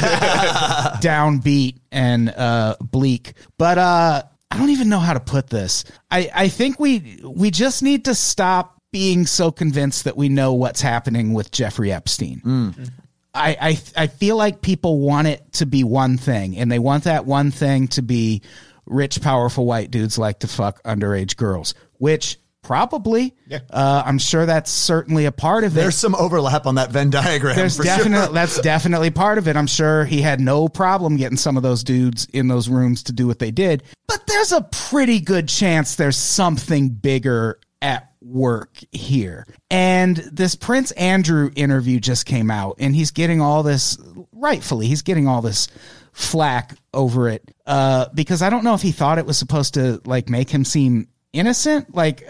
downbeat 1.01 1.77
and 1.91 2.29
uh, 2.29 2.75
bleak. 2.81 3.33
But 3.57 3.77
uh, 3.77 4.23
I 4.51 4.57
don't 4.57 4.69
even 4.69 4.89
know 4.89 4.99
how 4.99 5.13
to 5.13 5.19
put 5.19 5.49
this. 5.49 5.83
I, 6.09 6.29
I 6.33 6.47
think 6.47 6.79
we 6.79 7.19
we 7.23 7.51
just 7.51 7.83
need 7.83 8.05
to 8.05 8.15
stop 8.15 8.81
being 8.91 9.25
so 9.27 9.51
convinced 9.51 10.05
that 10.05 10.17
we 10.17 10.29
know 10.29 10.53
what's 10.53 10.81
happening 10.81 11.33
with 11.33 11.51
Jeffrey 11.51 11.91
Epstein. 11.91 12.91
I, 13.33 13.55
I 13.95 14.03
I 14.03 14.07
feel 14.07 14.35
like 14.37 14.61
people 14.61 14.99
want 14.99 15.27
it 15.27 15.53
to 15.53 15.65
be 15.67 15.83
one 15.83 16.17
thing, 16.17 16.57
and 16.57 16.71
they 16.71 16.79
want 16.79 17.03
that 17.03 17.25
one 17.25 17.51
thing 17.51 17.87
to 17.89 18.01
be 18.01 18.41
rich, 18.89 19.21
powerful 19.21 19.65
white 19.65 19.91
dudes 19.91 20.17
like 20.17 20.39
to 20.39 20.47
fuck 20.47 20.81
underage 20.83 21.37
girls, 21.37 21.73
which 21.97 22.37
probably, 22.61 23.33
Yeah. 23.47 23.59
uh, 23.69 24.03
I'm 24.05 24.19
sure 24.19 24.45
that's 24.45 24.69
certainly 24.69 25.25
a 25.25 25.31
part 25.31 25.63
of 25.63 25.71
it. 25.71 25.79
There's 25.79 25.95
some 25.95 26.13
overlap 26.15 26.65
on 26.65 26.75
that 26.75 26.91
Venn 26.91 27.09
diagram. 27.09 27.55
There's 27.55 27.77
definitely 27.77 28.25
sure. 28.25 28.33
that's 28.33 28.59
definitely 28.61 29.09
part 29.11 29.37
of 29.37 29.47
it. 29.47 29.55
I'm 29.55 29.65
sure 29.67 30.05
he 30.05 30.21
had 30.21 30.39
no 30.39 30.67
problem 30.67 31.15
getting 31.17 31.37
some 31.37 31.57
of 31.57 31.63
those 31.63 31.83
dudes 31.83 32.27
in 32.33 32.47
those 32.47 32.67
rooms 32.69 33.03
to 33.03 33.13
do 33.13 33.27
what 33.27 33.39
they 33.39 33.51
did. 33.51 33.83
But 34.07 34.27
there's 34.27 34.51
a 34.51 34.61
pretty 34.71 35.19
good 35.21 35.47
chance 35.47 35.95
there's 35.95 36.17
something 36.17 36.89
bigger 36.89 37.59
at 37.81 38.11
work 38.21 38.77
here. 38.91 39.47
And 39.71 40.17
this 40.17 40.55
Prince 40.55 40.91
Andrew 40.91 41.49
interview 41.55 41.99
just 42.01 42.25
came 42.25 42.51
out 42.51 42.75
and 42.79 42.93
he's 42.93 43.11
getting 43.11 43.39
all 43.39 43.63
this 43.63 43.97
rightfully, 44.33 44.87
he's 44.87 45.01
getting 45.01 45.27
all 45.27 45.41
this 45.41 45.69
flack 46.11 46.75
over 46.93 47.29
it 47.29 47.53
uh 47.65 48.07
because 48.13 48.41
I 48.41 48.49
don't 48.49 48.63
know 48.63 48.73
if 48.73 48.81
he 48.81 48.91
thought 48.91 49.17
it 49.17 49.25
was 49.25 49.37
supposed 49.37 49.75
to 49.75 50.01
like 50.05 50.29
make 50.29 50.49
him 50.49 50.65
seem 50.65 51.07
innocent 51.33 51.93
like 51.93 52.23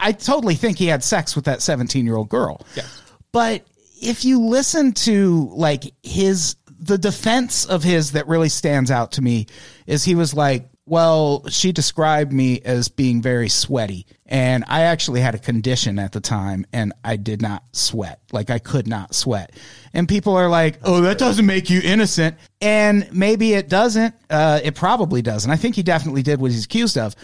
I 0.00 0.12
totally 0.12 0.54
think 0.54 0.78
he 0.78 0.86
had 0.86 1.04
sex 1.04 1.36
with 1.36 1.44
that 1.44 1.62
17 1.62 2.04
year 2.04 2.16
old 2.16 2.28
girl. 2.28 2.66
Yeah. 2.74 2.86
But 3.32 3.66
if 4.00 4.24
you 4.24 4.40
listen 4.40 4.92
to 4.92 5.50
like 5.52 5.84
his, 6.02 6.56
the 6.66 6.98
defense 6.98 7.66
of 7.66 7.84
his 7.84 8.12
that 8.12 8.26
really 8.26 8.48
stands 8.48 8.90
out 8.90 9.12
to 9.12 9.22
me 9.22 9.46
is 9.86 10.02
he 10.04 10.14
was 10.14 10.32
like, 10.32 10.69
well, 10.90 11.46
she 11.46 11.70
described 11.70 12.32
me 12.32 12.60
as 12.64 12.88
being 12.88 13.22
very 13.22 13.48
sweaty. 13.48 14.06
And 14.26 14.64
I 14.66 14.82
actually 14.82 15.20
had 15.20 15.36
a 15.36 15.38
condition 15.38 16.00
at 16.00 16.10
the 16.10 16.20
time 16.20 16.66
and 16.72 16.92
I 17.04 17.14
did 17.14 17.40
not 17.40 17.62
sweat. 17.70 18.18
Like 18.32 18.50
I 18.50 18.58
could 18.58 18.88
not 18.88 19.14
sweat. 19.14 19.52
And 19.94 20.08
people 20.08 20.34
are 20.34 20.48
like, 20.48 20.80
oh, 20.82 21.00
that 21.02 21.16
doesn't 21.16 21.46
make 21.46 21.70
you 21.70 21.80
innocent. 21.80 22.36
And 22.60 23.08
maybe 23.12 23.54
it 23.54 23.68
doesn't. 23.68 24.16
Uh, 24.28 24.58
it 24.64 24.74
probably 24.74 25.22
doesn't. 25.22 25.48
I 25.48 25.54
think 25.54 25.76
he 25.76 25.84
definitely 25.84 26.24
did 26.24 26.40
what 26.40 26.50
he's 26.50 26.64
accused 26.64 26.98
of. 26.98 27.14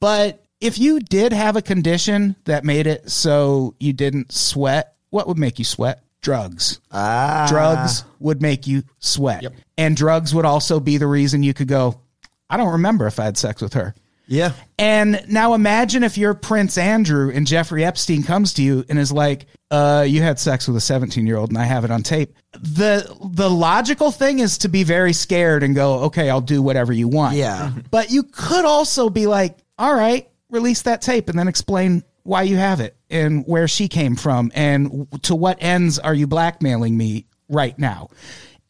But 0.00 0.44
if 0.60 0.78
you 0.78 1.00
did 1.00 1.32
have 1.32 1.56
a 1.56 1.62
condition 1.62 2.36
that 2.44 2.62
made 2.62 2.86
it 2.86 3.10
so 3.10 3.74
you 3.80 3.94
didn't 3.94 4.32
sweat, 4.32 4.96
what 5.08 5.26
would 5.28 5.38
make 5.38 5.58
you 5.58 5.64
sweat? 5.64 6.02
Drugs. 6.20 6.78
Ah. 6.92 7.46
Drugs 7.48 8.04
would 8.18 8.42
make 8.42 8.66
you 8.66 8.82
sweat. 8.98 9.46
And 9.78 9.96
drugs 9.96 10.34
would 10.34 10.44
also 10.44 10.78
be 10.78 10.98
the 10.98 11.06
reason 11.06 11.42
you 11.42 11.54
could 11.54 11.68
go, 11.68 12.02
I 12.50 12.56
don't 12.56 12.72
remember 12.72 13.06
if 13.06 13.18
I 13.20 13.24
had 13.24 13.36
sex 13.36 13.60
with 13.62 13.74
her. 13.74 13.94
Yeah. 14.28 14.52
And 14.78 15.24
now 15.26 15.54
imagine 15.54 16.02
if 16.02 16.18
you're 16.18 16.34
Prince 16.34 16.76
Andrew 16.76 17.32
and 17.34 17.46
Jeffrey 17.46 17.82
Epstein 17.84 18.22
comes 18.22 18.52
to 18.54 18.62
you 18.62 18.84
and 18.88 18.98
is 18.98 19.10
like, 19.10 19.46
uh, 19.70 20.04
you 20.06 20.20
had 20.20 20.38
sex 20.38 20.68
with 20.68 20.76
a 20.76 20.80
17 20.80 21.26
year 21.26 21.38
old 21.38 21.48
and 21.48 21.58
I 21.58 21.64
have 21.64 21.84
it 21.84 21.90
on 21.90 22.02
tape. 22.02 22.34
The 22.52 23.16
the 23.32 23.48
logical 23.48 24.10
thing 24.10 24.38
is 24.38 24.58
to 24.58 24.68
be 24.68 24.84
very 24.84 25.14
scared 25.14 25.62
and 25.62 25.74
go, 25.74 26.00
okay, 26.04 26.28
I'll 26.28 26.42
do 26.42 26.62
whatever 26.62 26.92
you 26.92 27.08
want. 27.08 27.36
Yeah. 27.36 27.72
But 27.90 28.10
you 28.10 28.22
could 28.22 28.66
also 28.66 29.08
be 29.08 29.26
like, 29.26 29.56
all 29.78 29.94
right, 29.94 30.28
release 30.50 30.82
that 30.82 31.00
tape 31.00 31.30
and 31.30 31.38
then 31.38 31.48
explain 31.48 32.04
why 32.22 32.42
you 32.42 32.56
have 32.58 32.80
it 32.80 32.96
and 33.08 33.44
where 33.46 33.66
she 33.66 33.88
came 33.88 34.14
from 34.14 34.52
and 34.54 35.08
to 35.22 35.34
what 35.34 35.56
ends 35.62 35.98
are 35.98 36.14
you 36.14 36.26
blackmailing 36.26 36.96
me 36.96 37.26
right 37.48 37.78
now. 37.78 38.10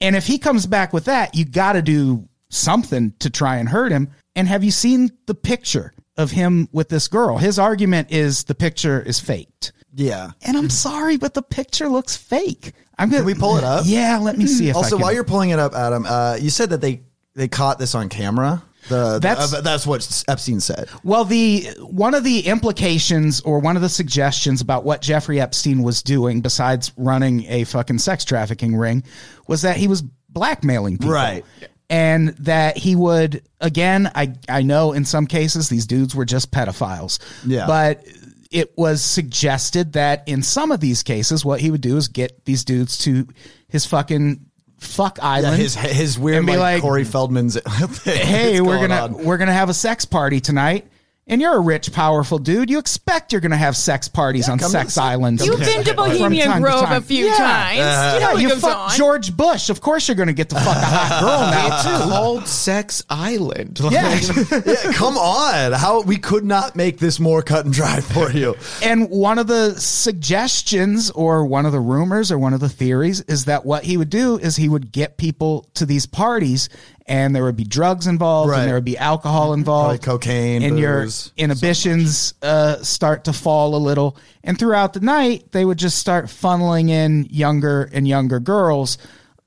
And 0.01 0.15
if 0.15 0.27
he 0.27 0.39
comes 0.39 0.67
back 0.67 0.93
with 0.93 1.07
that, 1.07 1.35
you 1.35 1.45
got 1.45 1.73
to 1.73 1.83
do 1.83 2.29
something 2.51 3.13
to 3.19 3.31
try 3.31 3.57
and 3.57 3.69
hurt 3.69 3.93
him. 3.93 4.11
And 4.37 4.49
have 4.49 4.65
you 4.65 4.71
seen 4.71 5.11
the 5.27 5.35
picture 5.35 5.93
of 6.17 6.31
him 6.31 6.69
with 6.73 6.89
this 6.89 7.09
girl? 7.09 7.39
His 7.39 7.59
argument 7.59 8.11
is 8.11 8.45
the 8.45 8.55
picture 8.55 9.01
is 9.01 9.21
faked. 9.21 9.73
Yeah. 9.95 10.31
And 10.43 10.57
I'm 10.57 10.71
sorry, 10.71 11.17
but 11.17 11.35
the 11.35 11.43
picture 11.43 11.89
looks 11.89 12.17
fake. 12.17 12.73
I'm 12.99 13.09
gonna 13.09 13.21
Can 13.21 13.27
we 13.27 13.35
pull 13.35 13.57
it 13.57 13.65
up? 13.65 13.85
Yeah, 13.87 14.19
let 14.19 14.37
me 14.37 14.47
see 14.47 14.69
if 14.69 14.77
I 14.77 14.79
Also, 14.79 14.99
while 14.99 15.13
you're 15.13 15.25
pulling 15.25 15.51
it 15.51 15.59
up, 15.59 15.75
Adam, 15.75 16.05
uh, 16.07 16.37
you 16.41 16.51
said 16.51 16.71
that 16.71 16.81
they 16.81 17.03
they 17.35 17.49
caught 17.49 17.79
this 17.79 17.95
on 17.95 18.09
camera. 18.09 18.63
The 18.89 19.19
That's- 19.21 19.51
that's 19.51 19.55
uh, 19.55 19.61
that's 19.61 19.87
what 19.87 20.25
Epstein 20.29 20.61
said. 20.61 20.89
Well, 21.05 21.25
the 21.25 21.67
one 21.81 22.15
of 22.15 22.25
the 22.25 22.41
implications 22.47 23.41
or 23.43 23.59
one 23.61 23.77
of 23.77 23.83
the 23.83 23.89
suggestions 23.89 24.61
about 24.61 24.85
what 24.85 25.03
Jeffrey 25.03 25.41
Epstein 25.41 25.83
was 25.83 26.03
doing 26.03 26.41
besides 26.41 26.93
running 26.97 27.45
a 27.47 27.65
fucking 27.65 27.99
sex 27.99 28.25
trafficking 28.25 28.77
ring 28.77 29.05
was 29.47 29.63
that 29.63 29.77
he 29.77 29.89
was 29.89 30.03
blackmailing 30.29 30.99
people. 30.99 31.13
Right. 31.15 31.45
And 31.91 32.29
that 32.41 32.77
he 32.77 32.95
would 32.97 33.43
again, 33.61 34.11
I 34.15 34.35
I 34.49 34.63
know 34.63 34.93
in 34.93 35.05
some 35.05 35.27
cases 35.27 35.69
these 35.69 35.87
dudes 35.87 36.15
were 36.15 36.25
just 36.27 36.51
pedophiles. 36.51 37.19
Yeah. 37.47 37.67
But 37.67 38.05
it 38.51 38.77
was 38.77 39.03
suggested 39.03 39.95
that 39.95 40.23
in 40.27 40.43
some 40.43 40.71
of 40.73 40.81
these 40.81 41.03
cases 41.03 41.45
what 41.45 41.61
he 41.61 41.71
would 41.71 41.81
do 41.81 41.97
is 41.97 42.09
get 42.09 42.45
these 42.45 42.65
dudes 42.65 42.99
to 42.99 43.27
his 43.69 43.87
fucking 43.87 44.45
fuck 44.79 45.19
Yeah, 45.19 45.27
island. 45.29 45.57
his 45.57 45.75
his 45.75 46.19
weird 46.19 46.45
like, 46.47 46.59
like, 46.59 46.83
Corey 46.83 47.05
Feldman's. 47.05 47.59
hey, 48.05 48.61
we're 48.61 48.77
going 48.77 48.89
gonna 48.91 49.17
on. 49.19 49.25
we're 49.25 49.39
gonna 49.39 49.53
have 49.53 49.69
a 49.71 49.75
sex 49.75 50.05
party 50.05 50.41
tonight. 50.41 50.87
And 51.31 51.43
you're 51.43 51.55
a 51.55 51.61
rich, 51.61 51.93
powerful 51.93 52.39
dude. 52.39 52.71
You 52.71 52.79
expect 52.79 53.33
you're 53.33 53.43
going 53.43 53.51
to 53.51 53.57
have 53.59 53.77
sex 53.77 54.09
parties 54.09 54.49
on 54.49 54.59
Sex 54.59 54.95
to- 54.95 55.03
Island. 55.03 55.41
You've 55.41 55.59
been 55.61 55.85
to 55.85 55.93
Bohemian 55.95 56.49
time 56.49 56.63
to 56.63 56.69
Grove 56.69 56.91
a 56.91 57.01
few 57.03 57.27
Yeah. 57.27 57.37
times. 57.37 57.77
you 57.79 57.83
uh-huh. 57.85 58.19
know 58.19 58.33
yeah, 58.33 58.39
you 58.41 58.49
goes 58.49 58.61
fuck 58.63 58.79
on. 58.79 58.97
George 58.97 59.37
Bush. 59.37 59.69
Of 59.69 59.83
course, 59.83 60.09
you're 60.09 60.15
going 60.15 60.29
to 60.29 60.33
get 60.33 60.49
to 60.49 60.55
fuck 60.55 60.77
a 60.77 60.81
hot 60.81 61.21
girl 61.21 61.51
now 61.51 61.75
It's 61.77 61.85
too. 61.85 62.11
called 62.11 62.49
Sex 62.49 63.03
Island. 63.11 63.79
Yeah. 63.91 64.19
yeah, 64.67 64.93
come 64.93 65.17
on. 65.19 65.73
How 65.73 66.03
we 66.03 66.17
could 66.17 66.45
not 66.45 66.77
make 66.77 66.99
this 66.99 67.19
more 67.21 67.43
cut 67.43 67.65
and 67.65 67.75
dry 67.75 68.01
for 68.01 68.31
you. 68.31 68.55
And 68.83 69.09
one 69.11 69.39
of 69.39 69.47
the 69.47 69.75
suggestions, 69.79 71.11
or 71.11 71.45
one 71.47 71.65
of 71.67 71.73
the 71.73 71.81
rumors, 71.81 72.31
or 72.33 72.39
one 72.39 72.53
of 72.55 72.61
the 72.61 72.69
theories 72.69 73.21
is 73.23 73.45
that 73.47 73.65
what 73.65 73.85
he 73.85 73.97
would 73.97 74.11
do 74.11 74.37
is 74.39 74.57
he 74.57 74.69
would 74.69 74.93
get 74.93 75.17
people 75.17 75.67
to 75.75 75.87
these 75.87 76.07
parties, 76.07 76.69
and 77.09 77.35
there 77.35 77.43
would 77.45 77.57
be 77.57 77.65
drugs 77.65 78.07
involved, 78.07 78.51
Right. 78.51 78.61
and 78.61 78.69
there 78.69 78.75
would 78.75 78.85
be 78.85 78.99
alcohol 78.99 79.53
involved, 79.55 80.03
Probably 80.03 80.19
cocaine, 80.21 80.63
and 80.63 80.79
your 80.79 81.05
booze, 81.05 81.33
inhibitions 81.37 82.35
uh, 82.43 82.77
start 82.83 83.25
to 83.25 83.33
fall 83.33 83.75
a 83.75 83.79
little. 83.79 84.17
And 84.45 84.59
throughout 84.59 84.93
the 84.93 85.01
night, 85.01 85.51
they 85.53 85.65
would 85.65 85.79
just 85.79 85.99
start 85.99 86.27
funneling 86.27 86.91
in 86.91 87.27
younger 87.31 87.89
and 87.93 88.07
younger 88.07 88.39
girls 88.41 88.99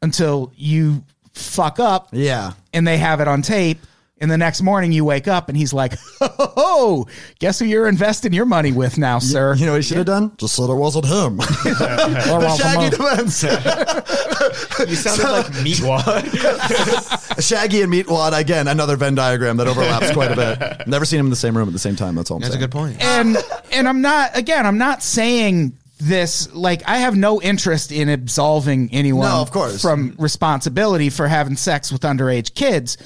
until 0.02 0.52
you 0.56 1.04
fuck 1.34 1.80
up 1.80 2.10
Yeah. 2.12 2.54
and 2.74 2.86
they 2.88 2.98
have 2.98 3.22
it 3.22 3.28
on 3.28 3.42
tape. 3.42 3.80
And 4.22 4.30
the 4.32 4.38
next 4.38 4.62
morning 4.62 4.92
you 4.92 5.04
wake 5.04 5.28
up 5.28 5.50
and 5.50 5.58
he's 5.58 5.74
like, 5.74 5.96
ho, 6.20 6.30
ho, 6.38 7.08
guess 7.40 7.58
who 7.60 7.66
you're 7.66 7.88
investing 7.88 8.32
your 8.34 8.46
money 8.46 8.72
with 8.72 8.98
now, 9.00 9.18
sir? 9.20 9.56
You 9.56 9.66
know 9.66 9.72
what 9.74 9.78
he 9.82 9.84
should 9.84 9.98
have 9.98 10.06
done? 10.06 10.32
Just 10.38 10.56
said 10.56 10.70
it 10.70 10.74
wasn't 10.76 11.06
him. 11.08 11.40
Or 12.32 12.40
well, 12.40 12.56
Shaggy 12.58 12.96
come 12.96 13.06
on. 13.08 13.18
defense. 13.26 13.44
You 14.88 14.96
sounded 14.96 15.24
like 15.30 15.46
Meatwad. 15.64 17.42
Shaggy 17.42 17.82
and 17.82 17.92
Meatwad 17.94 18.38
again. 18.38 18.68
Another 18.68 18.96
Venn 18.96 19.16
diagram 19.16 19.58
that 19.58 19.68
overlaps 19.68 20.12
quite 20.12 20.32
a 20.32 20.36
bit. 20.36 20.88
Never 20.88 21.06
seen 21.06 21.20
him 21.20 21.28
in 21.28 21.30
the 21.30 21.36
same 21.36 21.56
room 21.56 21.68
at 21.68 21.74
the 21.74 21.80
same 21.80 21.96
time. 21.96 22.16
That's 22.16 22.32
all 22.32 22.38
I'm 22.38 22.42
That's 22.42 22.56
a 22.56 22.58
good 22.58 22.72
point. 22.72 23.02
and 23.04 23.38
and 23.72 23.88
I'm 23.88 24.02
not 24.02 24.36
again, 24.38 24.66
I'm 24.66 24.78
not 24.80 25.04
saying 25.04 25.78
this 26.00 26.52
like 26.54 26.82
I 26.88 26.98
have 26.98 27.16
no 27.16 27.42
interest 27.42 27.92
in 27.92 28.10
absolving 28.10 28.90
anyone 28.92 29.30
No, 29.30 29.42
of 29.42 29.52
course. 29.52 29.82
from 29.82 30.16
responsibility 30.18 31.10
for 31.12 31.28
having 31.28 31.56
sex 31.56 31.92
with 31.92 32.02
underage 32.02 32.56
kids, 32.56 32.98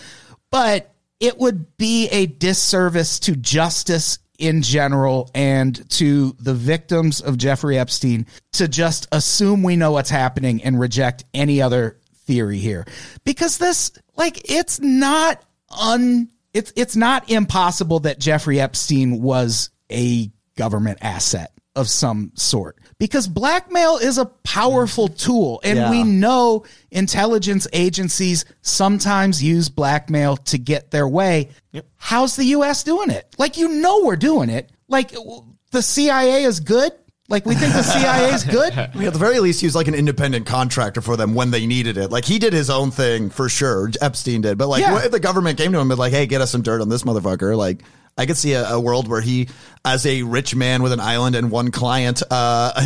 but 0.52 0.95
it 1.20 1.38
would 1.38 1.78
be 1.78 2.08
a 2.10 2.26
disservice 2.26 3.20
to 3.22 3.36
justice 3.36 4.20
in 4.38 4.62
general 4.62 5.30
and 5.34 5.90
to 5.90 6.36
the 6.40 6.54
victims 6.54 7.22
of 7.22 7.38
Jeffrey 7.38 7.78
Epstein 7.78 8.26
to 8.54 8.68
just 8.68 9.08
assume 9.12 9.64
we 9.64 9.76
know 9.76 9.92
what's 9.92 10.10
happening 10.10 10.64
and 10.64 10.80
reject 10.80 11.24
any 11.34 11.62
other 11.62 12.00
theory 12.26 12.58
here. 12.58 12.86
Because 13.24 13.58
this 13.58 13.92
like 14.18 14.50
it's 14.50 14.80
not 14.80 15.42
un 15.70 16.30
it's 16.54 16.74
it's 16.76 16.96
not 16.96 17.30
impossible 17.30 18.02
that 18.02 18.20
Jeffrey 18.20 18.60
Epstein 18.60 19.22
was 19.22 19.70
a 19.92 20.32
government 20.58 21.00
asset 21.02 21.52
of 21.76 21.90
some 21.90 22.32
sort 22.36 22.78
because 22.98 23.28
blackmail 23.28 23.98
is 23.98 24.18
a 24.18 24.26
powerful 24.26 25.10
mm. 25.10 25.18
tool 25.18 25.62
and 25.64 25.78
Yeah. 25.78 25.92
we 25.92 26.04
know 26.04 26.66
intelligence 26.92 27.68
agencies 27.74 28.46
sometimes 28.62 29.44
use 29.44 29.70
blackmail 29.70 30.38
to 30.38 30.58
get 30.58 30.92
their 30.92 31.08
way 31.08 31.50
how's 31.98 32.36
the 32.36 32.46
US 32.46 32.84
doing 32.84 33.10
it 33.10 33.36
like 33.38 33.58
you 33.58 33.68
know 33.68 34.04
we're 34.04 34.16
doing 34.16 34.50
it 34.50 34.70
like 34.88 35.14
the 35.72 35.82
CIA 35.82 36.44
is 36.44 36.60
good 36.60 36.92
like 37.28 37.46
we 37.46 37.56
think 37.56 37.74
the 37.74 37.82
CIA 37.84 38.34
is 38.34 38.44
good 38.44 38.72
We 38.96 39.08
at 39.08 39.14
the 39.14 39.20
very 39.20 39.40
least 39.40 39.64
use 39.64 39.76
like 39.76 39.88
an 39.88 39.96
independent 39.96 40.46
contractor 40.46 41.02
for 41.02 41.18
them 41.18 41.34
when 41.34 41.50
they 41.50 41.66
needed 41.66 41.98
it. 41.98 42.12
Like 42.12 42.24
he 42.24 42.38
did 42.38 42.54
his 42.54 42.70
own 42.70 42.92
thing 42.92 43.32
for 43.32 43.50
sure. 43.50 43.90
Epstein 44.00 44.42
did, 44.42 44.60
but 44.60 44.68
like 44.68 44.82
Yeah. 44.82 44.94
what 44.94 45.06
if 45.06 45.12
the 45.12 45.20
government 45.20 45.58
came 45.58 45.72
to 45.72 45.80
him 45.80 45.90
and 45.90 46.00
like, 46.00 46.14
hey, 46.14 46.28
get 46.28 46.42
us 46.42 46.52
some 46.52 46.62
dirt 46.62 46.82
on 46.82 46.90
this 46.90 47.02
motherfucker? 47.02 47.58
Like 47.58 47.82
I 48.18 48.26
could 48.26 48.38
see 48.38 48.54
a, 48.54 48.66
a 48.70 48.80
world 48.80 49.10
where 49.10 49.20
he, 49.20 49.50
as 49.84 50.06
a 50.06 50.24
rich 50.24 50.56
man 50.56 50.82
with 50.82 50.94
an 50.94 51.02
island 51.02 51.36
and 51.36 51.52
one 51.52 51.70
client, 51.72 52.24
uh, 52.32 52.72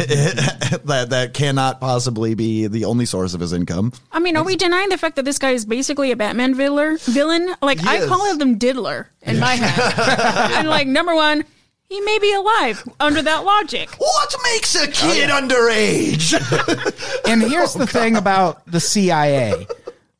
that 0.85 1.07
that 1.11 1.33
cannot 1.35 1.79
possibly 1.79 2.33
be 2.33 2.65
the 2.65 2.85
only 2.85 3.05
source 3.05 3.35
of 3.35 3.39
his 3.39 3.53
income. 3.53 3.93
I 4.11 4.19
mean, 4.19 4.35
are 4.37 4.43
we 4.43 4.55
denying 4.55 4.89
the 4.89 4.97
fact 4.97 5.17
that 5.17 5.25
this 5.25 5.37
guy 5.37 5.51
is 5.51 5.65
basically 5.65 6.11
a 6.11 6.15
Batman 6.15 6.55
villain? 6.55 6.97
Villain? 7.01 7.53
Like 7.61 7.85
I 7.85 7.99
Yes. 7.99 8.07
call 8.07 8.25
him 8.33 8.57
Diddler 8.57 9.05
in 9.21 9.39
my 9.39 9.53
head. 9.53 10.51
and 10.57 10.67
like 10.67 10.87
number 10.87 11.13
one, 11.13 11.45
he 11.89 12.01
may 12.01 12.17
be 12.17 12.33
alive 12.33 12.83
under 12.99 13.21
that 13.21 13.45
logic. 13.45 13.89
What 13.99 14.35
makes 14.45 14.73
a 14.75 14.87
kid 14.87 15.29
underage? 15.29 16.33
and 17.29 17.43
here's 17.43 17.75
the 17.75 17.85
thing 17.85 18.15
about 18.15 18.65
the 18.65 18.79
CIA 18.79 19.67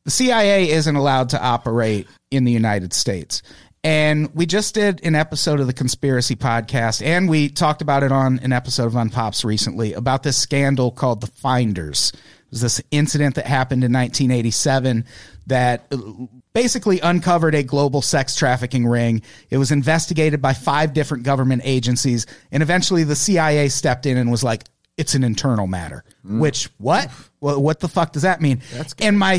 the 0.04 0.10
CIA 0.10 0.70
isn't 0.70 0.94
allowed 0.96 1.30
to 1.30 1.42
operate 1.42 2.06
in 2.30 2.44
the 2.44 2.52
United 2.52 2.92
States. 2.92 3.42
And 3.82 4.34
we 4.34 4.44
just 4.44 4.74
did 4.74 5.00
an 5.04 5.14
episode 5.14 5.58
of 5.58 5.66
the 5.66 5.72
Conspiracy 5.72 6.36
Podcast, 6.36 7.04
and 7.04 7.30
we 7.30 7.48
talked 7.48 7.80
about 7.80 8.02
it 8.02 8.12
on 8.12 8.38
an 8.40 8.52
episode 8.52 8.86
of 8.86 8.92
Unpops 8.92 9.42
recently 9.42 9.94
about 9.94 10.22
this 10.22 10.36
scandal 10.36 10.90
called 10.90 11.22
the 11.22 11.26
Finders. 11.28 12.12
It 12.14 12.50
was 12.50 12.60
this 12.60 12.82
incident 12.90 13.36
that 13.36 13.46
happened 13.46 13.82
in 13.82 13.92
1987 13.92 15.06
that 15.46 15.90
basically 16.52 17.00
uncovered 17.00 17.54
a 17.54 17.62
global 17.62 18.02
sex 18.02 18.36
trafficking 18.36 18.86
ring. 18.86 19.22
It 19.48 19.56
was 19.56 19.70
investigated 19.70 20.42
by 20.42 20.52
five 20.52 20.92
different 20.92 21.22
government 21.22 21.62
agencies, 21.64 22.26
and 22.52 22.62
eventually 22.62 23.04
the 23.04 23.16
CIA 23.16 23.70
stepped 23.70 24.04
in 24.04 24.18
and 24.18 24.30
was 24.30 24.44
like, 24.44 24.64
it's 24.98 25.14
an 25.14 25.24
internal 25.24 25.66
matter. 25.66 26.04
Mm. 26.26 26.40
Which 26.40 26.68
what? 26.76 27.08
Well, 27.40 27.62
what 27.62 27.80
the 27.80 27.88
fuck 27.88 28.12
does 28.12 28.22
that 28.22 28.42
mean? 28.42 28.60
and 28.98 29.18
my 29.18 29.38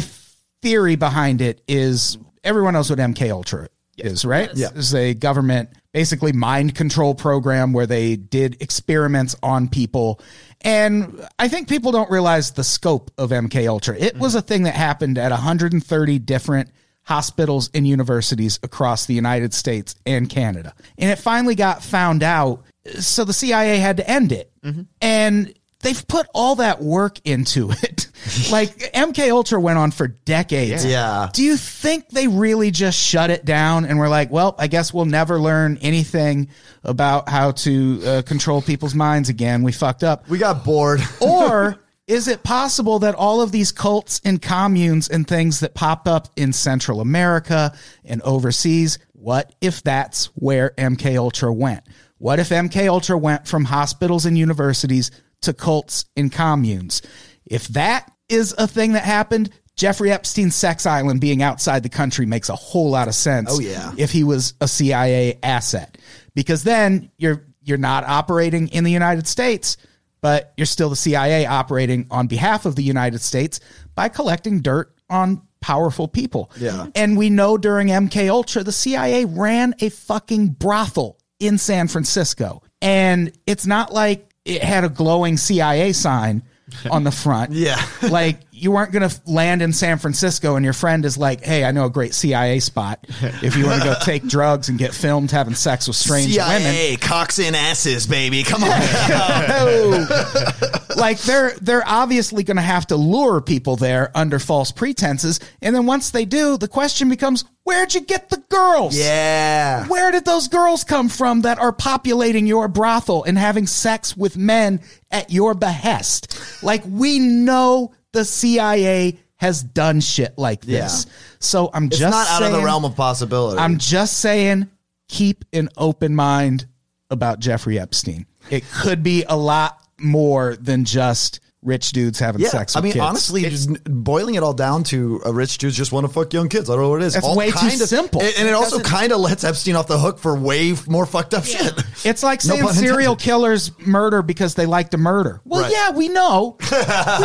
theory 0.63 0.95
behind 0.95 1.41
it 1.41 1.61
is 1.67 2.17
everyone 2.43 2.73
knows 2.73 2.89
what 2.89 2.97
MK 2.97 3.29
Ultra 3.29 3.67
is, 3.97 4.25
right? 4.25 4.49
Yeah. 4.55 4.69
It's 4.75 4.93
a 4.93 5.13
government 5.13 5.69
basically 5.93 6.31
mind 6.31 6.75
control 6.75 7.13
program 7.13 7.73
where 7.73 7.85
they 7.85 8.15
did 8.15 8.61
experiments 8.61 9.35
on 9.43 9.67
people. 9.67 10.21
And 10.61 11.27
I 11.37 11.47
think 11.47 11.67
people 11.67 11.91
don't 11.91 12.09
realize 12.09 12.51
the 12.51 12.63
scope 12.63 13.11
of 13.17 13.31
MK 13.31 13.67
Ultra. 13.67 13.97
It 13.97 14.17
was 14.17 14.35
a 14.35 14.41
thing 14.41 14.63
that 14.63 14.75
happened 14.75 15.17
at 15.17 15.31
130 15.31 16.19
different 16.19 16.69
hospitals 17.03 17.69
and 17.73 17.87
universities 17.87 18.59
across 18.63 19.05
the 19.05 19.13
United 19.13 19.53
States 19.53 19.95
and 20.05 20.29
Canada. 20.29 20.73
And 20.97 21.09
it 21.09 21.17
finally 21.17 21.55
got 21.55 21.83
found 21.83 22.23
out, 22.23 22.63
so 22.99 23.25
the 23.25 23.33
CIA 23.33 23.77
had 23.77 23.97
to 23.97 24.09
end 24.09 24.31
it. 24.31 24.51
Mm-hmm. 24.63 24.83
And 25.01 25.53
they've 25.81 26.07
put 26.07 26.27
all 26.33 26.55
that 26.55 26.81
work 26.81 27.19
into 27.25 27.71
it. 27.71 28.07
like 28.51 28.77
MK 28.93 29.31
Ultra 29.31 29.59
went 29.59 29.77
on 29.77 29.91
for 29.91 30.07
decades. 30.07 30.85
Yeah. 30.85 31.29
Do 31.33 31.43
you 31.43 31.57
think 31.57 32.09
they 32.09 32.27
really 32.27 32.71
just 32.71 32.99
shut 32.99 33.29
it 33.29 33.45
down 33.45 33.85
and 33.85 33.97
were 33.99 34.09
like, 34.09 34.31
well, 34.31 34.55
I 34.57 34.67
guess 34.67 34.93
we'll 34.93 35.05
never 35.05 35.39
learn 35.39 35.77
anything 35.81 36.49
about 36.83 37.29
how 37.29 37.51
to 37.51 38.01
uh, 38.05 38.21
control 38.23 38.61
people's 38.61 38.95
minds 38.95 39.29
again. 39.29 39.63
We 39.63 39.71
fucked 39.71 40.03
up. 40.03 40.29
we 40.29 40.37
got 40.37 40.63
bored. 40.63 41.01
Or 41.21 41.77
is 42.07 42.27
it 42.27 42.43
possible 42.43 42.99
that 42.99 43.15
all 43.15 43.41
of 43.41 43.51
these 43.51 43.71
cults 43.71 44.21
and 44.25 44.41
communes 44.41 45.07
and 45.07 45.27
things 45.27 45.59
that 45.61 45.73
pop 45.73 46.07
up 46.07 46.27
in 46.35 46.51
Central 46.51 46.99
America 46.99 47.73
and 48.03 48.21
overseas 48.23 48.97
what 49.13 49.53
if 49.61 49.83
that's 49.83 50.25
where 50.35 50.71
MK 50.77 51.15
Ultra 51.15 51.53
went? 51.53 51.83
What 52.17 52.39
if 52.39 52.49
MK 52.49 52.87
Ultra 52.87 53.17
went 53.17 53.47
from 53.47 53.65
hospitals 53.65 54.25
and 54.25 54.37
universities 54.37 55.11
to 55.41 55.53
cults 55.53 56.05
and 56.15 56.31
communes? 56.31 57.01
If 57.45 57.67
that 57.69 58.11
is 58.29 58.53
a 58.57 58.67
thing 58.67 58.93
that 58.93 59.03
happened, 59.03 59.49
Jeffrey 59.75 60.11
Epstein's 60.11 60.55
sex 60.55 60.85
island 60.85 61.21
being 61.21 61.41
outside 61.41 61.83
the 61.83 61.89
country 61.89 62.25
makes 62.25 62.49
a 62.49 62.55
whole 62.55 62.89
lot 62.89 63.07
of 63.07 63.15
sense. 63.15 63.49
Oh, 63.51 63.59
yeah. 63.59 63.91
If 63.97 64.11
he 64.11 64.23
was 64.23 64.53
a 64.61 64.67
CIA 64.67 65.39
asset. 65.43 65.97
Because 66.33 66.63
then 66.63 67.11
you're 67.17 67.45
you're 67.63 67.77
not 67.77 68.03
operating 68.05 68.69
in 68.69 68.83
the 68.83 68.91
United 68.91 69.27
States, 69.27 69.77
but 70.21 70.53
you're 70.57 70.65
still 70.65 70.89
the 70.89 70.95
CIA 70.95 71.45
operating 71.45 72.07
on 72.09 72.27
behalf 72.27 72.65
of 72.65 72.75
the 72.75 72.83
United 72.83 73.21
States 73.21 73.59
by 73.95 74.09
collecting 74.09 74.61
dirt 74.61 74.93
on 75.09 75.41
powerful 75.61 76.07
people. 76.07 76.51
Yeah. 76.57 76.87
And 76.95 77.17
we 77.17 77.29
know 77.29 77.57
during 77.57 77.87
MK 77.87 78.29
Ultra 78.29 78.63
the 78.63 78.71
CIA 78.71 79.25
ran 79.25 79.75
a 79.79 79.89
fucking 79.89 80.49
brothel 80.49 81.17
in 81.39 81.57
San 81.57 81.87
Francisco. 81.87 82.63
And 82.81 83.31
it's 83.45 83.65
not 83.65 83.93
like 83.93 84.30
it 84.45 84.63
had 84.63 84.83
a 84.83 84.89
glowing 84.89 85.37
CIA 85.37 85.93
sign 85.93 86.43
on 86.89 87.03
the 87.03 87.11
front. 87.11 87.51
Yeah. 87.53 87.81
like 88.09 88.39
you 88.61 88.71
weren't 88.71 88.91
going 88.91 89.09
to 89.09 89.21
land 89.25 89.63
in 89.63 89.73
San 89.73 89.97
Francisco 89.97 90.55
and 90.55 90.63
your 90.63 90.73
friend 90.73 91.03
is 91.03 91.17
like, 91.17 91.43
"Hey, 91.43 91.63
I 91.63 91.71
know 91.71 91.85
a 91.85 91.89
great 91.89 92.13
CIA 92.13 92.59
spot 92.59 92.99
if 93.41 93.57
you 93.57 93.65
want 93.65 93.81
to 93.81 93.87
go 93.87 93.95
take 94.01 94.27
drugs 94.27 94.69
and 94.69 94.77
get 94.77 94.93
filmed 94.93 95.31
having 95.31 95.55
sex 95.55 95.87
with 95.87 95.97
strange 95.97 96.37
women." 96.37 96.61
CIA, 96.61 96.95
cocks 96.97 97.39
in 97.39 97.55
asses, 97.55 98.05
baby. 98.05 98.43
Come 98.43 98.63
on. 98.63 98.69
like 100.95 101.19
they're 101.21 101.53
they're 101.59 101.87
obviously 101.87 102.43
going 102.43 102.57
to 102.57 102.61
have 102.61 102.85
to 102.87 102.95
lure 102.95 103.41
people 103.41 103.77
there 103.77 104.11
under 104.13 104.37
false 104.37 104.71
pretenses, 104.71 105.39
and 105.63 105.75
then 105.75 105.87
once 105.87 106.11
they 106.11 106.25
do, 106.25 106.55
the 106.55 106.67
question 106.67 107.09
becomes, 107.09 107.43
"Where'd 107.63 107.95
you 107.95 108.01
get 108.01 108.29
the 108.29 108.43
girls?" 108.49 108.95
yeah. 108.95 109.87
Where 109.87 110.11
did 110.11 110.23
those 110.23 110.47
girls 110.47 110.83
come 110.83 111.09
from 111.09 111.41
that 111.41 111.57
are 111.57 111.73
populating 111.73 112.45
your 112.45 112.67
brothel 112.67 113.23
and 113.23 113.39
having 113.39 113.65
sex 113.65 114.15
with 114.15 114.37
men 114.37 114.81
at 115.09 115.31
your 115.31 115.55
behest? 115.55 116.39
Like 116.61 116.83
we 116.85 117.17
know 117.17 117.93
the 118.13 118.25
CIA 118.25 119.17
has 119.37 119.63
done 119.63 120.01
shit 120.01 120.37
like 120.37 120.61
this. 120.61 121.05
Yeah. 121.07 121.13
So 121.39 121.69
I'm 121.73 121.85
It's 121.85 121.97
just 121.97 122.11
not 122.11 122.27
out 122.27 122.43
of 122.43 122.51
the 122.51 122.63
realm 122.63 122.85
of 122.85 122.95
possibility. 122.95 123.59
I'm 123.59 123.77
just 123.77 124.19
saying, 124.19 124.69
keep 125.07 125.45
an 125.51 125.69
open 125.77 126.15
mind 126.15 126.67
about 127.09 127.39
Jeffrey 127.39 127.79
Epstein. 127.79 128.25
It 128.49 128.63
could 128.71 129.01
be 129.03 129.23
a 129.27 129.35
lot 129.35 129.79
more 129.99 130.55
than 130.55 130.85
just 130.85 131.39
rich 131.63 131.91
dudes 131.91 132.17
having 132.17 132.41
yeah, 132.41 132.47
sex 132.49 132.75
I 132.75 132.81
mean, 132.81 132.93
kids. 132.93 133.03
honestly, 133.03 133.43
just 133.43 133.69
boiling 133.83 134.33
it 134.35 134.41
all 134.41 134.53
down 134.53 134.83
to 134.85 135.21
a 135.25 135.31
rich 135.31 135.59
dudes 135.59 135.77
just 135.77 135.91
want 135.91 136.07
to 136.07 136.11
fuck 136.11 136.33
young 136.33 136.49
kids. 136.49 136.69
I 136.69 136.73
don't 136.73 136.81
know 136.83 136.89
what 136.89 137.01
it 137.01 137.05
is. 137.05 137.15
It's 137.15 137.25
All 137.25 137.35
way 137.37 137.51
too 137.51 137.57
kinda- 137.69 137.85
simple. 137.87 138.21
and, 138.21 138.33
and 138.39 138.47
it 138.47 138.53
also 138.53 138.79
kind 138.79 139.11
of 139.11 139.19
lets 139.19 139.43
Epstein 139.43 139.75
off 139.75 139.87
the 139.87 139.99
hook 139.99 140.17
for 140.17 140.35
way 140.35 140.73
more 140.87 141.05
fucked 141.05 141.33
up 141.35 141.43
shit. 141.45 141.73
It's 142.03 142.23
like 142.23 142.43
No 142.45 142.55
saying 142.55 142.63
pun 142.65 142.73
serial 142.73 143.13
intended. 143.13 143.19
killers 143.23 143.71
murder 143.79 144.21
because 144.23 144.55
they 144.55 144.65
like 144.65 144.89
to 144.89 144.97
murder. 144.97 145.39
Well, 145.45 145.61
Right. 145.61 145.71
yeah, 145.71 145.91
we 145.91 146.07
know. 146.09 146.57
we 146.71 146.77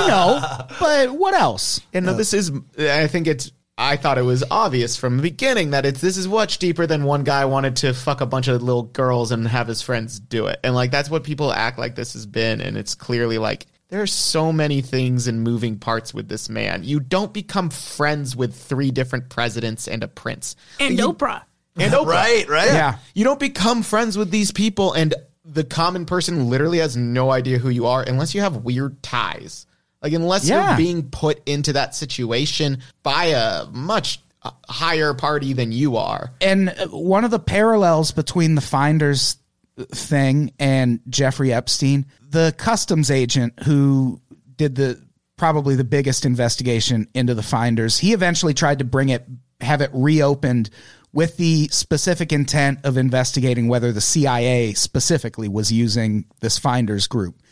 know. 0.06 0.40
But 0.78 1.10
what 1.12 1.32
else? 1.34 1.80
And 1.94 2.04
no, 2.06 2.12
this 2.14 2.34
is. 2.34 2.52
I 2.78 3.06
think 3.06 3.26
it's. 3.26 3.52
I 3.78 3.96
thought 3.96 4.16
it 4.18 4.22
was 4.22 4.42
obvious 4.50 4.96
from 4.96 5.16
the 5.16 5.22
beginning 5.22 5.70
that 5.70 5.84
it's. 5.86 6.00
This 6.00 6.16
is 6.16 6.28
much 6.28 6.58
deeper 6.58 6.86
than 6.86 7.04
one 7.04 7.24
guy 7.24 7.44
wanted 7.46 7.76
to 7.76 7.92
fuck 7.94 8.20
a 8.20 8.26
bunch 8.26 8.48
of 8.48 8.62
little 8.62 8.82
girls 8.84 9.32
and 9.32 9.46
have 9.48 9.66
his 9.68 9.80
friends 9.82 10.18
do 10.20 10.46
it, 10.46 10.60
and 10.64 10.74
like 10.74 10.90
that's 10.90 11.08
what 11.10 11.24
people 11.24 11.52
act 11.52 11.78
like 11.78 11.94
this 11.94 12.12
has 12.14 12.26
been, 12.26 12.60
and 12.60 12.76
it's 12.76 12.94
clearly 12.94 13.36
like 13.38 13.66
there 13.88 14.02
are 14.02 14.06
so 14.06 14.52
many 14.52 14.80
things 14.82 15.28
and 15.28 15.42
moving 15.42 15.78
parts 15.78 16.12
with 16.12 16.28
this 16.28 16.48
man. 16.48 16.82
You 16.84 17.00
don't 17.00 17.32
become 17.32 17.70
friends 17.70 18.34
with 18.34 18.54
three 18.54 18.90
different 18.90 19.28
presidents 19.28 19.86
and 19.86 20.02
a 20.02 20.08
prince 20.08 20.56
And 20.80 20.98
You- 20.98 21.12
Oprah. 21.12 21.42
and 21.76 21.92
Oprah. 21.92 22.06
right, 22.06 22.48
right. 22.48 22.66
Yeah. 22.72 22.96
You 23.14 23.24
don't 23.24 23.38
become 23.40 23.82
friends 23.82 24.18
with 24.18 24.30
these 24.30 24.50
people, 24.50 24.92
and 24.92 25.14
the 25.44 25.62
common 25.64 26.04
person 26.06 26.50
literally 26.50 26.78
has 26.78 26.96
no 26.96 27.30
idea 27.30 27.58
who 27.58 27.68
you 27.68 27.86
are 27.86 28.02
unless 28.02 28.34
you 28.34 28.40
have 28.40 28.56
weird 28.64 29.02
ties. 29.02 29.66
Like, 30.02 30.12
unless 30.12 30.46
Yeah. 30.48 30.68
you're 30.70 30.76
being 30.76 31.04
put 31.10 31.40
into 31.48 31.72
that 31.74 31.94
situation 31.94 32.82
by 33.02 33.26
a 33.26 33.66
much 33.72 34.20
uh, 34.42 34.50
higher 34.68 35.14
party 35.14 35.52
than 35.52 35.72
you 35.72 35.96
are. 35.96 36.32
And 36.40 36.68
uh, 36.70 36.86
one 36.88 37.24
of 37.24 37.30
the 37.30 37.38
parallels 37.38 38.10
between 38.12 38.54
the 38.56 38.60
Finders 38.60 39.36
thing 39.76 40.52
and 40.58 41.00
Jeffrey 41.08 41.52
Epstein, 41.52 42.06
the 42.20 42.54
customs 42.56 43.10
agent 43.10 43.54
who 43.64 44.20
did 44.56 44.74
the 44.74 45.00
probably 45.36 45.74
the 45.74 45.84
biggest 45.84 46.24
investigation 46.24 47.08
into 47.14 47.34
the 47.34 47.42
Finders, 47.42 47.98
he 47.98 48.12
eventually 48.12 48.54
tried 48.54 48.78
to 48.78 48.84
bring 48.84 49.10
it, 49.10 49.26
have 49.60 49.80
it 49.80 49.90
reopened 49.92 50.70
with 51.12 51.36
the 51.36 51.68
specific 51.68 52.32
intent 52.32 52.78
of 52.84 52.96
investigating 52.96 53.68
whether 53.68 53.92
the 53.92 54.00
CIA 54.00 54.72
specifically 54.74 55.48
was 55.48 55.72
using 55.72 56.24
this 56.40 56.58
Finders 56.58 57.06
group. 57.06 57.42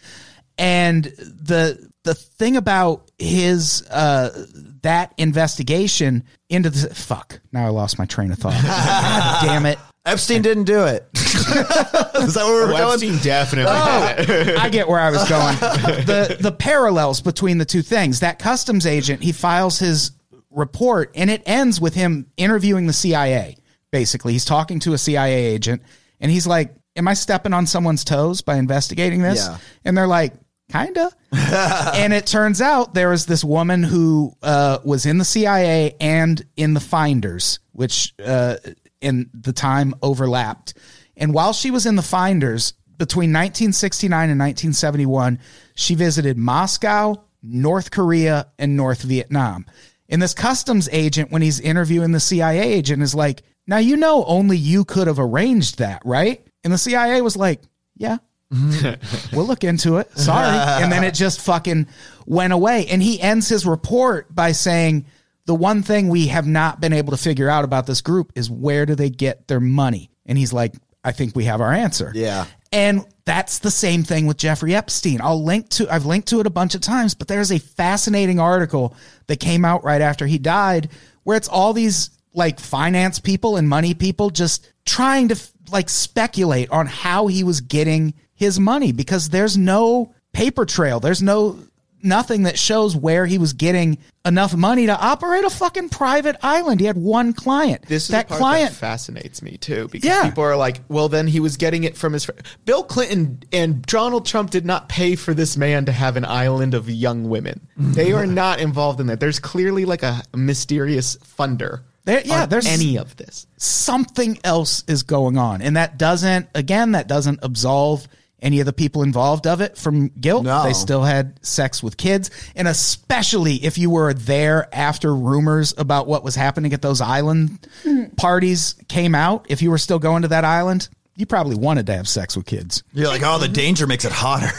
And 0.57 1.05
the 1.05 1.91
the 2.05 2.15
thing 2.15 2.57
about 2.57 3.11
his 3.19 3.83
uh 3.91 4.47
that 4.83 5.13
investigation 5.19 6.23
into 6.49 6.71
the 6.71 6.95
fuck 6.95 7.41
now 7.51 7.67
I 7.67 7.71
lost 7.71 7.99
my 7.99 8.05
train 8.05 8.31
of 8.31 8.39
thought. 8.39 8.53
God 8.63 9.45
damn 9.45 9.67
it. 9.67 9.79
Epstein 10.05 10.43
didn't 10.43 10.65
do 10.65 10.85
it. 10.85 11.09
is 11.15 12.35
that 12.35 12.45
where 12.45 12.67
we're 12.67 12.73
going? 12.73 12.93
Epstein 12.93 13.19
definitely 13.19 13.73
had 13.73 14.21
it. 14.21 14.59
I 14.59 14.69
get 14.69 14.89
where 14.89 15.01
I 15.01 15.11
was 15.11 15.29
going. 15.29 15.57
The 16.05 16.37
the 16.39 16.53
parallels 16.53 17.21
between 17.21 17.59
the 17.59 17.65
two 17.65 17.83
things. 17.83 18.21
That 18.21 18.39
customs 18.39 18.87
agent, 18.87 19.23
he 19.23 19.33
files 19.33 19.79
his 19.79 20.13
report 20.51 21.11
and 21.15 21.31
it 21.31 21.43
ends 21.47 21.81
with 21.81 21.95
him 21.95 22.27
interviewing 22.37 22.87
the 22.87 22.93
CIA. 22.93 23.57
Basically, 23.91 24.33
he's 24.33 24.45
talking 24.45 24.81
to 24.81 24.93
a 24.93 24.99
CIA 24.99 25.47
agent 25.47 25.83
and 26.21 26.31
he's 26.31 26.47
like, 26.47 26.75
"Am 26.97 27.09
I 27.09 27.15
stepping 27.15 27.53
on 27.53 27.67
someone's 27.67 28.05
toes 28.05 28.43
by 28.43 28.57
investigating 28.57 29.23
this?" 29.23 29.47
Yeah. 29.47 29.59
And 29.85 29.97
they're 29.97 30.07
like, 30.07 30.35
"Kinda." 30.71 31.11
and 31.33 32.13
it 32.13 32.27
turns 32.27 32.61
out 32.61 32.95
there 32.95 33.09
was 33.09 33.27
this 33.27 33.43
woman 33.43 33.83
who 33.83 34.35
uh, 34.43 34.79
was 34.85 35.07
in 35.07 35.19
the 35.19 35.25
CIA 35.25 35.95
and 36.01 36.45
in 36.57 36.75
the 36.75 36.81
Finders, 36.81 37.61
which 37.73 38.15
uh, 38.25 38.57
in 39.05 39.31
the 39.33 39.53
time 39.53 39.95
overlapped. 40.03 40.75
And 41.17 41.33
while 41.33 41.53
she 41.53 41.71
was 41.71 41.87
in 41.87 41.97
the 41.97 42.03
Finders 42.03 42.73
between 42.99 43.31
1969 43.31 44.31
and 44.31 44.41
1971, 44.41 45.39
she 45.75 45.95
visited 45.95 46.37
Moscow, 46.37 47.23
North 47.43 47.91
Korea, 47.91 48.49
and 48.59 48.77
North 48.77 49.03
Vietnam. 49.03 49.67
And 50.09 50.21
this 50.21 50.35
customs 50.35 50.89
agent, 50.93 51.31
when 51.31 51.43
he's 51.43 51.61
interviewing 51.61 52.13
the 52.13 52.21
CIA 52.21 52.61
agent, 52.61 53.03
is 53.03 53.15
like, 53.15 53.43
Now, 53.67 53.79
you 53.79 53.97
know, 53.97 54.25
only 54.25 54.57
you 54.57 54.85
could 54.85 55.07
have 55.07 55.19
arranged 55.19 55.79
that, 55.79 56.03
right? 56.05 56.45
And 56.63 56.73
the 56.73 56.79
CIA 56.79 57.21
was 57.21 57.37
like, 57.37 57.63
Yeah, 57.97 58.19
we'll 59.33 59.47
look 59.47 59.65
into 59.65 59.97
it. 59.99 60.17
Sorry. 60.17 60.47
And 60.83 60.93
then 60.93 61.05
it 61.05 61.15
just 61.15 61.41
fucking 61.41 61.87
went 62.27 62.53
away. 62.53 62.87
And 62.87 63.03
he 63.03 63.21
ends 63.21 63.49
his 63.49 63.67
report 63.67 64.35
by 64.35 64.53
saying, 64.53 65.07
the 65.47 65.55
one 65.55 65.83
thing 65.83 66.09
we 66.09 66.29
have 66.29 66.47
not 66.47 66.81
been 66.81 66.93
able 66.93 67.11
to 67.11 67.17
figure 67.17 67.51
out 67.51 67.65
about 67.65 67.87
this 67.87 68.01
group 68.01 68.33
is 68.35 68.51
where 68.51 68.87
do 68.87 68.95
they 68.95 69.11
get 69.11 69.47
their 69.49 69.61
money? 69.61 70.11
And 70.27 70.39
he's 70.39 70.53
like, 70.53 70.75
I 71.05 71.13
think 71.13 71.37
we 71.37 71.45
have 71.45 71.61
our 71.61 71.73
answer. 71.73 72.11
Yeah. 72.15 72.47
And 72.73 73.05
that's 73.25 73.59
the 73.61 73.71
same 73.71 74.03
thing 74.03 74.27
with 74.27 74.39
Jeffrey 74.39 74.75
Epstein. 74.75 75.21
I'll 75.21 75.43
link 75.43 75.69
to 75.71 75.89
I've 75.89 76.07
linked 76.07 76.29
to 76.29 76.41
it 76.41 76.47
a 76.47 76.51
bunch 76.51 76.75
of 76.75 76.81
times, 76.81 77.15
but 77.15 77.29
there's 77.29 77.53
a 77.53 77.59
fascinating 77.59 78.41
article 78.41 78.97
that 79.27 79.39
came 79.39 79.65
out 79.65 79.85
right 79.85 80.01
after 80.01 80.27
he 80.27 80.39
died 80.39 80.91
where 81.23 81.37
it's 81.37 81.49
all 81.49 81.73
these 81.73 82.11
like 82.33 82.59
finance 82.59 83.21
people 83.21 83.57
and 83.57 83.69
money 83.69 83.95
people 83.95 84.31
just 84.31 84.69
trying 84.85 85.29
to 85.29 85.41
like 85.71 85.89
speculate 85.89 86.71
on 86.71 86.87
how 86.87 87.27
he 87.27 87.45
was 87.45 87.61
getting 87.61 88.15
his 88.35 88.59
money 88.59 88.93
because 88.93 89.29
there's 89.29 89.57
no 89.57 90.13
paper 90.33 90.65
trail. 90.65 91.01
There's 91.01 91.23
no 91.23 91.59
nothing 92.05 92.45
that 92.45 92.59
shows 92.59 92.95
where 92.95 93.27
he 93.27 93.39
was 93.39 93.53
getting 93.53 93.99
enough 94.27 94.55
money 94.55 94.87
to 94.87 94.99
operate 94.99 95.45
a 95.45 95.51
fucking 95.51 95.89
private 95.91 96.37
island. 96.43 96.81
He 96.81 96.87
had 96.87 96.97
one 96.97 97.33
client. 97.33 97.83
This 97.87 98.05
is 98.05 98.09
that 98.09 98.29
client 98.29 98.71
that 98.71 98.77
fascinates 98.77 99.43
me 99.43 99.57
too, 99.59 99.89
because 99.91 100.09
Yeah. 100.09 100.25
people 100.25 100.45
are 100.45 100.57
like, 100.57 100.81
"Well, 100.89 101.09
then 101.09 101.27
he 101.27 101.41
was 101.41 101.57
getting 101.57 101.85
it 101.85 101.97
from 101.97 102.13
his." 102.13 102.25
Fr-. 102.25 102.33
Bill 102.65 102.83
Clinton 102.83 103.41
and 103.53 103.83
Donald 103.83 104.27
Trump 104.27 104.51
did 104.51 104.65
not 104.65 104.89
pay 104.89 105.15
for 105.15 105.35
this 105.35 105.57
man 105.57 105.85
to 105.87 105.93
have 105.93 106.17
an 106.17 106.25
island 106.25 106.75
of 106.75 106.89
young 106.89 107.29
women. 107.29 107.61
They 107.77 108.13
are 108.13 108.25
mm-hmm. 108.25 108.35
not 108.35 108.61
involved 108.61 109.01
in 109.01 109.09
that. 109.09 109.21
There's 109.21 109.39
clearly 109.39 109.85
like 109.85 110.03
a 110.03 110.23
mysterious 110.35 111.17
funder. 111.39 111.81
There- 112.07 112.23
yeah, 112.25 112.45
there's- 112.47 112.67
any 112.67 112.97
of 112.97 113.17
this. 113.17 113.47
something 113.57 114.39
else 114.45 114.85
is 114.87 115.03
going 115.03 115.39
on. 115.39 115.63
And 115.63 115.77
that 115.77 115.97
doesn't, 115.99 116.49
again, 116.55 116.93
that 116.93 117.09
doesn't 117.09 117.39
absolve 117.43 118.07
any 118.41 118.61
of 118.61 118.67
the 118.67 118.73
people 118.73 119.03
involved 119.03 119.47
of 119.47 119.61
it 119.61 119.77
from 119.77 120.09
guilt. 120.09 120.45
No. 120.45 120.65
They 120.65 120.75
still 120.75 121.03
had 121.03 121.45
sex 121.45 121.83
with 121.83 121.97
kids. 121.97 122.31
And 122.55 122.69
especially 122.69 123.65
if 123.65 123.79
you 123.79 123.91
were 123.91 124.13
there 124.13 124.69
after 124.75 125.15
rumors 125.15 125.75
about 125.79 126.07
what 126.07 126.23
was 126.23 126.35
happening 126.35 126.73
at 126.73 126.83
those 126.83 127.01
island 127.01 127.67
mm-hmm. 127.83 128.15
parties 128.17 128.75
came 128.89 129.15
out, 129.15 129.47
if 129.49 129.63
you 129.63 129.71
were 129.71 129.79
still 129.79 129.99
going 129.99 130.23
to 130.23 130.29
that 130.29 130.45
island, 130.45 130.89
you 131.17 131.27
probably 131.27 131.57
wanted 131.57 131.87
to 131.87 131.95
have 131.95 132.09
sex 132.09 132.37
with 132.37 132.45
kids. 132.45 132.83
You're 132.93 133.09
like, 133.09 133.23
oh, 133.23 133.39
the 133.39 133.47
mm-hmm. 133.47 133.55
danger 133.55 133.87
makes 133.87 134.05
it 134.05 134.13
hotter. 134.13 134.51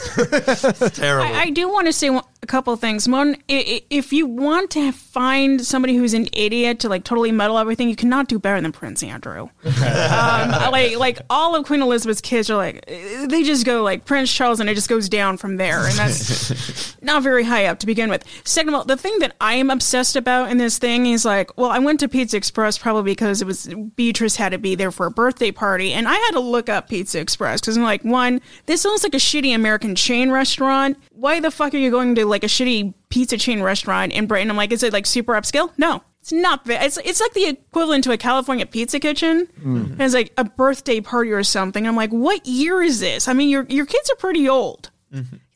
Terrible. 0.89 1.33
I, 1.35 1.41
I 1.41 1.49
do 1.49 1.69
want 1.69 1.87
to 1.87 1.93
say 1.93 2.09
one- 2.09 2.23
a 2.45 2.47
couple 2.47 2.75
things. 2.75 3.09
One, 3.09 3.37
if 3.47 4.13
you 4.13 4.27
want 4.27 4.69
to 4.71 4.91
find 4.91 5.65
somebody 5.65 5.95
who's 5.95 6.13
an 6.13 6.27
idiot 6.31 6.79
to 6.81 6.89
like 6.89 7.03
totally 7.03 7.31
muddle 7.31 7.57
everything, 7.57 7.89
you 7.89 7.95
cannot 7.95 8.27
do 8.27 8.37
better 8.37 8.61
than 8.61 8.71
Prince 8.71 9.01
Andrew. 9.01 9.49
um, 9.65 10.49
like, 10.71 10.95
like 10.97 11.19
all 11.27 11.55
of 11.55 11.65
Queen 11.65 11.81
Elizabeth's 11.81 12.21
kids 12.21 12.51
are 12.51 12.55
like, 12.55 12.85
they 12.85 13.41
just 13.41 13.65
go 13.65 13.81
like 13.81 14.05
Prince 14.05 14.31
Charles, 14.31 14.59
and 14.59 14.69
it 14.69 14.75
just 14.75 14.87
goes 14.87 15.09
down 15.09 15.37
from 15.37 15.57
there, 15.57 15.87
and 15.87 15.97
that's 15.97 16.95
not 17.01 17.23
very 17.23 17.43
high 17.43 17.65
up 17.65 17.79
to 17.79 17.87
begin 17.87 18.11
with. 18.11 18.23
Second 18.43 18.69
of 18.69 18.75
all, 18.75 18.85
the 18.85 18.95
thing 18.95 19.17
that 19.19 19.35
I 19.41 19.55
am 19.55 19.71
obsessed 19.71 20.15
about 20.15 20.51
in 20.51 20.59
this 20.59 20.77
thing 20.77 21.07
is 21.07 21.25
like, 21.25 21.57
well, 21.57 21.71
I 21.71 21.79
went 21.79 21.99
to 22.01 22.07
Pizza 22.07 22.37
Express 22.37 22.77
probably 22.77 23.11
because 23.11 23.41
it 23.41 23.45
was 23.45 23.73
Beatrice 23.95 24.35
had 24.35 24.49
to 24.49 24.59
be 24.59 24.75
there 24.75 24.91
for 24.91 25.07
a 25.07 25.11
birthday 25.11 25.51
party, 25.51 25.93
and 25.93 26.07
I 26.07 26.13
had 26.13 26.31
to 26.31 26.39
look 26.39 26.69
up 26.69 26.89
Pizza 26.89 27.19
Express 27.19 27.59
because 27.59 27.75
I'm 27.75 27.83
like, 27.83 28.03
one, 28.03 28.39
this 28.67 28.81
sounds 28.81 29.01
like 29.01 29.15
a 29.15 29.17
shitty 29.17 29.55
American 29.55 29.95
chain 29.95 30.29
restaurant. 30.29 30.97
Why 31.15 31.39
the 31.39 31.51
fuck 31.51 31.73
are 31.73 31.77
you 31.77 31.91
going 31.91 32.15
to 32.15 32.25
like 32.25 32.43
a 32.43 32.47
shitty 32.47 32.93
pizza 33.09 33.37
chain 33.37 33.61
restaurant 33.61 34.11
in 34.11 34.27
Britain? 34.27 34.49
I'm 34.49 34.57
like, 34.57 34.71
is 34.71 34.83
it 34.83 34.93
like 34.93 35.05
super 35.05 35.33
upscale? 35.33 35.71
No. 35.77 36.03
It's 36.21 36.31
not. 36.31 36.61
It's 36.65 36.97
it's 36.97 37.21
like 37.21 37.33
the 37.33 37.45
equivalent 37.45 38.03
to 38.05 38.11
a 38.11 38.17
California 38.17 38.65
pizza 38.65 38.99
kitchen. 38.99 39.47
And 39.91 40.01
it's 40.01 40.15
like 40.15 40.33
a 40.37 40.43
birthday 40.43 40.99
party 40.99 41.31
or 41.31 41.43
something. 41.43 41.87
I'm 41.87 41.95
like, 41.95 42.09
what 42.09 42.45
year 42.47 42.81
is 42.81 42.99
this? 42.99 43.27
I 43.27 43.33
mean, 43.33 43.49
your 43.49 43.65
your 43.69 43.85
kids 43.85 44.09
are 44.09 44.15
pretty 44.15 44.49
old. 44.49 44.89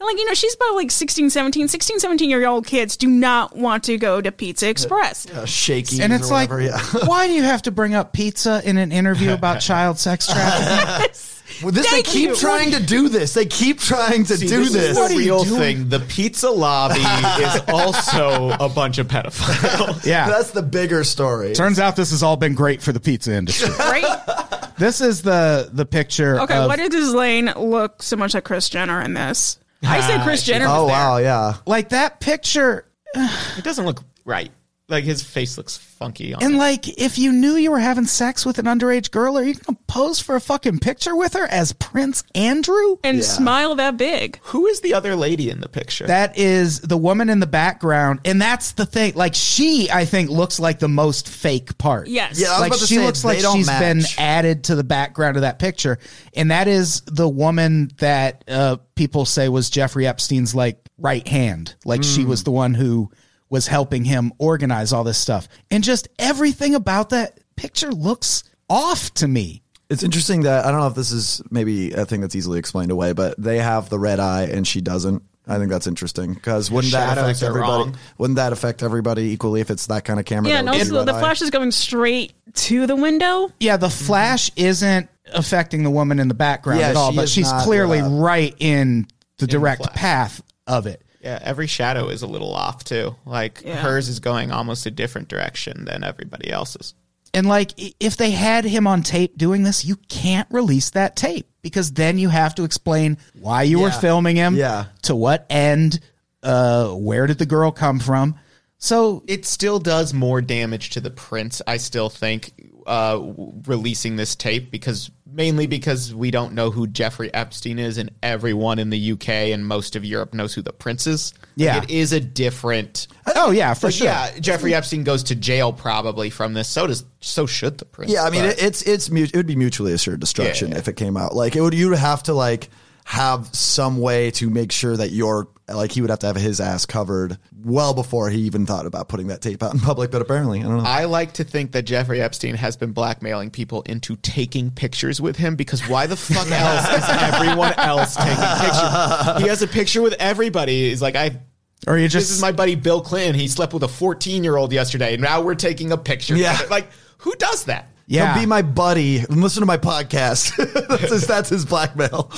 Like, 0.02 0.18
you 0.18 0.26
know, 0.26 0.34
she's 0.34 0.56
about 0.56 0.76
like 0.76 0.92
16, 0.92 1.30
17, 1.30 1.68
16, 1.68 2.00
17 2.00 2.30
year 2.30 2.48
old 2.48 2.66
kids 2.66 2.96
do 2.96 3.08
not 3.08 3.56
want 3.56 3.84
to 3.86 3.98
go 3.98 4.22
to 4.22 4.32
Pizza 4.32 4.70
Express. 4.70 5.30
Uh, 5.30 5.46
shaky. 5.46 6.02
And 6.02 6.14
it's 6.14 6.30
or 6.30 6.34
like, 6.34 6.50
whatever, 6.50 6.72
yeah. 6.72 7.06
why 7.06 7.28
do 7.28 7.34
you 7.34 7.44
have 7.44 7.64
to 7.64 7.72
bring 7.72 7.94
up 7.94 8.14
pizza 8.14 8.62
in 8.64 8.78
an 8.78 8.92
interview 8.92 9.34
about 9.34 9.60
child 9.60 10.00
sex 10.00 10.28
trafficking? 10.28 11.10
Well, 11.62 11.72
this, 11.72 11.90
they 11.92 12.04
keep 12.04 12.30
you. 12.30 12.36
trying 12.36 12.72
to 12.72 12.82
do 12.82 13.10
this. 13.10 13.34
They 13.34 13.46
keep 13.46 13.80
trying 13.80 14.24
to 14.26 14.38
See, 14.38 14.48
do 14.48 14.64
this. 14.64 14.74
this. 14.74 14.98
is 14.98 15.10
the 15.10 15.18
real 15.18 15.44
thing. 15.44 15.90
The 15.90 16.00
pizza 16.00 16.50
lobby 16.50 17.00
is 17.44 17.62
also 17.68 18.52
a 18.52 18.70
bunch 18.70 18.98
of 18.98 19.08
pedophiles. 19.08 20.06
yeah. 20.06 20.30
That's 20.30 20.52
the 20.52 20.62
bigger 20.62 21.04
story. 21.04 21.54
Turns 21.54 21.80
out 21.80 21.96
this 21.96 22.12
has 22.12 22.24
all 22.24 22.38
been 22.38 22.54
great 22.54 22.82
for 22.82 22.92
the 22.92 23.00
pizza 23.00 23.34
industry. 23.34 23.70
Right? 23.80 24.72
this 24.78 25.02
is 25.02 25.22
the 25.24 25.70
the 25.74 25.86
picture. 25.86 26.40
Okay, 26.42 26.56
of, 26.56 26.68
why 26.68 26.76
does 26.76 27.14
Lane 27.14 27.52
look 27.56 28.02
so 28.04 28.16
much 28.16 28.34
like 28.34 28.44
Kris 28.44 28.70
Jenner 28.70 29.02
in 29.02 29.14
this? 29.14 29.58
I 29.84 30.02
said 30.02 30.20
uh, 30.20 30.24
Kris 30.24 30.44
Jenner. 30.44 30.66
oh 30.68 30.84
was 30.84 30.92
there. 30.92 30.98
wow, 30.98 31.18
yeah. 31.18 31.54
like 31.66 31.90
that 31.90 32.20
picture. 32.20 32.86
It 33.58 33.64
doesn't 33.64 33.86
look 33.86 34.02
right. 34.26 34.52
Like 34.90 35.04
his 35.04 35.22
face 35.22 35.56
looks 35.58 35.78
funky. 35.78 36.34
On 36.34 36.42
And 36.44 36.56
it. 36.56 36.58
like, 36.58 36.98
if 37.00 37.20
you 37.20 37.32
knew 37.32 37.56
you 37.56 37.70
were 37.70 37.80
having 37.80 38.06
sex 38.06 38.44
with 38.46 38.58
an 38.58 38.66
underage 38.66 39.12
girl, 39.12 39.38
are 39.38 39.44
you 39.44 39.54
gonna 39.54 39.78
pose 39.88 40.20
for 40.20 40.36
a 40.36 40.42
fucking 40.42 40.80
picture 40.80 41.16
with 41.16 41.34
her 41.34 41.46
as 41.46 41.74
Prince 41.74 42.24
Andrew? 42.34 42.98
And 43.04 43.24
smile 43.24 43.76
that 43.76 43.98
big. 43.98 44.40
who 44.44 44.66
is 44.66 44.82
the 44.82 44.96
other 44.96 45.16
lady 45.16 45.50
in 45.52 45.62
the 45.62 45.70
picture? 45.70 46.08
That 46.08 46.38
is 46.40 46.80
the 46.82 46.98
woman 46.98 47.30
in 47.30 47.40
the 47.40 47.46
background, 47.48 48.22
and 48.26 48.42
that's 48.42 48.72
the 48.72 48.86
thing. 48.88 49.14
Like, 49.16 49.36
she, 49.36 49.90
I 49.92 50.06
think, 50.06 50.30
looks 50.32 50.60
like 50.60 50.80
the 50.80 50.88
most 50.90 51.30
fake 51.30 51.78
part. 51.78 52.08
Yes. 52.08 52.40
Yeah, 52.42 52.58
like 52.58 52.74
she 52.74 52.96
say, 52.96 53.06
looks 53.06 53.24
like 53.24 53.40
don't 53.42 53.58
she's 53.58 53.70
been 53.70 54.02
added 54.18 54.64
to 54.66 54.76
the 54.76 54.84
background 54.84 55.36
of 55.38 55.42
that 55.44 55.60
picture, 55.60 56.00
and 56.34 56.50
that 56.50 56.68
is 56.68 57.02
the 57.02 57.30
woman 57.30 57.92
that 58.00 58.44
uh, 58.48 58.78
people 58.96 59.26
say 59.26 59.50
was 59.50 59.70
Jeffrey 59.70 60.08
Epstein's 60.08 60.56
like 60.56 60.80
right 60.98 61.28
hand. 61.28 61.76
Like 61.86 62.04
she 62.04 62.24
Hmm. 62.24 62.30
was 62.30 62.44
the 62.44 62.52
one 62.52 62.74
who 62.74 63.12
was 63.50 63.68
helping 63.68 64.04
him 64.06 64.32
organize 64.38 64.94
all 64.94 65.04
this 65.04 65.18
stuff, 65.18 65.48
and 65.72 65.84
just 65.84 66.08
everything 66.20 66.76
about 66.76 67.10
that 67.10 67.40
picture 67.56 67.92
looks 67.92 68.44
off 68.70 69.14
to 69.16 69.28
me. 69.28 69.62
It's 69.90 70.04
interesting 70.04 70.42
that 70.44 70.66
I 70.66 70.72
don't 70.72 70.80
know 70.82 70.88
if 70.88 70.94
this 70.96 71.12
is 71.12 71.42
maybe 71.50 71.92
a 71.94 72.06
thing 72.06 72.22
that's 72.22 72.36
easily 72.36 72.60
explained 72.60 72.92
away, 72.92 73.14
but 73.14 73.42
they 73.42 73.58
have 73.58 73.90
the 73.90 73.98
red 73.98 74.20
eye 74.20 74.44
and 74.44 74.68
she 74.68 74.82
doesn't. 74.82 75.24
I 75.48 75.58
think 75.58 75.72
that's 75.72 75.88
interesting 75.88 76.36
because 76.36 76.70
wouldn't 76.70 76.94
that 76.94 77.16
shadows 77.16 77.42
affect 77.42 77.42
are 77.42 77.48
everybody? 77.48 77.84
wrong. 77.86 77.98
Wouldn't 78.20 78.36
that 78.38 78.54
affect 78.54 78.84
everybody 78.84 79.24
equally 79.32 79.62
if 79.62 79.72
it's 79.72 79.88
that 79.88 80.06
kind 80.06 80.20
of 80.20 80.28
camera? 80.28 80.48
Yeah, 80.50 80.56
that 80.58 80.60
and 80.60 80.68
would 80.68 80.74
be 80.76 80.80
also 80.82 80.98
red 81.00 81.08
the 81.08 81.14
eye? 81.16 81.20
flash 81.22 81.42
is 81.42 81.50
going 81.50 81.72
straight 81.72 82.34
to 82.54 82.86
the 82.86 82.96
window. 82.96 83.52
Yeah, 83.60 83.78
the 83.78 83.90
flash 83.90 84.52
isn't 84.56 85.10
affecting 85.34 85.82
the 85.82 85.90
woman 85.90 86.20
in 86.20 86.28
the 86.28 86.36
background 86.36 86.82
Yeah, 86.82 86.90
at 86.90 86.96
all, 86.96 87.10
she 87.10 87.16
but 87.16 87.24
is 87.24 87.32
she's 87.32 87.52
not, 87.52 87.64
clearly 87.64 87.98
uh, 88.00 88.10
right 88.10 88.54
in 88.60 89.08
the 89.40 89.48
direct 89.48 89.82
flash. 89.82 89.96
path 89.96 90.42
of 90.68 90.86
it. 90.86 91.02
Yeah, 91.22 91.40
every 91.42 91.68
shadow 91.68 92.08
is 92.10 92.22
a 92.22 92.28
little 92.28 92.54
off 92.54 92.84
too. 92.84 93.16
Like 93.26 93.62
Yeah. 93.66 93.76
hers 93.78 94.08
is 94.10 94.20
going 94.20 94.52
almost 94.52 94.86
a 94.86 94.92
different 94.92 95.28
direction 95.28 95.86
than 95.86 96.04
everybody 96.04 96.50
else's. 96.50 96.94
And 97.34 97.48
like, 97.48 97.74
if 98.00 98.18
they 98.18 98.32
had 98.32 98.66
him 98.66 98.88
on 98.88 99.04
tape 99.04 99.38
doing 99.38 99.62
this, 99.64 99.86
you 99.86 99.98
can't 100.08 100.48
release 100.50 100.90
that 100.92 101.16
tape 101.16 101.48
because 101.62 101.92
then 101.92 102.18
you 102.18 102.30
have 102.30 102.56
to 102.56 102.64
explain 102.64 103.18
why 103.40 103.64
you 103.64 103.80
were 103.80 103.92
filming 103.92 104.36
him, 104.36 104.56
Yeah. 104.56 104.86
to 105.04 105.16
what 105.16 105.46
end, 105.50 106.00
uh, 106.42 106.88
where 106.88 107.28
did 107.28 107.38
the 107.38 107.46
girl 107.46 107.72
come 107.72 108.00
from. 108.00 108.36
So 108.80 109.24
It 109.28 109.46
still 109.46 109.78
does 109.78 110.14
more 110.14 110.42
damage 110.42 110.90
to 110.92 111.02
the 111.02 111.12
prince, 111.12 111.62
I 111.68 111.78
still 111.78 112.10
think, 112.10 112.52
uh, 112.88 113.20
releasing 113.68 114.16
this 114.16 114.36
tape 114.36 114.72
because 114.72 115.12
mainly 115.32 115.68
because 115.68 116.14
we 116.14 116.32
don't 116.32 116.54
know 116.54 116.72
who 116.72 116.88
Jeffrey 116.88 117.34
Epstein 117.34 117.80
is, 117.80 117.98
and 117.98 118.12
everyone 118.24 118.80
in 118.80 118.90
the 118.90 119.12
UK 119.14 119.30
and 119.52 119.66
most 119.66 119.96
of 119.96 120.04
Europe 120.06 120.34
knows 120.34 120.54
who 120.54 120.62
the 120.62 120.74
prince 120.74 121.08
is. 121.08 121.34
Like, 121.40 121.48
Yeah. 121.56 121.84
it 121.84 121.90
is 121.90 122.12
a 122.14 122.20
different. 122.20 123.08
oh 123.36 123.52
yeah, 123.52 123.74
for 123.74 123.88
Like, 123.88 123.96
sure. 123.96 124.08
Yeah, 124.08 124.40
Jeffrey 124.40 124.74
Epstein 124.74 125.04
goes 125.04 125.24
to 125.24 125.36
jail 125.36 125.72
probably 125.74 126.30
from 126.30 126.54
this. 126.54 126.68
So 126.68 126.88
does 126.88 127.04
so 127.22 127.46
should 127.46 127.78
the 127.78 127.86
prince. 127.86 128.12
Yeah, 128.12 128.24
I 128.24 128.30
mean, 128.30 128.42
but- 128.42 128.58
it, 128.58 128.64
it's 128.64 128.82
it's 128.84 129.10
it 129.10 129.36
would 129.36 129.48
be 129.48 129.56
mutually 129.56 129.94
assured 129.94 130.20
destruction 130.20 130.70
Yeah, 130.70 130.76
yeah. 130.76 130.80
if 130.80 130.88
it 130.88 130.94
came 130.96 131.18
out. 131.18 131.36
Like 131.36 131.56
it 131.56 131.62
would, 131.62 131.74
you 131.74 131.90
would 131.90 132.00
have 132.00 132.24
to 132.24 132.34
like 132.34 132.70
have 133.10 133.48
some 133.56 133.98
way 134.00 134.30
to 134.30 134.52
make 134.52 134.72
sure 134.72 134.96
that 134.96 135.10
you're 135.10 135.48
like 135.68 135.92
he 135.92 136.00
would 136.00 136.12
have 136.12 136.20
to 136.20 136.28
have 136.28 136.36
his 136.36 136.62
ass 136.62 136.86
covered 136.86 137.40
well 137.64 137.96
before 137.96 138.30
he 138.30 138.42
even 138.42 138.68
thought 138.68 138.86
about 138.86 139.10
putting 139.10 139.28
that 139.28 139.42
tape 139.42 139.64
out 139.64 139.74
in 139.74 139.80
public. 139.80 140.12
But 140.12 140.22
apparently, 140.22 140.60
I 140.60 140.64
don't 140.64 140.78
know. 140.78 140.84
I 140.84 141.06
like 141.06 141.34
to 141.34 141.44
think 141.44 141.72
that 141.72 141.84
Jeffrey 141.84 142.22
Epstein 142.22 142.54
has 142.54 142.78
been 142.78 142.92
blackmailing 142.92 143.50
people 143.50 143.82
into 143.82 144.16
taking 144.18 144.70
pictures 144.70 145.20
with 145.20 145.38
him 145.38 145.56
because 145.56 145.82
why 145.90 146.06
the 146.06 146.16
fuck 146.16 146.52
else 146.52 146.88
is 146.88 147.10
everyone 147.10 147.74
else 147.80 148.16
taking 148.16 148.36
pictures? 148.36 149.42
He 149.42 149.48
has 149.48 149.64
a 149.64 149.68
picture 149.68 150.04
with 150.04 150.14
everybody. 150.20 150.90
He's 150.90 151.02
like, 151.02 151.16
I. 151.16 151.40
Or 151.88 151.98
you 151.98 152.10
just 152.10 152.28
This 152.28 152.36
is 152.36 152.42
my 152.44 152.52
buddy 152.52 152.76
Bill 152.76 153.02
Clinton. 153.02 153.34
He 153.34 153.48
slept 153.48 153.74
with 153.74 153.82
a 153.82 153.88
14 153.88 154.44
year 154.44 154.56
old 154.56 154.72
yesterday, 154.72 155.16
and 155.16 155.24
now 155.24 155.42
we're 155.42 155.56
taking 155.56 155.92
a 155.92 155.98
picture. 155.98 156.36
Yeah. 156.36 156.60
Like, 156.70 156.86
who 157.18 157.34
does 157.40 157.64
that? 157.64 157.90
Yeah. 158.10 158.34
He'll 158.34 158.42
be 158.44 158.46
my 158.48 158.62
buddy 158.64 159.20
and 159.20 159.42
listen 159.42 159.62
to 159.62 159.66
my 159.66 159.78
podcast. 159.78 160.56
that's, 160.90 161.12
his, 161.12 161.28
that's 161.28 161.50
his 161.50 161.64
blackmail. 161.66 162.32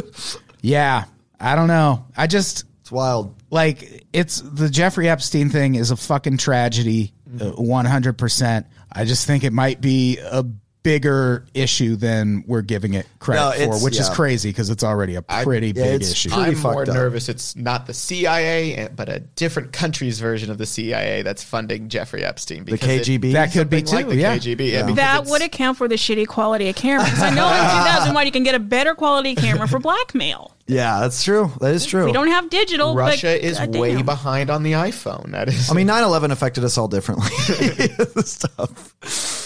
yeah. 0.60 1.04
I 1.40 1.56
don't 1.56 1.68
know. 1.68 2.04
I 2.16 2.26
just 2.26 2.64
It's 2.80 2.92
wild. 2.92 3.34
like 3.50 4.04
it's 4.12 4.40
the 4.40 4.68
Jeffrey 4.68 5.08
Epstein 5.08 5.50
thing 5.50 5.74
is 5.76 5.90
a 5.90 5.96
fucking 5.96 6.38
tragedy, 6.38 7.12
uh, 7.40 7.50
one 7.52 7.84
hundred 7.84 8.18
percent. 8.18 8.66
I 8.90 9.04
just 9.04 9.26
think 9.26 9.44
it 9.44 9.52
might 9.52 9.80
be 9.80 10.18
a 10.18 10.44
bigger 10.84 11.44
issue 11.54 11.96
than 11.96 12.44
we're 12.46 12.62
giving 12.62 12.94
it 12.94 13.06
credit 13.18 13.40
No, 13.40 13.50
for, 13.50 13.56
it's- 13.62 13.82
which 13.82 13.98
is 13.98 14.08
crazy 14.10 14.50
because 14.50 14.70
it's 14.70 14.84
already 14.84 15.16
a 15.16 15.22
pretty 15.22 15.68
yeah, 15.68 15.72
big 15.72 16.02
it's 16.02 16.12
issue. 16.12 16.28
pretty 16.30 16.52
I'm 16.54 16.60
more 16.62 16.82
up. 16.82 16.88
nervous. 16.88 17.28
It's 17.28 17.56
not 17.56 17.86
the 17.86 17.94
CIA, 17.94 18.74
eh, 18.76 18.88
but 18.94 19.08
a 19.08 19.18
different 19.20 19.72
country's 19.72 20.20
version 20.20 20.50
of 20.50 20.58
the 20.58 20.66
CIA 20.66 21.22
that's 21.22 21.42
funding 21.42 21.88
Jeffrey 21.88 22.22
Epstein. 22.22 22.64
The 22.66 22.72
because 22.72 23.08
it- 23.08 23.20
KGB. 23.20 23.32
That 23.32 23.52
could 23.52 23.68
be 23.68 23.82
too. 23.82 23.96
like 23.96 24.08
the 24.08 24.16
yeah. 24.16 24.36
KGB. 24.36 24.70
Yeah, 24.70 24.82
because 24.82 24.96
That 24.96 25.24
would 25.26 25.42
account 25.42 25.78
for 25.78 25.88
the 25.88 25.96
shitty 25.96 26.28
quality 26.28 26.68
of 26.68 26.76
cameras. 26.76 27.20
I 27.20 27.30
know 27.30 27.48
in 27.48 27.54
2001 27.84 28.26
you 28.26 28.32
can 28.32 28.44
get 28.44 28.54
a 28.54 28.60
better 28.60 28.94
quality 28.94 29.34
camera 29.34 29.66
for 29.66 29.78
blackmail. 29.80 30.54
yeah, 30.66 31.00
that's 31.00 31.24
true. 31.24 31.50
That 31.60 31.74
is 31.74 31.86
true. 31.86 32.04
We 32.04 32.12
don't 32.12 32.28
have 32.28 32.50
digital. 32.50 32.94
Russia 32.94 33.28
but 33.28 33.40
is 33.42 33.58
goddamn. 33.58 33.80
way 33.80 34.02
behind 34.02 34.50
on 34.50 34.62
the 34.62 34.72
iPhone. 34.72 35.30
That 35.32 35.48
is. 35.48 35.70
I 35.70 35.74
mean, 35.74 35.88
9-11 35.88 36.30
affected 36.30 36.62
us 36.62 36.76
all 36.76 36.88
differently. 36.88 37.26
Stuff. 38.22 39.43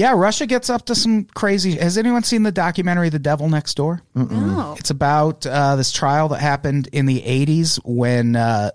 Yeah, 0.00 0.14
Russia 0.16 0.46
gets 0.46 0.70
up 0.70 0.86
to 0.86 0.94
some 0.94 1.26
crazy. 1.26 1.76
Has 1.76 1.98
anyone 1.98 2.22
seen 2.22 2.42
the 2.42 2.50
documentary 2.50 3.10
"The 3.10 3.18
Devil 3.18 3.50
Next 3.50 3.74
Door"? 3.74 4.00
No. 4.14 4.74
It's 4.78 4.88
about 4.88 5.44
uh, 5.44 5.76
this 5.76 5.92
trial 5.92 6.28
that 6.28 6.40
happened 6.40 6.88
in 6.90 7.04
the 7.04 7.20
'80s 7.20 7.78
when 7.84 8.34
uh, 8.34 8.70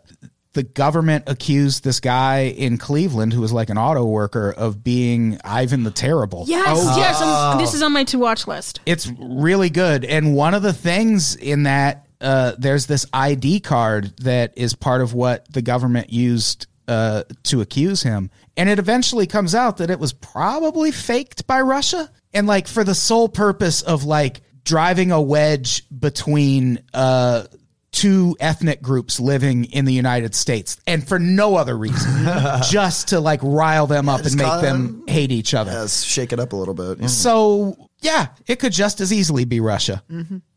the 0.54 0.62
government 0.62 1.24
accused 1.26 1.84
this 1.84 2.00
guy 2.00 2.42
in 2.56 2.78
Cleveland, 2.78 3.34
who 3.34 3.42
was 3.42 3.52
like 3.52 3.72
an 3.72 3.78
auto 3.80 4.06
worker, 4.06 4.54
of 4.56 4.84
being 4.84 5.40
Ivan 5.44 5.84
the 5.84 5.90
Terrible. 5.90 6.46
Yes, 6.46 6.78
yes. 6.96 7.20
I'm, 7.20 7.58
this 7.58 7.74
is 7.74 7.82
on 7.82 7.92
my 7.92 8.04
to 8.04 8.20
watch 8.20 8.46
list. 8.46 8.82
It's 8.86 9.12
really 9.20 9.72
good. 9.72 10.06
And 10.06 10.36
one 10.36 10.54
of 10.54 10.62
the 10.62 10.74
things 10.74 11.36
in 11.36 11.64
that, 11.64 12.06
uh, 12.22 12.54
there's 12.60 12.86
this 12.86 13.08
ID 13.12 13.62
card 13.62 14.16
that 14.18 14.54
is 14.58 14.76
part 14.76 15.02
of 15.02 15.16
what 15.16 15.52
the 15.52 15.64
government 15.64 16.12
used 16.12 16.68
uh, 16.88 17.24
to 17.44 17.62
accuse 17.62 18.04
him. 18.04 18.30
And 18.58 18.70
it 18.70 18.80
eventually 18.80 19.28
comes 19.28 19.56
out 19.56 19.78
that 19.78 19.90
it 19.90 20.00
was 20.00 20.14
probably 20.14 20.92
faked 20.92 21.48
by 21.48 21.62
Russia. 21.62 22.10
And 22.34 22.48
like 22.48 22.68
for 22.68 22.84
the 22.84 22.96
sole 22.96 23.30
purpose 23.30 23.82
of 23.82 24.04
like 24.04 24.42
driving 24.64 25.12
a 25.12 25.22
wedge 25.22 25.84
between 25.98 26.80
uh, 26.94 27.46
two 27.92 28.36
ethnic 28.40 28.82
groups 28.82 29.20
living 29.20 29.66
in 29.66 29.86
the 29.86 29.94
United 29.94 30.36
States 30.36 30.78
and 30.86 31.08
for 31.08 31.18
no 31.18 31.56
other 31.56 31.78
reason, 31.78 32.26
just 32.70 33.10
to 33.10 33.20
like 33.20 33.40
rile 33.42 33.88
them 33.88 34.10
up 34.10 34.26
and 34.26 34.36
make 34.36 34.62
them 34.62 35.04
hate 35.08 35.32
each 35.32 35.54
other. 35.54 35.72
Yes, 35.72 36.04
shake 36.04 36.34
it 36.34 36.40
up 36.40 36.52
a 36.54 36.56
little 36.56 36.74
bit. 36.74 37.00
Yeah. 37.00 37.08
So 37.08 37.90
yeah, 38.02 38.28
it 38.48 38.60
could 38.60 38.74
just 38.74 39.00
as 39.00 39.14
easily 39.14 39.46
be 39.46 39.60
Russia. 39.60 40.04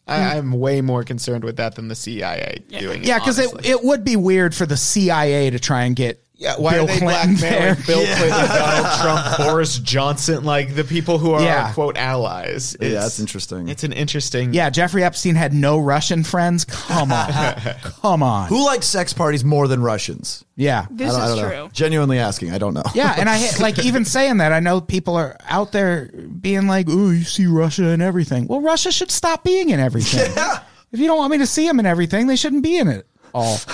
I, 0.08 0.18
mm. 0.18 0.36
I'm 0.36 0.52
way 0.52 0.80
more 0.80 1.04
concerned 1.04 1.44
with 1.44 1.56
that 1.58 1.74
than 1.74 1.88
the 1.88 1.94
CIA 1.94 2.62
doing 2.68 3.02
it. 3.02 3.06
Yeah, 3.06 3.18
because 3.18 3.38
it, 3.38 3.50
it 3.64 3.84
would 3.84 4.04
be 4.04 4.16
weird 4.16 4.54
for 4.54 4.66
the 4.66 4.76
CIA 4.76 5.50
to 5.50 5.58
try 5.58 5.82
and 5.82 5.94
get 5.94 6.24
Yeah, 6.40 6.54
why 6.56 6.74
Bill 6.74 6.84
are 6.84 6.86
they 6.86 6.98
Clinton 6.98 7.34
blackmailing 7.34 7.36
there. 7.40 7.74
Bill 7.86 8.04
Clinton, 8.04 8.28
Donald 8.48 9.00
Trump, 9.00 9.36
Boris 9.38 9.78
Johnson, 9.80 10.44
like 10.44 10.76
the 10.76 10.84
people 10.84 11.18
who 11.18 11.32
are 11.32 11.42
Yeah. 11.42 11.72
quote 11.72 11.96
allies? 11.96 12.76
Yeah, 12.80 12.90
that's 12.90 13.18
interesting. 13.18 13.68
It's 13.68 13.82
an 13.82 13.92
interesting. 13.92 14.54
Yeah, 14.54 14.70
Jeffrey 14.70 15.02
Epstein 15.02 15.34
had 15.34 15.52
no 15.52 15.78
Russian 15.80 16.22
friends. 16.22 16.64
Come 16.64 17.10
on, 17.10 17.32
come 17.82 18.22
on. 18.22 18.46
Who 18.48 18.64
likes 18.64 18.86
sex 18.86 19.12
parties 19.12 19.44
more 19.44 19.66
than 19.66 19.82
Russians? 19.82 20.44
Yeah, 20.54 20.86
This 20.90 21.12
I 21.12 21.18
don't, 21.18 21.20
I 21.20 21.24
is 21.24 21.30
don't 21.40 21.50
know. 21.50 21.62
true. 21.64 21.70
Genuinely 21.72 22.18
asking, 22.20 22.52
I 22.52 22.58
don't 22.58 22.74
know. 22.74 22.84
yeah, 22.94 23.16
and 23.18 23.28
I 23.28 23.44
like 23.60 23.80
even 23.84 24.04
saying 24.04 24.36
that. 24.36 24.52
I 24.52 24.60
know 24.60 24.80
people 24.80 25.16
are 25.16 25.36
out 25.48 25.72
there 25.72 26.06
being 26.40 26.68
like, 26.68 26.86
"Oh, 26.88 27.10
you 27.10 27.24
see 27.24 27.46
Russia 27.46 27.86
and 27.88 28.00
everything." 28.00 28.46
Well, 28.46 28.60
Russia 28.60 28.92
should 28.92 29.10
stop 29.10 29.42
being 29.42 29.70
in 29.70 29.80
everything. 29.80 30.30
Yeah. 30.36 30.60
If 30.92 31.00
you 31.00 31.06
don't 31.08 31.18
want 31.18 31.32
me 31.32 31.38
to 31.38 31.46
see 31.46 31.66
them 31.66 31.80
in 31.80 31.84
everything, 31.86 32.28
they 32.28 32.36
shouldn't 32.36 32.62
be 32.62 32.78
in 32.78 32.86
it 32.86 33.07
all. 33.34 33.58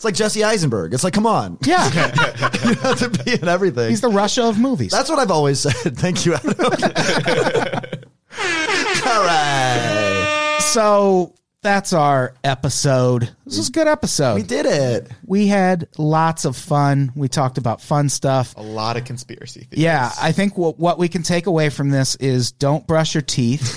It's 0.00 0.04
like 0.06 0.14
Jesse 0.14 0.42
Eisenberg. 0.42 0.94
It's 0.94 1.04
like, 1.04 1.12
come 1.12 1.26
on, 1.26 1.58
Yeah, 1.60 1.84
you 2.64 2.74
have 2.76 2.98
to 3.00 3.10
be 3.22 3.34
in 3.34 3.46
everything. 3.48 3.90
he's 3.90 4.00
the 4.00 4.08
Russia 4.08 4.44
of 4.44 4.58
movies. 4.58 4.92
That's 4.92 5.10
what 5.10 5.18
I've 5.18 5.30
always 5.30 5.60
said. 5.60 5.74
Thank 5.98 6.24
you, 6.24 6.32
Adam. 6.36 6.54
All 9.06 9.24
right, 9.24 10.58
so 10.62 11.34
that's 11.62 11.92
our 11.92 12.32
episode. 12.44 13.30
This 13.44 13.58
was 13.58 13.68
a 13.68 13.72
good 13.72 13.88
episode. 13.88 14.36
we 14.36 14.42
did 14.42 14.64
it. 14.64 15.10
We 15.26 15.48
had 15.48 15.88
lots 15.98 16.46
of 16.46 16.56
fun. 16.56 17.12
We 17.14 17.28
talked 17.28 17.58
about 17.58 17.82
fun 17.82 18.08
stuff. 18.08 18.54
a 18.56 18.62
lot 18.62 18.96
of 18.96 19.04
conspiracy 19.04 19.64
theories. 19.64 19.82
Yeah, 19.84 20.10
I 20.20 20.32
think 20.32 20.56
what, 20.56 20.78
what 20.78 20.98
we 20.98 21.08
can 21.08 21.22
take 21.22 21.46
away 21.46 21.68
from 21.68 21.90
this 21.90 22.14
is 22.16 22.52
don't 22.52 22.86
brush 22.86 23.14
your 23.14 23.22
teeth, 23.22 23.76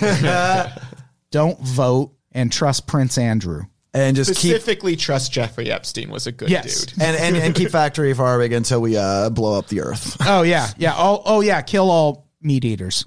don't 1.31 1.59
vote, 1.59 2.13
and 2.31 2.49
trust 2.51 2.87
Prince 2.87 3.17
Andrew. 3.17 3.63
And 3.95 4.15
just 4.15 4.31
keep 4.31 4.51
Specifically, 4.55 4.95
trust 4.95 5.31
Jeffrey 5.31 5.71
Epstein 5.71 6.09
was 6.09 6.25
a 6.25 6.31
good 6.31 6.49
Yes. 6.49 6.85
dude. 6.87 7.01
and, 7.01 7.15
and, 7.15 7.35
and 7.37 7.53
keep 7.55 7.69
factory 7.71 8.13
farming 8.15 8.53
until 8.53 8.81
we 8.81 8.97
uh, 8.97 9.29
blow 9.29 9.57
up 9.59 9.67
the 9.67 9.81
earth. 9.81 10.17
Oh 10.25 10.41
yeah, 10.41 10.67
yeah. 10.77 10.93
Oh 10.97 11.21
oh 11.25 11.41
yeah. 11.41 11.61
Kill 11.61 11.91
all 11.91 12.27
meat 12.41 12.65
eaters. 12.65 13.05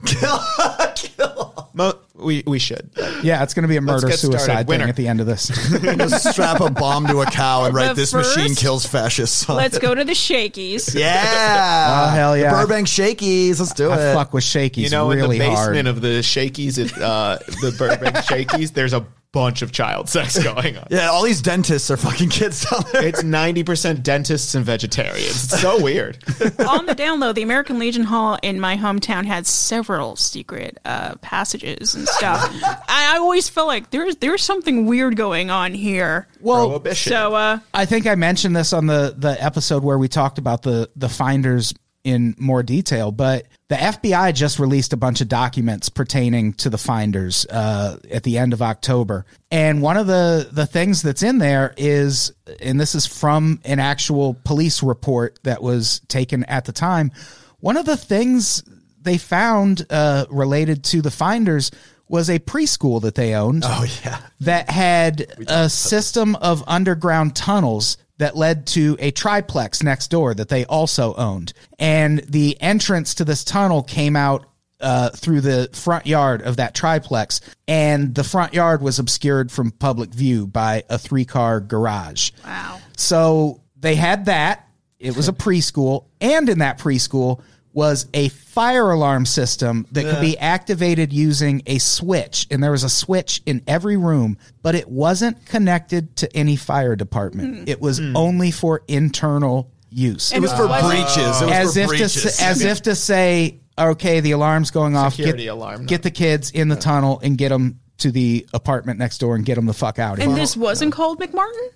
Kill, 0.95 1.71
Mo- 1.75 1.99
we 2.15 2.43
we 2.47 2.59
should. 2.59 2.91
Yeah, 3.23 3.43
it's 3.43 3.53
going 3.53 3.65
to 3.65 3.69
be 3.69 3.77
a 3.77 3.81
murder 3.83 4.07
get 4.09 4.19
started. 4.19 4.39
suicide 4.39 4.57
thing 4.67 4.67
Winner. 4.79 4.87
at 4.87 4.97
the 4.97 5.09
end 5.09 5.21
of 5.21 5.27
this. 5.27 5.49
Just 5.49 6.31
strap 6.31 6.61
a 6.61 6.71
bomb 6.71 7.07
to 7.09 7.21
a 7.21 7.27
cow 7.27 7.65
and 7.65 7.75
write 7.75 7.89
But 7.89 7.97
this 7.97 8.13
first, 8.13 8.37
machine 8.37 8.55
kills 8.55 8.87
fascists. 8.87 9.49
on 9.51 9.57
Let's 9.57 9.77
it. 9.77 9.83
go 9.83 9.95
to 9.95 10.05
the 10.05 10.15
Shakey's. 10.15 10.95
Yeah. 10.95 12.07
Oh, 12.11 12.15
hell 12.15 12.37
yeah. 12.37 12.51
The 12.55 12.63
Burbank 12.67 12.89
Shakey's. 12.89 13.61
Let's 13.61 13.75
do 13.75 13.91
I 13.91 14.11
it. 14.11 14.15
fuck 14.15 14.33
with 14.33 14.45
shakey's 14.45 14.85
You 14.85 14.91
know, 14.91 15.09
really 15.11 15.37
in 15.37 15.43
the 15.43 15.49
basement 15.51 15.87
hard. 15.87 15.97
of 15.97 16.01
the 16.01 16.23
Shakey's, 16.23 16.79
at, 16.79 16.99
uh, 17.01 17.39
the 17.61 17.75
Burbank 17.77 18.25
Shakey's, 18.25 18.71
there's 18.71 18.93
a 18.95 19.05
bunch 19.37 19.61
of 19.61 19.71
child 19.71 20.09
sex 20.09 20.43
going 20.43 20.79
on. 20.79 20.87
Yeah, 20.91 21.11
all 21.11 21.23
these 21.23 21.43
dentists 21.43 21.91
are 21.91 21.99
fucking 21.99 22.31
kids 22.31 22.65
down 22.65 22.85
there. 22.91 23.05
It's 23.05 23.23
90% 23.23 24.03
dentists 24.03 24.55
and 24.55 24.65
vegetarians. 24.65 25.45
It's 25.45 25.61
so 25.61 25.83
weird. 25.83 26.17
On 26.67 26.87
the 26.87 26.95
down 26.95 27.21
low, 27.21 27.35
the 27.35 27.43
American 27.43 27.79
Legion 27.79 28.05
Hall 28.05 28.39
in 28.43 28.59
my 28.59 28.79
hometown 28.79 29.27
had 29.27 29.47
several 29.47 30.17
secret 30.17 30.79
uh, 30.87 31.17
passages 31.17 31.95
and 31.95 32.09
stuff. 32.09 32.51
I, 32.65 33.15
I 33.15 33.19
always 33.19 33.51
felt 33.51 33.69
like 33.69 33.91
there's 33.91 34.17
there's 34.17 34.43
something 34.43 34.87
weird 34.87 35.17
going 35.17 35.51
on 35.51 35.75
here. 35.75 36.27
well, 36.41 36.69
Prohibition. 36.69 37.11
So 37.11 37.35
uh, 37.35 37.59
I 37.75 37.85
think 37.85 38.07
I 38.07 38.15
mentioned 38.15 38.57
this 38.57 38.73
on 38.73 38.87
the 38.87 39.15
the 39.19 39.37
episode 39.45 39.85
where 39.85 39.99
we 39.99 40.09
talked 40.09 40.39
about 40.39 40.63
the 40.63 40.89
the 40.97 41.11
finders 41.11 41.75
in 42.07 42.37
more 42.39 42.63
detail, 42.63 43.11
but 43.11 43.47
the 43.69 43.75
FBI 43.75 44.33
just 44.33 44.61
released 44.61 44.93
a 44.93 44.97
bunch 44.97 45.21
of 45.21 45.29
documents 45.29 45.89
pertaining 45.89 46.53
to 46.55 46.71
the 46.71 46.79
finders 46.79 47.45
uh, 47.47 47.99
at 48.13 48.23
the 48.23 48.39
end 48.39 48.53
of 48.53 48.63
October, 48.63 49.27
and 49.51 49.83
one 49.83 49.97
of 49.97 50.07
the 50.07 50.49
the 50.53 50.67
things 50.67 51.03
that's 51.03 51.25
in 51.25 51.39
there 51.39 51.75
is, 51.77 52.33
and 52.61 52.79
this 52.81 52.95
is 52.95 53.07
from 53.07 53.61
an 53.65 53.81
actual 53.81 54.35
police 54.45 54.85
report 54.85 55.41
that 55.43 55.61
was 55.63 56.01
taken 56.07 56.45
at 56.45 56.65
the 56.65 56.73
time. 56.73 57.11
One 57.59 57.77
of 57.77 57.87
the 57.87 57.97
things 57.97 58.63
they 59.03 59.19
found 59.19 59.85
uh, 59.91 60.27
related 60.31 60.85
to 60.85 61.03
the 61.03 61.11
finders 61.11 61.73
was 62.09 62.31
a 62.31 62.39
preschool 62.39 63.03
that 63.03 63.17
they 63.17 63.35
owned 63.35 63.65
Oh 63.67 63.85
yeah. 64.05 64.21
that 64.41 64.71
had 64.71 65.27
a 65.49 65.69
system 65.69 66.37
of 66.37 66.63
underground 66.69 67.35
tunnels 67.35 67.97
that 68.19 68.37
led 68.37 68.67
to 68.67 68.97
a 68.99 69.11
triplex 69.11 69.83
next 69.83 70.09
door 70.09 70.35
that 70.35 70.49
they 70.49 70.65
also 70.65 71.15
owned. 71.15 71.53
And 71.79 72.21
the 72.21 72.61
entrance 72.61 73.15
to 73.17 73.25
this 73.25 73.45
tunnel 73.45 73.83
came 73.83 74.17
out 74.17 74.47
uh, 74.81 75.11
through 75.11 75.41
the 75.41 75.71
front 75.73 76.07
yard 76.07 76.43
of 76.43 76.57
that 76.59 76.75
triplex, 76.75 77.41
and 77.67 78.15
the 78.15 78.25
front 78.25 78.53
yard 78.55 78.83
was 78.83 78.99
obscured 78.99 79.51
from 79.51 79.71
public 79.71 80.11
view 80.11 80.47
by 80.47 80.85
a 80.91 80.99
three 80.99 81.25
car 81.25 81.61
garage. 81.61 82.31
wow. 82.45 82.79
So 82.97 83.63
they 83.79 83.95
had 83.95 84.27
that. 84.27 84.69
It 84.99 85.17
was 85.17 85.29
a 85.29 85.33
preschool, 85.45 86.07
and 86.21 86.49
in 86.49 86.59
that 86.59 86.79
preschool 86.79 87.41
was 87.77 88.07
a 88.15 88.31
fire 88.31 88.91
alarm 88.91 89.27
system 89.27 89.87
that 89.93 90.05
could 90.05 90.23
be 90.23 90.39
activated 90.39 91.13
using 91.13 91.63
a 91.67 91.77
switch. 91.77 92.47
And 92.51 92.65
there 92.65 92.71
was 92.71 92.85
a 92.85 92.89
switch 92.89 93.43
in 93.45 93.63
every 93.67 93.99
room, 93.99 94.39
but 94.63 94.75
it 94.75 94.89
wasn't 94.89 95.45
connected 95.45 96.17
to 96.17 96.35
any 96.35 96.57
fire 96.57 96.97
department. 96.97 97.59
Hmm. 97.59 97.65
It 97.67 97.83
was 97.83 97.99
hmm. 97.99 98.17
only 98.17 98.51
for 98.51 98.83
internal 98.89 99.71
use. 99.91 100.33
It 100.33 100.41
was 100.41 100.55
for 100.55 100.67
ah. 100.71 100.89
breaches. 100.89 101.43
It 101.43 101.45
was 101.45 101.53
as 101.53 101.75
for 101.75 101.81
if 101.81 101.89
breaches. 101.89 102.23
to 102.23 102.29
s- 102.29 102.43
as 102.43 102.63
if 102.63 102.83
to 102.83 102.95
say, 102.95 103.61
okay, 103.79 104.21
the 104.21 104.31
alarm's 104.31 104.71
going 104.71 104.97
off. 104.97 105.13
Security 105.15 105.45
get, 105.45 105.53
alarm, 105.53 105.83
no. 105.83 105.87
Get 105.87 106.03
the 106.03 106.11
kids 106.11 106.53
in 106.53 106.69
the 106.69 106.77
tunnel 106.77 107.21
and 107.23 107.37
get 107.37 107.51
them 107.51 107.81
to 107.99 108.11
the 108.11 108.47
apartment 108.55 108.99
next 108.99 109.19
door 109.19 109.37
and 109.37 109.45
get 109.45 109.57
them 109.57 109.67
the 109.67 109.75
fuck 109.75 109.99
out. 109.99 110.15
of 110.15 110.21
And 110.21 110.33
here. 110.33 110.41
this 110.41 110.57
wasn't 110.57 110.95
called 110.95 111.21
McMartin. 111.21 111.69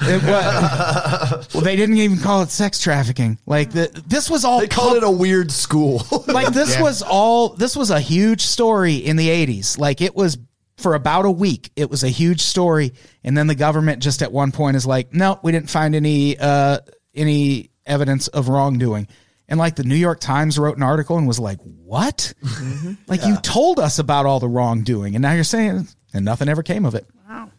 It 0.00 0.22
wa- 0.22 1.42
well, 1.54 1.62
they 1.64 1.76
didn't 1.76 1.96
even 1.96 2.18
call 2.18 2.42
it 2.42 2.50
sex 2.50 2.80
trafficking. 2.80 3.38
Like 3.46 3.70
the, 3.72 3.88
this 4.06 4.30
was 4.30 4.44
all 4.44 4.60
they 4.60 4.68
called 4.68 4.96
it 4.96 5.02
a 5.02 5.10
weird 5.10 5.50
school. 5.50 6.02
like 6.28 6.52
this 6.52 6.78
was 6.80 7.02
all 7.02 7.50
this 7.50 7.76
was 7.76 7.90
a 7.90 8.00
huge 8.00 8.42
story 8.42 8.96
in 8.96 9.16
the 9.16 9.28
80s. 9.28 9.78
Like 9.78 10.00
it 10.00 10.14
was 10.14 10.38
for 10.76 10.94
about 10.94 11.24
a 11.24 11.30
week. 11.30 11.70
It 11.74 11.90
was 11.90 12.04
a 12.04 12.08
huge 12.08 12.40
story 12.40 12.92
and 13.24 13.36
then 13.36 13.48
the 13.48 13.54
government 13.56 14.00
just 14.02 14.22
at 14.22 14.30
one 14.32 14.52
point 14.52 14.76
is 14.76 14.86
like, 14.86 15.12
"No, 15.12 15.40
we 15.42 15.50
didn't 15.52 15.70
find 15.70 15.94
any 15.96 16.38
uh 16.38 16.78
any 17.14 17.70
evidence 17.84 18.28
of 18.28 18.48
wrongdoing." 18.48 19.08
And 19.48 19.58
like 19.58 19.76
the 19.76 19.84
New 19.84 19.96
York 19.96 20.20
Times 20.20 20.58
wrote 20.58 20.76
an 20.76 20.82
article 20.82 21.18
and 21.18 21.26
was 21.26 21.40
like, 21.40 21.58
"What? 21.62 22.32
Like 23.08 23.24
you 23.24 23.36
told 23.38 23.80
us 23.80 23.98
about 23.98 24.26
all 24.26 24.38
the 24.38 24.48
wrongdoing 24.48 25.14
and 25.16 25.22
now 25.22 25.32
you're 25.32 25.42
saying 25.44 25.88
and 26.14 26.24
nothing 26.24 26.48
ever 26.48 26.62
came 26.62 26.84
of 26.86 26.94
it." 26.94 27.06
Wow. 27.28 27.50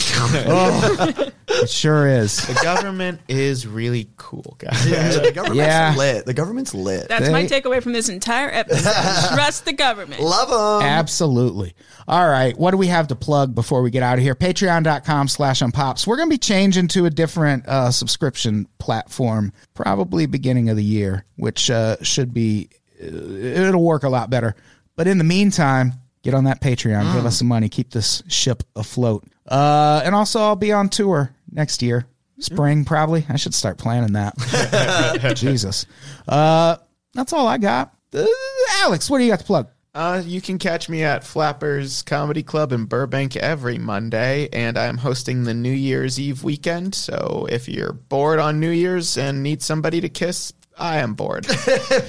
It 1.52 1.68
sure 1.68 2.06
is. 2.06 2.46
The 2.46 2.58
government 2.62 3.20
is 3.28 3.66
really 3.66 4.08
cool, 4.16 4.54
guys. 4.58 4.88
yeah, 4.88 5.08
the 5.18 5.32
government's 5.32 5.56
Yeah. 5.58 5.94
lit. 5.96 6.24
The 6.24 6.32
government's 6.32 6.72
lit. 6.74 7.08
That's 7.08 7.28
my 7.28 7.44
takeaway 7.44 7.82
from 7.82 7.92
this 7.92 8.08
entire 8.08 8.48
episode. 8.50 8.94
Trust 9.34 9.64
the 9.64 9.72
government. 9.72 10.22
Love 10.22 10.48
them. 10.48 10.88
Absolutely. 10.88 11.74
All 12.06 12.26
right. 12.28 12.56
What 12.56 12.70
do 12.70 12.76
we 12.76 12.86
have 12.86 13.08
to 13.08 13.16
plug 13.16 13.54
before 13.54 13.82
we 13.82 13.90
get 13.90 14.02
out 14.04 14.16
of 14.16 14.22
here? 14.24 14.34
Patreon.com 14.36 15.26
slash 15.28 15.60
unpops. 15.60 16.06
We're 16.06 16.16
going 16.16 16.28
to 16.30 16.34
be 16.34 16.38
changing 16.38 16.86
to 16.88 17.06
a 17.06 17.10
different 17.10 17.66
uh, 17.66 17.90
subscription 17.90 18.66
platform 18.78 19.52
probably 19.74 20.26
beginning 20.26 20.68
of 20.70 20.76
the 20.76 20.84
year, 20.84 21.24
which 21.36 21.68
uh, 21.70 21.96
should 22.02 22.32
be, 22.32 22.70
uh, 23.02 23.06
it'll 23.06 23.82
work 23.84 24.04
a 24.04 24.08
lot 24.08 24.30
better. 24.30 24.54
But 24.96 25.08
in 25.08 25.18
the 25.18 25.24
meantime, 25.24 25.94
get 26.22 26.34
on 26.34 26.44
that 26.44 26.60
Patreon, 26.60 27.14
give 27.14 27.26
us 27.26 27.38
some 27.38 27.48
money, 27.48 27.68
keep 27.68 27.90
this 27.90 28.22
ship 28.28 28.62
afloat. 28.76 29.24
Uh, 29.46 30.02
and 30.04 30.14
also, 30.14 30.40
I'll 30.40 30.56
be 30.56 30.72
on 30.72 30.88
tour 30.88 31.34
next 31.50 31.82
year. 31.82 32.06
Spring, 32.38 32.84
probably. 32.86 33.26
I 33.28 33.36
should 33.36 33.54
start 33.54 33.76
planning 33.76 34.14
that. 34.14 35.34
Jesus. 35.36 35.84
Uh, 36.26 36.76
that's 37.12 37.32
all 37.32 37.46
I 37.46 37.58
got. 37.58 37.94
Uh, 38.14 38.24
Alex, 38.78 39.10
what 39.10 39.18
do 39.18 39.24
you 39.24 39.30
got 39.30 39.40
to 39.40 39.44
plug? 39.44 39.68
Uh, 39.92 40.22
you 40.24 40.40
can 40.40 40.58
catch 40.58 40.88
me 40.88 41.02
at 41.02 41.24
Flappers 41.24 42.02
Comedy 42.02 42.44
Club 42.44 42.72
in 42.72 42.84
Burbank 42.84 43.36
every 43.36 43.76
Monday, 43.76 44.48
and 44.52 44.78
I'm 44.78 44.96
hosting 44.98 45.42
the 45.42 45.52
New 45.52 45.72
Year's 45.72 46.18
Eve 46.20 46.44
weekend. 46.44 46.94
So 46.94 47.48
if 47.50 47.68
you're 47.68 47.92
bored 47.92 48.38
on 48.38 48.60
New 48.60 48.70
Year's 48.70 49.18
and 49.18 49.42
need 49.42 49.62
somebody 49.62 50.00
to 50.00 50.08
kiss, 50.08 50.52
I 50.80 50.98
am 50.98 51.14
bored. 51.14 51.46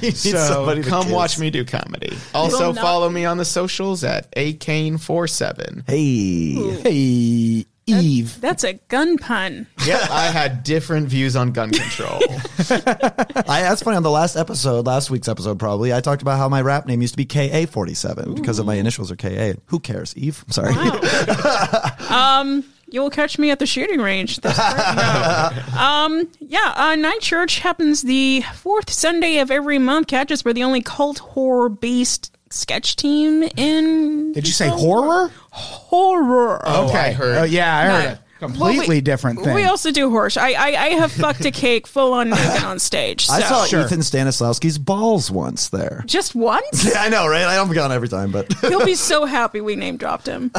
You 0.02 0.07
need 0.10 0.15
so 0.15 0.38
somebody 0.38 0.81
to 0.84 0.89
come 0.89 1.03
kiss. 1.03 1.11
watch 1.14 1.39
me 1.39 1.49
do 1.49 1.64
comedy. 1.65 2.18
Also 2.34 2.73
follow 2.73 3.10
me 3.10 3.26
on 3.26 3.38
the 3.38 3.45
socials 3.45 4.03
at 4.03 4.34
akane47. 4.35 5.88
Hey. 5.88 6.53
Hey, 6.81 7.65
Eve. 7.88 8.39
That's 8.41 8.64
a 8.64 8.73
gun 8.73 9.18
pun. 9.18 9.68
Yeah, 9.85 10.07
I 10.10 10.27
had 10.27 10.64
different 10.64 11.07
views 11.10 11.35
on 11.35 11.52
gun 11.52 11.72
control. 11.72 12.19
I, 12.69 13.61
that's 13.64 13.81
funny. 13.84 13.98
On 13.98 14.03
the 14.03 14.11
last 14.11 14.35
episode, 14.38 14.85
last 14.85 15.10
week's 15.11 15.27
episode, 15.27 15.60
probably, 15.60 15.93
I 15.93 15.99
talked 15.99 16.22
about 16.22 16.38
how 16.38 16.48
my 16.48 16.61
rap 16.61 16.85
name 16.88 17.02
used 17.02 17.14
to 17.14 17.18
be 17.18 17.26
KA47 17.26 18.35
because 18.35 18.60
of 18.60 18.65
my 18.65 18.76
initials 18.76 19.11
are 19.11 19.15
KA. 19.15 19.53
Who 19.68 19.80
cares, 19.80 20.15
Eve? 20.15 20.43
I'm 20.48 20.52
sorry. 20.52 20.73
Um, 22.11 22.65
You'll 22.91 23.09
catch 23.09 23.39
me 23.39 23.51
at 23.51 23.59
the 23.59 23.65
shooting 23.65 24.01
range. 24.01 24.38
This. 24.38 24.57
No. 24.57 25.49
um, 25.80 26.27
yeah, 26.39 26.73
uh, 26.76 26.95
Night 26.95 27.22
Church 27.22 27.59
happens 27.59 28.01
the 28.01 28.41
fourth 28.55 28.89
Sunday 28.89 29.38
of 29.38 29.49
every 29.51 29.80
month. 29.80 30.07
Catch 30.07 30.31
us. 30.31 30.43
We're 30.43 30.53
the 30.53 30.63
only 30.63 30.81
cult 30.81 31.19
horror 31.19 31.69
based 31.69 32.35
sketch 32.49 32.97
team 32.97 33.43
in. 33.55 34.34
Did 34.34 34.45
you 34.47 34.53
say 34.53 34.68
horror? 34.68 35.31
horror? 35.51 36.68
okay. 36.68 36.97
I 36.97 37.11
heard. 37.13 37.38
Oh, 37.38 37.43
yeah, 37.43 37.77
I 37.77 37.84
heard 37.85 38.03
No. 38.05 38.11
a 38.11 38.19
completely 38.41 38.77
Well, 38.80 38.88
we- 38.89 39.01
different 39.01 39.41
thing. 39.43 39.53
We 39.55 39.63
also 39.63 39.91
do 39.91 40.09
horse. 40.09 40.35
I 40.38 40.49
I, 40.51 40.68
I 40.68 40.88
have 40.99 41.11
fucked 41.11 41.45
a 41.45 41.51
cake 41.51 41.88
full 41.88 42.13
on 42.13 42.30
naked 42.31 42.63
on 42.72 42.80
stage. 42.80 43.27
So. 43.27 43.34
I 43.34 43.41
saw 43.41 43.65
Sure. 43.65 43.81
Ethan 43.85 43.99
Stanislawski's 44.01 44.77
balls 44.77 45.31
once 45.31 45.69
there. 45.69 46.03
just 46.07 46.35
once. 46.35 46.84
Yeah, 46.91 47.01
I 47.03 47.09
know, 47.09 47.27
right? 47.27 47.43
I 47.45 47.55
don't 47.55 47.72
gone 47.73 47.91
every 47.91 48.09
time, 48.09 48.31
but 48.31 48.51
He'll 48.61 48.84
be 48.85 48.95
so 48.95 49.26
happy 49.26 49.61
we 49.61 49.76
name 49.76 49.95
dropped 49.97 50.26
him. 50.27 50.51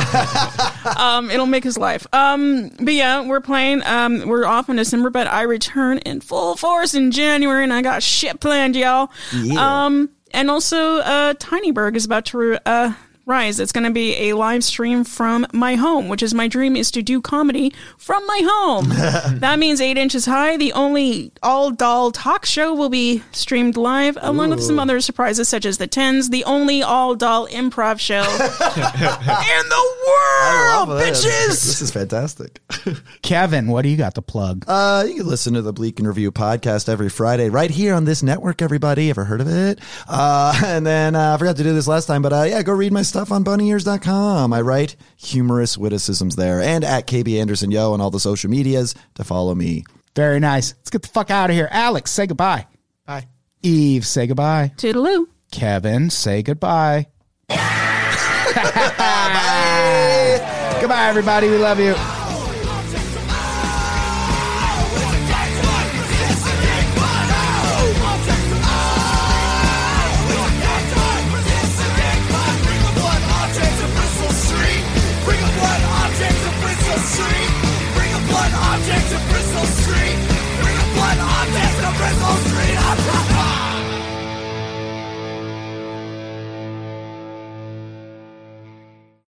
um, 0.96 1.30
it'll 1.30 1.46
make 1.46 1.64
his 1.64 1.76
life. 1.76 2.06
Um, 2.12 2.70
but 2.80 2.94
yeah, 2.94 3.26
we're 3.26 3.40
playing. 3.40 3.82
Um, 3.84 4.26
we're 4.28 4.44
off 4.46 4.68
in 4.70 4.76
December, 4.76 5.10
but 5.10 5.26
I 5.26 5.42
return 5.42 5.98
in 5.98 6.20
full 6.20 6.56
force 6.56 6.94
in 6.94 7.10
January, 7.10 7.64
and 7.64 7.72
I 7.72 7.82
got 7.82 8.02
shit 8.02 8.40
planned, 8.40 8.76
y'all. 8.76 9.10
Yeah. 9.34 9.84
Um, 9.86 10.10
and 10.32 10.50
also, 10.50 10.98
uh, 10.98 11.34
Tinyberg 11.34 11.94
is 11.96 12.04
about 12.06 12.24
to 12.26 12.59
uh, 12.66 12.92
rise. 13.24 13.61
It's 13.61 13.73
going 13.73 13.85
to 13.85 13.90
be 13.90 14.31
a 14.31 14.35
live 14.35 14.65
stream 14.65 15.05
from 15.05 15.47
my 15.53 15.77
home, 15.77 16.09
which 16.09 16.23
is 16.23 16.35
my 16.35 16.49
dream 16.49 16.77
is 16.77 16.90
to 16.93 17.03
do 17.03 17.20
comedy 17.20 17.73
from 17.97 18.27
my 18.27 18.40
home. 18.44 18.89
that 19.40 19.59
means 19.59 19.81
eight 19.81 19.99
inches 19.99 20.27
high. 20.27 20.57
The 20.57 20.73
only 20.73 21.32
all 21.43 21.70
doll 21.70 22.11
talk 22.11 22.44
show 22.44 22.74
will 22.74 22.89
be 22.89 23.23
streamed 23.32 23.77
live, 23.77 24.19
along 24.20 24.51
with 24.51 24.62
some 24.62 24.78
other 24.78 25.01
surprises 25.01 25.49
such 25.49 25.65
as 25.65 25.78
the 25.78 25.86
tens, 25.86 26.31
the 26.31 26.44
only 26.44 26.82
all 26.82 27.15
doll 27.15 27.47
improv 27.49 27.99
show 28.01 28.23
in 28.23 29.69
the 29.69 29.94
world, 30.07 31.01
bitches. 31.01 31.49
This 31.49 31.81
is 31.81 31.90
fantastic. 31.90 32.61
Kevin, 33.23 33.69
what 33.69 33.82
do 33.82 33.89
you 33.89 33.97
got 33.97 34.15
to 34.16 34.23
plug? 34.23 34.65
Uh, 34.66 35.05
you 35.07 35.16
can 35.16 35.27
listen 35.27 35.55
to 35.55 35.62
the 35.62 35.73
Bleak 35.73 35.99
and 35.99 36.09
Review 36.09 36.32
podcast 36.32 36.89
every 36.89 37.09
Friday 37.09 37.49
right 37.49 37.70
here 37.70 37.94
on 37.94 38.05
this 38.05 38.23
network. 38.23 38.62
Everybody 38.62 39.11
ever 39.11 39.24
heard 39.24 39.40
of 39.40 39.49
it? 39.49 39.81
Uh, 40.09 40.61
and 40.65 40.86
then 40.86 41.15
uh, 41.15 41.35
I 41.35 41.39
forgot 41.39 41.57
to 41.57 41.62
do 41.62 41.73
this 41.73 41.86
last 41.86 42.07
time, 42.07 42.23
but 42.23 42.32
uh, 42.32 42.43
yeah, 42.43 42.62
go 42.62 42.73
read 42.73 42.93
my 42.93 43.03
stuff 43.12 43.30
on 43.30 43.44
bunnyears.com. 43.44 44.55
I 44.55 44.62
write 44.62 44.97
humorous 45.18 45.76
witticisms 45.76 46.34
there 46.34 46.62
and 46.62 46.82
at 46.82 47.06
KB 47.06 47.39
Anderson 47.39 47.70
Yo 47.70 47.93
on 47.93 48.01
all 48.01 48.10
the 48.10 48.18
social 48.18 48.51
medias 48.51 48.94
to 49.16 49.24
follow 49.24 49.55
me. 49.55 49.84
Very 50.16 50.40
nice. 50.40 50.72
Let's 50.78 50.89
get 50.89 51.02
the 51.02 51.09
fuck 51.09 51.30
out 51.30 51.51
of 51.51 51.56
here. 51.56 51.68
Alex, 51.70 52.10
say 52.10 52.26
goodbye. 52.26 52.66
Bye. 53.06 53.28
Eve, 53.62 54.06
say 54.06 54.26
goodbye. 54.26 54.72
Toodaloo. 54.76 55.26
Kevin, 55.51 56.09
say 56.09 56.43
goodbye. 56.43 57.09
goodbye, 60.80 61.09
everybody. 61.09 61.51
We 61.51 61.59
love 61.59 61.78
you. 61.78 62.22
Stop! 82.94 83.22